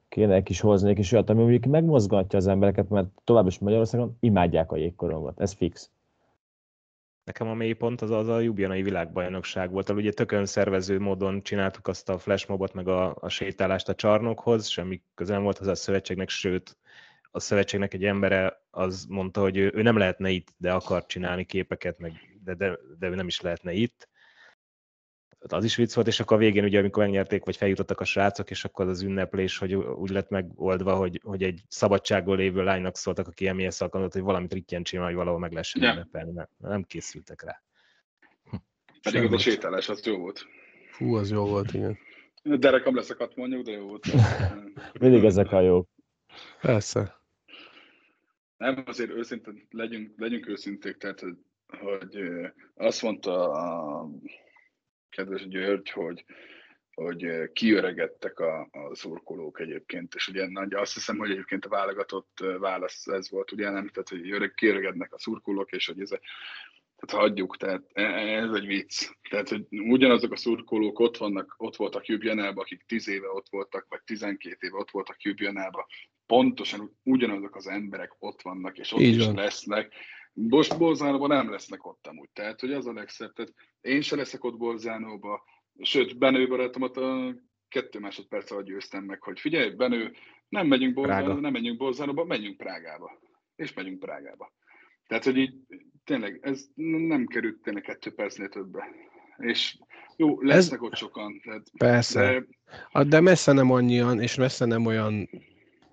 kéne 0.09 0.33
egy 0.33 0.43
kis 0.43 0.59
hozni 0.59 0.89
egy 0.89 0.95
kis 0.95 1.11
olyat, 1.11 1.29
ami 1.29 1.39
mondjuk 1.39 1.65
megmozgatja 1.65 2.39
az 2.39 2.47
embereket, 2.47 2.89
mert 2.89 3.07
tovább 3.23 3.47
is 3.47 3.59
Magyarországon 3.59 4.17
imádják 4.19 4.71
a 4.71 4.77
jégkorongot, 4.77 5.39
ez 5.39 5.53
fix. 5.53 5.91
Nekem 7.29 7.47
a 7.47 7.53
mélypont 7.53 8.01
az, 8.01 8.11
az 8.11 8.27
a 8.27 8.39
Jubianai 8.39 8.81
világbajnokság 8.81 9.71
volt, 9.71 9.89
ahol 9.89 10.01
ugye 10.01 10.11
tökön 10.11 10.45
szervező 10.45 10.99
módon 10.99 11.41
csináltuk 11.43 11.87
azt 11.87 12.09
a 12.09 12.17
flashmobot, 12.17 12.73
meg 12.73 12.87
a, 12.87 13.15
a 13.19 13.29
sétálást 13.29 13.89
a 13.89 13.95
csarnokhoz, 13.95 14.67
semmi 14.67 15.01
közel 15.15 15.39
volt 15.39 15.57
az 15.57 15.67
a 15.67 15.75
szövetségnek, 15.75 16.29
sőt, 16.29 16.77
a 17.31 17.39
szövetségnek 17.39 17.93
egy 17.93 18.05
embere 18.05 18.61
az 18.69 19.05
mondta, 19.09 19.41
hogy 19.41 19.57
ő, 19.57 19.71
ő 19.75 19.81
nem 19.81 19.97
lehetne 19.97 20.29
itt, 20.29 20.53
de 20.57 20.71
akar 20.71 21.05
csinálni 21.05 21.45
képeket, 21.45 21.99
meg, 21.99 22.39
de, 22.43 22.53
de, 22.53 22.77
de 22.99 23.07
ő 23.07 23.15
nem 23.15 23.27
is 23.27 23.41
lehetne 23.41 23.71
itt 23.71 24.09
az 25.47 25.63
is 25.63 25.75
vicc 25.75 25.93
volt, 25.93 26.07
és 26.07 26.19
akkor 26.19 26.37
a 26.37 26.39
végén 26.39 26.63
ugye, 26.63 26.79
amikor 26.79 27.03
megnyerték, 27.03 27.45
vagy 27.45 27.57
feljutottak 27.57 27.99
a 27.99 28.05
srácok, 28.05 28.49
és 28.49 28.65
akkor 28.65 28.87
az 28.87 29.01
ünneplés, 29.01 29.57
hogy 29.57 29.75
úgy 29.75 30.09
lett 30.09 30.29
megoldva, 30.29 30.95
hogy, 30.95 31.21
hogy 31.23 31.43
egy 31.43 31.61
szabadságból 31.67 32.37
lévő 32.37 32.63
lánynak 32.63 32.97
szóltak, 32.97 33.27
aki 33.27 33.51
MES 33.51 33.81
alkalmazott, 33.81 34.15
hogy 34.15 34.23
valamit 34.23 34.53
rikkyen 34.53 34.83
csinál, 34.83 35.05
hogy 35.05 35.15
valahol 35.15 35.39
meg 35.39 35.51
lehessen 35.51 35.81
yeah. 35.81 35.95
ünnepelni, 35.95 36.31
mert 36.31 36.49
nem 36.57 36.83
készültek 36.83 37.41
rá. 37.41 37.63
Pedig 39.01 39.23
az 39.23 39.33
a 39.33 39.37
sétálás, 39.37 39.89
az 39.89 40.05
jó 40.05 40.17
volt. 40.17 40.45
Fú, 40.89 41.15
az 41.15 41.31
jó 41.31 41.45
volt, 41.45 41.73
igen. 41.73 41.97
Derekam 42.43 42.95
leszakadt 42.95 43.35
mondjuk, 43.35 43.65
de 43.65 43.71
jó 43.71 43.87
volt. 43.87 44.05
Mindig 44.99 45.23
ezek 45.23 45.51
a 45.51 45.61
jók. 45.61 45.89
Persze. 46.61 47.21
Nem, 48.57 48.83
azért 48.85 49.09
őszintén, 49.09 49.67
legyünk, 49.69 50.13
legyünk 50.17 50.47
őszinték, 50.47 50.97
tehát, 50.97 51.19
hogy, 51.19 51.37
hogy 51.67 52.19
azt 52.75 53.01
mondta 53.01 53.51
a 53.51 54.09
kedves 55.09 55.47
György, 55.47 55.89
hogy, 55.89 56.25
hogy 56.93 57.23
eh, 57.23 57.47
kiöregedtek 57.53 58.39
a, 58.39 58.59
a 58.71 58.95
szurkolók 58.95 59.59
egyébként, 59.59 60.15
és 60.15 60.27
ugye 60.27 60.47
nagy, 60.47 60.73
azt 60.73 60.93
hiszem, 60.93 61.17
hogy 61.17 61.31
egyébként 61.31 61.65
a 61.65 61.69
válogatott 61.69 62.39
eh, 62.41 62.57
válasz 62.57 63.07
ez 63.07 63.29
volt, 63.29 63.51
ugye 63.51 63.69
nem, 63.69 63.87
tehát 63.87 64.09
hogy 64.09 64.31
öreg, 64.31 64.53
kiöregednek 64.53 65.13
a 65.13 65.19
szurkolók, 65.19 65.71
és 65.71 65.85
hogy 65.85 66.01
ez, 66.01 66.11
tehát 66.99 67.25
hagyjuk, 67.25 67.57
tehát 67.57 67.81
e, 67.93 68.03
ez 68.43 68.51
egy 68.53 68.65
vicc. 68.65 69.09
Tehát, 69.29 69.49
hogy 69.49 69.65
ugyanazok 69.69 70.31
a 70.31 70.35
szurkolók 70.35 70.99
ott 70.99 71.17
vannak, 71.17 71.55
ott 71.57 71.75
voltak 71.75 72.05
Jubjanában, 72.05 72.63
akik 72.63 72.83
10 72.87 73.07
éve 73.07 73.27
ott 73.29 73.49
voltak, 73.49 73.85
vagy 73.89 74.01
12 74.05 74.57
éve 74.59 74.77
ott 74.77 74.91
voltak 74.91 75.21
Jubjanában, 75.21 75.85
pontosan 76.25 76.97
ugyanazok 77.03 77.55
az 77.55 77.67
emberek 77.67 78.15
ott 78.19 78.41
vannak, 78.41 78.77
és 78.77 78.91
ott 78.91 78.99
Így 78.99 79.15
is 79.17 79.25
van. 79.25 79.35
lesznek, 79.35 79.93
most 80.33 80.77
Bolzánóban 80.77 81.29
nem 81.29 81.51
lesznek 81.51 81.85
ott 81.85 82.07
amúgy. 82.07 82.29
Tehát, 82.33 82.59
hogy 82.59 82.73
az 82.73 82.85
a 82.85 82.93
legszebb. 82.93 83.33
Tehát 83.33 83.53
én 83.81 84.01
se 84.01 84.15
leszek 84.15 84.43
ott 84.43 84.57
Bolzánóba, 84.57 85.43
sőt, 85.81 86.17
Benő 86.17 86.47
barátomat 86.47 86.97
a 86.97 87.35
kettő 87.67 87.99
másodperc 87.99 88.51
alatt 88.51 88.65
győztem 88.65 89.03
meg, 89.03 89.21
hogy 89.21 89.39
figyelj, 89.39 89.69
Benő, 89.69 90.13
nem 90.49 90.67
megyünk 90.67 90.93
Bolzánóba, 90.93 91.39
nem 91.39 91.51
megyünk 91.51 91.77
Bolzánóba, 91.77 92.25
menjünk 92.25 92.57
Prágába. 92.57 93.19
És 93.55 93.73
megyünk 93.73 93.99
Prágába. 93.99 94.53
Tehát, 95.07 95.23
hogy 95.23 95.37
így 95.37 95.55
tényleg, 96.03 96.39
ez 96.41 96.65
nem 96.75 97.25
került 97.25 97.61
tényleg 97.61 97.83
kettő 97.83 98.13
percnél 98.13 98.49
többe. 98.49 98.87
És 99.37 99.77
jó, 100.15 100.41
lesznek 100.41 100.79
ez... 100.79 100.85
ott 100.85 100.95
sokan. 100.95 101.39
Tehát, 101.43 101.67
Persze. 101.77 102.45
De... 102.91 103.03
de 103.03 103.19
messze 103.19 103.51
nem 103.51 103.71
annyian, 103.71 104.21
és 104.21 104.35
messze 104.35 104.65
nem 104.65 104.85
olyan 104.85 105.29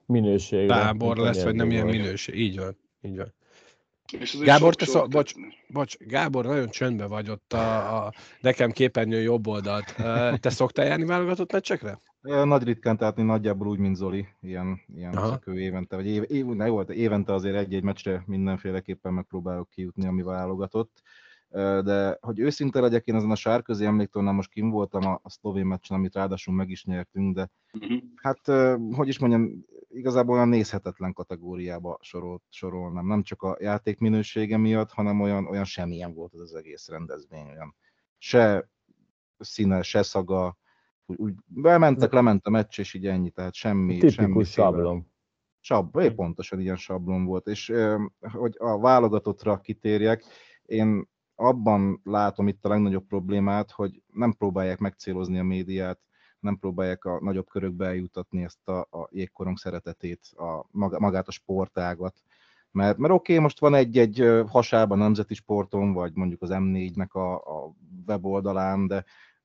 minőség. 0.07 0.69
Tábor 0.69 1.17
lesz, 1.17 1.43
vagy 1.43 1.55
nem 1.55 1.71
ilyen 1.71 1.87
minőség. 1.87 2.35
Így 2.35 2.59
van. 2.59 2.79
Így 3.01 3.17
van. 3.17 3.35
Gábor, 4.41 4.75
te 4.75 4.85
szó, 4.85 5.07
bocs, 5.07 5.33
bocs, 5.69 5.97
Gábor, 5.97 6.45
nagyon 6.45 6.69
csöndbe 6.69 7.07
vagy 7.07 7.31
ott 7.31 7.53
a, 7.53 8.05
a 8.07 8.13
nekem 8.41 8.71
képernyő 8.71 9.21
jobb 9.21 9.47
oldalt. 9.47 9.95
Te 10.41 10.51
szoktál 10.51 10.87
járni 10.87 11.05
válogatott 11.05 11.53
meccsekre? 11.53 12.01
Nagy 12.21 12.63
ritkán, 12.63 12.97
tehát 12.97 13.17
nagyjából 13.17 13.69
úgy, 13.69 13.79
mint 13.79 13.97
Zoli, 13.97 14.27
ilyen, 14.41 14.81
ilyen 14.95 15.13
szakő 15.13 15.61
évente, 15.61 15.97
vagy 15.97 16.07
év, 16.07 16.25
év, 16.29 16.45
ne 16.45 16.69
volt, 16.69 16.91
évente 16.91 17.33
azért 17.33 17.57
egy-egy 17.57 17.83
meccsre 17.83 18.23
mindenféleképpen 18.27 19.13
megpróbálok 19.13 19.71
kijutni, 19.71 20.07
ami 20.07 20.23
válogatott. 20.23 21.03
De 21.83 22.19
hogy 22.21 22.39
őszinte 22.39 22.81
legyek, 22.81 23.07
én 23.07 23.15
ezen 23.15 23.31
a 23.31 23.35
sárközi 23.35 23.85
emléktornán 23.85 24.35
most 24.35 24.51
kim 24.51 24.71
voltam 24.71 25.07
a, 25.07 25.21
a 25.23 25.31
szlovén 25.31 25.67
meccsen, 25.67 25.97
amit 25.97 26.15
ráadásul 26.15 26.55
meg 26.55 26.71
is 26.71 26.85
nyertünk, 26.85 27.35
de 27.35 27.51
uh-huh. 27.73 27.99
hát, 28.15 28.47
hogy 28.93 29.09
is 29.09 29.19
mondjam, 29.19 29.65
igazából 29.97 30.35
olyan 30.35 30.49
nézhetetlen 30.49 31.13
kategóriába 31.13 31.99
sorolt, 32.01 32.43
sorolnám. 32.49 33.07
Nem 33.07 33.23
csak 33.23 33.43
a 33.43 33.57
játék 33.61 33.99
minősége 33.99 34.57
miatt, 34.57 34.91
hanem 34.91 35.21
olyan, 35.21 35.47
olyan 35.47 35.65
semmilyen 35.65 36.15
volt 36.15 36.35
az, 36.35 36.41
az 36.41 36.55
egész 36.55 36.89
rendezvény. 36.89 37.47
Olyan 37.47 37.77
se 38.19 38.71
színe, 39.39 39.83
se 39.83 40.03
szaga. 40.03 40.59
Úgy, 41.07 41.19
úgy 41.19 41.35
bementek, 41.47 42.13
lement 42.13 42.47
a 42.47 42.51
meccs, 42.51 42.79
és 42.79 42.95
így 42.95 43.07
ennyi, 43.07 43.31
tehát 43.31 43.55
semmi. 43.55 43.93
Tipikus 43.99 44.15
semmi 44.15 44.45
sablon. 44.45 45.11
Sab, 45.61 45.97
épp 45.97 46.15
pontosan 46.15 46.61
ilyen 46.61 46.77
sablon 46.77 47.25
volt, 47.25 47.47
és 47.47 47.73
hogy 48.21 48.55
a 48.59 48.79
válogatottra 48.79 49.61
kitérjek, 49.61 50.25
én 50.63 51.09
abban 51.35 52.01
látom 52.05 52.49
itt 52.49 52.65
a 52.65 52.69
legnagyobb 52.69 53.07
problémát, 53.07 53.71
hogy 53.71 54.03
nem 54.13 54.33
próbálják 54.33 54.79
megcélozni 54.79 55.39
a 55.39 55.43
médiát, 55.43 56.01
nem 56.47 56.59
próbálják 56.59 57.05
a 57.05 57.19
nagyobb 57.23 57.49
körökbe 57.49 57.87
eljutatni 57.87 58.43
ezt 58.43 58.69
a, 58.69 58.81
a 58.81 59.09
jégkorong 59.11 59.59
szeretetét, 59.59 60.21
a, 60.37 60.67
magát 60.99 61.29
a 61.29 61.31
sportágat. 61.31 62.23
Mert, 62.71 62.99
mert 62.99 63.13
oké, 63.13 63.33
okay, 63.33 63.45
most 63.45 63.61
van 63.61 63.75
egy-egy 63.75 64.43
hasában 64.47 64.99
nemzeti 64.99 65.35
sporton, 65.35 65.93
vagy 65.93 66.13
mondjuk 66.15 66.43
az 66.43 66.51
M4-nek 66.53 67.11
a, 67.11 67.35
a 67.35 67.75
weboldalán, 68.07 68.87
de, 68.87 69.05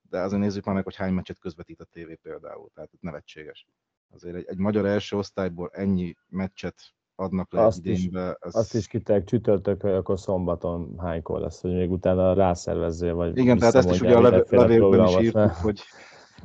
de 0.09 0.19
azért 0.19 0.41
nézzük 0.41 0.65
már 0.65 0.75
meg, 0.75 0.83
hogy 0.83 0.95
hány 0.95 1.13
meccset 1.13 1.39
közvetít 1.39 1.81
a 1.81 1.85
tévé 1.85 2.19
például, 2.21 2.69
tehát 2.73 2.89
nevetséges. 2.99 3.67
Azért 4.13 4.35
egy, 4.35 4.45
egy 4.47 4.57
magyar 4.57 4.85
első 4.85 5.17
osztályból 5.17 5.69
ennyi 5.73 6.15
meccset 6.29 6.75
adnak 7.15 7.53
le 7.53 7.65
azt 7.65 7.85
idénybe. 7.85 8.37
Ez... 8.39 8.55
Azt 8.55 8.75
is 8.75 8.87
kitek 8.87 9.23
csütörtök, 9.23 9.83
akkor 9.83 10.19
szombaton 10.19 10.95
hánykor 10.97 11.39
lesz, 11.39 11.61
hogy 11.61 11.73
még 11.73 11.91
utána 11.91 12.33
rászervezzél, 12.33 13.13
vagy 13.13 13.37
Igen, 13.37 13.57
tehát 13.57 13.75
ezt 13.75 13.91
is 13.91 14.01
ugye 14.01 14.15
a 14.15 14.43
levélben 14.49 15.07
is 15.07 15.17
írtuk, 15.19 15.51
hogy 15.51 15.81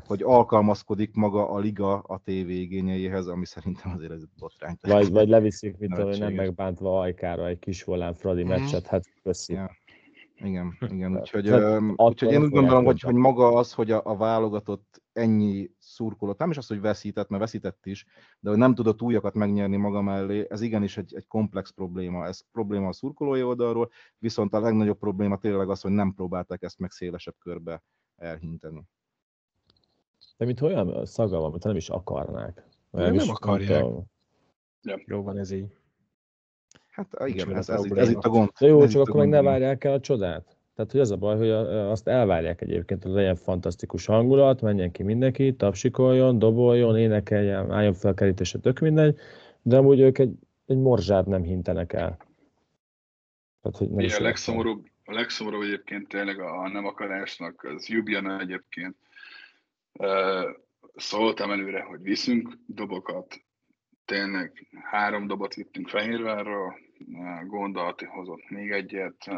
hogy 0.06 0.22
alkalmazkodik 0.22 1.14
maga 1.14 1.50
a 1.50 1.58
liga 1.58 1.98
a 1.98 2.18
TV 2.24 2.48
igényeihez, 2.48 3.26
ami 3.26 3.46
szerintem 3.46 3.92
azért 3.92 4.12
ez 4.12 4.24
botrány. 4.38 4.76
Vagy, 4.80 5.10
vagy 5.10 5.28
leviszik, 5.28 5.78
mint 5.78 5.96
hogy 5.96 6.18
nem 6.18 6.32
megbántva 6.32 7.00
ajkára 7.00 7.46
egy 7.46 7.58
kis 7.58 7.84
volán 7.84 8.14
Fradi 8.14 8.44
mm. 8.44 8.48
meccset, 8.48 8.86
hát 8.86 9.04
köszi. 9.22 9.52
Ja. 9.52 9.70
Igen, 10.38 10.76
igen. 10.90 11.16
Úgyhogy, 11.16 11.50
úgyhogy 11.96 12.32
én 12.32 12.42
úgy 12.42 12.50
gondolom, 12.50 12.84
hogy, 12.84 13.00
hogy 13.00 13.14
maga 13.14 13.48
az, 13.52 13.72
hogy 13.72 13.90
a, 13.90 14.00
a 14.04 14.16
válogatott 14.16 15.02
ennyi 15.12 15.70
szurkolót, 15.78 16.38
nem 16.38 16.50
is 16.50 16.56
az, 16.56 16.66
hogy 16.66 16.80
veszített, 16.80 17.28
mert 17.28 17.42
veszített 17.42 17.86
is, 17.86 18.06
de 18.40 18.48
hogy 18.48 18.58
nem 18.58 18.74
tudott 18.74 19.02
újakat 19.02 19.34
megnyerni 19.34 19.76
maga 19.76 20.02
mellé, 20.02 20.46
ez 20.48 20.60
igenis 20.60 20.96
egy, 20.96 21.14
egy 21.14 21.26
komplex 21.26 21.70
probléma. 21.70 22.26
Ez 22.26 22.40
probléma 22.52 22.88
a 22.88 22.92
szurkolói 22.92 23.42
oldalról, 23.42 23.90
viszont 24.18 24.54
a 24.54 24.60
legnagyobb 24.60 24.98
probléma 24.98 25.38
tényleg 25.38 25.68
az, 25.68 25.80
hogy 25.80 25.90
nem 25.90 26.14
próbálták 26.14 26.62
ezt 26.62 26.78
meg 26.78 26.90
szélesebb 26.90 27.36
körbe 27.38 27.82
elhinteni. 28.16 28.84
De 30.36 30.44
mint 30.44 30.60
olyan 30.60 31.06
szaga 31.06 31.40
van, 31.40 31.50
mint 31.50 31.64
nem 31.64 31.76
is 31.76 31.88
akarnák. 31.88 32.62
Nem, 32.90 33.14
nem 33.14 33.30
akarják. 33.30 33.84
Ja. 34.82 35.00
Jó 35.06 35.22
van 35.22 35.38
ez 35.38 35.50
így. 35.50 35.76
Hát 36.90 37.14
igen, 37.26 37.56
ez, 37.56 37.68
ez, 37.68 37.84
ez, 37.84 37.90
ez 37.96 38.10
itt 38.10 38.24
a 38.24 38.28
gond. 38.28 38.50
De 38.60 38.66
jó, 38.66 38.86
csak 38.86 39.00
akkor 39.00 39.20
meg 39.20 39.28
ne 39.28 39.42
várják 39.42 39.84
el 39.84 39.92
a 39.92 40.00
csodát. 40.00 40.56
Tehát, 40.74 40.90
hogy 40.90 41.00
az 41.00 41.10
a 41.10 41.16
baj, 41.16 41.36
hogy 41.36 41.50
azt 41.50 42.08
elvárják 42.08 42.60
egyébként, 42.60 43.02
hogy 43.02 43.12
legyen 43.12 43.36
fantasztikus 43.36 44.06
hangulat, 44.06 44.60
menjen 44.60 44.90
ki 44.90 45.02
mindenki, 45.02 45.54
tapsikoljon, 45.54 46.38
doboljon, 46.38 46.98
énekeljen, 46.98 47.70
álljon 47.70 47.92
fel 47.94 48.10
a 48.10 48.14
kerítésre, 48.14 48.58
tök 48.58 48.78
mindegy, 48.78 49.18
de 49.62 49.76
amúgy 49.76 50.00
ők 50.00 50.18
egy, 50.18 50.34
egy 50.66 50.78
morzsát 50.78 51.26
nem 51.26 51.42
hintenek 51.42 51.92
el. 51.92 52.16
Tehát, 53.62 53.78
hogy 53.78 53.88
nem 53.88 53.98
Igen, 53.98 54.20
a 54.20 54.22
legszomorúbb, 54.22 54.86
a 55.04 55.12
legszomorúbb 55.12 55.62
egyébként 55.62 56.08
tényleg 56.08 56.40
a 56.40 56.68
nem 56.68 56.86
akarásnak, 56.86 57.64
az 57.74 57.88
Jubiana 57.88 58.40
egyébként. 58.40 58.96
Szóltam 60.94 61.50
előre, 61.50 61.82
hogy 61.82 62.02
viszünk 62.02 62.52
dobokat, 62.66 63.36
tényleg 64.04 64.68
három 64.82 65.26
dobot 65.26 65.54
vittünk 65.54 65.88
Fehérvárra, 65.88 66.74
Gondolati 67.46 68.04
hozott 68.04 68.48
még 68.48 68.70
egyet, 68.70 69.30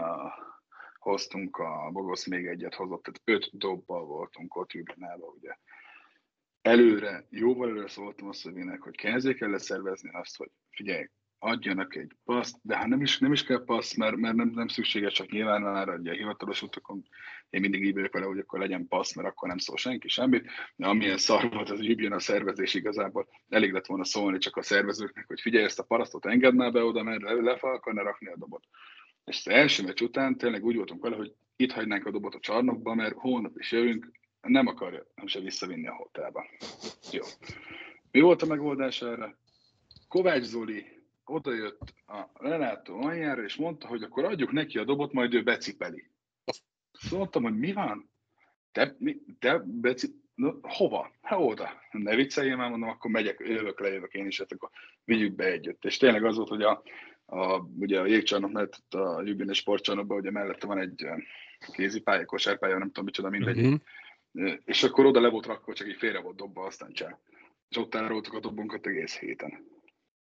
hoztunk, 0.98 1.56
a 1.56 1.90
Bogosz 1.92 2.26
még 2.26 2.46
egyet 2.46 2.74
hozott, 2.74 3.02
tehát 3.02 3.20
öt 3.24 3.58
dobbal 3.58 4.04
voltunk 4.04 4.56
ott 4.56 4.72
Jubinába, 4.72 5.26
ugye. 5.26 5.56
Előre, 6.62 7.26
jóval 7.30 7.68
előre 7.68 7.88
szóltam 7.88 8.28
a 8.28 8.32
szövének, 8.32 8.82
hogy 8.82 8.96
kezdjék 8.96 9.40
el 9.40 9.48
leszervezni 9.48 10.10
azt, 10.12 10.36
hogy 10.36 10.50
figyelj, 10.70 11.06
adjanak 11.38 11.96
egy 11.96 12.12
paszt, 12.24 12.56
de 12.62 12.76
hát 12.76 12.86
nem 12.86 13.00
is, 13.00 13.18
nem 13.18 13.32
is 13.32 13.44
kell 13.44 13.64
paszt, 13.64 13.96
mert, 13.96 14.16
mert 14.16 14.34
nem, 14.34 14.48
nem 14.54 14.68
szükséges, 14.68 15.12
csak 15.12 15.30
nyilván 15.30 15.62
már 15.62 15.88
a 15.88 15.98
hivatalos 16.02 16.62
utakon. 16.62 17.04
Én 17.50 17.60
mindig 17.60 17.84
így 17.84 17.94
vagyok 17.94 18.12
vele, 18.12 18.26
hogy 18.26 18.38
akkor 18.38 18.58
legyen 18.58 18.88
paszt, 18.88 19.16
mert 19.16 19.28
akkor 19.28 19.48
nem 19.48 19.58
szól 19.58 19.76
senki 19.76 20.08
semmit. 20.08 20.50
De 20.76 20.86
amilyen 20.86 21.18
szar 21.18 21.50
volt, 21.50 21.70
az 21.70 21.80
jön 21.80 22.12
a 22.12 22.20
szervezés 22.20 22.74
igazából. 22.74 23.28
Elég 23.48 23.72
lett 23.72 23.86
volna 23.86 24.04
szólni 24.04 24.38
csak 24.38 24.56
a 24.56 24.62
szervezőknek, 24.62 25.26
hogy 25.26 25.40
figyelj, 25.40 25.64
ezt 25.64 25.78
a 25.78 25.84
parasztot 25.84 26.26
engedd 26.26 26.72
be 26.72 26.84
oda, 26.84 27.02
mert 27.02 27.22
le, 27.22 27.32
le 27.32 27.56
fel 27.56 27.72
akarna 27.72 28.02
rakni 28.02 28.26
a 28.26 28.36
dobot. 28.36 28.64
És 29.24 29.38
az 29.38 29.48
első 29.48 29.82
meccs 29.82 30.00
után 30.00 30.36
tényleg 30.36 30.64
úgy 30.64 30.76
voltunk 30.76 31.02
vele, 31.02 31.16
hogy 31.16 31.34
itt 31.56 31.72
hagynánk 31.72 32.06
a 32.06 32.10
dobot 32.10 32.34
a 32.34 32.40
csarnokba, 32.40 32.94
mert 32.94 33.14
hónap 33.14 33.58
is 33.58 33.72
jövünk, 33.72 34.10
nem 34.40 34.66
akarja 34.66 35.06
nem 35.14 35.26
se 35.26 35.40
visszavinni 35.40 35.86
a 35.86 35.94
hotelba. 35.94 36.46
Jó. 37.12 37.22
Mi 38.10 38.20
volt 38.20 38.42
a 38.42 38.46
megoldás 38.46 39.02
erre? 39.02 39.36
Kovács 40.08 40.42
Zoli 40.42 40.97
oda 41.28 41.54
jött 41.54 41.94
a 42.06 42.24
Renátó 42.34 43.02
anyjára, 43.02 43.42
és 43.42 43.56
mondta, 43.56 43.86
hogy 43.86 44.02
akkor 44.02 44.24
adjuk 44.24 44.52
neki 44.52 44.78
a 44.78 44.84
dobot, 44.84 45.12
majd 45.12 45.34
ő 45.34 45.42
becipeli. 45.42 46.10
Mondtam, 47.10 47.42
hogy 47.42 47.58
mi 47.58 47.72
van? 47.72 48.10
Te, 48.72 48.96
mi, 48.98 49.16
te 49.38 49.62
beci... 49.64 50.06
No, 50.34 50.52
hova? 50.62 51.12
Hát 51.22 51.38
oda. 51.40 51.68
Ne 51.90 52.14
vicceljél 52.14 52.56
már, 52.56 52.70
mondom, 52.70 52.88
akkor 52.88 53.10
megyek, 53.10 53.42
jövök, 53.46 53.80
lejövök 53.80 54.14
én 54.14 54.26
is, 54.26 54.38
hát 54.38 54.52
akkor 54.52 54.70
vigyük 55.04 55.34
be 55.34 55.44
együtt. 55.44 55.84
És 55.84 55.96
tényleg 55.96 56.24
az 56.24 56.36
volt, 56.36 56.48
hogy 56.48 56.62
a, 56.62 56.82
a, 57.26 57.58
ugye 57.78 58.00
a 58.00 58.06
jégcsarnok 58.06 58.52
mellett, 58.52 58.94
a 58.94 59.22
Jubine 59.22 59.52
sportcsarnokban, 59.52 60.18
ugye 60.18 60.30
mellette 60.30 60.66
van 60.66 60.78
egy 60.78 61.06
kézipálya, 61.72 62.24
kosárpálya, 62.24 62.78
nem 62.78 62.86
tudom 62.86 63.04
micsoda, 63.04 63.28
mindegy. 63.28 63.58
Uh-huh. 63.58 64.52
És 64.64 64.82
akkor 64.82 65.06
oda 65.06 65.20
le 65.20 65.28
volt 65.28 65.46
rakva, 65.46 65.72
csak 65.72 65.88
így 65.88 65.96
félre 65.96 66.20
volt 66.20 66.36
dobva, 66.36 66.64
aztán 66.64 66.92
csá. 66.92 67.18
És 67.68 67.76
ott 67.76 67.94
elróltuk 67.94 68.34
a 68.34 68.40
dobunkat 68.40 68.86
egész 68.86 69.18
héten. 69.18 69.77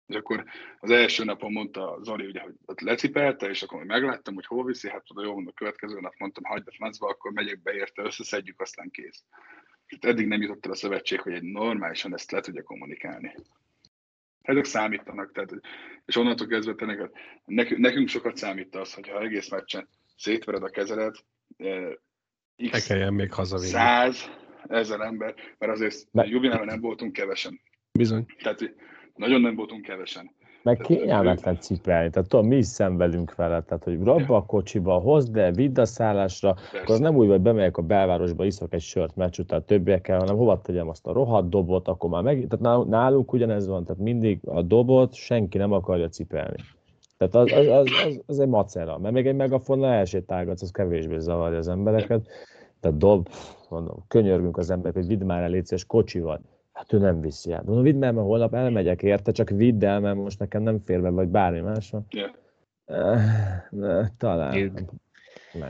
És 0.08 0.16
akkor 0.16 0.44
az 0.80 0.90
első 0.90 1.24
napon 1.24 1.52
mondta 1.52 2.00
Zoli, 2.02 2.26
ugye, 2.26 2.42
hogy 2.42 2.54
ott 2.66 2.80
lecipelte, 2.80 3.50
és 3.50 3.62
akkor 3.62 3.84
megláttam, 3.84 4.34
hogy 4.34 4.46
hol 4.46 4.66
viszi, 4.66 4.90
hát 4.90 5.06
oda 5.10 5.24
jó, 5.24 5.38
a 5.38 5.52
következő 5.54 6.00
nap 6.00 6.14
mondtam, 6.18 6.44
hagyd 6.44 6.68
a 6.68 6.72
francba, 6.72 7.08
akkor 7.08 7.32
megyek 7.32 7.62
be 7.62 7.74
érte, 7.74 8.04
összeszedjük, 8.04 8.62
aztán 8.62 8.90
kész. 8.90 9.24
Hát 9.88 10.06
eddig 10.06 10.28
nem 10.28 10.42
jutott 10.42 10.66
el 10.66 10.72
a 10.72 10.76
szövetség, 10.76 11.20
hogy 11.20 11.34
egy 11.34 11.44
normálisan 11.44 12.14
ezt 12.14 12.32
le 12.32 12.42
tudja 12.42 12.64
kommunikálni. 12.64 13.36
Ezek 14.42 14.66
számítanak, 14.66 15.32
tehát, 15.32 15.52
és 16.06 16.16
onnantól 16.16 16.48
kezdve 16.48 16.74
tényleg, 16.74 17.12
nekünk, 17.46 17.80
nekünk 17.80 18.08
sokat 18.08 18.38
számít 18.38 18.76
az, 18.76 18.94
hogyha 18.94 19.22
egész 19.22 19.50
meccsen 19.50 19.90
szétvered 20.16 20.64
a 20.64 20.70
kezelet, 20.70 21.26
eh, 21.58 21.92
X 22.72 22.90
még 23.10 23.34
hazavinni. 23.34 23.70
Száz 23.70 24.30
ezer 24.68 25.00
ember, 25.00 25.34
mert 25.58 25.72
azért 25.72 26.08
Jubilában 26.12 26.66
nem 26.66 26.80
voltunk 26.80 27.14
kevesen. 27.14 27.62
Bizony. 27.92 28.26
Tehát 28.38 28.74
nagyon 29.16 29.42
nem 29.42 29.56
voltunk 29.56 29.82
kevesen. 29.82 30.32
Meg 30.64 30.78
kényelmetlen 30.78 31.60
cipelni, 31.60 32.10
tehát 32.10 32.30
tudom, 32.30 32.48
mi 32.48 32.56
is 32.56 32.66
szenvedünk 32.66 33.36
vele, 33.36 33.62
tehát 33.62 33.84
hogy 33.84 34.04
rabba 34.04 34.36
a 34.36 34.46
kocsiba, 34.46 34.94
hozd 34.94 35.36
le, 35.36 35.52
vidd 35.52 35.80
a 35.80 35.86
szállásra, 35.86 36.54
Persze. 36.54 36.78
akkor 36.78 36.96
az 36.96 37.00
nem 37.00 37.16
úgy, 37.16 37.28
hogy 37.28 37.42
bemegyek 37.42 37.78
a 37.78 37.82
belvárosba, 37.82 38.46
iszok 38.46 38.74
egy 38.74 38.82
sört 38.82 39.16
meccs 39.16 39.40
után 39.40 39.66
többiekkel, 39.66 40.20
hanem 40.20 40.36
hova 40.36 40.62
tegyem 40.62 40.90
azt 40.90 41.08
a 41.08 41.14
rohadt 41.14 41.50
dobot, 41.50 41.88
akkor 41.88 42.10
már 42.10 42.24
meg, 42.24 42.48
tehát 42.50 42.86
nálunk 42.86 43.34
ugyanez 43.34 43.68
van, 43.68 43.84
tehát 43.84 44.02
mindig 44.02 44.40
a 44.46 44.62
dobot 44.62 45.14
senki 45.14 45.58
nem 45.58 45.72
akarja 45.72 46.10
cipelni. 46.10 46.58
Tehát 47.18 47.36
az, 47.36 47.52
az, 47.52 47.68
az, 47.68 47.92
az, 48.06 48.22
az 48.26 48.40
egy 48.40 48.48
macera, 48.48 48.98
mert 48.98 49.14
még 49.14 49.28
egy 49.28 49.36
megafonnal 49.36 49.92
elsétálgatsz, 49.92 50.62
az 50.62 50.72
kevésbé 50.72 51.18
zavarja 51.18 51.58
az 51.58 51.68
embereket. 51.68 52.28
Tehát 52.80 52.98
dob, 52.98 53.30
mondom, 53.70 54.04
könyörgünk 54.08 54.58
az 54.58 54.70
emberek, 54.70 54.94
hogy 54.94 55.08
vidd 55.08 55.24
már 55.24 55.44
el 55.44 55.50
légy 55.50 55.86
kocsival. 55.88 56.42
Hát 56.74 56.94
ő 56.94 56.98
nem 56.98 57.22
viszi 57.22 57.52
el. 57.52 57.64
Mondom, 57.66 57.84
vidd 57.84 58.04
el, 58.04 58.12
mert 58.12 58.26
holnap 58.28 58.54
elmegyek 58.54 59.02
érte, 59.02 59.32
csak 59.32 59.50
vidd 59.50 59.86
el, 59.86 60.00
mert 60.00 60.16
most 60.16 60.40
nekem 60.40 60.62
nem 60.62 60.80
fér 60.80 61.02
be, 61.02 61.10
vagy 61.10 61.28
bármi 61.28 61.60
másra. 61.60 62.04
Yeah. 62.10 62.32
Uh, 63.70 64.06
talán. 64.18 64.76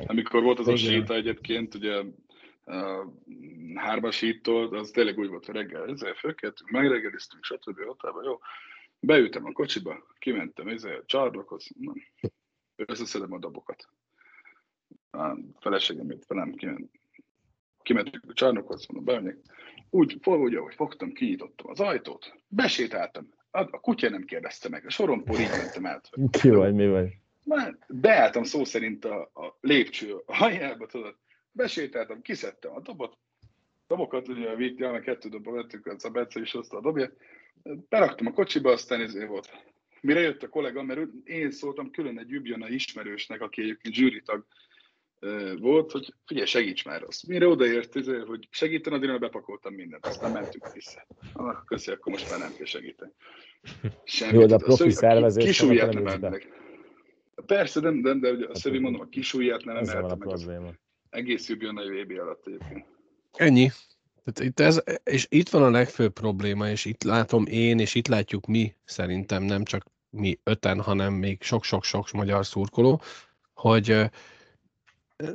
Amikor 0.06 0.44
volt 0.44 0.60
az 0.60 0.68
a 0.68 0.76
séta 0.76 1.14
egyébként, 1.14 1.76
ugye 1.76 2.02
uh, 2.66 3.08
hármas 3.76 4.20
híttól, 4.20 4.78
az 4.78 4.90
tényleg 4.90 5.18
úgy 5.18 5.30
volt, 5.30 5.46
hogy 5.46 5.56
reggel 5.56 5.90
ezzel 5.90 6.14
fölkeltünk, 6.14 6.70
megreggeliztünk, 6.70 7.44
stb. 7.44 7.80
Hotelba, 7.86 8.24
jó. 8.24 8.40
Beültem 9.00 9.46
a 9.46 9.52
kocsiba, 9.52 10.08
kimentem 10.20 10.68
ezzel 10.68 10.96
a 10.96 11.04
csarnokhoz, 11.06 11.68
nem. 11.80 11.96
összeszedem 12.76 13.34
a 13.34 13.40
dobokat. 13.40 13.88
A 15.12 15.38
feleségem 15.60 16.10
jött 16.10 16.26
velem, 16.26 16.52
kiment, 16.52 16.90
kimentünk 17.82 18.24
a 18.30 18.34
csarnokhoz, 18.34 18.86
mondom, 18.88 19.16
bemegyek, 19.16 19.38
úgy, 19.94 20.18
úgy, 20.24 20.56
ahogy 20.56 20.76
fogtam, 20.76 21.12
kinyitottam 21.12 21.70
az 21.70 21.80
ajtót, 21.80 22.34
besétáltam, 22.48 23.34
a 23.52 23.80
kutya 23.80 24.10
nem 24.10 24.24
kérdezte 24.24 24.70
meg, 24.70 24.86
a 24.86 24.90
sorompor 24.90 25.40
így 25.40 25.50
mentem 25.50 25.86
át. 25.86 26.10
Ki 26.32 26.50
vagy, 26.50 26.74
mi 26.74 26.88
vagy? 26.88 27.18
Már 27.44 27.78
beálltam 27.88 28.44
szó 28.44 28.64
szerint 28.64 29.06
a, 29.06 29.22
a 29.22 29.58
lépcső 29.62 30.16
hajába, 30.26 30.86
tudod, 30.86 31.16
besétáltam, 31.52 32.22
kiszedtem 32.22 32.76
a 32.76 32.80
dobot, 32.80 33.18
dobokat, 33.88 34.28
ugye 34.28 34.50
a 34.50 34.56
vitt, 34.56 35.02
kettő 35.02 35.30
dobba 35.30 35.52
vettük, 35.52 35.86
az 35.86 36.06
a 36.06 36.10
Bence 36.10 36.40
is 36.40 36.52
hozta 36.52 36.78
a 36.78 36.82
dobját, 36.82 37.14
beraktam 37.90 38.28
a 38.28 38.32
kocsiba, 38.32 38.72
aztán 38.72 39.02
ezért 39.02 39.28
volt. 39.28 39.50
Mire 40.02 40.20
jött 40.20 40.44
a 40.44 40.50
kollega, 40.50 40.84
mert 40.84 41.02
én 41.24 41.52
szóltam 41.52 41.92
külön 41.92 42.20
egy 42.20 42.30
Jubjana 42.30 42.70
ismerősnek, 42.70 43.42
aki 43.42 43.62
egyébként 43.62 43.96
zsűritag, 43.96 44.46
volt, 45.60 45.92
hogy 45.92 46.14
figyelj, 46.26 46.48
segíts 46.48 46.86
már 46.86 47.04
az. 47.04 47.22
Mire 47.22 47.48
odaért, 47.48 47.96
izé, 47.96 48.18
hogy 48.18 48.48
segíten, 48.52 48.94
addig 48.94 49.20
bepakoltam 49.20 49.74
mindent, 49.74 50.06
aztán 50.06 50.32
mentünk 50.32 50.74
vissza. 50.74 51.08
Ah, 51.34 51.58
köszi, 51.66 51.92
akkor 51.92 52.12
most 52.12 52.30
már 52.30 52.40
nem 52.40 52.54
kell 52.56 52.66
segíteni. 52.66 53.12
Semmit. 54.04 54.34
Jó, 54.34 54.46
de 54.46 54.54
a 54.54 54.58
profi 54.58 54.92
szervezés. 54.92 55.44
Kisúlyát 55.44 55.94
nem 55.94 56.08
emelnek. 56.08 56.48
Persze, 57.46 57.80
de, 57.80 57.92
de, 57.92 58.14
de, 58.14 58.32
de 58.32 58.48
a 58.50 58.56
szövi 58.56 58.80
mondom, 58.80 59.02
a 59.02 59.08
kisúlyát 59.10 59.64
nem 59.64 59.76
emelte 59.76 60.16
meg. 60.16 60.28
Az 60.28 60.50
egész 61.10 61.50
jobb 61.50 61.62
jön 61.62 61.78
a 61.78 61.84
VB 61.84 62.20
alatt 62.20 62.48
egyébként. 62.48 62.86
Ennyi. 63.32 63.70
Tehát 64.24 64.52
itt 64.52 64.60
ez, 64.60 64.84
és 65.04 65.28
itt 65.30 65.50
van 65.50 65.64
a 65.64 65.70
legfőbb 65.70 66.14
probléma, 66.14 66.70
és 66.70 66.86
itt 66.86 67.04
látom 67.04 67.46
én, 67.46 67.80
és 67.80 67.96
itt 67.96 68.08
látjuk 68.08 68.46
mi, 68.46 68.74
szerintem 68.84 69.44
nem 69.44 69.64
csak 69.64 69.84
mi 70.10 70.40
öten, 70.44 70.82
hanem 70.82 71.14
még 71.14 71.42
sok-sok-sok 71.42 72.12
magyar 72.12 72.46
szurkoló, 72.46 73.02
hogy 73.54 74.10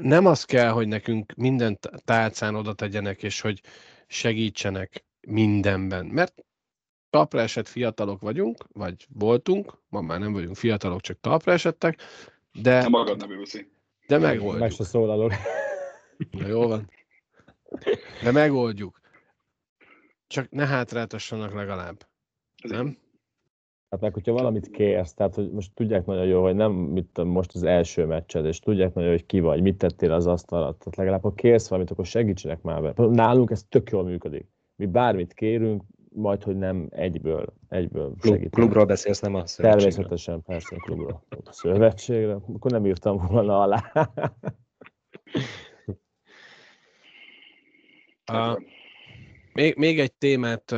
nem 0.01 0.27
az 0.27 0.45
kell, 0.45 0.71
hogy 0.71 0.89
nekünk 0.89 1.35
minden 1.35 1.79
tálcán 2.05 2.55
oda 2.55 2.73
tegyenek, 2.73 3.23
és 3.23 3.41
hogy 3.41 3.61
segítsenek 4.07 5.05
mindenben, 5.21 6.07
mert 6.07 6.45
talpra 7.11 7.41
esett 7.41 7.69
fiatalok 7.69 8.21
vagyunk, 8.21 8.65
vagy 8.73 9.07
voltunk, 9.09 9.79
ma 9.89 10.01
már 10.01 10.19
nem 10.19 10.33
vagyunk 10.33 10.57
fiatalok, 10.57 11.01
csak 11.01 11.21
talpra 11.21 11.53
esettek, 11.53 12.03
de... 12.53 12.81
Nem 12.81 12.91
magad 12.91 13.19
nem 13.19 13.31
őszi. 13.31 13.73
De 14.07 14.19
megoldjuk. 14.19 14.59
Meg 14.59 14.71
se 14.71 14.85
szólalok. 14.85 15.33
Na 16.31 16.47
jó 16.47 16.67
van. 16.67 16.91
De 18.23 18.31
megoldjuk. 18.33 19.01
csak 20.27 20.51
ne 20.51 20.67
hátráltassanak 20.67 21.55
legalább. 21.55 22.09
Ez 22.57 22.71
nem? 22.71 22.99
Hát 23.91 24.01
meg, 24.01 24.13
hogyha 24.13 24.33
valamit 24.33 24.71
kérsz, 24.71 25.15
tehát 25.15 25.35
hogy 25.35 25.51
most 25.51 25.75
tudják 25.75 26.07
nagyon 26.07 26.27
jó, 26.27 26.43
hogy 26.43 26.55
nem 26.55 26.73
mit 26.73 27.25
most 27.25 27.55
az 27.55 27.63
első 27.63 28.07
meccsed, 28.07 28.45
és 28.45 28.59
tudják 28.59 28.95
nagyon 28.95 29.11
jó, 29.11 29.17
hogy 29.17 29.27
ki 29.27 29.41
vagy, 29.41 29.63
mit 29.63 29.79
tettél 29.79 30.13
az 30.13 30.27
asztalra, 30.27 30.65
tehát 30.65 30.97
legalább 30.97 31.23
ha 31.23 31.35
kérsz 31.35 31.69
valamit, 31.69 31.91
akkor 31.91 32.07
segítsenek 32.07 32.63
már 32.63 32.83
be. 32.83 33.07
Nálunk 33.07 33.51
ez 33.51 33.65
tök 33.69 33.91
jól 33.91 34.05
működik. 34.05 34.47
Mi 34.77 34.87
bármit 34.87 35.35
kérünk, 35.35 35.83
majd, 36.13 36.43
hogy 36.43 36.57
nem 36.57 36.87
egyből, 36.91 37.47
egyből 37.69 38.15
Klub, 38.21 38.51
Klubról 38.51 38.85
beszélsz, 38.85 39.21
nem 39.21 39.35
a 39.35 39.47
szövetségről. 39.47 39.91
Természetesen, 39.91 40.43
persze 40.43 40.77
a 40.77 40.79
klubról. 40.79 41.25
A 41.45 41.53
szövetségre, 41.53 42.33
akkor 42.33 42.71
nem 42.71 42.87
írtam 42.87 43.27
volna 43.27 43.61
alá. 43.61 43.93
a, 48.25 48.63
még, 49.53 49.77
még 49.77 50.01
egy 50.01 50.13
témát 50.13 50.75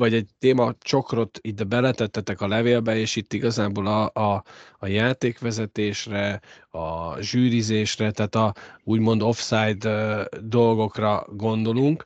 vagy 0.00 0.14
egy 0.14 0.28
téma 0.38 0.74
csokrot 0.78 1.38
ide 1.42 1.64
beletettetek 1.64 2.40
a 2.40 2.48
levélbe, 2.48 2.96
és 2.96 3.16
itt 3.16 3.32
igazából 3.32 3.86
a, 3.86 4.10
a, 4.12 4.44
a 4.78 4.86
játékvezetésre, 4.86 6.40
a 6.68 7.20
zsűrizésre, 7.20 8.10
tehát 8.10 8.34
a 8.34 8.54
úgymond 8.84 9.22
offside 9.22 10.28
dolgokra 10.42 11.26
gondolunk. 11.28 12.04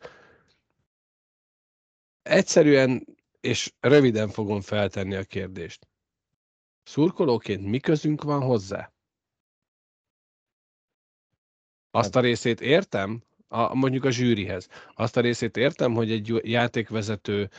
Egyszerűen 2.23 3.05
és 3.41 3.73
röviden 3.81 4.29
fogom 4.29 4.61
feltenni 4.61 5.15
a 5.15 5.25
kérdést. 5.25 5.89
Szurkolóként 6.83 7.65
mi 7.65 7.79
közünk 7.79 8.23
van 8.23 8.41
hozzá? 8.41 8.93
Azt 11.91 12.17
a 12.17 12.21
részét 12.21 12.61
értem, 12.61 13.23
a, 13.49 13.75
mondjuk 13.75 14.05
a 14.05 14.11
zsűrihez. 14.11 14.69
Azt 14.95 15.17
a 15.17 15.21
részét 15.21 15.57
értem, 15.57 15.95
hogy 15.95 16.11
egy 16.11 16.41
játékvezető, 16.43 17.51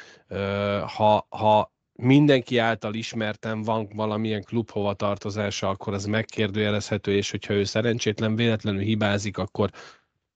ha, 0.95 1.27
ha 1.29 1.73
mindenki 1.93 2.57
által 2.57 2.93
ismertem 2.93 3.61
van 3.61 3.89
valamilyen 3.93 4.43
klub 4.43 4.69
hova 4.69 4.93
tartozása, 4.93 5.69
akkor 5.69 5.93
az 5.93 6.05
megkérdőjelezhető, 6.05 7.15
és 7.15 7.31
hogyha 7.31 7.53
ő 7.53 7.63
szerencsétlen 7.63 8.35
véletlenül 8.35 8.81
hibázik, 8.81 9.37
akkor 9.37 9.69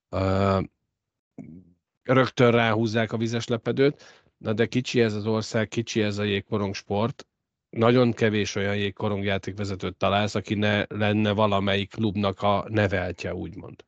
uh, 0.09 0.63
rögtön 2.03 2.51
ráhúzzák 2.51 3.11
a 3.11 3.17
vizes 3.17 3.47
lepedőt. 3.47 4.23
Na 4.37 4.53
de 4.53 4.65
kicsi 4.65 5.01
ez 5.01 5.13
az 5.13 5.25
ország, 5.25 5.67
kicsi 5.67 6.01
ez 6.01 6.17
a 6.17 6.23
jégkorong 6.23 6.75
sport. 6.75 7.27
Nagyon 7.69 8.13
kevés 8.13 8.55
olyan 8.55 8.75
jégkorong 8.75 9.23
játékvezetőt 9.23 9.95
találsz, 9.95 10.35
aki 10.35 10.55
ne 10.55 10.85
lenne 10.87 11.31
valamelyik 11.31 11.89
klubnak 11.89 12.41
a 12.41 12.65
neveltje, 12.69 13.35
úgymond. 13.35 13.85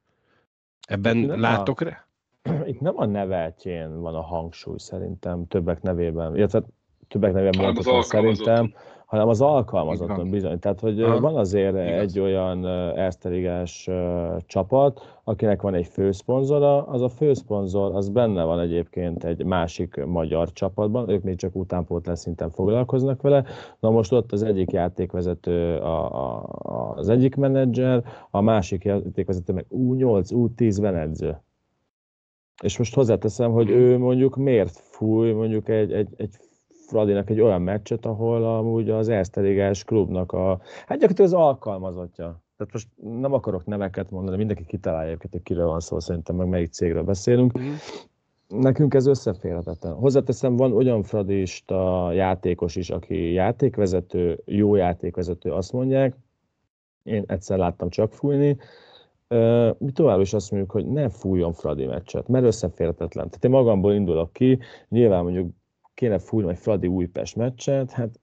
Ebben 0.87 1.17
nem 1.17 1.39
látok 1.39 1.81
rá? 1.81 2.05
Itt 2.65 2.79
nem 2.79 2.97
a 2.97 3.05
neveltjén 3.05 3.99
van 3.99 4.15
a 4.15 4.21
hangsúly 4.21 4.77
szerintem 4.77 5.47
többek 5.47 5.81
nevében, 5.81 6.35
illetve 6.35 6.63
többek 7.07 7.33
nevében 7.33 7.63
mondhatom 7.63 8.01
szerintem, 8.01 8.73
hanem 9.11 9.27
az 9.27 9.41
alkalmazottan 9.41 10.29
bizony. 10.29 10.59
Tehát, 10.59 10.79
hogy 10.79 11.01
Aha. 11.01 11.19
van 11.19 11.35
azért 11.35 11.73
Igaz. 11.73 11.85
egy 11.85 12.19
olyan 12.19 12.65
erszteligás 12.97 13.89
csapat, 14.45 15.19
akinek 15.23 15.61
van 15.61 15.73
egy 15.73 15.87
főszponzora, 15.87 16.83
az 16.83 17.01
a 17.01 17.09
főszponzor, 17.09 17.95
az 17.95 18.09
benne 18.09 18.43
van 18.43 18.59
egyébként 18.59 19.23
egy 19.23 19.43
másik 19.43 20.05
magyar 20.05 20.51
csapatban, 20.51 21.09
ők 21.09 21.23
még 21.23 21.35
csak 21.35 21.55
utánpótlás 21.55 22.19
szinten 22.19 22.49
foglalkoznak 22.49 23.21
vele. 23.21 23.43
Na 23.79 23.89
most 23.89 24.13
ott 24.13 24.31
az 24.31 24.43
egyik 24.43 24.71
játékvezető 24.71 25.75
a, 25.77 26.25
a, 26.35 26.93
az 26.95 27.09
egyik 27.09 27.35
menedzser, 27.35 28.03
a 28.29 28.41
másik 28.41 28.83
játékvezető 28.83 29.53
meg 29.53 29.65
U8, 29.69 30.29
U10 30.29 30.81
menedzser. 30.81 31.41
És 32.63 32.77
most 32.77 32.95
hozzáteszem, 32.95 33.51
hogy 33.51 33.69
ő 33.69 33.97
mondjuk 33.97 34.35
miért 34.35 34.79
fúj 34.79 35.31
mondjuk 35.31 35.69
egy, 35.69 35.91
egy, 35.91 36.13
egy 36.17 36.35
Fradinak 36.91 37.29
egy 37.29 37.41
olyan 37.41 37.61
meccset, 37.61 38.05
ahol 38.05 38.43
amúgy 38.43 38.89
az 38.89 39.09
Eszterigás 39.09 39.83
klubnak 39.83 40.31
a, 40.31 40.59
hát 40.85 40.99
gyakorlatilag 40.99 41.31
az 41.31 41.33
alkalmazottja. 41.33 42.41
Tehát 42.57 42.73
most 42.73 42.87
nem 43.21 43.33
akarok 43.33 43.65
neveket 43.65 44.11
mondani, 44.11 44.37
mindenki 44.37 44.65
kitalálja 44.65 45.11
őket, 45.11 45.31
hogy 45.31 45.43
kiről 45.43 45.67
van 45.67 45.79
szó, 45.79 45.99
szerintem 45.99 46.35
meg 46.35 46.47
melyik 46.47 46.71
cégről 46.71 47.03
beszélünk. 47.03 47.59
Mm. 47.59 47.73
Nekünk 48.47 48.93
ez 48.93 49.05
összeférhetetlen. 49.05 49.93
Hozzáteszem, 49.93 50.55
van 50.55 50.73
olyan 50.73 51.03
fradista 51.03 52.11
játékos 52.11 52.75
is, 52.75 52.89
aki 52.89 53.31
játékvezető, 53.31 54.41
jó 54.45 54.75
játékvezető, 54.75 55.51
azt 55.51 55.73
mondják, 55.73 56.15
én 57.03 57.23
egyszer 57.27 57.57
láttam 57.57 57.89
csak 57.89 58.13
fújni, 58.13 58.57
mi 59.77 59.91
tovább 59.91 60.19
is 60.19 60.33
azt 60.33 60.51
mondjuk, 60.51 60.71
hogy 60.71 60.85
ne 60.85 61.09
fújjon 61.09 61.53
Fradi 61.53 61.85
meccset, 61.85 62.27
mert 62.27 62.45
összeférhetetlen. 62.45 63.25
Tehát 63.29 63.43
én 63.43 63.51
magamból 63.51 63.93
indulok 63.93 64.33
ki, 64.33 64.59
nyilván 64.89 65.23
mondjuk 65.23 65.51
kéne 66.01 66.19
fújni 66.19 66.49
egy 66.49 66.57
Fradi 66.57 66.87
Újpest 66.87 67.35
meccset, 67.35 67.91
hát 67.91 68.19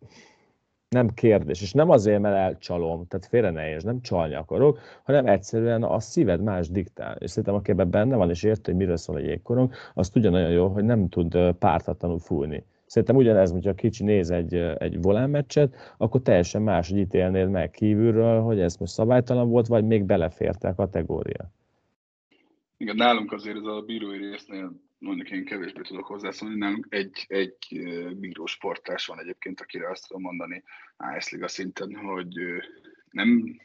nem 0.88 1.08
kérdés, 1.08 1.62
és 1.62 1.72
nem 1.72 1.90
azért, 1.90 2.20
mert 2.20 2.36
elcsalom, 2.36 3.06
tehát 3.06 3.26
félre 3.26 3.50
ne 3.50 3.68
érts, 3.68 3.84
nem 3.84 4.00
csalni 4.00 4.34
akarok, 4.34 4.78
hanem 5.04 5.26
egyszerűen 5.26 5.82
a 5.82 6.00
szíved 6.00 6.42
más 6.42 6.68
diktál. 6.68 7.16
És 7.16 7.30
szerintem, 7.30 7.54
aki 7.54 7.70
ebben 7.70 7.90
benne 7.90 8.16
van, 8.16 8.30
és 8.30 8.42
érti, 8.42 8.70
hogy 8.70 8.80
miről 8.80 8.96
szól 8.96 9.16
a 9.16 9.18
jégkorong, 9.18 9.72
az 9.94 10.10
tudja 10.10 10.30
nagyon 10.30 10.50
jó, 10.50 10.68
hogy 10.68 10.84
nem 10.84 11.08
tud 11.08 11.52
pártatlanul 11.58 12.18
fújni. 12.18 12.64
Szerintem 12.86 13.16
ugyanez, 13.16 13.52
hogyha 13.52 13.74
kicsi 13.74 14.04
néz 14.04 14.30
egy, 14.30 14.54
egy 14.54 15.02
volánmeccset, 15.02 15.74
akkor 15.96 16.22
teljesen 16.22 16.62
más, 16.62 16.88
hogy 16.88 16.98
ítélnéd 16.98 17.50
meg 17.50 17.70
kívülről, 17.70 18.40
hogy 18.40 18.60
ez 18.60 18.76
most 18.76 18.92
szabálytalan 18.92 19.48
volt, 19.48 19.66
vagy 19.66 19.84
még 19.84 20.04
beleférte 20.04 20.68
a 20.68 20.74
kategória. 20.74 21.50
Igen, 22.76 22.96
nálunk 22.96 23.32
azért 23.32 23.56
ez 23.56 23.64
a 23.64 23.82
bírói 23.86 24.18
résznél 24.18 24.86
mondjuk 24.98 25.30
én 25.30 25.44
kevésbé 25.44 25.80
tudok 25.80 26.06
hozzászólni, 26.06 26.56
nálunk 26.56 26.86
egy, 26.88 27.24
egy 27.28 27.82
bíró 28.16 28.46
sportás 28.46 29.06
van 29.06 29.18
egyébként, 29.18 29.60
akire 29.60 29.90
azt 29.90 30.06
tudom 30.06 30.22
mondani 30.22 30.62
AS 30.96 31.30
Liga 31.30 31.48
szinten, 31.48 31.96
hogy 31.96 32.34
nem 33.10 33.58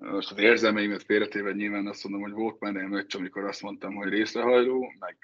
most 0.00 0.30
az 0.30 0.38
érzelmeimet 0.38 1.02
félretéve 1.02 1.52
nyilván 1.52 1.86
azt 1.86 2.04
mondom, 2.04 2.22
hogy 2.22 2.32
volt 2.32 2.60
már 2.60 2.76
egy 2.76 2.88
meccs, 2.88 3.16
amikor 3.16 3.44
azt 3.44 3.62
mondtam, 3.62 3.94
hogy 3.94 4.08
részrehajló, 4.08 4.92
meg, 4.98 5.16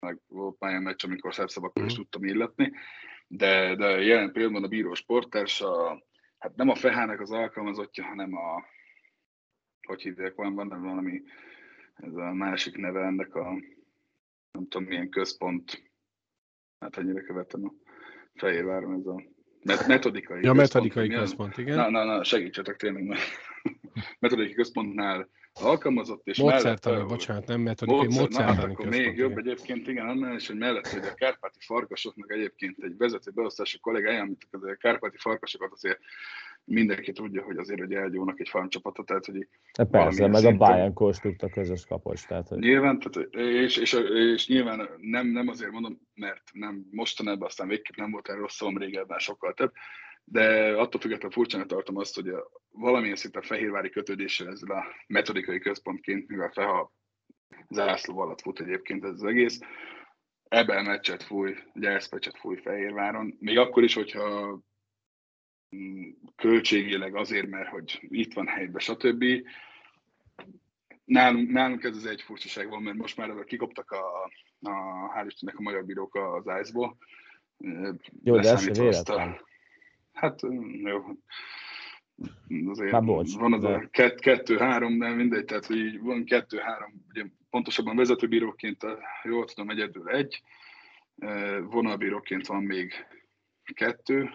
meg 0.00 0.18
volt 0.28 0.56
már 0.58 0.74
egy 0.74 0.80
meccs, 0.80 1.04
amikor 1.04 1.34
szebb 1.34 1.46
is 1.46 1.82
mhm. 1.82 1.86
tudtam 1.94 2.24
illetni, 2.24 2.72
de, 3.26 3.74
de 3.74 3.86
jelen 3.86 4.32
pillanatban 4.32 4.64
a 4.64 4.68
bíró 4.68 4.94
sportárs, 4.94 5.60
a, 5.60 6.02
hát 6.38 6.56
nem 6.56 6.68
a 6.68 6.74
Fehának 6.74 7.20
az 7.20 7.30
alkalmazottja, 7.30 8.04
hanem 8.04 8.36
a, 8.36 8.64
hogy 9.86 10.02
hívják, 10.02 10.34
van, 10.34 10.54
van 10.54 10.68
valami, 10.68 11.22
ez 11.94 12.14
a 12.14 12.32
másik 12.32 12.76
neve 12.76 13.04
ennek 13.04 13.34
a 13.34 13.58
nem 14.58 14.68
tudom 14.68 14.88
milyen 14.88 15.08
központ, 15.08 15.82
hát 16.78 16.96
ennyire 16.96 17.20
követem 17.20 17.64
a 17.64 17.72
Fehérváron 18.34 18.94
ez 18.94 19.06
a 19.06 19.22
metodikai 19.86 20.42
Ja, 20.42 20.52
metodikai 20.52 21.08
központ, 21.08 21.58
igen. 21.58 21.76
Na, 21.76 21.90
na, 21.90 22.04
na, 22.04 22.24
segítsetek 22.24 22.76
tényleg, 22.76 23.04
mert 23.04 23.20
metodikai 24.20 24.54
központnál 24.54 25.28
alkalmazott, 25.52 26.26
és 26.26 26.38
Módszertani, 26.38 26.94
mellett, 26.94 27.10
bocsánat, 27.10 27.46
nem 27.46 27.60
metodikai, 27.60 28.04
módszer, 28.04 28.20
módszertani 28.20 28.56
na, 28.56 28.60
hát 28.60 28.70
akkor 28.70 28.86
még 28.86 29.16
jobb 29.16 29.38
egyébként, 29.38 29.88
igen, 29.88 30.08
annál 30.08 30.34
is, 30.34 30.46
hogy 30.46 30.56
mellett, 30.56 30.86
hogy 30.86 31.06
a 31.06 31.14
kárpáti 31.14 31.58
farkasoknak 31.60 32.32
egyébként 32.32 32.82
egy 32.82 32.96
vezető 32.96 33.30
beosztási 33.30 33.78
kollégája, 33.78 34.20
amit 34.22 34.48
a 34.50 34.76
kárpáti 34.80 35.16
farkasokat 35.18 35.72
azért 35.72 36.00
mindenki 36.64 37.12
tudja, 37.12 37.42
hogy 37.42 37.56
azért 37.56 37.80
egy 37.80 37.92
elgyónak 37.92 38.40
egy 38.40 38.48
farmcsapata, 38.48 39.04
tehát 39.04 39.24
hogy 39.24 39.48
de 39.76 39.84
persze, 39.84 40.26
meg 40.26 40.40
szinten... 40.40 40.54
a 40.54 40.70
Bayern 40.70 40.94
a 41.38 41.48
közös 41.48 41.86
kapocs. 41.86 42.26
Tehát, 42.26 42.48
hogy... 42.48 42.58
Nyilván, 42.58 42.98
tehát, 42.98 43.28
és, 43.34 43.76
és, 43.76 43.92
és, 44.32 44.48
nyilván 44.48 44.88
nem, 44.96 45.26
nem 45.26 45.48
azért 45.48 45.70
mondom, 45.70 46.00
mert 46.14 46.42
nem 46.52 46.86
mostanában 46.90 47.48
aztán 47.48 47.68
végképp 47.68 47.96
nem 47.96 48.10
volt 48.10 48.28
erről 48.28 48.48
szavam 48.48 48.78
régebben 48.78 49.18
sokkal 49.18 49.54
több, 49.54 49.72
de 50.24 50.72
attól 50.76 51.00
függetlenül 51.00 51.30
furcsának 51.30 51.66
tartom 51.66 51.96
azt, 51.96 52.14
hogy 52.14 52.28
a, 52.28 52.50
valamilyen 52.70 53.16
szinten 53.16 53.42
fehérvári 53.42 53.90
kötődéssel 53.90 54.48
ezzel 54.48 54.76
a 54.76 54.84
metodikai 55.06 55.58
központként, 55.58 56.28
mivel 56.28 56.50
Feha 56.50 56.92
zászló 57.68 58.18
alatt 58.18 58.40
fut 58.40 58.60
egyébként 58.60 59.04
ez 59.04 59.10
az 59.12 59.24
egész, 59.24 59.60
ebben 60.48 60.84
meccset 60.84 61.22
fúj, 61.22 61.54
gyerszpecset 61.74 62.38
fúj 62.38 62.56
Fehérváron, 62.56 63.36
még 63.38 63.58
akkor 63.58 63.82
is, 63.82 63.94
hogyha 63.94 64.58
költségileg 66.36 67.16
azért, 67.16 67.48
mert 67.48 67.68
hogy 67.68 67.98
itt 68.08 68.32
van 68.32 68.46
helyben, 68.46 68.80
stb. 68.80 69.24
Nálunk, 71.04 71.50
nálunk 71.50 71.84
ez 71.84 71.96
az 71.96 72.06
egy 72.06 72.22
furcsaság 72.22 72.68
van, 72.68 72.82
mert 72.82 72.96
most 72.96 73.16
már 73.16 73.44
kikoptak 73.44 73.90
a, 73.90 74.30
a 74.60 74.72
hál' 75.14 75.24
Istennek 75.26 75.58
a 75.58 75.62
magyar 75.62 75.84
bírók 75.84 76.14
az 76.14 76.44
ice 76.60 76.94
Jó, 78.22 78.38
de 78.38 78.50
ez 78.50 78.78
véletlen. 78.78 79.40
Hát 80.12 80.40
jó. 80.82 81.04
Azért 82.66 82.92
Már 82.92 83.04
bocs, 83.04 83.34
van 83.34 83.52
az 83.52 83.62
de... 83.62 83.68
a 83.68 83.88
kett, 83.90 84.20
kettő-három, 84.20 84.98
de 84.98 85.08
mindegy, 85.08 85.44
tehát 85.44 85.66
hogy 85.66 85.76
így 85.76 86.00
van 86.00 86.24
kettő-három, 86.24 87.04
ugye 87.08 87.24
pontosabban 87.50 87.96
vezetőbíróként, 87.96 88.86
jól 89.22 89.44
tudom, 89.44 89.70
egyedül 89.70 90.08
egy, 90.08 90.42
vonalbíróként 91.70 92.46
van 92.46 92.62
még 92.62 92.92
kettő, 93.74 94.30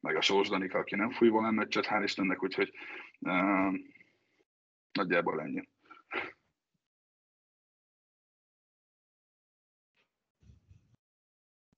meg 0.00 0.16
a 0.16 0.20
Sós 0.20 0.48
Danika, 0.48 0.78
aki 0.78 0.96
nem 0.96 1.10
fúj 1.10 1.28
volna 1.28 1.50
meccset, 1.50 1.86
hál' 1.86 2.02
Istennek, 2.02 2.42
úgyhogy 2.42 2.72
uh, 3.20 3.74
nagyjából 4.92 5.40
ennyi. 5.40 5.68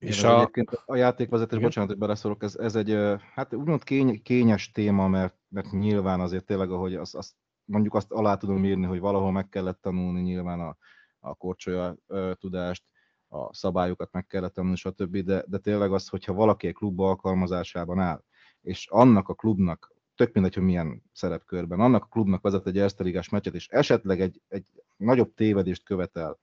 És 0.01 0.23
a... 0.23 0.35
Egyébként 0.35 0.69
a 0.85 0.95
játékvezetés, 0.95 1.57
Igen? 1.57 1.63
bocsánat, 1.63 1.89
hogy 1.89 1.99
beleszólok, 1.99 2.43
ez, 2.43 2.55
ez 2.55 2.75
egy 2.75 2.97
hát 3.33 3.53
úgymond 3.53 3.83
kény, 3.83 4.21
kényes 4.21 4.71
téma, 4.71 5.07
mert, 5.07 5.35
mert 5.47 5.71
nyilván 5.71 6.19
azért 6.19 6.45
tényleg, 6.45 6.71
ahogy 6.71 6.95
azt, 6.95 7.15
azt, 7.15 7.35
mondjuk 7.65 7.93
azt 7.93 8.11
alá 8.11 8.35
tudom 8.35 8.65
írni, 8.65 8.85
hogy 8.85 8.99
valahol 8.99 9.31
meg 9.31 9.49
kellett 9.49 9.81
tanulni 9.81 10.21
nyilván 10.21 10.59
a, 10.59 10.77
a 11.19 11.35
korcsolya 11.35 11.95
tudást, 12.33 12.83
a 13.31 13.53
szabályokat 13.53 14.11
meg 14.11 14.27
kellett 14.27 14.53
tanulni, 14.53 14.75
stb. 14.75 15.17
De, 15.17 15.43
de 15.47 15.57
tényleg 15.57 15.93
az, 15.93 16.07
hogyha 16.07 16.33
valaki 16.33 16.67
egy 16.67 16.73
klub 16.73 16.99
alkalmazásában 16.99 17.99
áll, 17.99 18.23
és 18.61 18.87
annak 18.89 19.29
a 19.29 19.33
klubnak, 19.33 19.93
tök 20.15 20.33
mindegy, 20.33 20.53
hogy 20.53 20.63
milyen 20.63 21.03
szerepkörben, 21.13 21.79
annak 21.79 22.03
a 22.03 22.07
klubnak 22.07 22.41
vezet 22.41 22.67
egy 22.67 22.77
Erste 22.77 23.03
meccset, 23.31 23.53
és 23.53 23.67
esetleg 23.67 24.21
egy, 24.21 24.41
egy 24.47 24.65
nagyobb 24.97 25.33
tévedést 25.33 25.83
követel, 25.83 26.39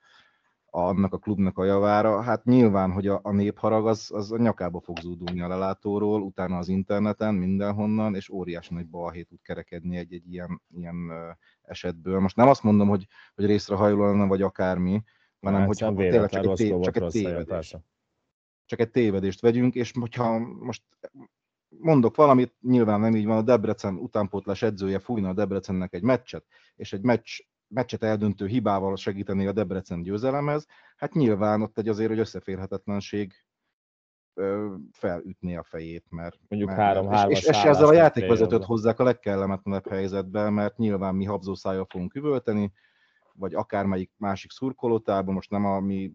annak 0.71 1.13
a 1.13 1.19
klubnak 1.19 1.59
a 1.59 1.65
javára. 1.65 2.23
Hát 2.23 2.45
nyilván, 2.45 2.93
hogy 2.93 3.07
a, 3.07 3.21
a 3.23 3.33
népharag 3.33 3.87
az, 3.87 4.11
az 4.15 4.33
a 4.33 4.39
nyakába 4.39 4.81
fog 4.81 4.99
zúdulni 4.99 5.41
a 5.41 5.49
lelátóról, 5.49 6.23
utána 6.23 6.59
az 6.59 6.69
interneten, 6.69 7.35
mindenhonnan, 7.35 8.15
és 8.15 8.29
óriási 8.29 8.75
nagy 8.75 8.87
balhét 8.87 9.29
tud 9.29 9.43
kerekedni 9.43 9.97
egy-egy 9.97 10.33
ilyen, 10.33 10.63
ilyen 10.75 11.13
esetből. 11.63 12.21
Most 12.21 12.37
nem 12.37 12.49
azt 12.49 12.63
mondom, 12.63 12.89
hogy, 12.89 13.07
hogy 13.35 13.47
részre 13.47 13.77
hajló 13.77 14.07
lenne, 14.07 14.27
vagy 14.27 14.43
akármi, 14.43 15.03
hanem 15.41 15.67
hogy 15.67 15.77
tényleg 15.77 16.31
csak 16.31 16.45
egy, 16.45 16.53
tév, 16.53 16.81
csak 16.81 16.97
egy 16.97 17.09
tévedés. 17.09 17.77
Csak 18.65 18.81
egy 18.81 18.91
tévedést 18.91 19.41
vegyünk, 19.41 19.75
és 19.75 19.93
hogyha 20.01 20.39
most 20.39 20.83
mondok 21.69 22.17
valamit, 22.17 22.55
nyilván 22.61 23.01
nem 23.01 23.17
így 23.17 23.27
van, 23.27 23.37
a 23.37 23.43
Debrecen 23.43 23.95
utánpótlás 23.95 24.63
edzője 24.63 24.99
fújna 24.99 25.29
a 25.29 25.33
Debrecennek 25.33 25.95
egy 25.95 26.03
meccset, 26.03 26.45
és 26.77 26.93
egy 26.93 27.03
meccs 27.03 27.41
meccset 27.69 28.03
eldöntő 28.03 28.47
hibával 28.47 28.97
segíteni 28.97 29.47
a 29.47 29.53
Debrecen 29.53 30.03
győzelemhez, 30.03 30.67
hát 30.97 31.13
nyilván 31.13 31.63
ott 31.63 31.79
egy 31.79 31.89
azért, 31.89 32.09
hogy 32.09 32.19
összeférhetetlenség 32.19 33.33
felütni 34.91 35.57
a 35.57 35.63
fejét, 35.63 36.05
mert... 36.11 36.39
Mondjuk 36.49 36.71
mert, 36.71 36.83
három, 36.83 37.09
három 37.09 37.31
És, 37.31 37.45
és 37.45 37.63
ezzel 37.63 37.89
a 37.89 37.93
játékvezetőt 37.93 38.65
hozzák 38.65 38.99
a 38.99 39.05
legkellemetlenebb 39.05 39.89
helyzetbe, 39.89 40.51
mert 40.51 40.77
nyilván 40.77 41.15
mi 41.15 41.25
habzószájjal 41.25 41.87
fogunk 41.89 42.15
üvölteni, 42.15 42.73
vagy 43.39 43.55
akármelyik 43.55 44.11
másik 44.17 44.51
szurkolótában, 44.51 45.35
most 45.35 45.51
nem 45.51 45.65
a 45.65 45.81
mi 45.81 46.13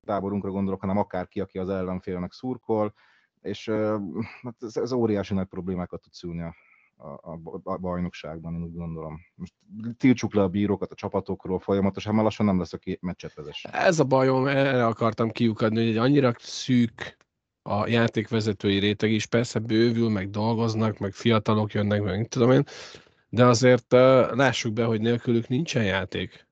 táborunkra 0.00 0.50
gondolok, 0.50 0.80
hanem 0.80 0.96
akárki, 0.96 1.40
aki 1.40 1.58
az 1.58 1.68
ellenfélnek 1.68 2.32
szurkol, 2.32 2.94
és 3.40 3.68
hát 4.42 4.56
ez, 4.60 4.76
ez 4.76 4.92
óriási 4.92 5.34
nagy 5.34 5.46
problémákat 5.46 6.00
tud 6.00 6.12
szülni 6.12 6.42
a 6.42 6.54
a, 7.02 7.38
a 7.62 7.76
bajnokságban, 7.76 8.54
én 8.54 8.62
úgy 8.62 8.74
gondolom. 8.74 9.20
Most 9.34 9.52
tiltsuk 9.96 10.34
le 10.34 10.42
a 10.42 10.48
bírókat 10.48 10.92
a 10.92 10.94
csapatokról 10.94 11.58
folyamatosan, 11.58 12.12
mert 12.12 12.24
lassan 12.24 12.46
nem 12.46 12.58
lesz, 12.58 12.72
aki 12.72 12.98
meccset 13.00 13.34
vezess. 13.34 13.64
Ez 13.64 13.98
a 13.98 14.04
bajom, 14.04 14.46
erre 14.46 14.86
akartam 14.86 15.30
kiukadni, 15.30 15.86
hogy 15.86 15.96
annyira 15.96 16.32
szűk 16.38 17.16
a 17.62 17.86
játékvezetői 17.86 18.78
réteg 18.78 19.10
is, 19.10 19.26
persze 19.26 19.58
bővül, 19.58 20.08
meg 20.08 20.30
dolgoznak, 20.30 20.98
meg 20.98 21.12
fiatalok 21.12 21.72
jönnek, 21.72 22.02
meg 22.02 22.28
tudom 22.28 22.50
én, 22.50 22.64
de 23.30 23.44
azért 23.44 23.92
uh, 23.92 24.34
lássuk 24.34 24.72
be, 24.72 24.84
hogy 24.84 25.00
nélkülük 25.00 25.48
nincsen 25.48 25.84
játék. 25.84 26.48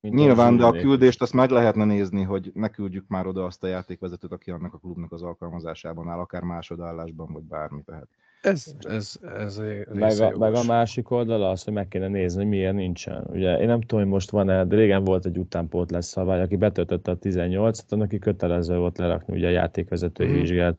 Mint 0.00 0.14
Nyilván, 0.14 0.56
de 0.56 0.64
a 0.64 0.72
küldést 0.72 1.22
azt 1.22 1.32
meg 1.32 1.50
lehetne 1.50 1.84
nézni, 1.84 2.22
hogy 2.22 2.50
ne 2.54 2.68
küldjük 2.68 3.04
már 3.08 3.26
oda 3.26 3.44
azt 3.44 3.62
a 3.62 3.66
játékvezetőt, 3.66 4.32
aki 4.32 4.50
annak 4.50 4.74
a 4.74 4.78
klubnak 4.78 5.12
az 5.12 5.22
alkalmazásában 5.22 6.08
áll, 6.08 6.18
akár 6.18 6.42
másodállásban, 6.42 7.32
vagy 7.32 7.42
bármi. 7.42 7.82
Tehát 7.82 8.08
ez, 8.44 8.74
ez, 8.80 9.18
ez 9.38 9.60
meg, 9.92 10.20
a, 10.20 10.38
meg 10.38 10.54
a 10.54 10.62
másik 10.62 11.10
oldala 11.10 11.50
az, 11.50 11.64
hogy 11.64 11.72
meg 11.72 11.88
kéne 11.88 12.08
nézni, 12.08 12.40
hogy 12.40 12.50
milyen 12.50 12.74
nincsen. 12.74 13.26
Ugye 13.32 13.58
én 13.58 13.66
nem 13.66 13.80
tudom, 13.80 14.00
hogy 14.00 14.12
most 14.12 14.30
van-e, 14.30 14.64
de 14.64 14.76
régen 14.76 15.04
volt 15.04 15.26
egy 15.26 15.40
lesz 15.88 16.06
szabály, 16.06 16.40
aki 16.40 16.56
betöltötte 16.56 17.10
a 17.10 17.18
18-at, 17.18 18.00
aki 18.00 18.18
kötelező 18.18 18.76
volt 18.76 18.98
lerakni 18.98 19.36
ugye 19.36 19.46
a 19.46 19.50
játékvezetői 19.50 20.28
mm. 20.28 20.32
vizsgát, 20.32 20.78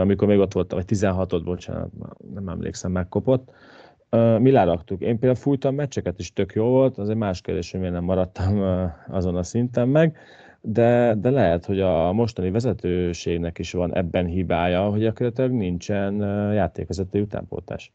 amikor 0.00 0.28
még 0.28 0.38
ott 0.38 0.52
volt, 0.52 0.72
vagy 0.72 0.84
16-ot, 0.88 1.40
bocsánat, 1.44 1.90
nem 2.34 2.48
emlékszem, 2.48 2.92
megkopott. 2.92 3.50
Mi 4.38 4.50
leraktuk. 4.50 5.00
Én 5.00 5.18
például 5.18 5.34
fújtam 5.34 5.74
meccseket, 5.74 6.18
is 6.18 6.32
tök 6.32 6.52
jó 6.52 6.64
volt, 6.64 6.98
az 6.98 7.08
egy 7.08 7.16
más 7.16 7.40
kérdés, 7.40 7.70
hogy 7.70 7.80
miért 7.80 7.94
nem 7.94 8.04
maradtam 8.04 8.62
azon 9.08 9.36
a 9.36 9.42
szinten 9.42 9.88
meg 9.88 10.16
de, 10.60 11.14
de 11.14 11.30
lehet, 11.30 11.64
hogy 11.64 11.80
a 11.80 12.12
mostani 12.12 12.50
vezetőségnek 12.50 13.58
is 13.58 13.72
van 13.72 13.94
ebben 13.94 14.26
hibája, 14.26 14.88
hogy 14.90 15.00
gyakorlatilag 15.00 15.50
nincsen 15.50 16.14
játékvezető 16.52 17.20
utánpótás. 17.20 17.92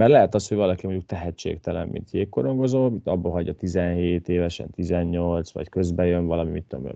Mert 0.00 0.12
lehet 0.12 0.34
az, 0.34 0.48
hogy 0.48 0.56
valaki 0.56 0.86
mondjuk 0.86 1.06
tehetségtelen, 1.06 1.88
mint 1.88 2.10
jégkorongozó, 2.10 2.90
abba 3.04 3.30
hagyja 3.30 3.54
17 3.54 4.28
évesen, 4.28 4.70
18, 4.70 5.52
vagy 5.52 5.68
közben 5.68 6.06
jön 6.06 6.26
valami, 6.26 6.50
mit 6.50 6.64
tudom, 6.68 6.92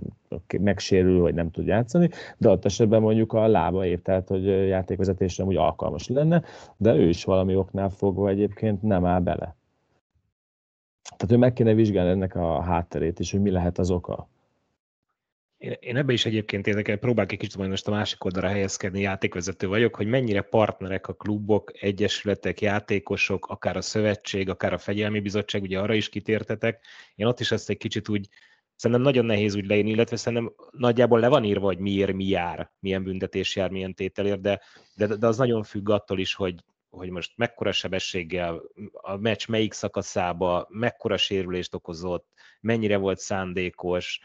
megsérül, 0.61 1.21
vagy 1.21 1.35
nem 1.35 1.51
tud 1.51 1.67
játszani, 1.67 2.09
de 2.39 2.49
ott 2.49 2.65
esetben 2.65 3.01
mondjuk 3.01 3.33
a 3.33 3.47
lába 3.47 3.87
épp, 3.87 4.05
tehát 4.05 4.29
hogy 4.29 4.47
játékvezetésre 4.47 5.45
úgy 5.45 5.57
alkalmas 5.57 6.09
lenne, 6.09 6.43
de 6.77 6.95
ő 6.95 7.09
is 7.09 7.25
valami 7.25 7.57
oknál 7.57 7.89
fogva 7.89 8.29
egyébként 8.29 8.83
nem 8.83 9.05
áll 9.05 9.21
bele. 9.21 9.57
Tehát 11.17 11.33
ő 11.35 11.37
meg 11.37 11.53
kéne 11.53 11.75
vizsgálni 11.75 12.11
ennek 12.11 12.35
a 12.35 12.61
hátterét 12.61 13.19
is, 13.19 13.31
hogy 13.31 13.41
mi 13.41 13.51
lehet 13.51 13.79
az 13.79 13.91
oka. 13.91 14.29
Én, 15.81 15.97
ebbe 15.97 16.13
is 16.13 16.25
egyébként 16.25 16.67
érdekel, 16.67 16.97
próbálok 16.97 17.33
egy 17.33 17.39
kicsit 17.39 17.69
most 17.69 17.87
a 17.87 17.91
másik 17.91 18.25
oldalra 18.25 18.49
helyezkedni, 18.49 19.01
játékvezető 19.01 19.67
vagyok, 19.67 19.97
hogy 19.97 20.07
mennyire 20.07 20.41
partnerek 20.41 21.09
a 21.09 21.13
klubok, 21.13 21.83
egyesületek, 21.83 22.61
játékosok, 22.61 23.47
akár 23.47 23.77
a 23.77 23.81
szövetség, 23.81 24.49
akár 24.49 24.73
a 24.73 24.79
fegyelmi 24.79 25.21
bizottság, 25.21 25.63
ugye 25.63 25.79
arra 25.79 25.95
is 25.95 26.09
kitértetek. 26.09 26.85
Én 27.15 27.27
ott 27.27 27.41
is 27.41 27.51
ezt 27.51 27.71
egy 27.71 27.77
kicsit 27.77 28.09
úgy, 28.09 28.29
szerintem 28.77 29.07
nagyon 29.07 29.25
nehéz 29.25 29.55
úgy 29.55 29.67
leírni, 29.67 29.91
illetve 29.91 30.17
szerintem 30.17 30.55
nagyjából 30.71 31.21
le 31.21 31.29
van 31.29 31.45
írva, 31.45 31.67
hogy 31.67 31.79
miért 31.79 32.13
mi 32.13 32.25
jár, 32.25 32.73
milyen 32.79 33.03
büntetés 33.03 33.57
jár, 33.57 33.71
milyen 33.71 33.95
tételért, 33.95 34.41
de, 34.41 34.61
de, 34.95 35.07
de 35.07 35.27
az 35.27 35.37
nagyon 35.37 35.63
függ 35.63 35.89
attól 35.89 36.19
is, 36.19 36.35
hogy, 36.35 36.55
hogy 36.91 37.11
most 37.11 37.33
mekkora 37.37 37.73
sebességgel, 37.73 38.63
a 38.93 39.17
meccs 39.17 39.49
melyik 39.49 39.73
szakaszába, 39.73 40.67
mekkora 40.69 41.17
sérülést 41.17 41.75
okozott, 41.75 42.27
mennyire 42.61 42.97
volt 42.97 43.19
szándékos, 43.19 44.21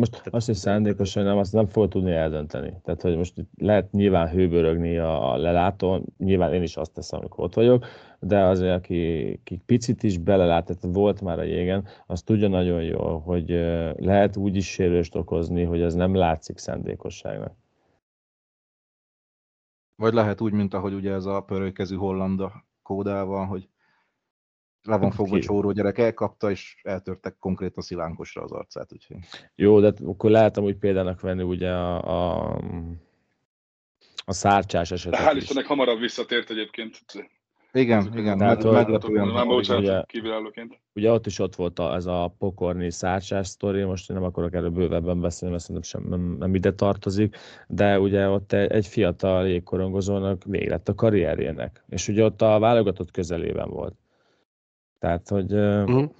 most 0.00 0.10
Tehát, 0.10 0.34
azt, 0.34 0.46
hogy 0.46 0.54
szándékosan 0.54 1.24
nem, 1.24 1.38
azt 1.38 1.52
nem 1.52 1.66
fog 1.66 1.88
tudni 1.88 2.12
eldönteni. 2.12 2.72
Tehát, 2.82 3.02
hogy 3.02 3.16
most 3.16 3.34
lehet 3.56 3.92
nyilván 3.92 4.28
hőbörögni 4.28 4.98
a 4.98 5.36
lelátón, 5.36 6.04
nyilván 6.18 6.52
én 6.54 6.62
is 6.62 6.76
azt 6.76 6.92
teszem, 6.92 7.18
amikor 7.18 7.44
ott 7.44 7.54
vagyok, 7.54 7.84
de 8.20 8.44
azért, 8.44 8.76
aki, 8.76 9.32
aki 9.40 9.62
picit 9.66 10.02
is 10.02 10.18
belelát, 10.18 10.66
tehát 10.66 10.96
volt 10.96 11.20
már 11.20 11.38
a 11.38 11.42
jégen, 11.42 11.86
az 12.06 12.22
tudja 12.22 12.48
nagyon 12.48 12.82
jól, 12.82 13.20
hogy 13.20 13.48
lehet 13.96 14.36
úgy 14.36 14.56
is 14.56 14.66
sérülést 14.70 15.14
okozni, 15.14 15.64
hogy 15.64 15.80
ez 15.80 15.94
nem 15.94 16.14
látszik 16.14 16.58
szándékosságnak. 16.58 17.54
Vagy 19.96 20.12
lehet 20.12 20.40
úgy, 20.40 20.52
mint 20.52 20.74
ahogy 20.74 20.94
ugye 20.94 21.12
ez 21.12 21.24
a 21.24 21.40
pörőkezű 21.40 21.96
hollanda 21.96 22.64
kódával, 22.82 23.46
hogy 23.46 23.68
le 24.82 24.96
van 24.96 25.10
fogva 25.10 25.34
Ki? 25.34 25.40
csóró 25.40 25.70
gyerek, 25.70 25.98
elkapta, 25.98 26.50
és 26.50 26.80
eltörtek 26.82 27.36
konkrétan 27.38 27.82
szilánkosra 27.82 28.42
az 28.42 28.52
arcát. 28.52 28.92
Úgyhogy. 28.92 29.16
Jó, 29.54 29.80
de 29.80 29.92
akkor 30.04 30.30
lehetem 30.30 30.64
úgy 30.64 30.76
példának 30.76 31.20
venni 31.20 31.42
ugye 31.42 31.70
a, 31.70 32.02
a, 32.02 32.60
a 34.24 34.32
szárcsás 34.32 34.90
esetet 34.90 35.20
Hál' 35.20 35.36
Istennek 35.36 35.66
hamarabb 35.66 35.98
visszatért 35.98 36.50
egyébként. 36.50 36.98
Igen, 37.72 38.10
igen, 38.16 38.36
meg, 38.36 38.64
meglepően. 38.64 39.28
Nem 39.28 39.46
bocsánat, 39.46 40.06
kívülállóként. 40.06 40.80
Ugye 40.94 41.12
ott 41.12 41.26
is 41.26 41.38
ott 41.38 41.54
volt 41.54 41.78
a, 41.78 41.94
ez 41.94 42.06
a 42.06 42.34
pokorni 42.38 42.90
szárcsás 42.90 43.46
sztori, 43.46 43.82
most 43.82 44.10
én 44.10 44.16
nem 44.16 44.24
akarok 44.24 44.54
erről 44.54 44.70
bővebben 44.70 45.20
beszélni, 45.20 45.54
mert 45.54 45.66
szerintem 45.66 45.90
sem, 45.90 46.08
nem, 46.08 46.36
nem 46.38 46.54
ide 46.54 46.72
tartozik, 46.72 47.36
de 47.68 48.00
ugye 48.00 48.28
ott 48.28 48.52
egy, 48.52 48.70
egy 48.70 48.86
fiatal 48.86 49.48
jégkorongozónak 49.48 50.44
még 50.44 50.68
lett 50.68 50.88
a 50.88 50.94
karrierjének, 50.94 51.84
és 51.88 52.08
ugye 52.08 52.24
ott 52.24 52.42
a 52.42 52.58
válogatott 52.58 53.10
közelében 53.10 53.68
volt. 53.70 53.94
Tehát, 55.00 55.28
hogy 55.28 55.52
uh-huh. 55.52 56.10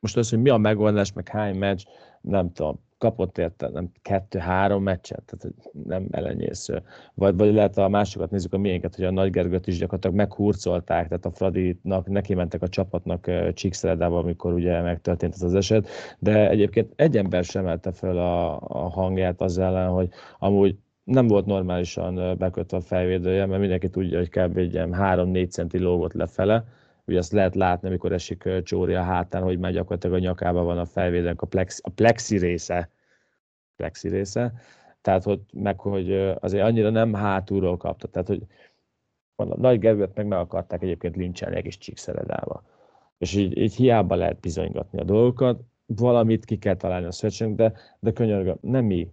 most 0.00 0.16
az, 0.16 0.30
hogy 0.30 0.42
mi 0.42 0.48
a 0.50 0.56
megoldás, 0.56 1.12
meg 1.12 1.28
hány 1.28 1.56
meccs, 1.56 1.84
nem 2.20 2.52
tudom, 2.52 2.80
kapott 2.98 3.38
érte, 3.38 3.68
nem 3.68 3.90
kettő-három 4.02 4.82
meccset, 4.82 5.22
tehát 5.24 5.56
nem 5.84 6.06
elenyésző. 6.10 6.82
Vagy, 7.14 7.36
vagy 7.36 7.54
lehet 7.54 7.78
a 7.78 7.88
másokat 7.88 8.30
nézzük 8.30 8.52
a 8.52 8.58
miénket, 8.58 8.94
hogy 8.94 9.04
a 9.04 9.10
Nagy 9.10 9.30
Gergőt 9.30 9.66
is 9.66 9.78
gyakorlatilag 9.78 10.16
meghurcolták, 10.16 11.08
tehát 11.08 11.24
a 11.24 11.30
Fradinak 11.30 12.06
neki 12.06 12.34
mentek 12.34 12.62
a 12.62 12.68
csapatnak 12.68 13.30
Csíkszeredával, 13.54 14.18
amikor 14.18 14.52
ugye 14.52 14.80
megtörtént 14.80 15.34
ez 15.34 15.42
az 15.42 15.54
eset, 15.54 15.88
de 16.18 16.48
egyébként 16.48 16.92
egy 16.96 17.16
ember 17.16 17.44
sem 17.44 17.62
emelte 17.62 17.92
fel 17.92 18.18
a, 18.18 18.60
a 18.60 18.88
hangját 18.88 19.40
az 19.40 19.58
ellen, 19.58 19.88
hogy 19.88 20.08
amúgy 20.38 20.76
nem 21.04 21.26
volt 21.26 21.46
normálisan 21.46 22.38
bekötve 22.38 22.76
a 22.76 22.80
felvédője, 22.80 23.46
mert 23.46 23.60
mindenki 23.60 23.88
tudja, 23.88 24.18
hogy 24.18 24.28
kb. 24.28 24.56
egy 24.56 24.74
3-4 24.74 25.50
centi 25.50 25.78
lógott 25.78 26.12
lefele, 26.12 26.64
Ugye 27.06 27.18
azt 27.18 27.32
lehet 27.32 27.54
látni, 27.54 27.88
amikor 27.88 28.12
esik 28.12 28.48
Csóri 28.62 28.94
a 28.94 29.02
hátán, 29.02 29.42
hogy 29.42 29.58
már 29.58 29.72
gyakorlatilag 29.72 30.16
a 30.16 30.18
nyakában 30.18 30.64
van 30.64 30.78
a 30.78 30.84
felvédelnek 30.84 31.42
a 31.42 31.46
plexi, 31.46 31.80
a 31.84 31.90
plexi 31.90 32.38
része. 32.38 32.90
Plexi 33.76 34.08
része. 34.08 34.52
Tehát, 35.00 35.22
hogy, 35.22 35.40
meg 35.52 35.80
hogy 35.80 36.12
azért 36.40 36.64
annyira 36.64 36.90
nem 36.90 37.14
hátulról 37.14 37.76
kapta. 37.76 38.08
Tehát, 38.08 38.28
hogy 38.28 38.42
mondom, 39.36 39.60
Nagy 39.60 39.78
Gergőt 39.78 40.14
meg 40.14 40.26
meg 40.26 40.38
akarták 40.38 40.82
egyébként 40.82 41.16
lincselni 41.16 41.56
egész 41.56 41.76
csíkszeredába. 41.76 42.62
És 43.18 43.34
így, 43.34 43.58
így 43.58 43.74
hiába 43.74 44.14
lehet 44.14 44.40
bizonygatni 44.40 44.98
a 44.98 45.04
dolgokat, 45.04 45.60
valamit 45.86 46.44
ki 46.44 46.58
kell 46.58 46.76
találni 46.76 47.06
a 47.06 47.12
szövetségnek, 47.12 47.56
de, 47.56 47.80
de 48.00 48.12
könyörgöm, 48.12 48.56
nem 48.60 48.84
mi, 48.84 49.12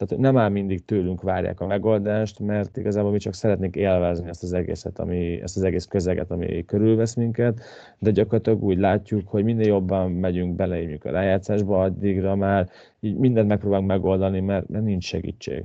Tehát 0.00 0.22
nem 0.22 0.36
áll 0.36 0.48
mindig 0.48 0.84
tőlünk 0.84 1.22
várják 1.22 1.60
a 1.60 1.66
megoldást, 1.66 2.38
mert 2.38 2.76
igazából 2.76 3.10
mi 3.10 3.18
csak 3.18 3.34
szeretnénk 3.34 3.76
élvezni 3.76 4.28
ezt 4.28 4.42
az 4.42 4.52
egészet, 4.52 4.98
ami, 4.98 5.42
ezt 5.42 5.56
az 5.56 5.62
egész 5.62 5.84
közeget, 5.84 6.30
ami 6.30 6.64
körülvesz 6.64 7.14
minket, 7.14 7.60
de 7.98 8.10
gyakorlatilag 8.10 8.62
úgy 8.62 8.78
látjuk, 8.78 9.28
hogy 9.28 9.44
minél 9.44 9.66
jobban 9.66 10.10
megyünk 10.12 10.56
bele 10.56 10.98
a 11.02 11.10
rájátszásba, 11.10 11.82
addigra 11.82 12.34
már 12.34 12.70
így 13.00 13.16
mindent 13.16 13.48
megpróbálunk 13.48 13.88
megoldani, 13.88 14.40
mert, 14.40 14.68
mert 14.68 14.84
nincs 14.84 15.04
segítség. 15.04 15.64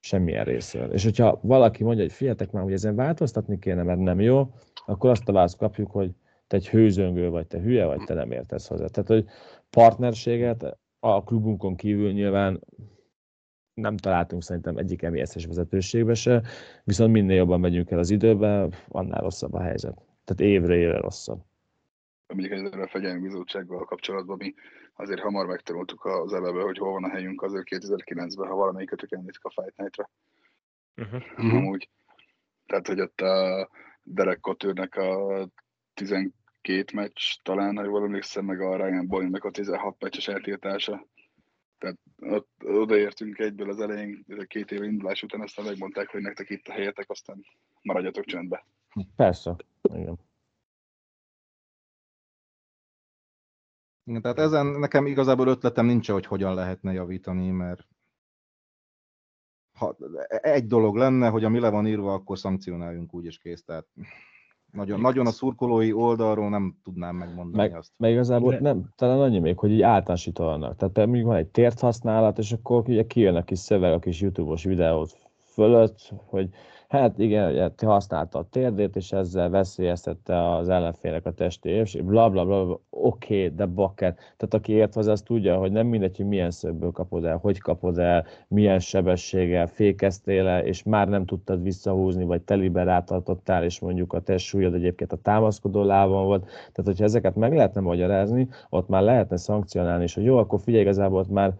Semmilyen 0.00 0.44
részről. 0.44 0.92
És 0.92 1.04
hogyha 1.04 1.38
valaki 1.42 1.84
mondja, 1.84 2.02
hogy 2.02 2.12
figyeljetek 2.12 2.50
már, 2.50 2.62
hogy 2.62 2.72
ezen 2.72 2.94
változtatni 2.94 3.58
kéne, 3.58 3.82
mert 3.82 3.98
nem 3.98 4.20
jó, 4.20 4.50
akkor 4.86 5.10
azt 5.10 5.28
a 5.28 5.32
választ 5.32 5.58
kapjuk, 5.58 5.90
hogy 5.90 6.10
te 6.46 6.56
egy 6.56 6.68
hőzöngő 6.68 7.28
vagy, 7.28 7.46
te 7.46 7.60
hülye 7.60 7.84
vagy, 7.84 8.00
te 8.04 8.14
nem 8.14 8.30
értesz 8.30 8.68
hozzá. 8.68 8.86
Tehát, 8.86 9.08
hogy 9.08 9.24
partnerséget 9.70 10.78
a 11.14 11.22
klubunkon 11.22 11.76
kívül 11.76 12.12
nyilván 12.12 12.60
nem 13.74 13.96
találtunk 13.96 14.42
szerintem 14.42 14.76
egyik 14.76 15.02
emélyeszes 15.02 15.46
vezetőségbe 15.46 16.14
se, 16.14 16.42
viszont 16.84 17.12
minél 17.12 17.36
jobban 17.36 17.60
megyünk 17.60 17.90
el 17.90 17.98
az 17.98 18.10
időbe, 18.10 18.68
annál 18.88 19.20
rosszabb 19.20 19.52
a 19.52 19.60
helyzet. 19.60 20.02
Tehát 20.24 20.52
évre 20.52 20.76
évre 20.76 21.00
rosszabb. 21.00 21.40
Mondjuk 22.28 22.52
ezzel 22.52 22.82
a 22.82 22.88
fegyelmi 22.88 23.20
bizottsággal 23.20 23.84
kapcsolatban 23.84 24.36
mi 24.36 24.54
azért 24.94 25.20
hamar 25.20 25.46
megtanultuk 25.46 26.04
az 26.04 26.32
eleve, 26.32 26.62
hogy 26.62 26.78
hol 26.78 26.92
van 26.92 27.04
a 27.04 27.08
helyünk 27.08 27.42
azért 27.42 27.66
2009-ben, 27.70 28.48
ha 28.48 28.54
valamelyikötök 28.54 29.12
említik 29.12 29.44
a 29.44 29.50
Fight 29.50 29.76
Night-ra. 29.76 30.10
Uh-huh. 30.96 31.54
Amúgy. 31.54 31.88
Tehát, 32.66 32.86
hogy 32.86 33.00
ott 33.00 33.20
a 33.20 33.68
Derek 34.02 34.40
Couture-nek 34.40 34.96
a 34.96 35.48
12 35.94 36.32
meccs 36.92 37.20
talán, 37.42 37.76
ha 37.76 37.84
jól 37.84 38.02
emlékszem, 38.02 38.44
meg 38.44 38.60
a 38.60 38.76
Ryan 38.76 39.06
Boyle-nek 39.06 39.44
a 39.44 39.50
16 39.50 40.00
meccses 40.02 40.28
eltiltása. 40.28 41.06
Tehát 41.78 41.98
ott 42.20 42.50
odaértünk 42.64 43.38
egyből 43.38 43.70
az 43.70 43.80
elején, 43.80 44.24
két 44.46 44.70
év 44.70 44.82
indulás 44.82 45.22
után, 45.22 45.40
aztán 45.40 45.64
megmondták, 45.64 46.08
hogy 46.08 46.20
nektek 46.20 46.50
itt 46.50 46.66
a 46.66 46.72
helyetek, 46.72 47.10
aztán 47.10 47.44
maradjatok 47.82 48.24
csöndbe. 48.24 48.66
Persze, 49.16 49.56
igen. 49.82 50.18
Igen, 54.04 54.22
tehát 54.22 54.38
ezen 54.38 54.66
nekem 54.66 55.06
igazából 55.06 55.48
ötletem 55.48 55.86
nincs, 55.86 56.10
hogy 56.10 56.26
hogyan 56.26 56.54
lehetne 56.54 56.92
javítani, 56.92 57.50
mert 57.50 57.86
ha 59.72 59.96
egy 60.28 60.66
dolog 60.66 60.96
lenne, 60.96 61.28
hogy 61.28 61.44
ami 61.44 61.58
le 61.58 61.70
van 61.70 61.86
írva, 61.86 62.12
akkor 62.12 62.38
szankcionáljunk 62.38 63.14
úgy 63.14 63.24
és 63.24 63.38
kész. 63.38 63.64
Tehát 63.64 63.86
nagyon, 64.76 65.00
nagyon 65.00 65.26
a 65.26 65.30
szurkolói 65.30 65.92
oldalról 65.92 66.48
nem 66.48 66.76
tudnám 66.84 67.16
megmondani 67.16 67.56
meg, 67.56 67.76
azt. 67.76 67.92
Meg 67.96 68.12
igazából 68.12 68.56
nem, 68.60 68.84
talán 68.96 69.20
annyi 69.20 69.38
még, 69.38 69.58
hogy 69.58 69.70
így 69.70 69.82
általánosítanak. 69.82 70.76
Tehát 70.76 70.94
például 70.94 71.24
van 71.24 71.36
egy 71.36 71.46
tért 71.46 71.80
használat, 71.80 72.38
és 72.38 72.52
akkor 72.52 72.82
ugye 72.88 73.06
kijön 73.06 73.34
a 73.34 73.44
kis 73.44 73.58
szöveg 73.58 73.92
a 73.92 73.98
kis 73.98 74.20
YouTube-os 74.20 74.64
videót 74.64 75.18
fölött, 75.44 76.12
hogy 76.26 76.48
hát 76.98 77.18
igen, 77.18 77.72
használta 77.78 78.38
a 78.38 78.48
térdét, 78.50 78.96
és 78.96 79.12
ezzel 79.12 79.50
veszélyeztette 79.50 80.54
az 80.56 80.68
ellenfélnek 80.68 81.26
a 81.26 81.32
testi 81.32 81.68
és 81.68 81.98
bla 82.02 82.30
bla 82.30 82.44
bla, 82.44 82.64
bla. 82.64 82.80
oké, 82.90 83.44
okay, 83.44 83.56
de 83.56 83.66
bakker. 83.66 84.14
Tehát 84.14 84.54
aki 84.54 84.72
ért 84.72 84.94
hozzá, 84.94 85.12
az 85.12 85.22
tudja, 85.22 85.56
hogy 85.56 85.72
nem 85.72 85.86
mindegy, 85.86 86.16
hogy 86.16 86.26
milyen 86.26 86.50
szögből 86.50 86.90
kapod 86.90 87.24
el, 87.24 87.36
hogy 87.36 87.58
kapod 87.58 87.98
el, 87.98 88.24
milyen 88.48 88.78
sebességgel 88.78 89.66
fékeztél 89.66 90.46
el, 90.46 90.64
és 90.64 90.82
már 90.82 91.08
nem 91.08 91.24
tudtad 91.24 91.62
visszahúzni, 91.62 92.24
vagy 92.24 92.42
telibe 92.42 92.82
rátartottál, 92.82 93.64
és 93.64 93.80
mondjuk 93.80 94.12
a 94.12 94.20
test 94.20 94.46
súlyod 94.46 94.74
egyébként 94.74 95.12
a 95.12 95.16
támaszkodó 95.22 95.82
lábon 95.82 96.24
volt. 96.24 96.44
Tehát, 96.44 96.84
hogyha 96.84 97.04
ezeket 97.04 97.34
meg 97.34 97.54
lehetne 97.54 97.80
magyarázni, 97.80 98.48
ott 98.70 98.88
már 98.88 99.02
lehetne 99.02 99.36
szankcionálni, 99.36 100.02
és 100.02 100.14
hogy 100.14 100.24
jó, 100.24 100.36
akkor 100.36 100.60
figyelj, 100.60 100.82
igazából 100.82 101.18
ott 101.18 101.30
már 101.30 101.54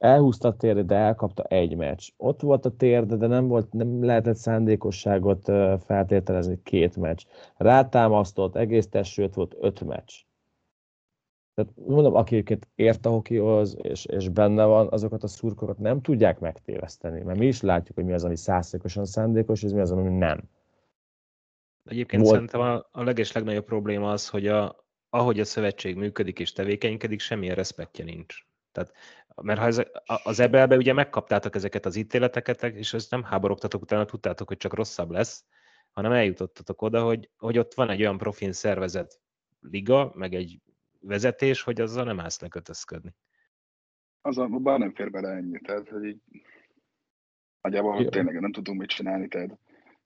elhúzta 0.00 0.48
a 0.48 0.56
térde, 0.56 0.82
de 0.82 0.94
elkapta 0.94 1.42
egy 1.42 1.76
meccs. 1.76 2.08
Ott 2.16 2.40
volt 2.40 2.64
a 2.64 2.76
térde, 2.76 3.16
de 3.16 3.26
nem, 3.26 3.46
volt, 3.46 3.72
nem 3.72 4.04
lehetett 4.04 4.36
szándékosságot 4.36 5.44
feltételezni 5.84 6.60
két 6.62 6.96
meccs. 6.96 7.24
Rátámasztott, 7.56 8.56
egész 8.56 8.88
testőt 8.88 9.34
volt 9.34 9.56
öt 9.60 9.84
meccs. 9.84 10.12
Tehát 11.54 11.72
mondom, 11.86 12.14
akiket 12.14 12.68
ért 12.74 13.06
a 13.06 13.10
hokihoz, 13.10 13.76
és, 13.82 14.04
és 14.04 14.28
benne 14.28 14.64
van, 14.64 14.88
azokat 14.90 15.22
a 15.22 15.26
szurkokat 15.26 15.78
nem 15.78 16.00
tudják 16.00 16.38
megtéveszteni, 16.38 17.22
mert 17.22 17.38
mi 17.38 17.46
is 17.46 17.60
látjuk, 17.60 17.96
hogy 17.96 18.04
mi 18.04 18.12
az, 18.12 18.24
ami 18.24 18.36
százszerkosan 18.36 19.04
szándékos, 19.04 19.62
és 19.62 19.70
mi 19.70 19.80
az, 19.80 19.90
ami 19.90 20.08
nem. 20.08 20.40
Egyébként 21.84 22.22
Volt... 22.22 22.34
szerintem 22.34 22.60
a, 22.60 22.88
a 22.90 23.02
leges 23.02 23.32
legnagyobb 23.32 23.64
probléma 23.64 24.10
az, 24.10 24.28
hogy 24.28 24.46
a, 24.46 24.84
ahogy 25.10 25.40
a 25.40 25.44
szövetség 25.44 25.96
működik 25.96 26.38
és 26.38 26.52
tevékenykedik, 26.52 27.20
semmilyen 27.20 27.54
respektje 27.54 28.04
nincs. 28.04 28.45
Tehát, 28.76 28.92
mert 29.42 29.58
ha 29.58 29.66
ez, 29.66 29.82
az 30.24 30.40
ebelbe 30.40 30.76
ugye 30.76 30.92
megkaptátok 30.92 31.54
ezeket 31.54 31.86
az 31.86 31.96
ítéleteket, 31.96 32.62
és 32.62 32.94
ezt 32.94 33.10
nem 33.10 33.22
háborogtatok, 33.22 33.82
utána 33.82 34.04
tudtátok, 34.04 34.48
hogy 34.48 34.56
csak 34.56 34.74
rosszabb 34.74 35.10
lesz, 35.10 35.44
hanem 35.90 36.12
eljutottatok 36.12 36.82
oda, 36.82 37.02
hogy, 37.02 37.30
hogy 37.36 37.58
ott 37.58 37.74
van 37.74 37.90
egy 37.90 38.00
olyan 38.00 38.18
profin 38.18 38.52
szervezet 38.52 39.20
liga, 39.60 40.12
meg 40.14 40.34
egy 40.34 40.60
vezetés, 41.00 41.62
hogy 41.62 41.80
azzal 41.80 42.04
nem 42.04 42.20
állsz 42.20 42.40
lekötözködni. 42.40 43.14
Az 44.20 44.38
abban 44.38 44.78
nem 44.78 44.94
fér 44.94 45.10
bele 45.10 45.28
ennyi, 45.28 45.60
tehát 45.60 45.88
hogy 45.88 46.04
így 46.04 46.20
nagyjából 47.60 48.08
tényleg 48.08 48.40
nem 48.40 48.52
tudunk 48.52 48.80
mit 48.80 48.88
csinálni, 48.88 49.28
tehát 49.28 49.58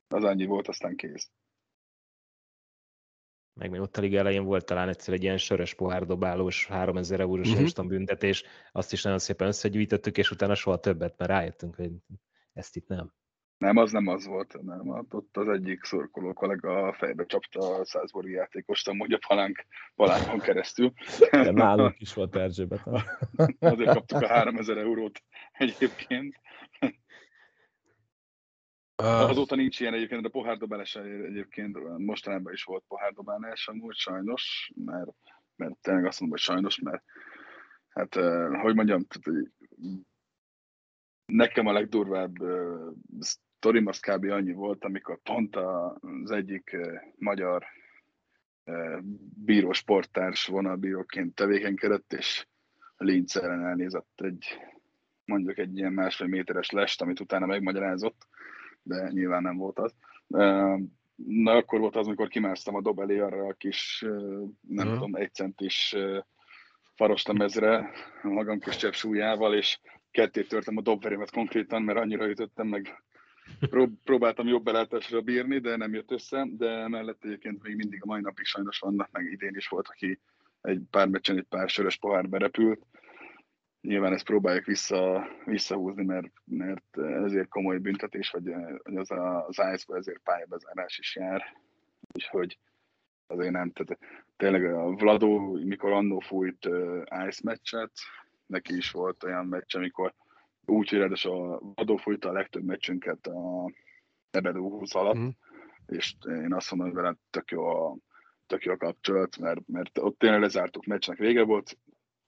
az 0.09 0.25
annyi 0.25 0.47
volt, 0.47 0.69
aztán 0.69 0.97
kész 0.97 1.31
meg 3.55 3.71
még 3.71 3.81
ott 3.81 3.97
a 3.97 4.01
liga 4.01 4.19
elején 4.19 4.45
volt 4.45 4.65
talán 4.65 4.89
egyszer 4.89 5.15
egy 5.15 5.23
ilyen 5.23 5.39
sörös 5.39 5.75
pohárdobálós 5.75 6.67
3000 6.67 7.21
eurós 7.21 7.53
uh-huh. 7.53 7.87
büntetés, 7.87 8.45
azt 8.73 8.93
is 8.93 9.03
nagyon 9.03 9.19
szépen 9.19 9.47
összegyűjtöttük, 9.47 10.19
és 10.19 10.31
utána 10.31 10.55
soha 10.55 10.81
többet, 10.81 11.19
mert 11.19 11.31
rájöttünk, 11.31 11.75
hogy 11.75 11.91
ezt 12.53 12.77
itt 12.77 12.87
nem. 12.87 13.13
Nem, 13.59 13.77
az 13.77 13.93
nem 13.93 14.07
az 14.07 14.27
volt, 14.27 14.63
nem. 14.63 14.89
Ott 15.11 15.37
az 15.37 15.49
egyik 15.49 15.85
szorkoló 15.85 16.33
kollega 16.33 16.87
a 16.87 16.93
fejbe 16.93 17.25
csapta 17.25 17.75
a 17.75 17.85
Százborgi 17.85 18.33
játékost, 18.33 18.89
amúgy 18.89 19.13
a 19.13 19.19
palánk, 19.29 19.67
palánkon 19.95 20.39
keresztül. 20.39 20.93
De 21.31 21.51
nálunk 21.51 22.01
is 22.01 22.15
volt 22.15 22.37
Erzsébet. 22.37 22.83
Azért 23.59 23.93
kaptuk 23.93 24.21
a 24.21 24.27
3000 24.27 24.79
eurót 24.79 25.23
egyébként. 25.53 26.35
Azóta 29.05 29.55
nincs 29.55 29.81
ilyen 29.81 29.95
egyébként, 29.95 30.23
de 30.23 30.29
pohárdobálás 30.29 30.97
egyébként 30.97 31.99
mostanában 31.99 32.53
is 32.53 32.65
volt 32.65 32.85
pohárdobálás 32.89 33.69
amúgy 33.69 33.95
sajnos, 33.95 34.73
mert, 34.85 35.17
mert 35.57 35.79
tényleg 35.81 36.05
azt 36.05 36.21
mondom, 36.21 36.39
hogy 36.39 36.47
sajnos, 36.47 36.79
mert 36.79 37.03
hát, 37.89 38.15
hogy 38.63 38.75
mondjam, 38.75 39.07
nekem 41.27 41.67
a 41.67 41.73
legdurvább 41.73 42.35
sztorim 43.19 43.87
az 43.87 44.01
kb. 44.01 44.25
annyi 44.25 44.53
volt, 44.53 44.85
amikor 44.85 45.19
pont 45.23 45.57
az 45.57 46.31
egyik 46.31 46.77
magyar 47.17 47.65
bíró 49.35 49.73
sporttárs 49.73 50.47
vonalbíróként 50.47 51.35
tevékenykedett, 51.35 52.13
és 52.13 52.47
Linz 52.97 53.37
ellen 53.37 53.65
elnézett 53.65 54.21
egy 54.21 54.59
mondjuk 55.25 55.59
egy 55.59 55.77
ilyen 55.77 55.93
másfél 55.93 56.27
méteres 56.27 56.71
lest, 56.71 57.03
amit 57.03 57.21
utána 57.21 57.47
megmagyarázott, 57.47 58.27
de 58.83 59.11
nyilván 59.11 59.43
nem 59.43 59.57
volt 59.57 59.79
az. 59.79 59.95
Na, 61.27 61.53
akkor 61.53 61.81
volt 61.81 61.97
az, 61.97 62.07
amikor 62.07 62.29
kimásztam 62.29 62.75
a 62.75 62.81
dob 62.81 62.99
elé 62.99 63.19
arra 63.19 63.47
a 63.47 63.53
kis, 63.53 63.99
nem 64.01 64.53
uh-huh. 64.69 64.93
tudom, 64.93 65.15
egy 65.15 65.35
centis 65.35 65.97
farostamezre 66.95 67.91
a 68.23 68.29
magam 68.29 68.59
kis 68.59 68.77
csepp 68.77 68.93
súlyával, 68.93 69.55
és 69.55 69.81
ketté 70.11 70.43
törtem 70.43 70.77
a 70.77 70.81
dobverémet 70.81 71.31
konkrétan, 71.31 71.83
mert 71.83 71.99
annyira 71.99 72.29
ütöttem 72.29 72.67
meg. 72.67 73.03
Prób- 73.61 73.99
próbáltam 74.05 74.47
jobb 74.47 74.65
belátásra 74.65 75.21
bírni, 75.21 75.59
de 75.59 75.77
nem 75.77 75.95
jött 75.95 76.11
össze, 76.11 76.47
de 76.51 76.89
mellett 76.89 77.25
egyébként 77.25 77.63
még 77.63 77.77
mindig 77.77 78.03
a 78.03 78.07
mai 78.07 78.21
napig 78.21 78.45
sajnos 78.45 78.79
vannak, 78.79 79.09
meg 79.13 79.25
idén 79.33 79.57
is 79.57 79.69
volt, 79.69 79.89
aki 79.89 80.19
egy 80.61 80.83
pár 80.91 81.09
meccsen 81.09 81.37
egy 81.37 81.47
pár 81.49 81.69
sörös 81.69 81.97
pohár 81.97 82.29
berepült, 82.29 82.87
nyilván 83.81 84.13
ezt 84.13 84.25
próbáljuk 84.25 84.65
vissza, 84.65 85.29
visszahúzni, 85.45 86.05
mert, 86.05 86.33
mert 86.45 86.99
ezért 86.99 87.49
komoly 87.49 87.79
büntetés, 87.79 88.31
vagy 88.31 88.53
az, 88.83 89.11
a, 89.11 89.47
az 89.47 89.61
ice 89.73 89.97
ezért 89.97 90.21
pályabezárás 90.25 90.99
is 90.99 91.17
jár. 91.17 91.43
Úgyhogy 92.15 92.59
azért 93.27 93.53
nem. 93.53 93.71
Tehát 93.71 93.99
tényleg 94.37 94.65
a 94.65 94.91
Vlado, 94.91 95.39
mikor 95.53 95.93
annó 95.93 96.19
fújt 96.19 96.67
uh, 96.67 97.03
ice 97.27 97.41
meccset, 97.43 97.91
neki 98.47 98.77
is 98.77 98.91
volt 98.91 99.25
olyan 99.25 99.47
meccs, 99.47 99.77
amikor 99.77 100.15
úgy, 100.65 100.89
hogy 100.89 101.01
a 101.23 101.61
Vlado 101.75 101.97
fújta 101.97 102.29
a 102.29 102.33
legtöbb 102.33 102.65
meccsünket 102.65 103.27
a 103.27 103.71
20 104.31 104.95
alatt, 104.95 105.19
mm. 105.19 105.29
és 105.87 106.15
én 106.27 106.55
azt 106.55 106.71
mondom, 106.71 106.89
hogy 106.89 106.97
velem 106.97 107.19
tök 107.31 107.51
jó 107.51 107.65
a, 107.65 107.97
tök 108.47 108.65
jó 108.65 108.73
a 108.73 108.77
kapcsolat, 108.77 109.39
mert, 109.39 109.61
mert 109.67 109.99
ott 109.99 110.19
tényleg 110.19 110.41
lezártuk 110.41 110.85
meccsnek 110.85 111.19
vége 111.19 111.43
volt, 111.43 111.77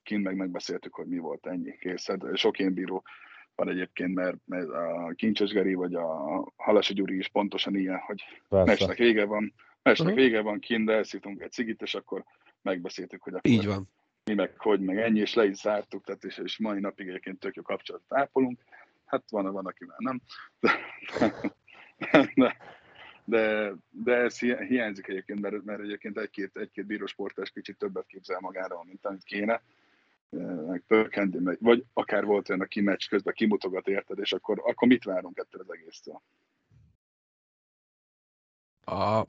kint 0.03 0.23
meg 0.23 0.35
megbeszéltük, 0.35 0.93
hogy 0.93 1.07
mi 1.07 1.17
volt 1.17 1.45
ennyi 1.45 1.77
kész. 1.77 2.07
Hát 2.07 2.37
sok 2.37 2.59
ilyen 2.59 2.73
bíró 2.73 3.03
van 3.55 3.69
egyébként, 3.69 4.13
mert, 4.13 4.37
mert 4.45 4.69
a 4.69 5.13
Kincses 5.15 5.51
Geri 5.51 5.73
vagy 5.73 5.95
a 5.95 6.07
Halasi 6.55 6.93
Gyuri 6.93 7.17
is 7.17 7.27
pontosan 7.27 7.75
ilyen, 7.75 7.97
hogy 7.97 8.23
meccsnek 8.49 8.97
vége 8.97 9.25
van, 9.25 9.53
meccsnek 9.81 10.07
uh-huh. 10.07 10.23
vége 10.23 10.41
van, 10.41 10.59
kint 10.59 10.89
elszítunk 10.89 11.41
egy 11.41 11.51
cigit, 11.51 11.81
és 11.81 11.95
akkor 11.95 12.23
megbeszéltük, 12.61 13.21
hogy 13.21 13.33
akkor 13.33 13.51
Így 13.51 13.65
van. 13.65 13.89
mi 14.23 14.33
meg 14.33 14.53
hogy, 14.57 14.79
meg 14.79 14.97
ennyi, 14.97 15.19
és 15.19 15.33
le 15.33 15.45
is 15.45 15.55
zártuk, 15.55 16.03
tehát 16.03 16.23
és, 16.23 16.37
és 16.37 16.57
mai 16.57 16.79
napig 16.79 17.07
egyébként 17.07 17.39
tök 17.39 17.55
jó 17.55 17.61
kapcsolatot 17.61 18.13
ápolunk. 18.13 18.59
Hát 19.05 19.23
van, 19.29 19.51
van, 19.51 19.65
akivel 19.65 19.97
nem. 19.99 20.21
De, 20.59 20.79
de, 22.35 22.57
de, 23.25 23.73
de 23.89 24.15
ez 24.15 24.39
hiányzik 24.39 25.07
egyébként, 25.07 25.39
mert, 25.39 25.63
mert 25.63 25.81
egyébként 25.81 26.17
egy-két, 26.17 26.57
egy-két 26.57 26.85
bírósportás 26.85 27.51
kicsit 27.51 27.77
többet 27.77 28.05
képzel 28.05 28.39
magáról, 28.39 28.83
mint 28.85 29.05
amit 29.05 29.23
kéne. 29.23 29.61
Meg 30.67 30.83
pörkendi, 30.87 31.37
vagy 31.59 31.85
akár 31.93 32.25
volt 32.25 32.49
olyan, 32.49 32.61
aki 32.61 32.81
meccs 32.81 33.07
közben 33.07 33.33
kimutogat, 33.33 33.87
érted, 33.87 34.19
és 34.19 34.33
akkor, 34.33 34.61
akkor 34.65 34.87
mit 34.87 35.03
várunk 35.03 35.37
ettől 35.37 35.61
az 35.61 35.73
egésztől? 35.73 36.21
A 38.85 39.25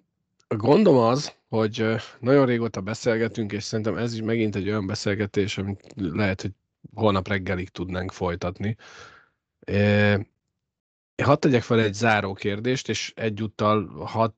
gondom 0.48 0.96
az, 0.96 1.36
hogy 1.48 1.94
nagyon 2.20 2.46
régóta 2.46 2.80
beszélgetünk, 2.80 3.52
és 3.52 3.62
szerintem 3.62 3.96
ez 3.96 4.14
is 4.14 4.22
megint 4.22 4.56
egy 4.56 4.68
olyan 4.68 4.86
beszélgetés, 4.86 5.58
amit 5.58 5.94
lehet, 5.96 6.40
hogy 6.40 6.52
holnap 6.94 7.28
reggelig 7.28 7.68
tudnánk 7.68 8.12
folytatni. 8.12 8.76
Hadd 11.22 11.38
tegyek 11.38 11.62
fel 11.62 11.80
egy 11.80 11.94
záró 11.94 12.32
kérdést, 12.32 12.88
és 12.88 13.12
egyúttal 13.16 13.88
hadd 13.88 14.30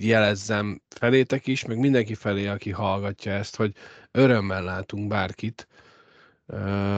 jelezzem 0.00 0.82
felétek 0.88 1.46
is, 1.46 1.64
meg 1.64 1.78
mindenki 1.78 2.14
felé, 2.14 2.46
aki 2.46 2.70
hallgatja 2.70 3.32
ezt, 3.32 3.56
hogy 3.56 3.72
örömmel 4.10 4.62
látunk 4.62 5.08
bárkit. 5.08 5.68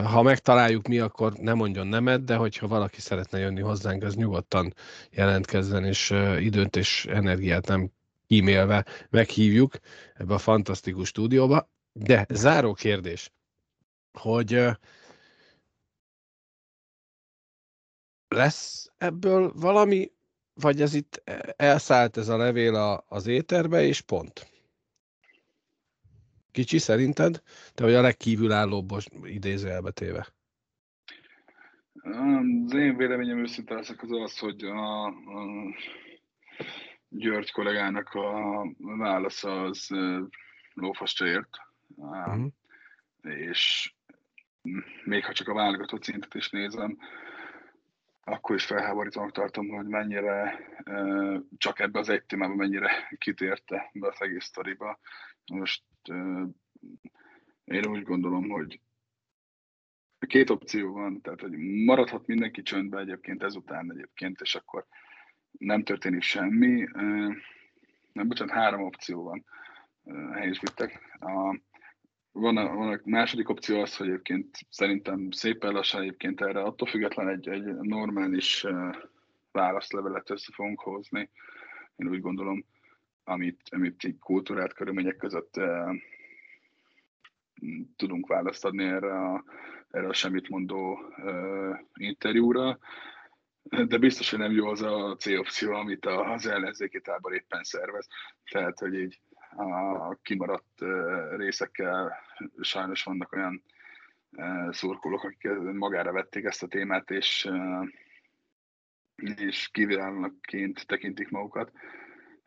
Ha 0.03 0.21
megtaláljuk 0.21 0.87
mi, 0.87 0.99
akkor 0.99 1.33
ne 1.33 1.53
mondjon 1.53 1.87
nemet, 1.87 2.23
de 2.23 2.35
hogyha 2.35 2.67
valaki 2.67 3.01
szeretne 3.01 3.39
jönni 3.39 3.61
hozzánk, 3.61 4.03
az 4.03 4.15
nyugodtan 4.15 4.73
jelentkezzen, 5.11 5.85
és 5.85 6.09
időt 6.39 6.75
és 6.75 7.05
energiát 7.05 7.67
nem 7.67 7.91
e-mailve 8.27 8.85
meghívjuk 9.09 9.73
ebbe 10.15 10.33
a 10.33 10.37
fantasztikus 10.37 11.07
stúdióba. 11.07 11.69
De 11.91 12.25
záró 12.29 12.73
kérdés, 12.73 13.31
hogy 14.11 14.65
lesz 18.27 18.91
ebből 18.97 19.51
valami, 19.55 20.11
vagy 20.61 20.81
ez 20.81 20.93
itt 20.93 21.21
elszállt 21.55 22.17
ez 22.17 22.27
a 22.27 22.37
levél 22.37 22.75
a, 22.75 23.05
az 23.07 23.27
éterbe, 23.27 23.83
és 23.83 24.01
pont? 24.01 24.47
Kicsi 26.51 26.77
szerinted? 26.77 27.41
Te 27.73 27.83
vagy 27.83 27.93
a 27.93 28.01
legkívülállóbb 28.01 28.89
idézőjelbe 29.23 29.91
téve. 29.91 30.27
Az 32.03 32.73
én 32.73 32.97
véleményem 32.97 33.39
őszinte 33.39 33.73
leszek 33.73 34.03
az 34.03 34.11
az, 34.11 34.37
hogy 34.37 34.63
a, 34.63 35.05
a 35.05 35.13
György 37.09 37.51
kollégának 37.51 38.13
a 38.13 38.65
válasza 38.77 39.63
az 39.63 39.87
lófasra 40.73 41.27
ért. 41.27 41.57
Uh-huh. 41.95 42.51
És 43.21 43.93
még 45.03 45.25
ha 45.25 45.33
csak 45.33 45.47
a 45.47 45.53
válogatott 45.53 46.03
szintet 46.03 46.33
is 46.33 46.49
nézem, 46.49 46.97
akkor 48.31 48.55
is 48.55 48.65
felháborítónak 48.65 49.31
tartom, 49.31 49.67
hogy 49.67 49.85
mennyire 49.85 50.59
csak 51.57 51.79
ebbe 51.79 51.99
az 51.99 52.09
egy 52.09 52.23
témában 52.25 52.55
mennyire 52.55 52.91
kitérte 53.17 53.89
be 53.93 54.07
az 54.07 54.21
egész 54.21 54.45
sztoriba. 54.45 54.99
Most 55.51 55.83
én 57.63 57.85
úgy 57.87 58.03
gondolom, 58.03 58.49
hogy 58.49 58.81
két 60.27 60.49
opció 60.49 60.93
van, 60.93 61.21
tehát 61.21 61.41
hogy 61.41 61.51
maradhat 61.85 62.27
mindenki 62.27 62.61
csöndbe 62.61 62.99
egyébként 62.99 63.43
ezután 63.43 63.91
egyébként, 63.91 64.41
és 64.41 64.55
akkor 64.55 64.85
nem 65.51 65.83
történik 65.83 66.21
semmi. 66.21 66.87
Nem, 68.11 68.27
bocsánat, 68.27 68.53
három 68.53 68.81
opció 68.81 69.23
van, 69.23 69.45
helyesbítek. 70.31 71.17
A, 71.19 71.59
van 72.39 72.57
a, 72.57 72.75
van 72.75 72.93
a 72.93 72.99
második 73.03 73.49
opció 73.49 73.81
az, 73.81 73.95
hogy 73.95 74.07
egyébként 74.07 74.57
szerintem 74.69 75.31
szépen 75.31 75.71
lassan 75.71 76.01
egyébként 76.01 76.41
erre 76.41 76.61
attól 76.61 76.87
független 76.87 77.27
egy, 77.27 77.47
egy 77.47 77.63
normális 77.65 78.65
válaszlevelet 79.51 80.29
össze 80.29 80.51
fogunk 80.53 80.79
hozni. 80.79 81.29
Én 81.95 82.07
úgy 82.07 82.21
gondolom, 82.21 82.65
amit, 83.23 83.61
amit 83.69 84.03
így 84.03 84.19
kultúrát 84.19 84.73
körülmények 84.73 85.15
között 85.15 85.57
uh, 85.57 85.95
tudunk 87.95 88.27
választ 88.27 88.65
adni 88.65 88.83
erre 88.83 89.13
a, 89.13 89.43
erre 89.91 90.07
a 90.07 90.13
semmit 90.13 90.49
mondó 90.49 90.99
uh, 91.17 91.77
interjúra 91.93 92.79
de 93.87 93.97
biztos, 93.97 94.29
hogy 94.29 94.39
nem 94.39 94.51
jó 94.51 94.67
az 94.67 94.81
a 94.81 95.15
C-opció, 95.15 95.73
amit 95.73 96.05
az 96.05 96.45
ellenzéki 96.45 97.01
tábor 97.01 97.33
éppen 97.33 97.63
szervez. 97.63 98.07
Tehát, 98.51 98.79
hogy 98.79 98.93
így 98.93 99.19
a 99.55 100.15
kimaradt 100.21 100.81
részekkel 101.35 102.15
sajnos 102.61 103.03
vannak 103.03 103.31
olyan 103.31 103.63
szurkolók, 104.69 105.23
akik 105.23 105.51
magára 105.73 106.11
vették 106.11 106.43
ezt 106.43 106.63
a 106.63 106.67
témát, 106.67 107.11
és, 107.11 107.49
és 109.15 109.69
kívülállóként 109.71 110.87
tekintik 110.87 111.29
magukat, 111.29 111.71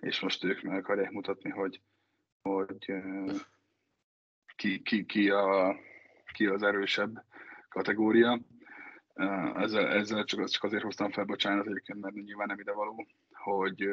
és 0.00 0.20
most 0.20 0.44
ők 0.44 0.62
meg 0.62 0.78
akarják 0.78 1.10
mutatni, 1.10 1.50
hogy, 1.50 1.80
hogy 2.42 2.92
ki, 4.56 4.82
ki, 4.82 5.04
ki, 5.04 5.30
a, 5.30 5.76
ki 6.32 6.46
az 6.46 6.62
erősebb 6.62 7.24
kategória. 7.68 8.40
Ezzel, 9.54 9.88
ezzel 9.88 10.24
csak, 10.24 10.48
csak 10.48 10.62
azért 10.62 10.82
hoztam 10.82 11.10
fel, 11.10 11.24
bocsánat 11.24 11.66
egyébként, 11.66 12.00
mert 12.00 12.14
nyilván 12.14 12.46
nem 12.46 12.60
ide 12.60 12.72
való, 12.72 13.06
hogy 13.30 13.88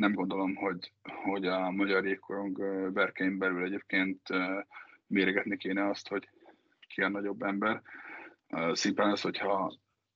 nem 0.00 0.12
gondolom, 0.12 0.54
hogy, 0.54 0.92
hogy 1.02 1.46
a 1.46 1.70
magyar 1.70 2.06
jégkorong 2.06 2.62
berkein 2.92 3.38
belül 3.38 3.64
egyébként 3.64 4.20
méregetni 5.06 5.56
kéne 5.56 5.88
azt, 5.88 6.08
hogy 6.08 6.28
ki 6.86 7.02
a 7.02 7.08
nagyobb 7.08 7.42
ember. 7.42 7.82
Szimplán 8.72 9.10
az, 9.10 9.20
hogyha 9.20 9.72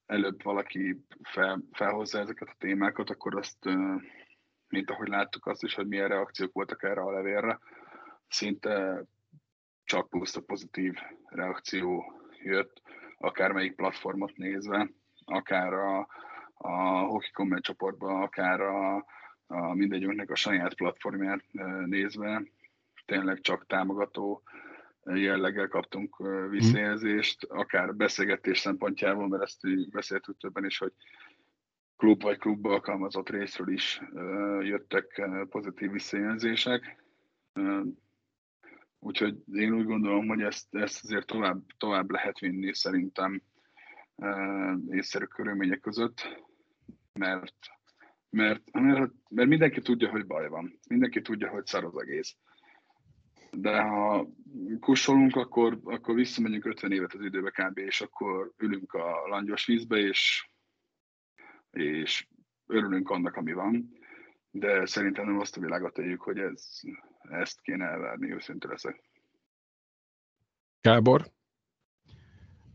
előbb 0.06 0.42
valaki 0.42 1.04
fel, 1.22 1.62
felhozza 1.72 2.18
ezeket 2.18 2.48
a 2.48 2.56
témákat, 2.58 3.10
akkor 3.10 3.36
azt, 3.36 3.64
mint 4.68 4.90
ahogy 4.90 5.08
láttuk 5.08 5.46
azt 5.46 5.62
is, 5.62 5.74
hogy 5.74 5.86
milyen 5.86 6.08
reakciók 6.08 6.52
voltak 6.52 6.82
erre 6.82 7.00
a 7.00 7.12
levélre, 7.12 7.58
szinte 8.28 9.04
csak 9.84 10.08
puszta 10.08 10.40
pozitív 10.40 10.94
reakció 11.24 12.12
jött 12.42 12.82
akármelyik 13.18 13.74
platformot 13.74 14.36
nézve, 14.36 14.90
akár 15.24 15.72
a, 15.72 16.08
a 16.54 16.98
Hockey 16.98 17.30
Comment 17.30 17.62
csoportban, 17.62 18.22
akár 18.22 18.60
a, 18.60 19.04
a 19.46 19.74
mindegyünknek 19.74 20.30
a 20.30 20.34
saját 20.34 20.74
platformját 20.74 21.44
nézve, 21.86 22.42
tényleg 23.04 23.40
csak 23.40 23.66
támogató 23.66 24.42
jelleggel 25.04 25.68
kaptunk 25.68 26.16
visszajelzést, 26.50 27.44
akár 27.44 27.94
beszélgetés 27.94 28.58
szempontjából, 28.58 29.28
mert 29.28 29.42
ezt 29.42 29.90
beszéltük 29.90 30.36
többen 30.38 30.64
is, 30.64 30.78
hogy 30.78 30.92
klub 31.96 32.22
vagy 32.22 32.38
klubba 32.38 32.70
alkalmazott 32.70 33.28
részről 33.28 33.72
is 33.72 34.00
jöttek 34.60 35.28
pozitív 35.48 35.90
visszajelzések. 35.90 37.04
Úgyhogy 38.98 39.36
én 39.52 39.72
úgy 39.72 39.84
gondolom, 39.84 40.28
hogy 40.28 40.40
ezt, 40.40 40.74
ezt 40.74 41.04
azért 41.04 41.26
tovább, 41.26 41.60
tovább 41.78 42.10
lehet 42.10 42.38
vinni 42.38 42.74
szerintem 42.74 43.42
észszerű 44.90 45.24
körülmények 45.24 45.80
között, 45.80 46.42
mert, 47.12 47.54
mert, 48.34 48.70
mert, 48.72 49.12
mert 49.28 49.48
mindenki 49.48 49.80
tudja, 49.80 50.10
hogy 50.10 50.26
baj 50.26 50.48
van. 50.48 50.78
Mindenki 50.88 51.20
tudja, 51.20 51.48
hogy 51.50 51.66
szar 51.66 51.84
az 51.84 52.00
egész. 52.00 52.36
De 53.50 53.80
ha 53.80 54.28
kussolunk, 54.80 55.36
akkor, 55.36 55.80
akkor 55.84 56.14
visszamegyünk 56.14 56.64
50 56.64 56.92
évet 56.92 57.12
az 57.14 57.24
időbe 57.24 57.50
kb. 57.50 57.78
és 57.78 58.00
akkor 58.00 58.52
ülünk 58.58 58.92
a 58.92 59.26
langyos 59.26 59.66
vízbe, 59.66 59.96
és, 59.96 60.48
és 61.70 62.28
örülünk 62.66 63.10
annak, 63.10 63.36
ami 63.36 63.52
van. 63.52 63.98
De 64.50 64.86
szerintem 64.86 65.24
nem 65.24 65.40
azt 65.40 65.56
a 65.56 65.60
világot 65.60 65.92
tegyük, 65.92 66.20
hogy 66.20 66.38
ez, 66.38 66.80
ezt 67.20 67.60
kéne 67.60 67.84
elvárni, 67.84 68.32
őszinte 68.32 68.68
leszek. 68.68 69.02
Gábor? 70.80 71.33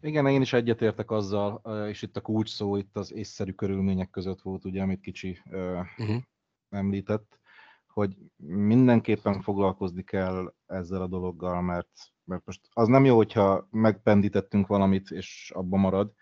Igen, 0.02 0.28
én 0.28 0.42
is 0.42 0.54
egyetértek 0.54 1.12
azzal, 1.12 1.62
és 1.88 2.02
itt 2.02 2.18
a 2.18 2.22
kulcs 2.22 2.50
szó 2.50 2.76
itt 2.76 2.98
az 2.98 3.14
észszerű 3.14 3.52
körülmények 3.52 4.10
között 4.10 4.42
volt, 4.42 4.66
ugye, 4.66 4.82
amit 4.82 5.02
kicsi 5.02 5.42
uh-huh. 5.46 6.22
említett, 6.70 7.40
hogy 7.88 8.18
mindenképpen 8.38 9.42
foglalkozni 9.42 10.04
kell 10.04 10.54
ezzel 10.66 11.02
a 11.02 11.08
dologgal, 11.08 11.62
mert, 11.62 11.90
mert 12.24 12.46
most 12.46 12.62
az 12.74 12.88
nem 12.88 13.06
jó, 13.06 13.16
hogyha 13.16 13.68
megpendítettünk 13.72 14.68
valamit, 14.68 15.12
és 15.12 15.52
abba 15.56 15.78
marad, 15.78 16.14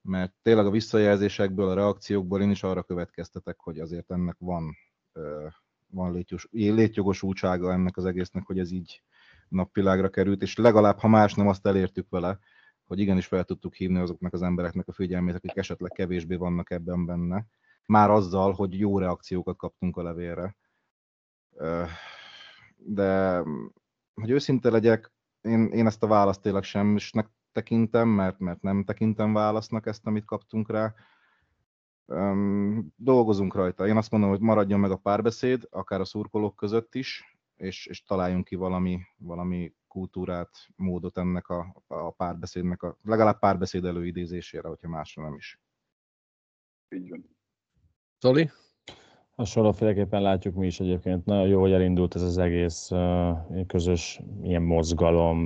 mert 0.00 0.34
tényleg 0.42 0.66
a 0.66 0.70
visszajelzésekből, 0.70 1.68
a 1.68 1.74
reakciókból 1.74 2.42
én 2.42 2.50
is 2.50 2.62
arra 2.62 2.82
következtetek, 2.82 3.58
hogy 3.58 3.78
azért 3.78 4.10
ennek 4.10 4.36
van 4.38 4.76
van 5.86 6.12
létjos, 6.12 6.48
létjogosultsága 6.50 7.72
ennek 7.72 7.96
az 7.96 8.04
egésznek, 8.04 8.46
hogy 8.46 8.58
ez 8.58 8.70
így 8.70 9.02
napvilágra 9.48 10.08
került, 10.08 10.42
és 10.42 10.56
legalább, 10.56 10.98
ha 10.98 11.08
más 11.08 11.34
nem, 11.34 11.48
azt 11.48 11.66
elértük 11.66 12.08
vele, 12.08 12.38
hogy 12.86 12.98
igenis 12.98 13.26
fel 13.26 13.44
tudtuk 13.44 13.74
hívni 13.74 13.98
azoknak 13.98 14.32
az 14.32 14.42
embereknek 14.42 14.88
a 14.88 14.92
figyelmét, 14.92 15.34
akik 15.34 15.56
esetleg 15.56 15.90
kevésbé 15.92 16.34
vannak 16.34 16.70
ebben 16.70 17.06
benne, 17.06 17.46
már 17.86 18.10
azzal, 18.10 18.52
hogy 18.52 18.78
jó 18.78 18.98
reakciókat 18.98 19.56
kaptunk 19.56 19.96
a 19.96 20.02
levélre. 20.02 20.56
De, 22.76 23.42
hogy 24.14 24.30
őszinte 24.30 24.70
legyek, 24.70 25.12
én, 25.40 25.66
én 25.66 25.86
ezt 25.86 26.02
a 26.02 26.06
választ 26.06 26.42
tényleg 26.42 26.62
semmisnek 26.62 27.30
tekintem, 27.52 28.08
mert, 28.08 28.38
mert 28.38 28.62
nem 28.62 28.84
tekintem 28.84 29.32
válasznak 29.32 29.86
ezt, 29.86 30.06
amit 30.06 30.24
kaptunk 30.24 30.70
rá. 30.70 30.94
Dolgozunk 32.96 33.54
rajta. 33.54 33.86
Én 33.86 33.96
azt 33.96 34.10
mondom, 34.10 34.30
hogy 34.30 34.40
maradjon 34.40 34.80
meg 34.80 34.90
a 34.90 34.96
párbeszéd, 34.96 35.66
akár 35.70 36.00
a 36.00 36.04
szurkolók 36.04 36.56
között 36.56 36.94
is, 36.94 37.36
és, 37.56 37.86
és 37.86 38.02
találjunk 38.02 38.44
ki 38.44 38.54
valami, 38.54 39.00
valami 39.16 39.72
kultúrát, 39.96 40.50
módot 40.76 41.18
ennek 41.18 41.48
a, 41.48 41.82
a 41.86 42.10
párbeszédnek, 42.10 42.82
a, 42.82 42.96
legalább 43.02 43.38
párbeszéd 43.38 43.84
előidézésére, 43.84 44.68
hogyha 44.68 44.88
másra 44.88 45.22
nem 45.22 45.34
is. 45.34 45.60
Így 46.88 47.08
van. 47.08 47.36
Zoli? 48.20 48.50
Hasonlóféleképpen 49.36 50.22
látjuk 50.22 50.54
mi 50.54 50.66
is 50.66 50.80
egyébként. 50.80 51.24
Nagyon 51.24 51.48
jó, 51.48 51.60
hogy 51.60 51.72
elindult 51.72 52.14
ez 52.14 52.22
az 52.22 52.38
egész 52.38 52.90
közös 53.66 54.20
ilyen 54.42 54.62
mozgalom. 54.62 55.42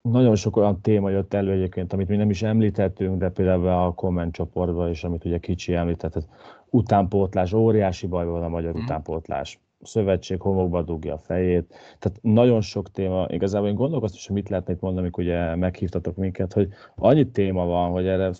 Nagyon 0.00 0.34
sok 0.34 0.56
olyan 0.56 0.80
téma 0.80 1.10
jött 1.10 1.34
elő 1.34 1.52
egyébként, 1.52 1.92
amit 1.92 2.08
mi 2.08 2.16
nem 2.16 2.30
is 2.30 2.42
említettünk, 2.42 3.18
de 3.18 3.30
például 3.30 3.68
a 3.68 3.94
komment 3.94 4.34
csoportban 4.34 4.90
is, 4.90 5.04
amit 5.04 5.24
ugye 5.24 5.38
kicsi 5.38 5.74
említett, 5.74 6.28
utánpótlás, 6.70 7.52
óriási 7.52 8.06
baj 8.06 8.26
van 8.26 8.42
a 8.42 8.48
magyar 8.48 8.74
mm. 8.74 8.82
utánpótlás 8.82 9.60
szövetség 9.82 10.40
homokba 10.40 10.82
dugja 10.82 11.14
a 11.14 11.18
fejét. 11.18 11.74
Tehát 11.98 12.18
nagyon 12.22 12.60
sok 12.60 12.90
téma, 12.90 13.26
igazából 13.28 13.68
én 13.68 13.74
gondolkoztam, 13.74 14.20
hogy 14.26 14.34
mit 14.34 14.48
lehetne 14.48 14.72
itt 14.72 14.80
mondani, 14.80 15.02
amikor 15.02 15.24
ugye 15.24 15.56
meghívtatok 15.56 16.16
minket, 16.16 16.52
hogy 16.52 16.68
annyi 16.94 17.30
téma 17.30 17.64
van, 17.66 17.90
hogy 17.90 18.06
erre 18.06 18.30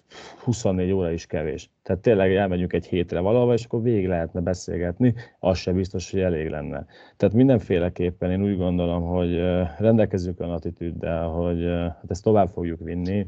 24 0.45 0.93
óra 0.93 1.11
is 1.11 1.27
kevés. 1.27 1.71
Tehát 1.83 2.03
tényleg 2.03 2.35
elmegyünk 2.35 2.73
egy 2.73 2.87
hétre 2.87 3.21
valahova, 3.21 3.53
és 3.53 3.65
akkor 3.65 3.83
végig 3.83 4.09
lehetne 4.09 4.41
beszélgetni, 4.41 5.15
az 5.39 5.59
se 5.59 5.73
biztos, 5.73 6.11
hogy 6.11 6.21
elég 6.21 6.49
lenne. 6.49 6.87
Tehát 7.17 7.35
mindenféleképpen 7.35 8.31
én 8.31 8.43
úgy 8.43 8.57
gondolom, 8.57 9.03
hogy 9.03 9.37
rendelkezünk 9.79 10.41
olyan 10.41 10.53
attitűddel, 10.53 11.29
hogy 11.29 11.65
hát 11.65 12.11
ezt 12.11 12.23
tovább 12.23 12.49
fogjuk 12.49 12.81
vinni. 12.81 13.27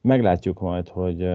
Meglátjuk 0.00 0.60
majd, 0.60 0.88
hogy 0.88 1.28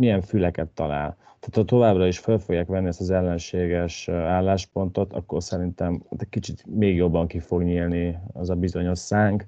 milyen 0.00 0.20
füleket 0.20 0.68
talál. 0.68 1.16
Tehát 1.40 1.54
ha 1.54 1.64
továbbra 1.64 2.06
is 2.06 2.18
fel 2.18 2.38
fogják 2.38 2.66
venni 2.66 2.86
ezt 2.86 3.00
az 3.00 3.10
ellenséges 3.10 4.08
álláspontot, 4.08 5.12
akkor 5.12 5.42
szerintem 5.42 6.02
egy 6.18 6.28
kicsit 6.28 6.64
még 6.66 6.96
jobban 6.96 7.26
ki 7.26 7.38
fog 7.38 7.62
nyílni 7.62 8.18
az 8.32 8.50
a 8.50 8.54
bizonyos 8.54 8.98
szánk, 8.98 9.44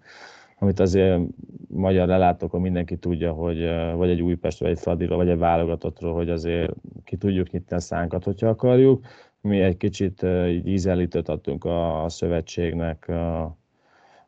amit 0.58 0.80
azért 0.80 1.20
magyar 1.68 2.08
lelátókon 2.08 2.60
mindenki 2.60 2.96
tudja, 2.96 3.32
hogy 3.32 3.68
vagy 3.96 4.10
egy 4.10 4.22
Újpest, 4.22 4.58
vagy 4.58 4.70
egy 4.70 4.78
Fradira, 4.78 5.16
vagy 5.16 5.28
egy 5.28 5.38
válogatottról, 5.38 6.14
hogy 6.14 6.30
azért 6.30 6.72
ki 7.04 7.16
tudjuk 7.16 7.50
nyitni 7.50 7.76
a 7.76 7.80
szánkat, 7.80 8.24
hogyha 8.24 8.48
akarjuk. 8.48 9.04
Mi 9.40 9.60
egy 9.60 9.76
kicsit 9.76 10.22
így 10.48 10.66
ízelítőt 10.66 11.28
adtunk 11.28 11.64
a, 11.64 12.04
szövetségnek 12.08 13.08
a, 13.08 13.56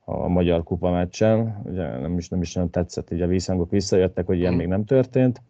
a 0.04 0.28
magyar 0.28 0.62
kupa 0.62 0.90
meccsen. 0.90 1.60
Ugye 1.64 1.98
nem 1.98 2.18
is, 2.18 2.28
nem 2.28 2.40
is 2.40 2.54
nagyon 2.54 2.70
tetszett, 2.70 3.10
így 3.10 3.22
a 3.22 3.26
vízhangok 3.26 3.70
visszajöttek, 3.70 4.26
hogy 4.26 4.38
ilyen 4.38 4.54
még 4.54 4.66
nem 4.66 4.84
történt 4.84 5.42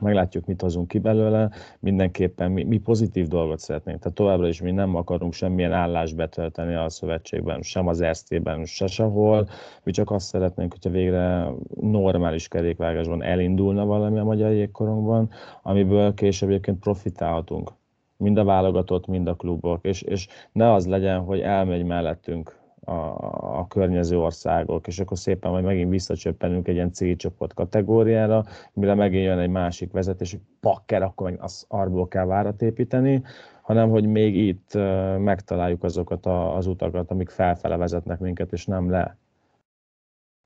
meglátjuk, 0.00 0.46
mit 0.46 0.60
hozunk 0.60 0.88
ki 0.88 0.98
belőle, 0.98 1.50
mindenképpen 1.80 2.50
mi, 2.50 2.64
mi 2.64 2.78
pozitív 2.78 3.26
dolgot 3.26 3.58
szeretnénk. 3.58 3.98
Tehát 3.98 4.16
továbbra 4.16 4.48
is 4.48 4.62
mi 4.62 4.70
nem 4.70 4.94
akarunk 4.94 5.32
semmilyen 5.32 5.72
állást 5.72 6.16
betölteni 6.16 6.74
a 6.74 6.88
szövetségben, 6.88 7.62
sem 7.62 7.86
az 7.86 8.04
SZT-ben, 8.12 8.64
se 8.64 8.86
sehol. 8.86 9.48
Mi 9.82 9.92
csak 9.92 10.10
azt 10.10 10.26
szeretnénk, 10.26 10.72
hogyha 10.72 10.90
végre 10.90 11.46
normális 11.80 12.48
kerékvágásban 12.48 13.22
elindulna 13.22 13.84
valami 13.84 14.18
a 14.18 14.24
magyar 14.24 14.52
jégkorongban, 14.52 15.30
amiből 15.62 16.14
később 16.14 16.48
egyébként 16.48 16.78
profitálhatunk 16.78 17.70
mind 18.16 18.38
a 18.38 18.44
válogatott, 18.44 19.06
mind 19.06 19.28
a 19.28 19.34
klubok, 19.34 19.84
és, 19.84 20.02
és 20.02 20.26
ne 20.52 20.72
az 20.72 20.86
legyen, 20.86 21.20
hogy 21.20 21.40
elmegy 21.40 21.84
mellettünk 21.84 22.57
a, 22.88 23.58
a 23.58 23.66
környező 23.66 24.18
országok, 24.18 24.86
és 24.86 24.98
akkor 24.98 25.18
szépen 25.18 25.50
majd 25.50 25.64
megint 25.64 25.90
visszacsöppenünk 25.90 26.68
egy 26.68 26.74
ilyen 26.74 26.92
C 26.92 27.16
csoport 27.16 27.54
kategóriára, 27.54 28.44
mire 28.72 28.94
megint 28.94 29.24
jön 29.24 29.38
egy 29.38 29.50
másik 29.50 29.92
vezetés, 29.92 30.30
hogy 30.30 30.40
pakker, 30.60 31.02
akkor 31.02 31.30
meg 31.30 31.40
az 31.42 31.64
arból 31.68 32.08
kell 32.08 32.24
várat 32.24 32.62
építeni, 32.62 33.22
hanem 33.62 33.90
hogy 33.90 34.06
még 34.06 34.36
itt 34.36 34.74
megtaláljuk 35.18 35.84
azokat 35.84 36.26
az 36.26 36.66
utakat, 36.66 37.10
amik 37.10 37.28
felfele 37.28 37.76
vezetnek 37.76 38.18
minket, 38.18 38.52
és 38.52 38.66
nem 38.66 38.90
le. 38.90 39.16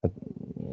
Tehát 0.01 0.17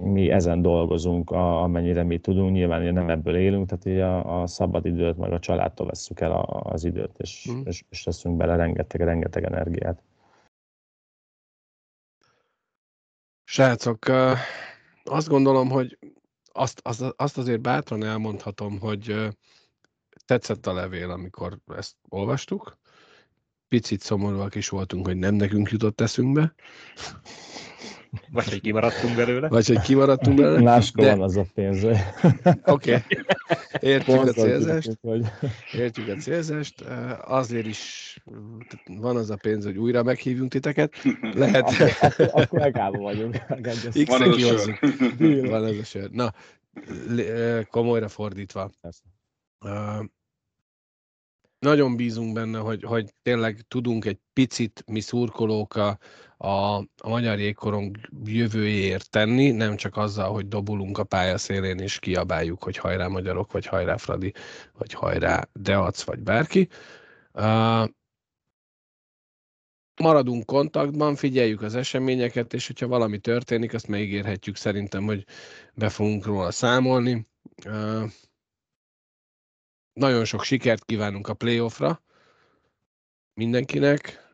mi 0.04 0.32
ezen 0.32 0.62
dolgozunk, 0.62 1.32
amennyire 1.32 2.04
mi 2.04 2.18
tudunk, 2.18 2.52
nyilván 2.52 2.94
nem 2.94 3.10
ebből 3.10 3.36
élünk, 3.36 3.70
tehát 3.70 4.02
a, 4.02 4.41
a 4.41 4.48
szabad 4.48 4.86
időt, 4.86 5.18
meg 5.18 5.32
a 5.32 5.40
családtól 5.40 5.88
vesszük 5.88 6.20
el 6.20 6.32
az 6.64 6.84
időt, 6.84 7.18
és, 7.18 7.50
mm. 7.52 7.62
és, 7.66 7.84
és 7.90 8.04
teszünk 8.04 8.38
bele 8.38 8.56
rengeteg, 8.56 9.02
rengeteg 9.02 9.44
energiát. 9.44 10.02
Srácok, 13.52 14.06
azt 15.04 15.28
gondolom, 15.28 15.70
hogy 15.70 15.98
azt, 16.52 16.80
azt, 16.84 17.04
azt 17.16 17.38
azért 17.38 17.62
bátran 17.62 18.04
elmondhatom, 18.04 18.80
hogy 18.80 19.30
tetszett 20.26 20.68
a 20.68 20.74
levél, 20.74 21.10
amikor 21.10 21.60
ezt 21.76 21.96
olvastuk. 22.10 22.78
Picit 23.68 24.02
szomorúak 24.02 24.56
is 24.56 24.70
voltunk, 24.70 25.06
hogy 25.06 25.18
nem 25.18 25.36
nekünk 25.36 25.72
jutott 25.72 26.02
eszünkbe. 26.02 26.54
Vagy 28.31 28.49
hogy 28.49 28.61
kimaradtunk 28.61 29.15
belőle. 29.15 29.48
Vagy 29.48 29.68
hogy 29.68 29.81
kimaradtunk 29.81 30.38
belőle. 30.38 30.61
Máskor 30.61 31.03
de... 31.03 31.15
van 31.15 31.22
az 31.22 31.38
a 31.38 31.45
pénz. 31.53 31.84
Oké. 31.84 31.94
Okay. 32.65 33.02
Értjük 33.80 34.22
a 34.22 34.31
célzást. 34.31 34.99
Értjük 35.73 36.07
a 36.07 36.15
célzást. 36.15 36.81
Azért 37.22 37.65
is 37.65 38.18
van 38.86 39.15
az 39.15 39.30
a 39.30 39.36
pénz, 39.36 39.65
hogy 39.65 39.77
újra 39.77 40.03
meghívjunk 40.03 40.52
titeket. 40.52 40.95
Lehet. 41.34 41.69
Akkor 42.18 42.60
megállva 42.60 42.98
vagyunk. 42.98 43.38
Van 43.48 43.65
ez 43.65 43.86
a 43.86 44.57
sör. 44.57 44.80
Van 45.49 45.65
ez 45.65 45.77
a 45.77 45.84
sör. 45.84 46.10
Na, 46.10 46.34
komolyra 47.69 48.07
fordítva. 48.07 48.72
Uh, 49.65 50.06
nagyon 51.60 51.95
bízunk 51.95 52.34
benne, 52.34 52.57
hogy, 52.57 52.84
hogy 52.84 53.14
tényleg 53.22 53.65
tudunk 53.68 54.06
egy 54.06 54.19
picit 54.34 54.84
mi 54.88 54.99
szurkolók 54.99 55.76
a, 55.76 55.98
a, 56.38 56.77
a 56.77 57.10
magyar 57.10 57.40
jégkorong 57.40 57.98
jövőjéért 58.23 59.10
tenni, 59.10 59.52
nem 59.52 59.76
csak 59.76 59.98
azzal, 59.98 60.31
hogy 60.31 60.48
dobulunk 60.48 60.98
a 60.98 61.03
pályaszélén 61.03 61.77
és 61.77 61.99
kiabáljuk, 61.99 62.64
hogy 62.64 62.77
hajrá 62.77 63.07
magyarok, 63.07 63.52
vagy 63.52 63.65
hajrá 63.65 63.98
Fradi, 63.98 64.34
vagy 64.77 64.94
hajrá 64.94 65.49
Deac, 65.53 66.03
vagy 66.03 66.19
bárki. 66.19 66.68
Uh, 67.34 67.88
maradunk 70.02 70.45
kontaktban, 70.45 71.15
figyeljük 71.15 71.61
az 71.61 71.76
eseményeket, 71.76 72.53
és 72.53 72.68
hogyha 72.68 72.88
valami 72.88 73.18
történik, 73.18 73.73
azt 73.73 73.88
megígérhetjük 73.88 74.56
szerintem, 74.56 75.03
hogy 75.03 75.26
be 75.73 75.90
fogunk 75.90 76.26
róla 76.26 76.52
számolni. 76.52 77.27
Uh, 77.65 78.03
nagyon 80.00 80.26
sok 80.26 80.44
sikert 80.44 80.86
kívánunk 80.86 81.28
a 81.28 81.34
playoffra 81.34 82.02
mindenkinek, 83.34 84.28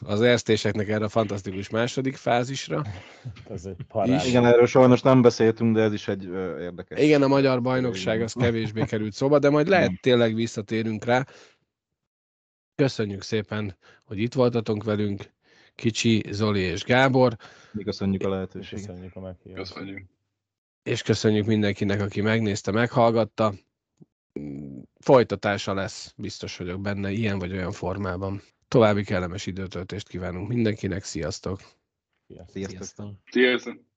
az 0.00 0.20
erztéseknek 0.20 0.88
erre 0.88 1.04
a 1.04 1.08
fantasztikus 1.08 1.68
második 1.70 2.16
fázisra. 2.16 2.82
Ez 3.48 3.64
egy 3.64 3.76
parál. 3.88 4.26
Igen, 4.26 4.46
erről 4.46 4.66
sajnos 4.66 5.02
nem 5.02 5.22
beszéltünk, 5.22 5.74
de 5.74 5.82
ez 5.82 5.92
is 5.92 6.08
egy 6.08 6.26
ö, 6.26 6.60
érdekes. 6.60 7.02
Igen, 7.02 7.22
a 7.22 7.28
magyar 7.28 7.62
bajnokság 7.62 8.22
az 8.22 8.32
kevésbé 8.32 8.84
került 8.84 9.12
szóba, 9.12 9.38
de 9.38 9.50
majd 9.50 9.68
lehet 9.68 10.00
tényleg 10.00 10.34
visszatérünk 10.34 11.04
rá. 11.04 11.26
Köszönjük 12.74 13.22
szépen, 13.22 13.76
hogy 14.04 14.18
itt 14.18 14.34
voltatok 14.34 14.84
velünk, 14.84 15.32
Kicsi, 15.74 16.22
Zoli 16.30 16.60
és 16.60 16.84
Gábor. 16.84 17.36
Mi 17.72 17.82
köszönjük 17.82 18.22
a 18.22 18.28
lehetőséget. 18.28 18.86
Köszönjük 18.86 19.16
a 19.16 19.20
meghívást. 19.20 19.72
Köszönjük. 19.72 20.06
És 20.82 21.02
köszönjük 21.02 21.46
mindenkinek, 21.46 22.00
aki 22.00 22.20
megnézte, 22.20 22.70
meghallgatta. 22.70 23.52
Folytatása 25.00 25.74
lesz, 25.74 26.12
biztos 26.16 26.56
vagyok 26.56 26.80
benne, 26.80 27.10
ilyen 27.10 27.38
vagy 27.38 27.52
olyan 27.52 27.72
formában. 27.72 28.42
További 28.68 29.04
kellemes 29.04 29.46
időtöltést 29.46 30.08
kívánunk 30.08 30.48
mindenkinek, 30.48 31.04
sziasztok! 31.04 31.60
Sziasztok! 32.26 32.68
Sziasztok! 32.68 33.14
Sziasztok. 33.30 33.88